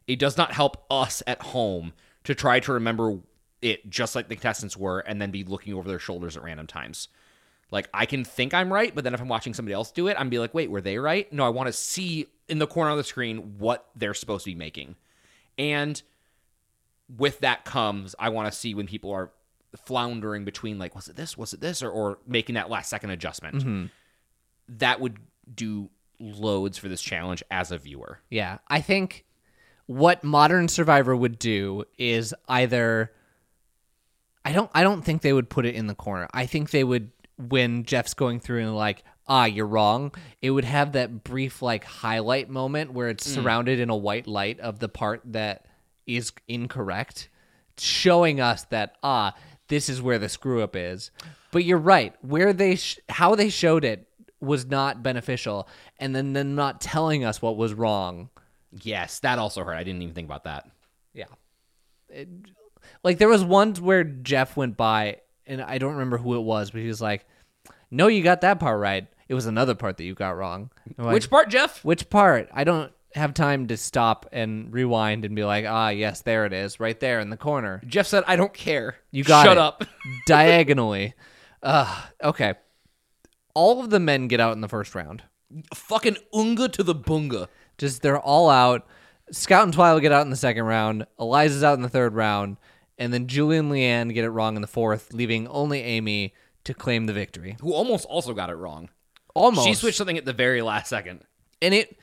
It 0.07 0.17
does 0.17 0.37
not 0.37 0.53
help 0.53 0.85
us 0.89 1.21
at 1.27 1.41
home 1.41 1.93
to 2.23 2.33
try 2.33 2.59
to 2.61 2.73
remember 2.73 3.19
it 3.61 3.89
just 3.89 4.15
like 4.15 4.27
the 4.27 4.35
contestants 4.35 4.77
were 4.77 4.99
and 4.99 5.21
then 5.21 5.31
be 5.31 5.43
looking 5.43 5.73
over 5.73 5.87
their 5.87 5.99
shoulders 5.99 6.35
at 6.35 6.43
random 6.43 6.67
times. 6.67 7.07
Like, 7.69 7.89
I 7.93 8.05
can 8.05 8.23
think 8.23 8.53
I'm 8.53 8.71
right, 8.71 8.93
but 8.95 9.03
then 9.03 9.13
if 9.13 9.19
I'm 9.19 9.27
watching 9.27 9.53
somebody 9.53 9.73
else 9.73 9.91
do 9.91 10.07
it, 10.07 10.15
I'm 10.17 10.29
be 10.29 10.39
like, 10.39 10.53
wait, 10.53 10.71
were 10.71 10.81
they 10.81 10.97
right? 10.97 11.31
No, 11.33 11.45
I 11.45 11.49
want 11.49 11.67
to 11.67 11.73
see 11.73 12.27
in 12.47 12.59
the 12.59 12.67
corner 12.67 12.91
of 12.91 12.97
the 12.97 13.03
screen 13.03 13.55
what 13.57 13.89
they're 13.95 14.13
supposed 14.13 14.45
to 14.45 14.51
be 14.51 14.55
making. 14.55 14.95
And 15.57 16.01
with 17.15 17.39
that 17.39 17.65
comes 17.65 18.15
I 18.19 18.29
want 18.29 18.51
to 18.51 18.57
see 18.57 18.73
when 18.73 18.87
people 18.87 19.11
are 19.11 19.31
floundering 19.85 20.45
between 20.45 20.79
like 20.79 20.95
was 20.95 21.07
it 21.07 21.15
this 21.15 21.37
was 21.37 21.53
it 21.53 21.61
this 21.61 21.83
or, 21.83 21.89
or 21.89 22.19
making 22.25 22.55
that 22.55 22.69
last 22.69 22.89
second 22.89 23.11
adjustment 23.11 23.57
mm-hmm. 23.57 23.85
that 24.67 24.99
would 24.99 25.17
do 25.53 25.89
loads 26.19 26.77
for 26.77 26.87
this 26.87 27.01
challenge 27.01 27.43
as 27.51 27.71
a 27.71 27.77
viewer 27.77 28.19
Yeah, 28.29 28.57
I 28.67 28.81
think 28.81 29.25
what 29.85 30.23
modern 30.23 30.67
Survivor 30.67 31.15
would 31.15 31.39
do 31.39 31.85
is 31.97 32.33
either 32.47 33.11
I 34.43 34.51
don't 34.51 34.71
I 34.73 34.83
don't 34.83 35.03
think 35.03 35.21
they 35.21 35.33
would 35.33 35.49
put 35.49 35.65
it 35.65 35.75
in 35.75 35.87
the 35.87 35.95
corner. 35.95 36.27
I 36.33 36.45
think 36.45 36.71
they 36.71 36.83
would 36.83 37.11
when 37.37 37.83
Jeff's 37.85 38.13
going 38.13 38.39
through 38.39 38.61
and 38.61 38.75
like, 38.75 39.03
ah, 39.27 39.45
you're 39.45 39.67
wrong, 39.67 40.13
it 40.41 40.51
would 40.51 40.65
have 40.65 40.93
that 40.93 41.23
brief 41.23 41.61
like 41.61 41.83
highlight 41.83 42.49
moment 42.49 42.93
where 42.93 43.09
it's 43.09 43.25
surrounded 43.25 43.79
in 43.79 43.89
a 43.89 43.95
white 43.95 44.27
light 44.27 44.59
of 44.59 44.79
the 44.79 44.89
part 44.89 45.21
that 45.25 45.65
is 46.05 46.31
incorrect, 46.47 47.29
showing 47.77 48.39
us 48.39 48.63
that 48.65 48.95
ah, 49.03 49.35
this 49.67 49.89
is 49.89 50.01
where 50.01 50.17
the 50.19 50.29
screw 50.29 50.61
up 50.63 50.75
is. 50.75 51.11
But 51.51 51.63
you're 51.63 51.77
right, 51.77 52.13
where 52.21 52.53
they 52.53 52.75
sh- 52.75 52.99
how 53.09 53.35
they 53.35 53.49
showed 53.49 53.83
it 53.85 54.07
was 54.39 54.65
not 54.65 55.01
beneficial, 55.03 55.67
and 55.99 56.15
then 56.15 56.33
them 56.33 56.55
not 56.55 56.79
telling 56.81 57.23
us 57.25 57.41
what 57.41 57.57
was 57.57 57.73
wrong. 57.73 58.29
yes 58.83 59.19
that 59.19 59.39
also 59.39 59.63
hurt 59.63 59.75
i 59.75 59.83
didn't 59.83 60.01
even 60.01 60.13
think 60.13 60.27
about 60.27 60.43
that 60.43 60.69
Yeah. 61.13 61.25
It- 62.09 62.27
like 63.03 63.17
there 63.17 63.27
was 63.29 63.43
ones 63.43 63.81
where 63.81 64.03
Jeff 64.03 64.55
went 64.55 64.77
by 64.77 65.17
and 65.47 65.61
I 65.61 65.77
don't 65.77 65.93
remember 65.93 66.17
who 66.17 66.35
it 66.35 66.41
was, 66.41 66.71
but 66.71 66.81
he 66.81 66.87
was 66.87 67.01
like, 67.01 67.25
"No, 67.91 68.07
you 68.07 68.23
got 68.23 68.41
that 68.41 68.59
part 68.59 68.79
right. 68.79 69.07
It 69.27 69.33
was 69.33 69.45
another 69.45 69.75
part 69.75 69.97
that 69.97 70.03
you 70.03 70.13
got 70.13 70.37
wrong." 70.37 70.69
I'm 70.97 71.05
like, 71.05 71.13
which 71.13 71.29
part 71.29 71.49
jeff 71.49 71.83
which 71.83 72.09
part? 72.09 72.49
I 72.53 72.63
don't 72.63 72.91
have 73.15 73.33
time 73.33 73.67
to 73.67 73.77
stop 73.77 74.27
and 74.31 74.71
rewind 74.71 75.25
and 75.25 75.35
be 75.35 75.43
like, 75.43 75.65
"Ah, 75.67 75.89
yes, 75.89 76.21
there 76.21 76.45
it 76.45 76.53
is, 76.53 76.79
right 76.79 76.99
there 76.99 77.19
in 77.19 77.29
the 77.29 77.37
corner." 77.37 77.81
jeff 77.87 78.05
said 78.07 78.23
i 78.27 78.35
don't 78.35 78.53
care 78.53 78.95
You 79.11 79.23
got 79.23 79.43
shut 79.43 79.57
it. 79.57 79.59
up 79.59 79.83
diagonally. 80.27 81.13
Uh, 81.63 82.01
okay. 82.23 82.53
All 83.53 83.79
of 83.83 83.89
the 83.89 83.99
men 83.99 84.27
get 84.27 84.39
out 84.39 84.53
in 84.53 84.61
the 84.61 84.67
first 84.69 84.93
round. 84.93 85.23
fucking 85.73 86.17
unga 86.33 86.69
to 86.69 86.83
the 86.83 86.93
bunga 86.95 87.47
Just 87.77 88.01
they're 88.01 88.19
all 88.19 88.49
out. 88.49 88.85
Scout 89.31 89.63
and 89.63 89.73
Twila 89.73 89.99
get 89.99 90.11
out 90.11 90.21
in 90.21 90.29
the 90.29 90.35
second 90.35 90.63
round. 90.65 91.05
Eliza's 91.19 91.63
out 91.63 91.73
in 91.73 91.81
the 91.81 91.89
third 91.89 92.13
round, 92.13 92.57
and 92.97 93.13
then 93.13 93.27
Julie 93.27 93.57
and 93.57 93.69
Leann 93.71 94.09
get 94.09 94.23
it 94.25 94.29
wrong 94.29 94.55
in 94.55 94.61
the 94.61 94.67
fourth, 94.67 95.13
leaving 95.13 95.47
only 95.47 95.81
Amy 95.81 96.33
to 96.63 96.73
claim 96.73 97.05
the 97.05 97.13
victory. 97.13 97.55
who 97.61 97.73
almost 97.73 98.05
also 98.05 98.33
got 98.33 98.49
it 98.49 98.55
wrong 98.55 98.89
Almost. 99.33 99.67
she 99.67 99.73
switched 99.73 99.97
something 99.97 100.17
at 100.17 100.25
the 100.25 100.33
very 100.33 100.61
last 100.61 100.89
second 100.89 101.21
and 101.61 101.73
it 101.73 101.97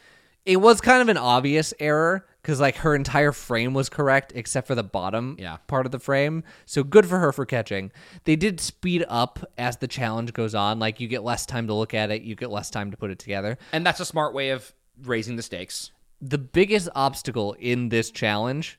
it 0.47 0.57
was 0.59 0.81
kind 0.81 1.01
of 1.03 1.09
an 1.09 1.17
obvious 1.17 1.73
error 1.81 2.27
because 2.43 2.61
like 2.61 2.77
her 2.77 2.95
entire 2.95 3.33
frame 3.33 3.73
was 3.75 3.89
correct 3.89 4.33
except 4.35 4.67
for 4.67 4.75
the 4.75 4.83
bottom 4.85 5.37
Yeah. 5.39 5.57
part 5.67 5.87
of 5.87 5.93
the 5.93 5.99
frame. 5.99 6.45
So 6.67 6.83
good 6.85 7.07
for 7.07 7.19
her 7.19 7.33
for 7.33 7.47
catching. 7.47 7.91
They 8.25 8.37
did 8.37 8.61
speed 8.61 9.07
up 9.09 9.39
as 9.57 9.79
the 9.79 9.89
challenge 9.89 10.35
goes 10.35 10.55
on. 10.55 10.79
Like 10.79 11.01
you 11.01 11.09
get 11.09 11.25
less 11.25 11.47
time 11.47 11.67
to 11.69 11.75
look 11.75 11.95
at 11.95 12.11
it, 12.11 12.21
you 12.23 12.35
get 12.35 12.51
less 12.51 12.69
time 12.69 12.91
to 12.91 12.97
put 12.99 13.11
it 13.11 13.19
together. 13.19 13.57
and 13.73 13.87
that's 13.87 14.01
a 14.01 14.05
smart 14.05 14.35
way 14.35 14.51
of 14.51 14.75
raising 15.03 15.37
the 15.37 15.43
stakes 15.43 15.91
The 16.21 16.37
biggest 16.39 16.89
obstacle 16.95 17.55
in 17.59 17.89
this 17.89 18.11
challenge, 18.11 18.79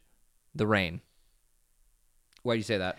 the 0.53 0.67
rain. 0.67 1.01
Why 2.45 2.53
do 2.53 2.57
you 2.57 2.63
say 2.63 2.77
that 2.77 2.97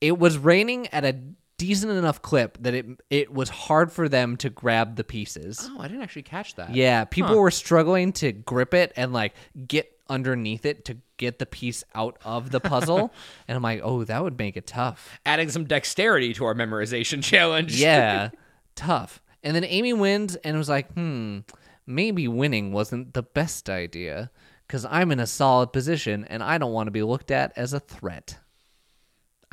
It 0.00 0.18
was 0.18 0.38
raining 0.38 0.86
at 0.88 1.04
a 1.04 1.16
decent 1.56 1.92
enough 1.92 2.20
clip 2.20 2.58
that 2.60 2.74
it 2.74 2.86
it 3.10 3.32
was 3.32 3.48
hard 3.48 3.90
for 3.92 4.08
them 4.08 4.36
to 4.36 4.50
grab 4.50 4.96
the 4.96 5.04
pieces. 5.04 5.68
oh 5.72 5.80
i 5.80 5.86
didn't 5.88 6.02
actually 6.02 6.22
catch 6.22 6.54
that 6.56 6.74
Yeah, 6.74 7.04
people 7.04 7.38
were 7.38 7.50
struggling 7.50 8.12
to 8.14 8.32
grip 8.32 8.74
it 8.74 8.92
and 8.96 9.12
like 9.12 9.34
get 9.66 9.90
underneath 10.08 10.66
it 10.66 10.84
to 10.86 10.98
get 11.16 11.38
the 11.38 11.46
piece 11.46 11.82
out 11.94 12.18
of 12.24 12.50
the 12.50 12.60
puzzle. 12.60 13.10
and 13.48 13.56
I'm 13.56 13.62
like, 13.62 13.80
oh, 13.84 14.04
that 14.04 14.22
would 14.22 14.36
make 14.36 14.56
it 14.56 14.66
tough. 14.66 15.18
adding 15.24 15.48
some 15.48 15.64
dexterity 15.64 16.34
to 16.34 16.44
our 16.44 16.54
memorization 16.54 17.22
challenge 17.32 17.80
Yeah, 17.80 18.30
tough. 18.74 19.22
And 19.42 19.54
then 19.56 19.64
Amy 19.64 19.92
wins 19.94 20.34
and 20.36 20.58
was 20.58 20.68
like, 20.68 20.92
hmm, 20.92 21.38
maybe 21.86 22.26
winning 22.28 22.72
wasn't 22.72 23.14
the 23.14 23.22
best 23.22 23.70
idea 23.70 24.30
because 24.66 24.84
I'm 24.84 25.12
in 25.12 25.20
a 25.20 25.26
solid 25.26 25.72
position 25.72 26.24
and 26.24 26.42
I 26.42 26.58
don't 26.58 26.72
want 26.72 26.88
to 26.88 26.90
be 26.90 27.02
looked 27.02 27.30
at 27.30 27.52
as 27.56 27.72
a 27.72 27.80
threat. 27.80 28.38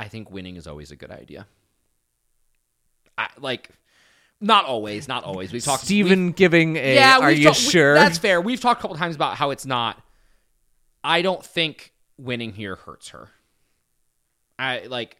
I 0.02 0.08
think 0.08 0.32
winning 0.32 0.56
is 0.56 0.66
always 0.66 0.90
a 0.90 0.96
good 0.96 1.12
idea. 1.12 1.46
I, 3.18 3.28
like, 3.40 3.70
not 4.40 4.66
always, 4.66 5.08
not 5.08 5.24
always. 5.24 5.54
We've 5.54 5.64
talked. 5.64 5.84
Steven 5.84 6.32
giving 6.32 6.76
a, 6.76 6.96
yeah, 6.96 7.20
are 7.20 7.32
you 7.32 7.50
we- 7.50 7.54
sure? 7.54 7.94
that's 7.94 8.18
fair. 8.18 8.42
We've 8.42 8.60
talked 8.60 8.80
a 8.80 8.82
couple 8.82 8.98
times 8.98 9.16
about 9.16 9.38
how 9.38 9.52
it's 9.52 9.66
not. 9.66 10.02
I 11.04 11.22
don't 11.22 11.46
think 11.46 11.94
winning 12.18 12.52
here 12.54 12.76
hurts 12.78 13.10
her. 13.10 13.30
I 14.58 14.88
like. 14.90 15.18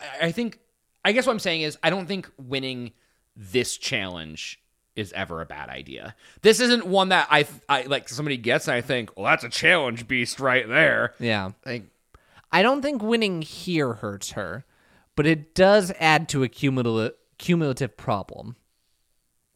I- 0.00 0.26
I 0.26 0.32
think. 0.32 0.58
I 1.04 1.12
guess 1.12 1.24
what 1.24 1.32
I'm 1.32 1.38
saying 1.38 1.62
is 1.62 1.78
I 1.84 1.90
don't 1.90 2.06
think 2.08 2.28
winning 2.36 2.90
this 3.36 3.76
challenge 3.76 4.60
is 4.96 5.12
ever 5.12 5.40
a 5.42 5.46
bad 5.46 5.68
idea. 5.68 6.16
This 6.42 6.58
isn't 6.58 6.84
one 6.86 7.10
that 7.10 7.28
I 7.30 7.46
I 7.68 7.82
like 7.82 8.08
somebody 8.08 8.36
gets 8.36 8.66
and 8.66 8.74
I 8.74 8.80
think, 8.80 9.16
well, 9.16 9.26
that's 9.26 9.44
a 9.44 9.48
challenge 9.48 10.08
beast 10.08 10.40
right 10.40 10.66
there. 10.68 11.14
yeah. 11.20 11.52
Like, 11.64 11.84
I 12.52 12.62
don't 12.62 12.82
think 12.82 13.02
winning 13.02 13.42
here 13.42 13.94
hurts 13.94 14.32
her, 14.32 14.64
but 15.14 15.26
it 15.26 15.54
does 15.54 15.92
add 15.98 16.28
to 16.30 16.42
a 16.42 16.48
cumulative 16.48 17.12
cumulative 17.38 17.96
problem. 17.96 18.56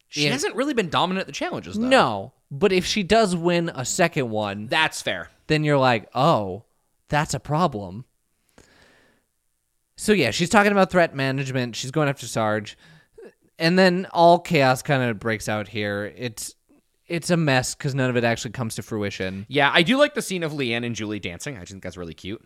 she 0.07 0.25
hasn't 0.25 0.55
really 0.55 0.73
been 0.73 0.89
dominant 0.89 1.21
at 1.21 1.27
the 1.27 1.33
challenges 1.33 1.75
though. 1.77 1.87
No, 1.87 2.33
but 2.51 2.71
if 2.71 2.85
she 2.85 3.01
does 3.03 3.35
win 3.35 3.69
a 3.73 3.85
second 3.85 4.29
one, 4.29 4.67
that's 4.67 5.01
fair. 5.01 5.29
then 5.47 5.63
you're 5.63 5.77
like, 5.79 6.09
oh, 6.13 6.63
that's 7.09 7.33
a 7.33 7.39
problem. 7.39 8.05
So 9.97 10.13
yeah, 10.13 10.31
she's 10.31 10.49
talking 10.49 10.71
about 10.71 10.91
threat 10.91 11.15
management. 11.15 11.75
She's 11.75 11.91
going 11.91 12.09
after 12.09 12.25
Sarge, 12.27 12.77
and 13.59 13.77
then 13.77 14.07
all 14.11 14.39
chaos 14.39 14.81
kind 14.81 15.03
of 15.03 15.19
breaks 15.19 15.47
out 15.47 15.67
here. 15.67 16.11
It's 16.15 16.55
it's 17.07 17.29
a 17.29 17.37
mess 17.37 17.75
because 17.75 17.93
none 17.93 18.09
of 18.09 18.15
it 18.15 18.23
actually 18.23 18.51
comes 18.51 18.75
to 18.75 18.81
fruition. 18.83 19.45
Yeah, 19.49 19.69
I 19.73 19.83
do 19.83 19.97
like 19.97 20.13
the 20.13 20.21
scene 20.21 20.43
of 20.43 20.53
Leann 20.53 20.83
and 20.83 20.95
Julie 20.95 21.19
dancing. 21.19 21.57
I 21.57 21.61
just 21.61 21.71
think 21.71 21.83
that's 21.83 21.97
really 21.97 22.13
cute. 22.13 22.41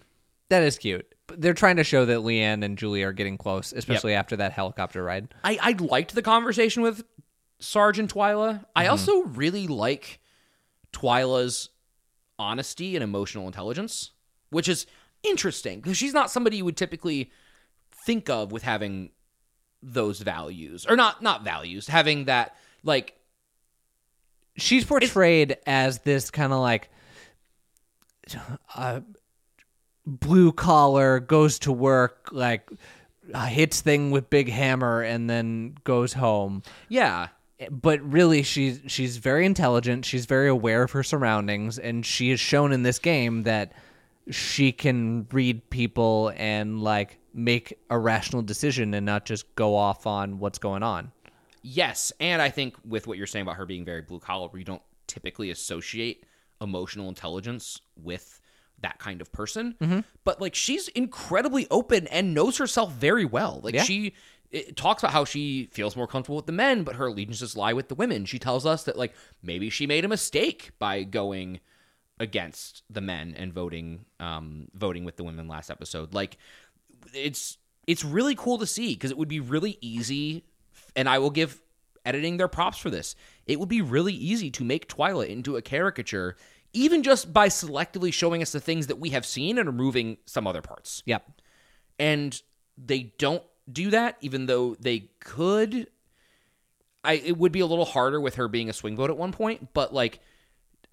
That 0.50 0.64
is 0.64 0.78
cute. 0.78 1.12
They're 1.36 1.54
trying 1.54 1.78
to 1.78 1.84
show 1.84 2.06
that 2.06 2.20
Leann 2.20 2.64
and 2.64 2.78
Julie 2.78 3.04
are 3.04 3.14
getting 3.14 3.38
close, 3.38 3.74
especially 3.74 4.14
after 4.14 4.36
that 4.38 4.52
helicopter 4.52 5.04
ride. 5.04 5.34
I, 5.44 5.58
I 5.62 5.72
liked 5.72 6.14
the 6.14 6.22
conversation 6.22 6.84
with 6.84 7.04
Sarge 7.60 7.98
and 7.98 8.12
Twila. 8.12 8.64
I 8.76 8.88
also 8.88 9.24
really 9.24 9.66
like 9.66 10.20
Twila's 10.94 11.70
honesty 12.38 12.96
and 12.96 13.04
emotional 13.04 13.48
intelligence, 13.48 14.12
which 14.50 14.68
is 14.70 14.86
interesting 15.24 15.82
because 15.82 15.98
she's 15.98 16.14
not 16.14 16.30
somebody 16.30 16.58
you 16.58 16.66
would 16.66 16.78
typically 16.78 17.32
think 18.06 18.30
of 18.30 18.52
with 18.52 18.62
having 18.62 19.10
those 19.82 20.20
values 20.20 20.86
or 20.88 20.96
not 20.96 21.22
not 21.22 21.44
values 21.44 21.88
having 21.88 22.26
that 22.26 22.56
like 22.84 23.16
She's 24.58 24.86
portrayed 24.86 25.58
as 25.66 26.00
this 26.00 26.32
kind 26.32 26.54
of 26.54 26.60
like 26.60 26.90
uh, 28.74 29.02
blue 30.06 30.52
collar, 30.52 31.20
goes 31.20 31.60
to 31.60 31.72
work, 31.72 32.30
like 32.32 32.70
uh, 33.34 33.46
hits 33.46 33.82
thing 33.82 34.12
with 34.12 34.30
big 34.30 34.50
hammer, 34.50 35.02
and 35.02 35.30
then 35.30 35.76
goes 35.84 36.14
home. 36.14 36.64
yeah 36.90 37.30
But 37.70 38.02
really, 38.02 38.44
she's 38.44 38.82
she's 38.88 39.18
very 39.18 39.46
intelligent. 39.46 40.06
She's 40.06 40.26
very 40.26 40.48
aware 40.48 40.84
of 40.84 40.92
her 40.92 41.04
surroundings, 41.04 41.80
and 41.80 42.06
she 42.06 42.30
has 42.30 42.40
shown 42.40 42.72
in 42.72 42.84
this 42.84 43.00
game 43.00 43.44
that 43.44 43.74
she 44.30 44.72
can 44.72 45.28
read 45.32 45.70
people 45.70 46.32
and 46.36 46.82
like 46.82 47.20
make 47.34 47.78
a 47.90 48.00
rational 48.00 48.42
decision 48.42 48.94
and 48.94 49.06
not 49.06 49.26
just 49.26 49.54
go 49.56 49.76
off 49.76 50.08
on 50.08 50.40
what's 50.40 50.58
going 50.58 50.84
on. 50.84 51.12
Yes, 51.62 52.12
and 52.20 52.42
I 52.42 52.50
think 52.50 52.76
with 52.86 53.08
what 53.08 53.18
you're 53.18 53.28
saying 53.28 53.44
about 53.44 53.58
her 53.58 53.66
being 53.66 53.86
very 53.86 54.02
blue 54.02 54.20
collar, 54.20 54.50
we 54.52 54.64
don't 54.64 54.82
typically 55.08 55.50
associate 55.52 56.26
emotional 56.62 57.10
intelligence 57.10 57.82
with 57.96 58.40
that 58.82 59.00
kind 59.00 59.22
of 59.22 59.32
person. 59.32 59.76
Mm-hmm. 59.82 60.00
But 60.24 60.42
like 60.42 60.56
she's 60.56 60.88
incredibly 60.90 61.68
open 61.72 62.08
and 62.08 62.34
knows 62.34 62.58
herself 62.58 62.92
very 62.92 63.26
well. 63.26 63.62
Like 63.64 63.76
Yeah. 63.76 63.84
she 63.84 64.14
it 64.52 64.78
talks 64.78 65.02
about 65.04 65.12
how 65.12 65.26
she 65.26 65.68
feels 65.74 65.96
more 65.98 66.08
comfortable 66.08 66.38
with 66.38 66.46
the 66.46 66.52
men, 66.54 66.84
but 66.84 66.96
her 66.96 67.08
allegiances 67.08 67.58
lie 67.58 67.74
with 67.74 67.90
the 67.90 67.96
women. 67.96 68.26
She 68.26 68.40
tells 68.40 68.66
us 68.66 68.84
that 68.84 68.98
like 68.98 69.14
maybe 69.44 69.70
she 69.70 69.88
made 69.88 70.06
a 70.06 70.08
mistake 70.08 70.72
by 70.80 71.04
going 71.04 71.60
against 72.20 72.84
the 72.90 73.02
men 73.02 73.36
and 73.38 73.52
voting 73.54 74.06
um 74.20 74.68
voting 74.74 75.04
with 75.04 75.18
the 75.18 75.24
women 75.24 75.48
last 75.48 75.70
episode. 75.70 76.14
Like 76.14 76.38
it's 77.14 77.58
it's 77.88 78.04
really 78.06 78.36
cool 78.36 78.58
to 78.60 78.66
see 78.66 78.94
because 78.94 79.12
it 79.12 79.18
would 79.18 79.28
be 79.28 79.40
really 79.40 79.78
easy 79.82 80.46
and 80.96 81.10
I 81.10 81.20
will 81.20 81.30
give 81.30 81.62
editing 82.06 82.38
their 82.38 82.48
props 82.48 82.78
for 82.78 82.90
this. 82.90 83.16
It 83.48 83.60
would 83.60 83.70
be 83.70 83.82
really 83.82 84.14
easy 84.14 84.50
to 84.52 84.64
make 84.64 84.88
Twila 84.88 85.28
into 85.28 85.58
a 85.58 85.62
caricature 85.62 86.38
even 86.76 87.04
just 87.04 87.34
by 87.34 87.48
selectively 87.48 88.14
showing 88.14 88.42
us 88.42 88.52
the 88.52 88.60
things 88.60 88.88
that 88.88 89.00
we 89.00 89.10
have 89.12 89.26
seen 89.26 89.58
and 89.58 89.68
removing 89.68 90.18
some 90.26 90.46
other 90.46 90.62
parts. 90.62 91.02
Yep. 91.06 91.30
And 91.98 92.40
they 92.78 93.14
don't 93.18 93.44
do 93.72 93.90
that 93.90 94.18
even 94.22 94.46
though 94.46 94.76
they 94.76 95.10
could 95.20 95.88
I 97.04 97.14
it 97.14 97.38
would 97.38 97.52
be 97.52 97.62
a 97.62 97.66
little 97.66 97.86
harder 97.86 98.20
with 98.20 98.36
her 98.36 98.48
being 98.48 98.70
a 98.70 98.74
swing 98.74 98.96
vote 98.96 99.10
at 99.10 99.18
one 99.18 99.32
point, 99.32 99.74
but 99.74 99.94
like 99.94 100.20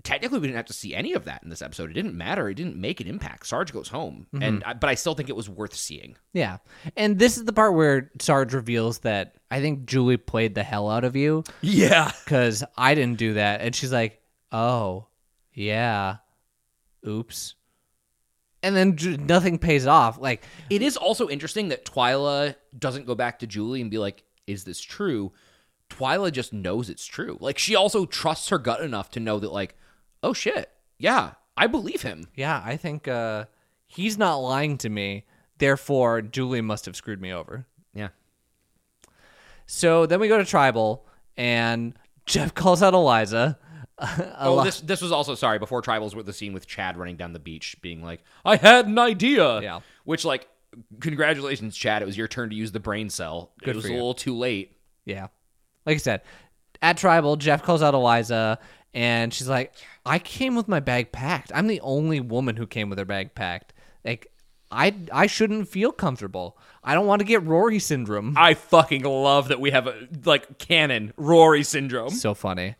technically 0.03 0.39
we 0.39 0.47
didn't 0.47 0.57
have 0.57 0.66
to 0.66 0.72
see 0.72 0.95
any 0.95 1.12
of 1.12 1.24
that 1.24 1.43
in 1.43 1.49
this 1.49 1.62
episode. 1.62 1.91
It 1.91 1.95
didn't 1.95 2.16
matter. 2.16 2.49
It 2.49 2.55
didn't 2.55 2.76
make 2.76 3.01
an 3.01 3.07
impact. 3.07 3.47
Sarge 3.47 3.72
goes 3.72 3.89
home, 3.89 4.26
mm-hmm. 4.33 4.43
and 4.43 4.64
I, 4.64 4.74
but 4.74 4.91
I 4.91 4.95
still 4.95 5.14
think 5.14 5.28
it 5.28 5.37
was 5.37 5.49
worth 5.49 5.74
seeing. 5.74 6.16
Yeah. 6.33 6.59
And 6.97 7.18
this 7.18 7.37
is 7.37 7.45
the 7.45 7.53
part 7.53 7.74
where 7.74 8.11
Sarge 8.20 8.55
reveals 8.55 9.01
that 9.01 9.37
I 9.51 9.61
think 9.61 9.87
Julie 9.87 10.16
played 10.16 10.55
the 10.55 10.62
hell 10.62 10.91
out 10.91 11.05
of 11.05 11.16
you 11.16 11.45
Yeah, 11.61 12.12
because 12.24 12.64
I 12.76 12.95
didn't 12.95 13.18
do 13.18 13.35
that. 13.35 13.61
And 13.61 13.74
she's 13.74 13.93
like, 13.93 14.20
oh, 14.51 15.07
yeah. 15.55 16.16
Oops. 17.07 17.55
And 18.62 18.76
then 18.76 18.96
j- 18.96 19.16
nothing 19.16 19.59
pays 19.59 19.86
off. 19.86 20.18
Like, 20.18 20.44
it 20.70 20.82
is 20.82 20.96
also 20.96 21.28
interesting 21.28 21.68
that 21.68 21.84
Twila 21.84 22.55
doesn't 22.78 23.07
go 23.07 23.14
back 23.16 23.40
to 23.40 23.46
Julie 23.46 23.80
and 23.80 23.90
be 23.90 23.98
like, 23.98 24.22
"Is 24.46 24.62
this 24.64 24.80
true?" 24.80 25.32
Twila 25.90 26.30
just 26.30 26.53
knows 26.53 26.88
it's 26.88 27.05
true. 27.05 27.36
Like 27.40 27.59
she 27.59 27.74
also 27.74 28.07
trusts 28.07 28.48
her 28.50 28.59
gut 28.59 28.80
enough 28.80 29.11
to 29.11 29.20
know 29.20 29.38
that, 29.40 29.53
like, 29.53 29.74
oh 30.22 30.32
shit, 30.32 30.70
yeah, 30.96 31.32
I 31.57 31.66
believe 31.66 32.03
him. 32.03 32.28
yeah, 32.36 32.62
I 32.64 32.76
think 32.76 33.09
uh, 33.09 33.46
he's 33.86 34.16
not 34.16 34.36
lying 34.36 34.78
to 34.78 34.88
me. 34.88 35.24
Therefore, 35.59 36.22
Julie 36.22 36.61
must 36.62 36.86
have 36.86 36.96
screwed 36.96 37.20
me 37.20 37.32
over. 37.32 37.66
Yeah, 37.92 38.09
So 39.66 40.07
then 40.07 40.18
we 40.20 40.28
go 40.28 40.38
to 40.38 40.44
Tribal, 40.44 41.05
and 41.36 41.94
Jeff 42.26 42.55
calls 42.55 42.82
out 42.82 42.94
Eliza. 42.94 43.59
Oh, 44.38 44.64
this 44.64 44.80
this 44.80 45.01
was 45.01 45.12
also 45.12 45.34
sorry 45.34 45.59
before 45.59 45.82
tribals 45.82 46.14
were 46.14 46.22
the 46.22 46.32
scene 46.32 46.53
with 46.53 46.66
Chad 46.66 46.97
running 46.97 47.16
down 47.16 47.32
the 47.32 47.38
beach, 47.38 47.76
being 47.82 48.03
like, 48.03 48.22
"I 48.45 48.57
had 48.57 48.86
an 48.86 48.99
idea." 48.99 49.61
Yeah. 49.61 49.80
Which, 50.05 50.24
like, 50.24 50.49
congratulations, 51.01 51.76
Chad. 51.76 52.03
It 52.03 52.07
was 52.07 52.16
your 52.16 52.28
turn 52.28 52.51
to 52.51 52.57
use 52.57 52.72
the 52.72 52.80
brain 52.80 53.11
cell. 53.11 53.53
Good 53.61 53.70
it 53.70 53.76
was 53.76 53.84
a 53.86 53.93
little 53.93 54.14
too 54.14 54.36
late. 54.36 54.76
Yeah. 55.05 55.28
Like 55.86 55.97
I 55.97 55.99
said, 55.99 56.22
at 56.80 56.97
Tribal, 56.97 57.36
Jeff 57.36 57.62
calls 57.62 57.82
out 57.82 57.95
Eliza, 57.95 58.59
and 58.95 59.32
she's 59.32 59.49
like, 59.49 59.74
I 60.05 60.18
came 60.18 60.57
with 60.57 60.68
my 60.68 60.80
bag 60.80 61.12
packed. 61.12 61.53
I'm 61.55 61.66
the 61.66 61.80
only 61.80 62.20
woman 62.20 62.57
who 62.57 62.66
came 62.66 62.88
with 62.88 62.99
her 62.99 63.05
bag 63.05 63.34
packed. 63.34 63.72
Like, 64.05 64.32
I, 64.70 64.95
I 65.12 65.26
shouldn't 65.26 65.68
feel 65.68 65.93
comfortable. 65.93 66.57
I 66.82 66.95
don't 66.95 67.07
want 67.07 67.20
to 67.20 67.24
get 67.26 67.43
Rory 67.45 67.78
syndrome. 67.78 68.34
I 68.36 68.55
fucking 68.55 69.03
love 69.05 69.49
that 69.49 69.61
we 69.61 69.70
have 69.70 69.86
a 69.86 70.09
like 70.24 70.59
canon 70.59 71.12
Rory 71.16 71.62
syndrome. 71.62 72.11
so 72.11 72.34
funny. 72.34 72.74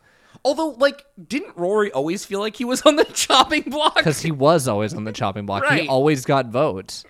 Although, 0.45 0.69
like, 0.69 1.05
didn't 1.27 1.55
Rory 1.55 1.91
always 1.91 2.25
feel 2.25 2.39
like 2.39 2.55
he 2.55 2.65
was 2.65 2.81
on 2.81 2.97
the 2.97 3.05
chopping 3.13 3.63
block? 3.63 3.95
Because 3.95 4.21
he 4.21 4.31
was 4.31 4.67
always 4.67 4.93
on 4.93 5.05
the 5.05 5.13
chopping 5.13 5.45
block. 5.45 5.65
He 5.71 5.87
always 5.87 6.25
got 6.25 6.47
votes. 6.47 7.05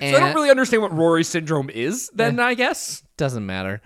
And 0.00 0.14
So 0.14 0.16
I 0.16 0.20
don't 0.20 0.34
really 0.34 0.50
understand 0.50 0.82
what 0.82 0.96
Rory 0.96 1.24
syndrome 1.24 1.70
is. 1.70 2.10
Then 2.14 2.38
I 2.38 2.54
guess. 2.54 3.02
doesn't 3.16 3.44
matter. 3.44 3.82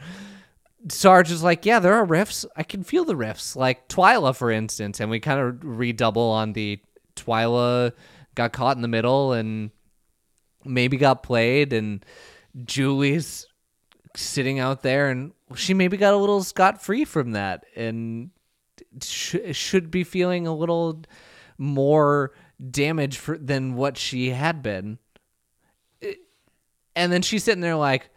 Sarge 0.89 1.31
is 1.31 1.43
like, 1.43 1.65
yeah, 1.65 1.79
there 1.79 1.95
are 1.95 2.07
riffs. 2.07 2.45
I 2.57 2.65
can 2.65 2.83
feel 2.83 3.05
the 3.05 3.15
riffs. 3.15 3.57
Like 3.57 3.89
Twila, 3.89 4.37
for 4.37 4.51
instance, 4.51 5.01
and 5.01 5.11
we 5.11 5.21
kind 5.21 5.41
of 5.41 5.65
redouble 5.65 6.31
on 6.31 6.53
the 6.53 6.81
Twila 7.17 7.93
got 8.35 8.53
caught 8.53 8.77
in 8.77 8.83
the 8.83 8.89
middle 8.89 9.33
and 9.33 9.71
maybe 10.65 10.97
got 10.97 11.23
played, 11.23 11.73
and 11.73 12.05
Julie's 12.65 13.47
sitting 14.17 14.59
out 14.59 14.83
there, 14.83 15.09
and 15.09 15.33
she 15.55 15.73
maybe 15.75 15.97
got 15.97 16.15
a 16.15 16.17
little 16.17 16.43
scot 16.43 16.83
free 16.83 17.05
from 17.05 17.33
that, 17.33 17.65
and 17.77 18.31
sh- 19.03 19.37
should 19.53 19.91
be 19.91 20.05
feeling 20.05 20.47
a 20.47 20.55
little 20.55 21.03
more 21.59 22.33
damage 22.71 23.19
for, 23.19 23.39
than 23.39 23.75
what 23.75 23.97
she 23.97 24.31
had 24.31 24.63
been. 24.63 24.99
And 26.95 27.11
then 27.13 27.23
she's 27.23 27.45
sitting 27.45 27.63
there 27.63 27.77
like, 27.77 28.11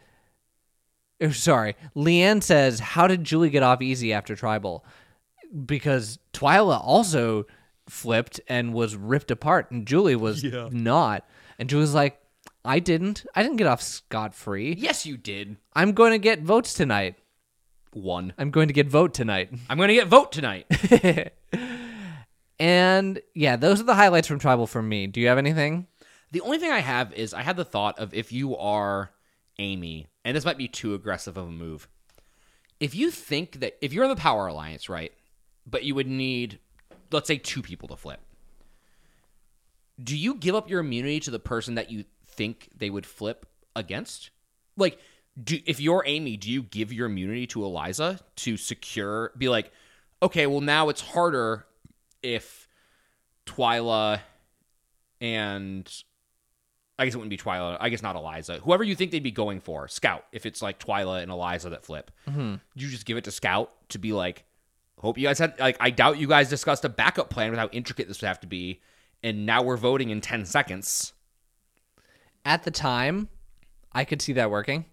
er, 1.22 1.32
sorry, 1.32 1.76
Leann 1.96 2.42
says, 2.42 2.80
"How 2.80 3.08
did 3.08 3.24
Julie 3.24 3.50
get 3.50 3.64
off 3.64 3.82
easy 3.82 4.12
after 4.12 4.36
tribal?" 4.36 4.86
Because 5.66 6.20
Twila 6.34 6.82
also 6.84 7.46
flipped 7.88 8.42
and 8.48 8.74
was 8.74 8.96
ripped 8.96 9.32
apart, 9.32 9.72
and 9.72 9.88
Julie 9.88 10.16
was 10.16 10.44
not. 10.72 11.26
And 11.58 11.70
Julie's 11.70 11.94
like, 11.94 12.20
"I 12.66 12.80
didn't. 12.80 13.26
I 13.34 13.44
didn't 13.44 13.58
get 13.58 13.68
off 13.68 13.82
scot 13.82 14.36
free. 14.36 14.74
Yes, 14.78 15.06
you 15.06 15.16
did. 15.16 15.56
I'm 15.74 15.94
going 15.94 16.12
to 16.12 16.20
get 16.20 16.42
votes 16.42 16.74
tonight." 16.74 17.16
One. 17.96 18.34
I'm 18.38 18.52
going 18.52 18.68
to 18.68 18.74
get 18.74 18.88
vote 18.88 19.14
tonight. 19.14 19.50
I'm 19.70 19.78
going 19.78 19.90
to 19.90 19.96
get 19.96 20.08
vote 20.08 20.32
tonight. 20.32 20.68
And 22.58 23.22
yeah, 23.34 23.58
those 23.58 23.82
are 23.82 23.84
the 23.84 23.96
highlights 23.96 24.30
from 24.30 24.40
Tribal 24.40 24.66
for 24.66 24.82
me. 24.82 25.08
Do 25.08 25.20
you 25.20 25.28
have 25.28 25.38
anything? 25.38 25.88
the 26.36 26.42
only 26.42 26.58
thing 26.58 26.72
I 26.72 26.80
have 26.80 27.14
is 27.14 27.34
I 27.34 27.44
had 27.44 27.56
the 27.56 27.64
thought 27.64 27.98
of 27.98 28.14
if 28.14 28.34
you 28.34 28.58
are 28.58 29.12
Ami, 29.58 30.08
and 30.26 30.36
this 30.36 30.44
might 30.44 30.58
be 30.58 30.68
too 30.68 30.94
aggressive 30.94 31.38
of 31.38 31.48
a 31.48 31.50
move. 31.50 31.88
If 32.78 32.94
you 32.94 33.10
think 33.10 33.62
that 33.62 33.78
if 33.82 33.94
you're 33.94 34.04
in 34.04 34.10
the 34.10 34.18
Power 34.18 34.48
Alliance, 34.48 34.90
right, 34.90 35.14
but 35.66 35.86
you 35.86 35.96
would 35.96 36.08
need, 36.08 36.60
let's 37.10 37.28
say, 37.28 37.38
two 37.38 37.62
people 37.62 37.88
to 37.88 37.96
flip, 37.96 38.20
do 40.04 40.18
you 40.18 40.36
give 40.36 40.56
up 40.56 40.70
your 40.70 40.82
immunity 40.82 41.22
to 41.22 41.32
the 41.32 41.40
person 41.40 41.76
that 41.76 41.90
you 41.90 42.04
think 42.28 42.70
they 42.76 42.90
would 42.90 43.06
flip 43.06 43.46
against? 43.74 44.30
Like, 44.76 45.00
do 45.42 45.60
if 45.66 45.80
you're 45.80 46.06
Ami, 46.08 46.38
do 46.38 46.50
you 46.50 46.64
give 46.64 46.94
your 46.94 47.08
immunity 47.08 47.48
to 47.48 47.64
Eliza 47.64 48.20
to 48.38 48.58
secure? 48.58 49.32
Be 49.38 49.50
like, 49.50 49.72
okay, 50.22 50.48
well 50.48 50.62
now 50.62 50.90
it's 50.90 51.02
harder 51.02 51.66
if 52.22 52.68
Twila 53.46 54.22
and 55.22 55.92
I 56.98 57.06
guess 57.06 57.14
it 57.14 57.18
wouldn't 57.18 57.30
be 57.30 57.38
Twila. 57.38 57.78
I 57.80 57.90
guess 57.90 58.02
not 58.02 58.16
Eliza. 58.16 58.60
Whoever 58.60 58.84
you 58.84 58.96
think 58.96 59.12
they'd 59.12 59.22
be 59.22 59.32
going 59.32 59.60
for, 59.60 59.88
Scout. 59.88 60.26
If 60.32 60.46
it's 60.46 60.62
like 60.62 60.80
Twila 60.80 61.22
and 61.22 61.32
Eliza 61.32 61.70
that 61.72 61.86
flip, 61.86 62.12
mm-hmm. 62.28 62.56
you 62.74 62.90
just 62.90 63.06
give 63.06 63.18
it 63.18 63.26
to 63.26 63.32
Scout 63.32 63.72
to 63.90 64.00
be 64.00 64.14
like, 64.14 64.46
hope 65.00 65.18
you 65.18 65.28
guys 65.28 65.40
had 65.40 65.60
like. 65.60 65.78
I 65.80 65.90
doubt 65.90 66.18
you 66.18 66.28
guys 66.28 66.50
discussed 66.50 66.86
a 66.86 66.90
backup 66.90 67.30
plan 67.30 67.52
with 67.52 67.60
how 67.60 67.68
intricate 67.72 68.08
this 68.08 68.22
would 68.22 68.28
have 68.28 68.40
to 68.42 68.48
be, 68.48 68.82
and 69.24 69.46
now 69.46 69.62
we're 69.62 69.78
voting 69.78 70.10
in 70.10 70.22
ten 70.22 70.46
seconds. 70.46 71.14
At 72.46 72.64
the 72.64 72.72
time, 72.72 73.28
I 73.92 74.06
could 74.06 74.22
see 74.22 74.34
that 74.34 74.50
working. 74.50 74.86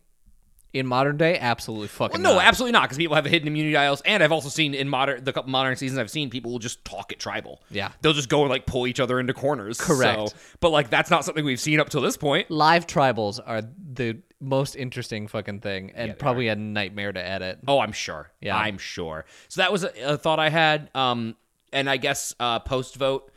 In 0.73 0.87
modern 0.87 1.19
day, 1.19 1.39
absolutely 1.39 1.89
Well, 1.99 2.09
fucking 2.09 2.23
no, 2.23 2.35
not. 2.35 2.45
absolutely 2.47 2.73
not, 2.73 2.85
because 2.85 2.97
people 2.97 3.15
have 3.15 3.27
hidden 3.27 3.47
immunity 3.47 3.75
dials, 3.75 4.01
and 4.07 4.23
I've 4.23 4.33
also 4.33 4.49
seen 4.49 4.73
in 4.73 4.89
modern 4.89 5.23
the 5.23 5.33
couple 5.33 5.51
modern 5.51 5.77
seasons 5.77 5.99
I've 5.99 6.11
seen 6.11 6.31
people 6.31 6.51
will 6.51 6.59
just 6.59 6.83
talk 6.85 7.13
at 7.13 7.19
tribal. 7.19 7.61
Yeah. 7.71 7.93
they'll 8.01 8.15
just 8.15 8.31
go 8.31 8.41
and 8.43 8.51
like 8.51 8.65
pull 8.65 8.87
each 8.87 8.99
other 8.99 9.21
into 9.21 9.35
corners. 9.35 9.79
Correct. 9.79 10.31
So, 10.31 10.35
but 10.61 10.71
like 10.71 10.89
that's 10.89 11.11
not 11.11 11.25
something 11.27 11.45
we've 11.45 11.61
seen 11.61 11.79
up 11.79 11.91
till 11.91 12.01
this 12.01 12.17
point. 12.17 12.51
Live 12.51 12.87
tribals 12.87 13.39
are 13.45 13.63
the 13.93 14.19
most 14.41 14.75
interesting 14.75 15.29
fucking 15.29 15.61
thing, 15.61 15.93
and 15.95 16.19
probably 16.19 16.49
a 16.49 16.57
nightmare 16.57 17.13
to 17.13 17.23
edit. 17.23 17.59
Oh, 17.69 17.79
I'm 17.79 17.93
sure. 17.93 18.31
Yeah. 18.41 18.57
I'm 18.57 18.79
sure. 18.79 19.27
So 19.49 19.61
that 19.61 19.71
was 19.73 19.85
a, 19.85 19.93
a 20.03 20.17
thought 20.17 20.39
I 20.41 20.49
had. 20.49 20.91
Um, 20.95 21.37
and 21.73 21.89
I 21.89 21.97
guess 21.99 22.35
uh, 22.41 22.59
post 22.61 22.97
vote 22.97 23.31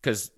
because 0.00 0.30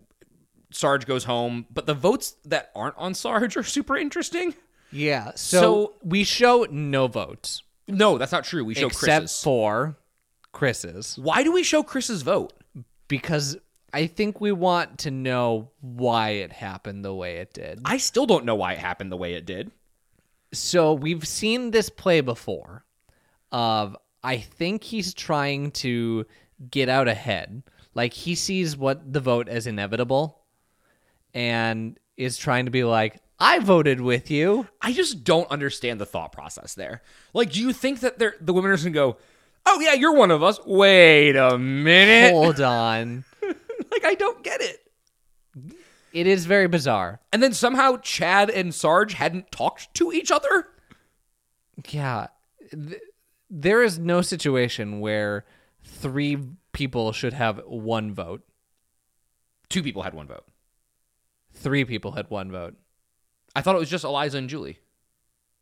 Sarge 0.70 1.06
goes 1.06 1.24
home, 1.24 1.66
but 1.70 1.86
the 1.86 1.94
votes 1.94 2.36
that 2.46 2.70
aren't 2.74 2.96
on 2.98 3.14
Sarge 3.14 3.56
are 3.56 3.62
super 3.62 3.96
interesting. 3.96 4.54
Yeah. 4.92 5.32
So, 5.34 5.60
So- 5.60 5.92
we 6.02 6.24
show 6.24 6.66
no 6.70 7.06
votes 7.08 7.62
No, 7.88 8.18
that's 8.18 8.32
not 8.32 8.44
true. 8.44 8.64
We 8.64 8.74
show 8.74 8.86
except 8.88 9.22
Chris's. 9.24 9.42
for 9.42 9.96
Chris's 10.52 11.16
Why 11.18 11.42
do 11.42 11.52
we 11.52 11.62
show 11.62 11.82
Chris's 11.82 12.22
vote? 12.22 12.52
because 13.08 13.56
I 13.92 14.06
think 14.08 14.40
we 14.40 14.50
want 14.52 14.98
to 15.00 15.10
know 15.10 15.70
why 15.80 16.30
it 16.30 16.52
happened 16.52 17.04
the 17.04 17.14
way 17.14 17.36
it 17.36 17.54
did. 17.54 17.80
I 17.84 17.96
still 17.98 18.26
don't 18.26 18.44
know 18.44 18.54
why 18.56 18.72
it 18.72 18.78
happened 18.78 19.10
the 19.12 19.16
way 19.16 19.34
it 19.34 19.46
did. 19.46 19.70
So 20.52 20.92
we've 20.92 21.26
seen 21.26 21.70
this 21.70 21.88
play 21.88 22.20
before. 22.20 22.84
Of 23.52 23.96
I 24.24 24.38
think 24.38 24.82
he's 24.82 25.14
trying 25.14 25.70
to 25.72 26.26
get 26.70 26.88
out 26.88 27.06
ahead. 27.08 27.62
Like 27.94 28.12
he 28.12 28.34
sees 28.34 28.76
what 28.76 29.12
the 29.12 29.20
vote 29.20 29.48
as 29.48 29.66
inevitable 29.66 30.40
and 31.32 31.98
is 32.16 32.36
trying 32.36 32.64
to 32.64 32.70
be 32.70 32.84
like, 32.84 33.18
I 33.38 33.58
voted 33.58 34.00
with 34.00 34.30
you. 34.30 34.66
I 34.80 34.92
just 34.92 35.24
don't 35.24 35.50
understand 35.50 36.00
the 36.00 36.06
thought 36.06 36.32
process 36.32 36.74
there. 36.74 37.02
Like, 37.34 37.52
do 37.52 37.60
you 37.60 37.72
think 37.72 38.00
that 38.00 38.18
the 38.18 38.52
women 38.52 38.70
are 38.70 38.76
going 38.76 38.84
to 38.84 38.90
go, 38.90 39.16
oh, 39.66 39.80
yeah, 39.80 39.92
you're 39.92 40.14
one 40.14 40.30
of 40.30 40.42
us? 40.42 40.58
Wait 40.64 41.36
a 41.36 41.58
minute. 41.58 42.32
Hold 42.32 42.60
on. 42.62 43.24
like, 43.42 44.04
I 44.04 44.14
don't 44.14 44.42
get 44.42 44.60
it. 44.62 44.80
It 46.12 46.26
is 46.26 46.46
very 46.46 46.66
bizarre. 46.66 47.20
And 47.30 47.42
then 47.42 47.52
somehow 47.52 47.98
Chad 47.98 48.48
and 48.48 48.74
Sarge 48.74 49.12
hadn't 49.12 49.52
talked 49.52 49.92
to 49.94 50.12
each 50.12 50.30
other? 50.30 50.68
Yeah. 51.90 52.28
Th- 52.70 53.00
there 53.50 53.82
is 53.82 53.98
no 53.98 54.22
situation 54.22 55.00
where 55.00 55.44
three 55.84 56.38
people 56.72 57.12
should 57.12 57.34
have 57.34 57.60
one 57.66 58.14
vote. 58.14 58.42
Two 59.68 59.82
people 59.82 60.02
had 60.02 60.14
one 60.14 60.26
vote. 60.26 60.46
Three 61.52 61.84
people 61.84 62.12
had 62.12 62.30
one 62.30 62.50
vote. 62.50 62.76
I 63.56 63.62
thought 63.62 63.74
it 63.74 63.78
was 63.78 63.88
just 63.88 64.04
Eliza 64.04 64.36
and 64.36 64.50
Julie. 64.50 64.78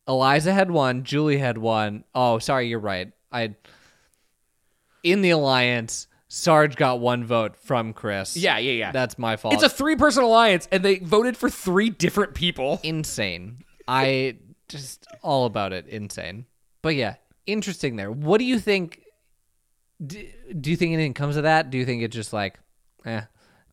Eliza 0.09 0.53
had 0.53 0.69
one. 0.69 1.05
Julie 1.05 1.39
had 1.39 1.57
one. 1.57 2.03
Oh, 2.13 2.41
sorry, 2.41 2.67
you're 2.67 2.81
right. 2.81 3.13
I 3.31 3.55
in 5.05 5.23
the 5.23 5.31
alliance, 5.31 6.09
Sarge 6.27 6.75
got 6.75 6.99
one 6.99 7.25
vote 7.25 7.57
from 7.57 7.93
Chris. 7.93 8.37
Yeah, 8.37 8.59
yeah, 8.59 8.73
yeah. 8.73 8.91
That's 8.91 9.17
my 9.17 9.37
fault. 9.37 9.55
it's 9.55 9.63
a 9.63 9.69
three 9.69 9.95
person 9.95 10.25
alliance, 10.25 10.67
and 10.73 10.85
they 10.85 10.99
voted 10.99 11.37
for 11.37 11.49
three 11.49 11.89
different 11.89 12.35
people. 12.35 12.81
insane. 12.83 13.59
I 13.87 14.39
just 14.69 15.07
all 15.23 15.47
about 15.47 15.73
it. 15.73 15.87
Insane. 15.87 16.47
But 16.83 16.97
yeah, 16.97 17.15
interesting 17.47 17.95
there. 17.95 18.11
What 18.11 18.39
do 18.39 18.45
you 18.45 18.59
think? 18.59 19.03
Do, 20.05 20.21
do 20.61 20.71
you 20.71 20.77
think 20.77 20.95
anything 20.95 21.15
comes 21.15 21.37
of 21.37 21.45
that? 21.45 21.71
Do 21.71 21.79
you 21.79 21.85
think 21.85 22.03
it's 22.03 22.17
just 22.17 22.33
like, 22.33 22.59
eh, 23.05 23.23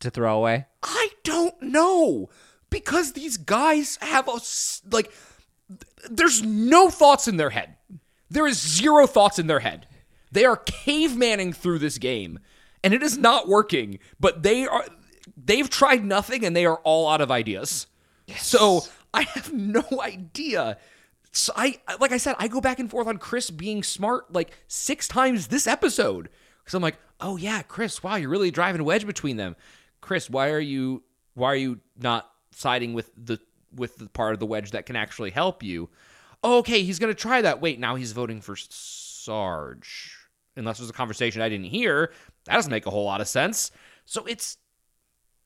to 0.02 0.12
throw 0.12 0.38
away? 0.38 0.68
I 0.84 1.10
don't 1.24 1.60
know 1.60 2.30
because 2.72 3.14
these 3.14 3.38
guys 3.38 4.00
have 4.02 4.28
a 4.28 4.40
like. 4.90 5.12
There's 6.10 6.42
no 6.42 6.90
thoughts 6.90 7.28
in 7.28 7.38
their 7.38 7.52
head. 7.52 7.76
There 8.30 8.48
is 8.48 8.60
zero 8.60 9.06
thoughts 9.06 9.38
in 9.38 9.46
their 9.46 9.60
head. 9.60 9.88
They 10.32 10.46
are 10.46 10.58
cavemaning 10.58 11.56
through 11.56 11.80
this 11.80 12.00
game, 12.00 12.40
and 12.84 12.94
it 12.94 13.04
is 13.04 13.18
not 13.18 13.48
working. 13.48 14.00
But 14.20 14.42
they 14.42 14.66
are. 14.66 14.86
They've 15.38 15.70
tried 15.70 16.04
nothing, 16.04 16.44
and 16.44 16.56
they 16.56 16.66
are 16.66 16.78
all 16.78 17.08
out 17.10 17.22
of 17.22 17.30
ideas. 17.30 17.86
So 18.38 18.82
I 19.14 19.24
have 19.24 19.54
no 19.54 19.84
idea. 20.02 20.78
So 21.32 21.54
I 21.56 21.80
like 22.00 22.12
I 22.12 22.18
said, 22.18 22.36
I 22.40 22.48
go 22.48 22.62
back 22.62 22.80
and 22.80 22.90
forth 22.90 23.08
on 23.08 23.18
Chris 23.18 23.52
being 23.52 23.84
smart 23.84 24.34
like 24.34 24.52
six 24.68 25.08
times 25.08 25.48
this 25.48 25.68
episode. 25.68 26.30
Because 26.60 26.74
I'm 26.74 26.82
like, 26.82 26.98
oh 27.20 27.38
yeah, 27.38 27.62
Chris, 27.64 28.04
wow, 28.04 28.16
you're 28.16 28.30
really 28.30 28.52
driving 28.52 28.82
a 28.82 28.84
wedge 28.84 29.06
between 29.06 29.38
them. 29.38 29.56
Chris, 30.02 30.30
why 30.30 30.50
are 30.50 30.60
you 30.60 31.04
why 31.34 31.52
are 31.52 31.56
you 31.56 31.80
not 31.98 32.31
siding 32.52 32.94
with 32.94 33.12
the 33.18 33.40
with 33.74 33.98
the 33.98 34.08
part 34.10 34.34
of 34.34 34.40
the 34.40 34.46
wedge 34.46 34.72
that 34.72 34.86
can 34.86 34.96
actually 34.96 35.32
help 35.32 35.64
you? 35.64 35.90
Oh, 36.44 36.60
okay, 36.60 36.84
he's 36.84 37.00
gonna 37.00 37.14
try 37.14 37.42
that. 37.42 37.62
Wait, 37.62 37.80
now 37.80 37.96
he's 37.96 38.12
voting 38.12 38.42
for 38.42 38.56
Sarge. 38.56 40.18
Unless 40.56 40.80
there's 40.80 40.90
a 40.90 40.94
conversation 40.94 41.42
I 41.42 41.50
didn't 41.50 41.68
hear. 41.68 42.12
That 42.46 42.56
doesn't 42.56 42.72
make 42.72 42.86
a 42.86 42.90
whole 42.90 43.06
lot 43.06 43.22
of 43.22 43.28
sense. 43.28 43.72
So 44.06 44.26
it's 44.26 44.58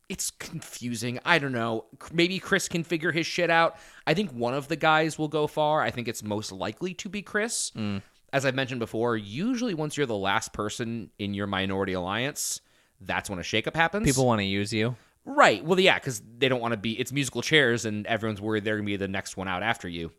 it's 0.10 0.32
confusing. 0.32 1.20
I 1.26 1.40
don't 1.40 1.52
know. 1.52 1.86
Maybe 2.12 2.40
Chris 2.40 2.68
can 2.68 2.84
figure 2.84 3.12
his 3.12 3.26
shit 3.26 3.50
out. 3.50 3.78
I 4.06 4.14
think 4.14 4.32
one 4.32 4.54
of 4.54 4.68
the 4.68 4.76
guys 4.76 5.18
will 5.18 5.28
go 5.28 5.48
far. 5.48 5.82
I 5.82 5.92
think 5.92 6.08
it's 6.08 6.24
most 6.24 6.52
likely 6.52 6.94
to 6.96 7.10
be 7.10 7.22
Chris. 7.22 7.72
Mm. 7.76 8.02
As 8.32 8.46
I've 8.46 8.56
mentioned 8.56 8.80
before, 8.80 9.18
usually 9.18 9.74
once 9.74 9.98
you're 9.98 10.06
the 10.06 10.16
last 10.16 10.54
person 10.54 11.10
in 11.18 11.34
your 11.34 11.48
minority 11.48 11.94
alliance, 11.94 12.62
that's 13.02 13.30
when 13.30 13.40
a 13.40 13.44
shakeup 13.44 13.76
happens. 13.76 14.06
People 14.06 14.26
want 14.26 14.40
to 14.40 14.46
use 14.46 14.74
you. 14.74 14.96
Right. 15.26 15.66
Well, 15.66 15.80
yeah, 15.80 15.96
because 15.96 16.22
they 16.38 16.48
don't 16.48 16.62
want 16.62 16.74
to 16.74 16.78
be. 16.78 17.00
It's 17.00 17.12
musical 17.12 17.42
chairs, 17.42 17.86
and 17.86 18.06
everyone's 18.06 18.42
worried 18.42 18.64
they're 18.64 18.76
going 18.76 18.86
to 18.86 18.92
be 18.92 18.98
the 18.98 19.08
next 19.08 19.36
one 19.36 19.48
out 19.48 19.64
after 19.64 19.88
you. 19.88 20.12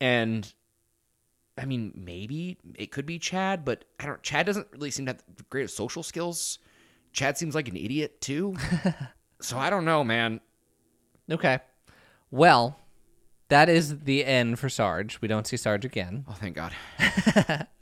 And 0.00 0.50
I 1.56 1.66
mean, 1.66 1.92
maybe 1.94 2.58
it 2.74 2.90
could 2.90 3.06
be 3.06 3.18
Chad, 3.18 3.64
but 3.64 3.84
I 4.00 4.06
don't. 4.06 4.22
Chad 4.22 4.46
doesn't 4.46 4.66
really 4.72 4.90
seem 4.90 5.06
to 5.06 5.12
have 5.12 5.22
the 5.36 5.44
greatest 5.50 5.76
social 5.76 6.02
skills. 6.02 6.58
Chad 7.12 7.38
seems 7.38 7.54
like 7.54 7.68
an 7.68 7.76
idiot 7.76 8.20
too. 8.20 8.56
so 9.40 9.58
I 9.58 9.70
don't 9.70 9.84
know, 9.84 10.02
man. 10.02 10.40
Okay. 11.30 11.60
Well, 12.30 12.80
that 13.48 13.68
is 13.68 14.00
the 14.00 14.24
end 14.24 14.58
for 14.58 14.68
Sarge. 14.68 15.20
We 15.20 15.28
don't 15.28 15.46
see 15.46 15.56
Sarge 15.56 15.84
again. 15.84 16.24
Oh, 16.28 16.32
thank 16.32 16.56
God. 16.56 16.72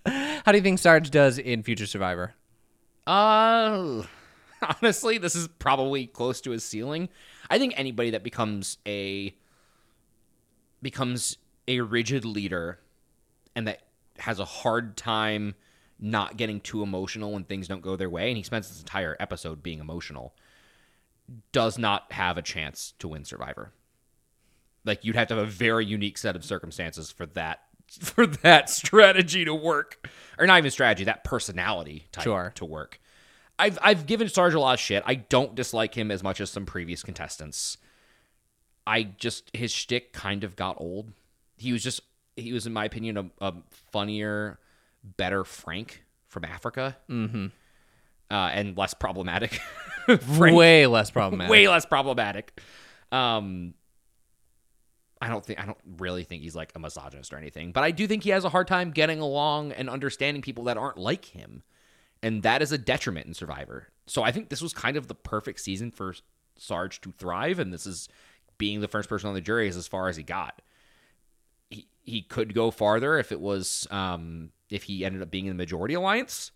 How 0.07 0.53
do 0.53 0.59
you 0.59 0.63
think 0.63 0.79
Sarge 0.79 1.11
does 1.11 1.39
in 1.39 1.63
Future 1.63 1.87
Survivor? 1.87 2.35
Uh, 3.07 4.03
honestly, 4.83 5.19
this 5.19 5.35
is 5.35 5.49
probably 5.59 6.07
close 6.07 6.41
to 6.43 6.51
his 6.51 6.65
ceiling. 6.65 7.09
I 7.51 7.59
think 7.59 7.75
anybody 7.77 8.11
that 8.11 8.23
becomes 8.23 8.79
a 8.87 9.35
becomes 10.81 11.39
a 11.69 11.81
rigid 11.81 12.25
leader 12.25 12.81
and 13.55 13.69
that 13.69 13.83
has 14.19 14.39
a 14.41 14.45
hard 14.45 14.97
time 14.97 15.55
not 15.99 16.37
getting 16.37 16.61
too 16.61 16.83
emotional 16.83 17.33
when 17.33 17.45
things 17.45 17.69
don't 17.69 17.81
go 17.83 17.95
their 17.97 18.11
way, 18.11 18.29
and 18.29 18.37
he 18.37 18.43
spends 18.43 18.69
this 18.69 18.81
entire 18.81 19.17
episode 19.21 19.63
being 19.63 19.79
emotional, 19.79 20.35
does 21.53 21.79
not 21.79 22.11
have 22.13 22.37
a 22.37 22.43
chance 22.43 22.95
to 22.99 23.07
win 23.09 23.25
Survivor. 23.25 23.73
Like 24.85 25.05
you'd 25.05 25.15
have 25.15 25.29
to 25.29 25.37
have 25.37 25.45
a 25.45 25.51
very 25.51 25.87
unique 25.87 26.19
set 26.19 26.35
of 26.35 26.45
circumstances 26.45 27.13
for 27.13 27.27
that 27.27 27.61
for 28.01 28.27
that 28.27 28.69
strategy 28.71 29.45
to 29.45 29.55
work, 29.55 30.09
or 30.39 30.47
not 30.47 30.59
even 30.59 30.71
strategy, 30.71 31.05
that 31.05 31.25
personality 31.25 32.09
type 32.11 32.25
Sure. 32.25 32.53
to 32.57 32.65
work. 32.65 32.99
I've 33.59 33.79
I've 33.83 34.07
given 34.07 34.29
Sarge 34.29 34.55
a 34.55 34.61
lot 34.61 34.75
of 34.75 34.81
shit. 34.81 35.03
I 35.07 35.15
don't 35.15 35.55
dislike 35.55 35.95
him 35.95 36.11
as 36.11 36.23
much 36.23 36.41
as 36.41 36.51
some 36.51 36.67
previous 36.67 37.03
contestants. 37.03 37.79
I 38.87 39.05
just 39.05 39.51
his 39.55 39.71
shtick 39.73 40.13
kind 40.13 40.45
of 40.45 40.57
got 40.57 40.81
old. 40.81 41.13
He 41.57 41.73
was 41.73 41.83
just 41.83 42.01
he 42.37 42.53
was, 42.53 42.67
in 42.67 42.73
my 42.73 42.85
opinion, 42.85 43.17
a, 43.17 43.31
a 43.41 43.55
funnier, 43.93 44.59
better 45.05 45.45
Frank 45.45 46.05
from 46.29 46.45
Africa, 46.45 46.97
mm-hmm. 47.09 47.47
uh, 48.31 48.49
and 48.49 48.77
less 48.77 48.95
problematic. 48.95 49.61
Frank, 50.07 50.57
Way 50.57 50.87
less 50.87 51.11
problematic. 51.11 51.51
way 51.51 51.69
less 51.69 51.87
problematic. 51.87 52.59
Um, 53.13 53.75
I 55.21 55.29
don't 55.29 55.45
think 55.45 55.61
I 55.61 55.67
don't 55.67 55.79
really 55.99 56.25
think 56.25 56.43
he's 56.43 56.57
like 56.57 56.73
a 56.75 56.81
misogynist 56.81 57.33
or 57.33 57.37
anything, 57.37 57.71
but 57.71 57.85
I 57.85 57.93
do 57.93 58.09
think 58.09 58.25
he 58.25 58.31
has 58.31 58.45
a 58.45 58.49
hard 58.49 58.67
time 58.67 58.91
getting 58.91 59.21
along 59.21 59.71
and 59.73 59.89
understanding 59.89 60.43
people 60.43 60.65
that 60.65 60.77
aren't 60.77 60.99
like 60.99 61.27
him, 61.27 61.63
and 62.23 62.43
that 62.43 62.63
is 62.63 62.73
a 62.73 62.79
detriment 62.79 63.27
in 63.27 63.35
Survivor. 63.35 63.89
So 64.07 64.23
I 64.23 64.33
think 64.33 64.49
this 64.49 64.63
was 64.63 64.73
kind 64.73 64.97
of 64.97 65.09
the 65.09 65.15
perfect 65.15 65.61
season 65.61 65.91
for 65.91 66.15
Sarge 66.57 67.01
to 67.03 67.13
thrive, 67.13 67.59
and 67.59 67.73
this 67.73 67.87
is 67.87 68.09
being 68.59 68.81
the 68.81 68.89
first 68.89 69.09
person 69.09 69.29
on 69.29 69.35
the 69.35 69.41
jury 69.41 69.69
is 69.69 69.77
as 69.77 69.89
far 69.89 70.09
as 70.09 70.17
he 70.17 70.23
got. 70.23 70.63
He 71.71 71.89
he 72.05 72.23
could 72.23 72.55
go 72.55 72.71
farther 72.71 73.19
if 73.19 73.33
it 73.33 73.41
was 73.41 73.87
um 73.91 74.51
if 74.71 74.85
he 74.85 75.05
ended 75.05 75.23
up 75.23 75.31
being 75.31 75.47
in 75.47 75.57
the 75.57 75.63
majority 75.63 75.95
alliance, 75.95 76.53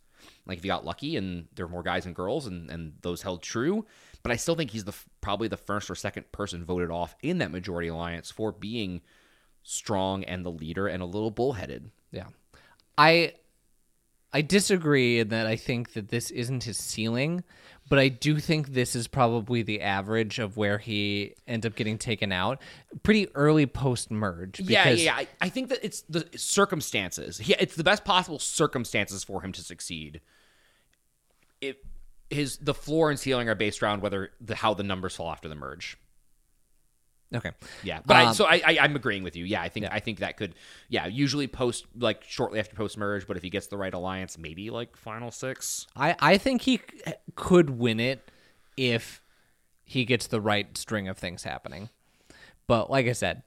like 0.47 0.59
if 0.59 0.65
he 0.65 0.69
got 0.69 0.85
lucky 0.85 1.17
and 1.17 1.49
there 1.55 1.67
were 1.67 1.73
more 1.73 1.83
guys 1.83 2.07
and 2.07 2.15
girls 2.15 2.47
and 2.47 2.71
and 2.71 2.95
those 3.03 3.23
held 3.23 3.43
true. 3.43 3.87
But 4.23 4.33
I 4.33 4.37
still 4.37 4.57
think 4.57 4.71
he's 4.71 4.85
the 4.85 4.95
probably 5.21 5.49
the 5.49 5.57
first 5.57 5.91
or 5.91 5.95
second 5.95 6.31
person 6.33 6.65
voted 6.65 6.91
off 6.91 7.17
in 7.23 7.39
that 7.39 7.51
majority 7.51 7.89
alliance 7.89 8.31
for 8.31 8.53
being 8.53 9.03
strong 9.63 10.23
and 10.25 10.45
the 10.45 10.51
leader 10.51 10.87
and 10.87 11.03
a 11.03 11.07
little 11.07 11.31
bullheaded. 11.31 11.91
Yeah. 12.13 12.29
I 12.97 13.35
I 14.37 14.43
disagree 14.43 15.21
in 15.21 15.29
that 15.31 15.47
I 15.47 15.57
think 15.57 15.95
that 15.95 16.09
this 16.09 16.31
isn't 16.31 16.65
his 16.65 16.77
ceiling, 16.77 17.43
but 17.89 17.99
I 17.99 18.09
do 18.09 18.39
think 18.39 18.69
this 18.69 18.95
is 18.95 19.09
probably 19.09 19.63
the 19.63 19.81
average 19.81 20.39
of 20.39 20.59
where 20.59 20.77
he 20.77 21.33
ends 21.49 21.65
up 21.65 21.75
getting 21.75 21.97
taken 21.97 22.33
out 22.33 22.61
pretty 23.03 23.35
early 23.35 23.65
post 23.65 24.11
merge. 24.11 24.61
Yeah, 24.61 24.91
yeah, 24.91 25.15
I, 25.15 25.27
I 25.41 25.49
think 25.49 25.71
that 25.71 25.79
it's 25.83 26.03
the 26.03 26.29
circumstances. 26.37 27.41
Yeah, 27.49 27.57
it's 27.61 27.77
the 27.77 27.83
best 27.83 28.05
possible 28.05 28.39
circumstances 28.39 29.25
for 29.25 29.41
him 29.41 29.53
to 29.53 29.63
succeed. 29.63 30.21
It 31.63 31.83
his 32.29 32.59
the 32.59 32.75
floor 32.75 33.09
and 33.09 33.19
ceiling 33.19 33.49
are 33.49 33.55
based 33.55 33.83
around 33.83 34.03
whether 34.03 34.33
the 34.43 34.55
how 34.55 34.75
the 34.75 34.83
numbers 34.83 35.17
fall 35.17 35.31
after 35.31 35.49
the 35.49 35.55
merge. 35.55 35.97
Okay. 37.35 37.51
Yeah, 37.83 38.01
but 38.07 38.17
I, 38.17 38.27
Um, 38.27 38.35
so 38.35 38.45
I, 38.45 38.63
I 38.65 38.79
I'm 38.81 38.95
agreeing 38.95 39.23
with 39.23 39.35
you. 39.37 39.45
Yeah, 39.45 39.61
I 39.61 39.69
think 39.69 39.87
I 39.91 39.99
think 39.99 40.21
that 40.21 40.37
could 40.37 40.55
yeah 40.89 41.07
usually 41.07 41.49
post 41.49 41.87
like 41.99 42.23
shortly 42.25 42.59
after 42.61 42.77
post 42.77 42.97
merge, 42.97 43.27
but 43.27 43.37
if 43.37 43.43
he 43.43 43.51
gets 43.51 43.67
the 43.67 43.77
right 43.77 43.93
alliance, 43.93 44.39
maybe 44.39 44.71
like 44.71 44.97
final 44.97 45.31
six. 45.31 45.87
I, 45.97 46.15
I 46.21 46.39
think 46.39 46.63
he 46.63 46.81
could 47.35 47.71
win 47.71 47.99
it 47.99 48.31
if 48.77 49.23
he 49.85 50.05
gets 50.05 50.29
the 50.29 50.41
right 50.41 50.77
string 50.79 51.09
of 51.09 51.19
things 51.19 51.43
happening. 51.43 51.89
But 52.67 52.91
like 52.91 53.07
I 53.07 53.13
said, 53.13 53.43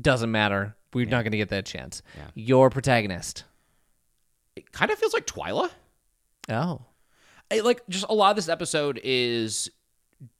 doesn't 0.00 0.30
matter. 0.30 0.76
We're 0.92 1.06
not 1.06 1.22
going 1.22 1.32
to 1.32 1.38
get 1.38 1.50
that 1.50 1.66
chance. 1.66 2.02
Yeah. 2.16 2.26
Your 2.34 2.70
protagonist. 2.70 3.44
It 4.56 4.72
kind 4.72 4.90
of 4.90 4.98
feels 4.98 5.14
like 5.14 5.26
Twila. 5.26 5.70
Oh. 6.48 6.82
I, 7.50 7.60
like 7.60 7.82
just 7.88 8.06
a 8.08 8.14
lot 8.14 8.30
of 8.30 8.36
this 8.36 8.48
episode 8.48 9.00
is 9.04 9.70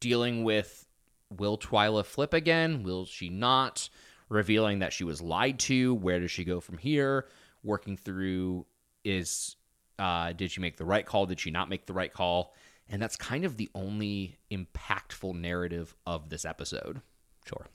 dealing 0.00 0.42
with 0.42 0.86
will 1.30 1.58
Twila 1.58 2.04
flip 2.04 2.34
again? 2.34 2.82
Will 2.82 3.06
she 3.06 3.28
not? 3.28 3.88
Revealing 4.28 4.78
that 4.80 4.92
she 4.92 5.04
was 5.04 5.20
lied 5.20 5.58
to. 5.60 5.94
Where 5.94 6.20
does 6.20 6.30
she 6.30 6.44
go 6.44 6.60
from 6.60 6.78
here? 6.78 7.26
Working 7.64 7.96
through 7.96 8.66
is 9.04 9.56
uh, 9.98 10.32
did 10.32 10.50
she 10.50 10.60
make 10.60 10.76
the 10.76 10.84
right 10.84 11.04
call? 11.04 11.26
Did 11.26 11.40
she 11.40 11.50
not 11.50 11.68
make 11.68 11.86
the 11.86 11.92
right 11.92 12.12
call? 12.12 12.54
And 12.88 13.00
that's 13.00 13.16
kind 13.16 13.44
of 13.44 13.56
the 13.56 13.68
only 13.74 14.38
impactful 14.50 15.34
narrative 15.34 15.94
of 16.06 16.28
this 16.30 16.44
episode. 16.44 17.00
Sure. 17.46 17.66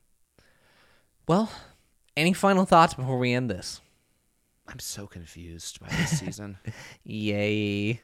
Well, 1.28 1.52
any 2.18 2.34
final 2.34 2.66
thoughts 2.66 2.94
before 2.94 3.18
we 3.18 3.34
end 3.34 3.50
this? 3.50 3.82
I'm 4.68 4.80
so 4.80 5.08
confused 5.08 5.80
by 5.80 5.88
this 5.90 6.20
season. 6.20 6.58
Yay. 7.04 8.02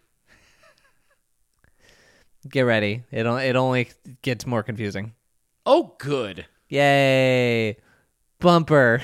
Get 2.48 2.62
ready. 2.62 3.04
It, 3.12 3.26
it 3.26 3.56
only 3.56 3.90
gets 4.22 4.46
more 4.46 4.64
confusing. 4.64 5.14
Oh, 5.66 5.96
good. 6.00 6.46
Yay. 6.70 7.78
Bumper. 8.40 9.02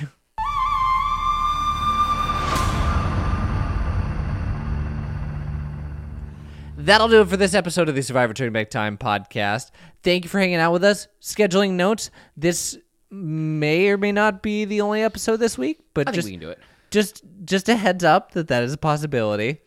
That'll 6.77 7.07
do 7.07 7.21
it 7.21 7.27
for 7.27 7.37
this 7.37 7.53
episode 7.55 7.89
of 7.89 7.95
the 7.95 8.03
Survivor 8.03 8.33
Turning 8.33 8.53
Back 8.53 8.69
Time 8.69 8.97
podcast. 8.97 9.71
Thank 10.03 10.23
you 10.23 10.29
for 10.29 10.39
hanging 10.39 10.57
out 10.57 10.71
with 10.73 10.83
us. 10.83 11.07
Scheduling 11.21 11.71
notes. 11.71 12.11
This 12.37 12.77
may 13.09 13.89
or 13.89 13.97
may 13.97 14.11
not 14.11 14.43
be 14.43 14.63
the 14.65 14.81
only 14.81 15.01
episode 15.01 15.37
this 15.37 15.57
week, 15.57 15.79
but 15.95 16.07
I 16.07 16.11
think 16.11 16.15
just 16.15 16.25
we 16.27 16.31
can 16.33 16.39
do 16.39 16.49
it. 16.49 16.59
just 16.91 17.23
just 17.45 17.67
a 17.67 17.75
heads 17.75 18.03
up 18.03 18.31
that 18.33 18.47
that 18.49 18.63
is 18.63 18.73
a 18.73 18.77
possibility. 18.77 19.59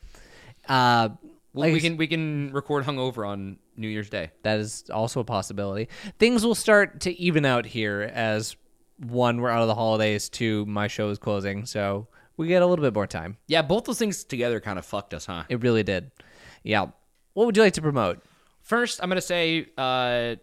Uh, 0.69 1.09
Well, 1.53 1.67
like 1.67 1.73
we 1.73 1.81
can 1.81 1.97
we 1.97 2.07
can 2.07 2.53
record 2.53 2.85
hungover 2.85 3.27
on 3.27 3.59
New 3.81 3.89
Year's 3.89 4.11
Day. 4.11 4.31
that 4.43 4.59
is 4.61 4.85
also 4.93 5.21
a 5.21 5.25
possibility. 5.25 5.89
Things 6.19 6.45
will 6.45 6.55
start 6.55 7.01
to 7.01 7.19
even 7.21 7.45
out 7.45 7.67
here 7.67 8.11
as 8.15 8.57
one, 8.99 9.41
we're 9.41 9.49
out 9.51 9.63
of 9.63 9.69
the 9.69 9.75
holidays, 9.75 10.29
two, 10.29 10.67
my 10.67 10.87
show 10.87 11.09
is 11.11 11.19
closing, 11.19 11.65
so 11.67 12.07
we 12.37 12.49
get 12.49 12.63
a 12.63 12.67
little 12.67 12.85
bit 12.85 12.95
more 12.95 13.07
time. 13.07 13.39
Yeah, 13.47 13.63
both 13.63 13.85
those 13.85 13.99
things 13.99 14.25
together 14.25 14.61
kind 14.61 14.79
of 14.79 14.85
fucked 14.85 15.15
us, 15.15 15.25
huh? 15.27 15.45
It 15.49 15.63
really 15.63 15.83
did. 15.83 16.11
Yeah. 16.63 16.87
What 17.33 17.47
would 17.47 17.57
you 17.57 17.63
like 17.63 17.73
to 17.75 17.83
promote? 17.83 18.23
First, 18.61 19.01
I'm 19.03 19.09
gonna 19.09 19.21
say, 19.23 19.67
uh, 19.79 20.37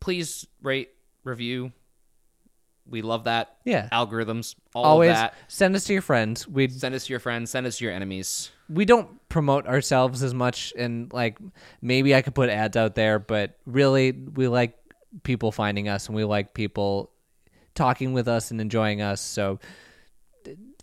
please 0.00 0.46
rate, 0.62 0.90
review. 1.24 1.72
We 2.86 3.02
love 3.02 3.24
that. 3.24 3.56
Yeah. 3.64 3.88
algorithms, 3.92 4.54
all 4.74 4.84
Always 4.84 5.10
of 5.10 5.16
that. 5.16 5.34
send 5.48 5.74
us 5.76 5.84
to 5.84 5.92
your 5.92 6.00
friends. 6.02 6.46
We'd 6.48 6.72
Send 6.72 6.94
us 6.94 7.06
to 7.06 7.12
your 7.12 7.20
friends. 7.20 7.50
Send 7.50 7.66
us 7.66 7.78
to 7.78 7.84
your 7.84 7.92
enemies. 7.92 8.50
We 8.68 8.84
don't 8.84 9.08
promote 9.28 9.66
ourselves 9.66 10.22
as 10.22 10.34
much, 10.34 10.72
and 10.76 11.12
like 11.12 11.38
maybe 11.80 12.14
I 12.14 12.22
could 12.22 12.34
put 12.34 12.50
ads 12.50 12.76
out 12.76 12.94
there, 12.94 13.18
but 13.18 13.56
really 13.66 14.12
we 14.12 14.48
like 14.48 14.76
people 15.22 15.52
finding 15.52 15.88
us, 15.88 16.06
and 16.06 16.16
we 16.16 16.24
like 16.24 16.54
people 16.54 17.10
talking 17.74 18.12
with 18.12 18.28
us 18.28 18.50
and 18.50 18.60
enjoying 18.60 19.00
us. 19.02 19.20
So 19.20 19.58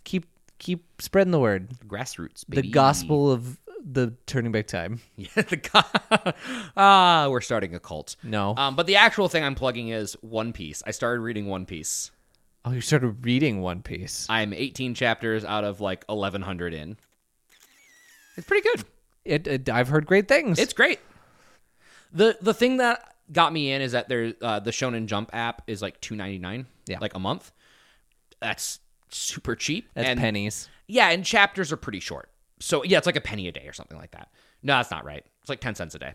keep 0.04 0.26
keep 0.58 0.84
spreading 1.00 1.30
the 1.32 1.40
word. 1.40 1.70
Grassroots, 1.86 2.44
baby. 2.48 2.62
the 2.62 2.72
gospel 2.72 3.30
of 3.30 3.58
the 3.84 4.14
turning 4.26 4.52
back 4.52 4.66
time. 4.66 5.00
Yeah, 5.16 5.28
the 5.34 6.34
ah, 6.76 7.28
we're 7.30 7.40
starting 7.40 7.74
a 7.74 7.80
cult. 7.80 8.16
No. 8.22 8.54
Um, 8.56 8.74
but 8.76 8.86
the 8.86 8.96
actual 8.96 9.28
thing 9.28 9.44
I'm 9.44 9.54
plugging 9.54 9.88
is 9.88 10.14
One 10.22 10.52
Piece. 10.52 10.82
I 10.86 10.90
started 10.90 11.20
reading 11.20 11.46
One 11.46 11.66
Piece. 11.66 12.10
oh, 12.64 12.72
you 12.72 12.80
started 12.80 13.24
reading 13.24 13.60
One 13.60 13.82
Piece. 13.82 14.26
I'm 14.28 14.52
18 14.52 14.94
chapters 14.94 15.44
out 15.44 15.64
of 15.64 15.80
like 15.80 16.04
1100 16.08 16.74
in. 16.74 16.96
It's 18.36 18.46
pretty 18.46 18.68
good. 18.68 18.84
It, 19.24 19.46
it 19.46 19.68
I've 19.68 19.88
heard 19.88 20.06
great 20.06 20.28
things. 20.28 20.58
It's 20.58 20.72
great. 20.72 21.00
the 22.12 22.36
The 22.40 22.54
thing 22.54 22.76
that 22.78 23.14
got 23.32 23.52
me 23.52 23.72
in 23.72 23.82
is 23.82 23.92
that 23.92 24.08
there 24.08 24.34
uh, 24.40 24.60
the 24.60 24.70
Shonen 24.70 25.06
Jump 25.06 25.30
app 25.34 25.62
is 25.66 25.82
like 25.82 26.00
2.99, 26.00 26.66
Yeah. 26.86 26.98
like 27.00 27.14
a 27.14 27.18
month. 27.18 27.50
That's 28.40 28.78
super 29.10 29.56
cheap. 29.56 29.88
That's 29.94 30.08
and 30.08 30.20
pennies. 30.20 30.68
yeah, 30.86 31.08
and 31.10 31.24
chapters 31.24 31.72
are 31.72 31.76
pretty 31.76 32.00
short. 32.00 32.30
So 32.60 32.84
yeah, 32.84 32.98
it's 32.98 33.06
like 33.06 33.16
a 33.16 33.20
penny 33.20 33.48
a 33.48 33.52
day 33.52 33.66
or 33.66 33.72
something 33.72 33.98
like 33.98 34.12
that. 34.12 34.28
No, 34.62 34.76
that's 34.76 34.90
not 34.90 35.04
right. 35.04 35.24
It's 35.40 35.48
like 35.48 35.60
10 35.60 35.74
cents 35.74 35.94
a 35.94 35.98
day. 35.98 36.14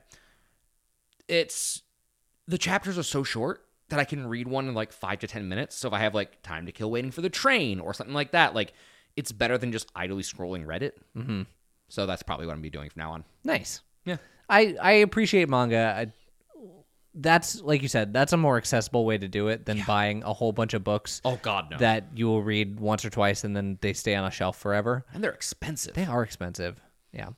It's 1.27 1.81
the 2.48 2.57
chapters 2.57 2.98
are 2.98 3.03
so 3.03 3.23
short 3.23 3.65
that 3.89 3.99
I 3.99 4.06
can 4.06 4.27
read 4.27 4.48
one 4.48 4.68
in 4.68 4.73
like 4.73 4.91
5 4.91 5.19
to 5.19 5.27
10 5.27 5.48
minutes. 5.49 5.76
So 5.76 5.88
if 5.88 5.93
I 5.93 5.99
have 5.99 6.14
like 6.15 6.41
time 6.41 6.65
to 6.65 6.72
kill 6.72 6.89
waiting 6.91 7.11
for 7.11 7.22
the 7.22 7.30
train 7.30 7.80
or 7.80 7.93
something 7.93 8.14
like 8.14 8.31
that, 8.31 8.53
like 8.56 8.73
it's 9.15 9.31
better 9.31 9.57
than 9.57 9.72
just 9.72 9.89
idly 9.95 10.23
scrolling 10.23 10.65
Reddit. 10.65 10.93
Mm-hmm. 11.18 11.41
So 11.92 12.06
that's 12.06 12.24
probably 12.24 12.46
what 12.46 12.54
I'm 12.54 12.60
gonna 12.60 12.64
be 12.64 12.70
doing 12.70 12.90
from 12.90 13.02
now 13.02 13.12
on. 13.12 13.24
Nice. 13.44 13.82
Yeah. 14.06 14.18
I 14.50 14.76
I 14.82 14.92
appreciate 14.94 15.50
manga. 15.50 15.94
I, 15.98 16.12
that's 17.14 17.62
like 17.62 17.82
you 17.82 17.90
said. 17.90 18.14
That's 18.14 18.32
a 18.32 18.38
more 18.38 18.56
accessible 18.58 19.04
way 19.06 19.18
to 19.18 19.28
do 19.28 19.50
it 19.50 19.66
than 19.66 19.84
buying 19.86 20.24
a 20.24 20.32
whole 20.32 20.54
bunch 20.54 20.74
of 20.74 20.84
books 20.86 21.22
Oh 21.26 21.38
god, 21.42 21.70
no. 21.72 21.78
that 21.80 22.06
you 22.16 22.28
will 22.28 22.42
read 22.42 22.80
once 22.80 23.04
or 23.04 23.10
twice 23.10 23.44
and 23.44 23.54
then 23.56 23.78
they 23.82 23.92
stay 23.92 24.16
on 24.16 24.24
a 24.26 24.32
shelf 24.32 24.58
forever. 24.58 25.06
and 25.14 25.22
they're 25.22 25.32
expensive. 25.34 25.94
They 25.94 26.06
are 26.06 26.24
expensive. 26.24 26.80
Yeah. 27.12 27.30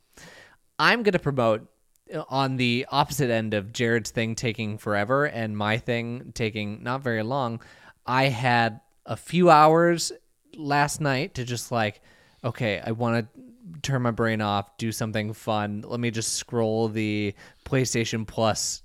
I'm 0.77 1.01
going 1.01 1.13
to 1.13 1.19
promote 1.19 1.67
uh, 2.13 2.23
on 2.29 2.57
the 2.57 2.85
opposite 2.91 3.31
end 3.31 3.55
of 3.55 3.73
Jared's 3.73 4.11
thing 4.11 4.35
taking 4.35 4.77
forever 4.77 5.25
and 5.25 5.57
my 5.57 5.77
thing 5.79 6.31
taking 6.35 6.83
not 6.83 7.01
very 7.01 7.23
long. 7.23 7.59
I 8.05 8.25
had 8.25 8.79
a 9.07 9.15
few 9.15 9.49
hours 9.49 10.11
last 10.55 11.01
night 11.01 11.33
to 11.35 11.45
just 11.45 11.71
like, 11.71 12.01
okay, 12.43 12.79
I 12.85 12.91
want 12.91 13.25
to 13.33 13.41
turn 13.81 14.01
my 14.01 14.11
brain 14.11 14.41
off, 14.41 14.77
do 14.77 14.91
something 14.91 15.33
fun. 15.33 15.83
Let 15.85 15.99
me 15.99 16.11
just 16.11 16.33
scroll 16.33 16.87
the 16.89 17.33
PlayStation 17.65 18.27
Plus 18.27 18.83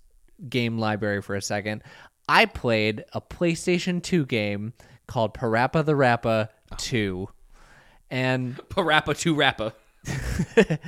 game 0.49 0.79
library 0.79 1.23
for 1.23 1.35
a 1.35 1.43
second. 1.43 1.83
I 2.29 2.45
played 2.45 3.05
a 3.13 3.21
PlayStation 3.21 4.03
2 4.03 4.27
game 4.27 4.73
called 5.07 5.35
PaRappa 5.35 5.85
the 5.85 5.97
Rapper 5.97 6.49
2. 6.77 7.29
And 8.11 8.57
Parappa 8.69 9.19
2 9.19 9.35
Rappa. 9.35 9.73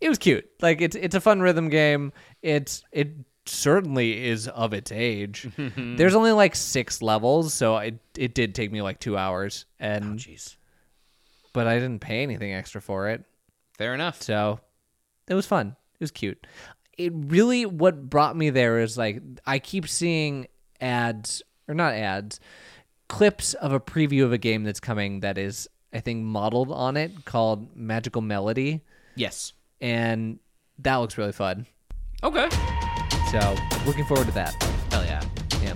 it 0.00 0.08
was 0.08 0.18
cute. 0.18 0.48
Like 0.60 0.80
it's 0.80 0.96
it's 0.96 1.14
a 1.14 1.20
fun 1.20 1.40
rhythm 1.40 1.68
game. 1.68 2.12
It's 2.42 2.84
it 2.92 3.12
certainly 3.44 4.26
is 4.26 4.48
of 4.48 4.72
its 4.72 4.92
age. 4.92 5.48
There's 5.76 6.14
only 6.14 6.32
like 6.32 6.54
six 6.54 7.02
levels, 7.02 7.52
so 7.52 7.76
it 7.78 7.98
it 8.16 8.34
did 8.34 8.54
take 8.54 8.70
me 8.70 8.82
like 8.82 9.00
two 9.00 9.16
hours, 9.16 9.66
and 9.80 10.04
oh, 10.04 10.14
Jeez. 10.14 10.56
but 11.52 11.66
I 11.66 11.74
didn't 11.74 12.00
pay 12.00 12.22
anything 12.22 12.54
extra 12.54 12.80
for 12.80 13.08
it. 13.08 13.24
Fair 13.82 13.94
enough. 13.94 14.22
So 14.22 14.60
it 15.26 15.34
was 15.34 15.44
fun. 15.44 15.74
It 15.94 16.00
was 16.00 16.12
cute. 16.12 16.46
It 16.96 17.12
really 17.16 17.66
what 17.66 18.08
brought 18.08 18.36
me 18.36 18.50
there 18.50 18.78
is 18.78 18.96
like 18.96 19.20
I 19.44 19.58
keep 19.58 19.88
seeing 19.88 20.46
ads 20.80 21.42
or 21.66 21.74
not 21.74 21.94
ads, 21.94 22.38
clips 23.08 23.54
of 23.54 23.72
a 23.72 23.80
preview 23.80 24.22
of 24.22 24.32
a 24.32 24.38
game 24.38 24.62
that's 24.62 24.78
coming 24.78 25.18
that 25.20 25.36
is 25.36 25.66
I 25.92 25.98
think 25.98 26.22
modeled 26.22 26.70
on 26.70 26.96
it 26.96 27.24
called 27.24 27.74
Magical 27.76 28.22
Melody, 28.22 28.82
Yes. 29.16 29.52
and 29.80 30.38
that 30.78 30.96
looks 30.96 31.18
really 31.18 31.32
fun. 31.32 31.66
Okay. 32.22 32.48
So 33.32 33.56
looking 33.84 34.04
forward 34.04 34.26
to 34.28 34.32
that. 34.34 34.54
Hell 34.92 35.04
yeah. 35.04 35.24
Yeah. 35.60 35.74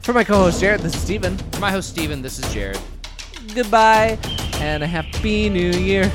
For 0.00 0.12
my 0.12 0.22
co-host 0.22 0.60
Jared, 0.60 0.80
this 0.82 0.94
is 0.94 1.00
Steven. 1.00 1.38
For 1.38 1.60
my 1.60 1.70
host 1.70 1.88
Steven, 1.88 2.20
this 2.20 2.38
is 2.38 2.52
Jared. 2.52 2.78
Goodbye 3.54 4.18
and 4.56 4.82
a 4.82 4.86
happy 4.86 5.48
new 5.48 5.70
year. 5.70 6.12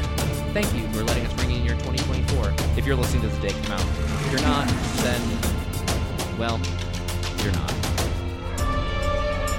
Thank 0.54 0.74
you 0.74 0.88
for 0.90 1.04
letting 1.04 1.26
us 1.26 1.34
ring 1.42 1.52
in 1.52 1.64
your 1.64 1.76
2024. 1.76 2.54
If 2.78 2.86
you're 2.86 2.96
listening 2.96 3.22
to 3.22 3.28
the 3.30 3.48
day 3.48 3.54
come 3.64 3.74
out. 3.74 3.82
If 3.82 4.32
you're 4.32 4.42
not, 4.42 4.68
then 5.04 5.22
well, 6.40 6.60
you're 7.44 7.52
not. 7.52 7.74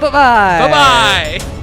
Bye 0.01 0.09
bye. 0.09 0.59
Bye 0.59 1.39
bye. 1.39 1.57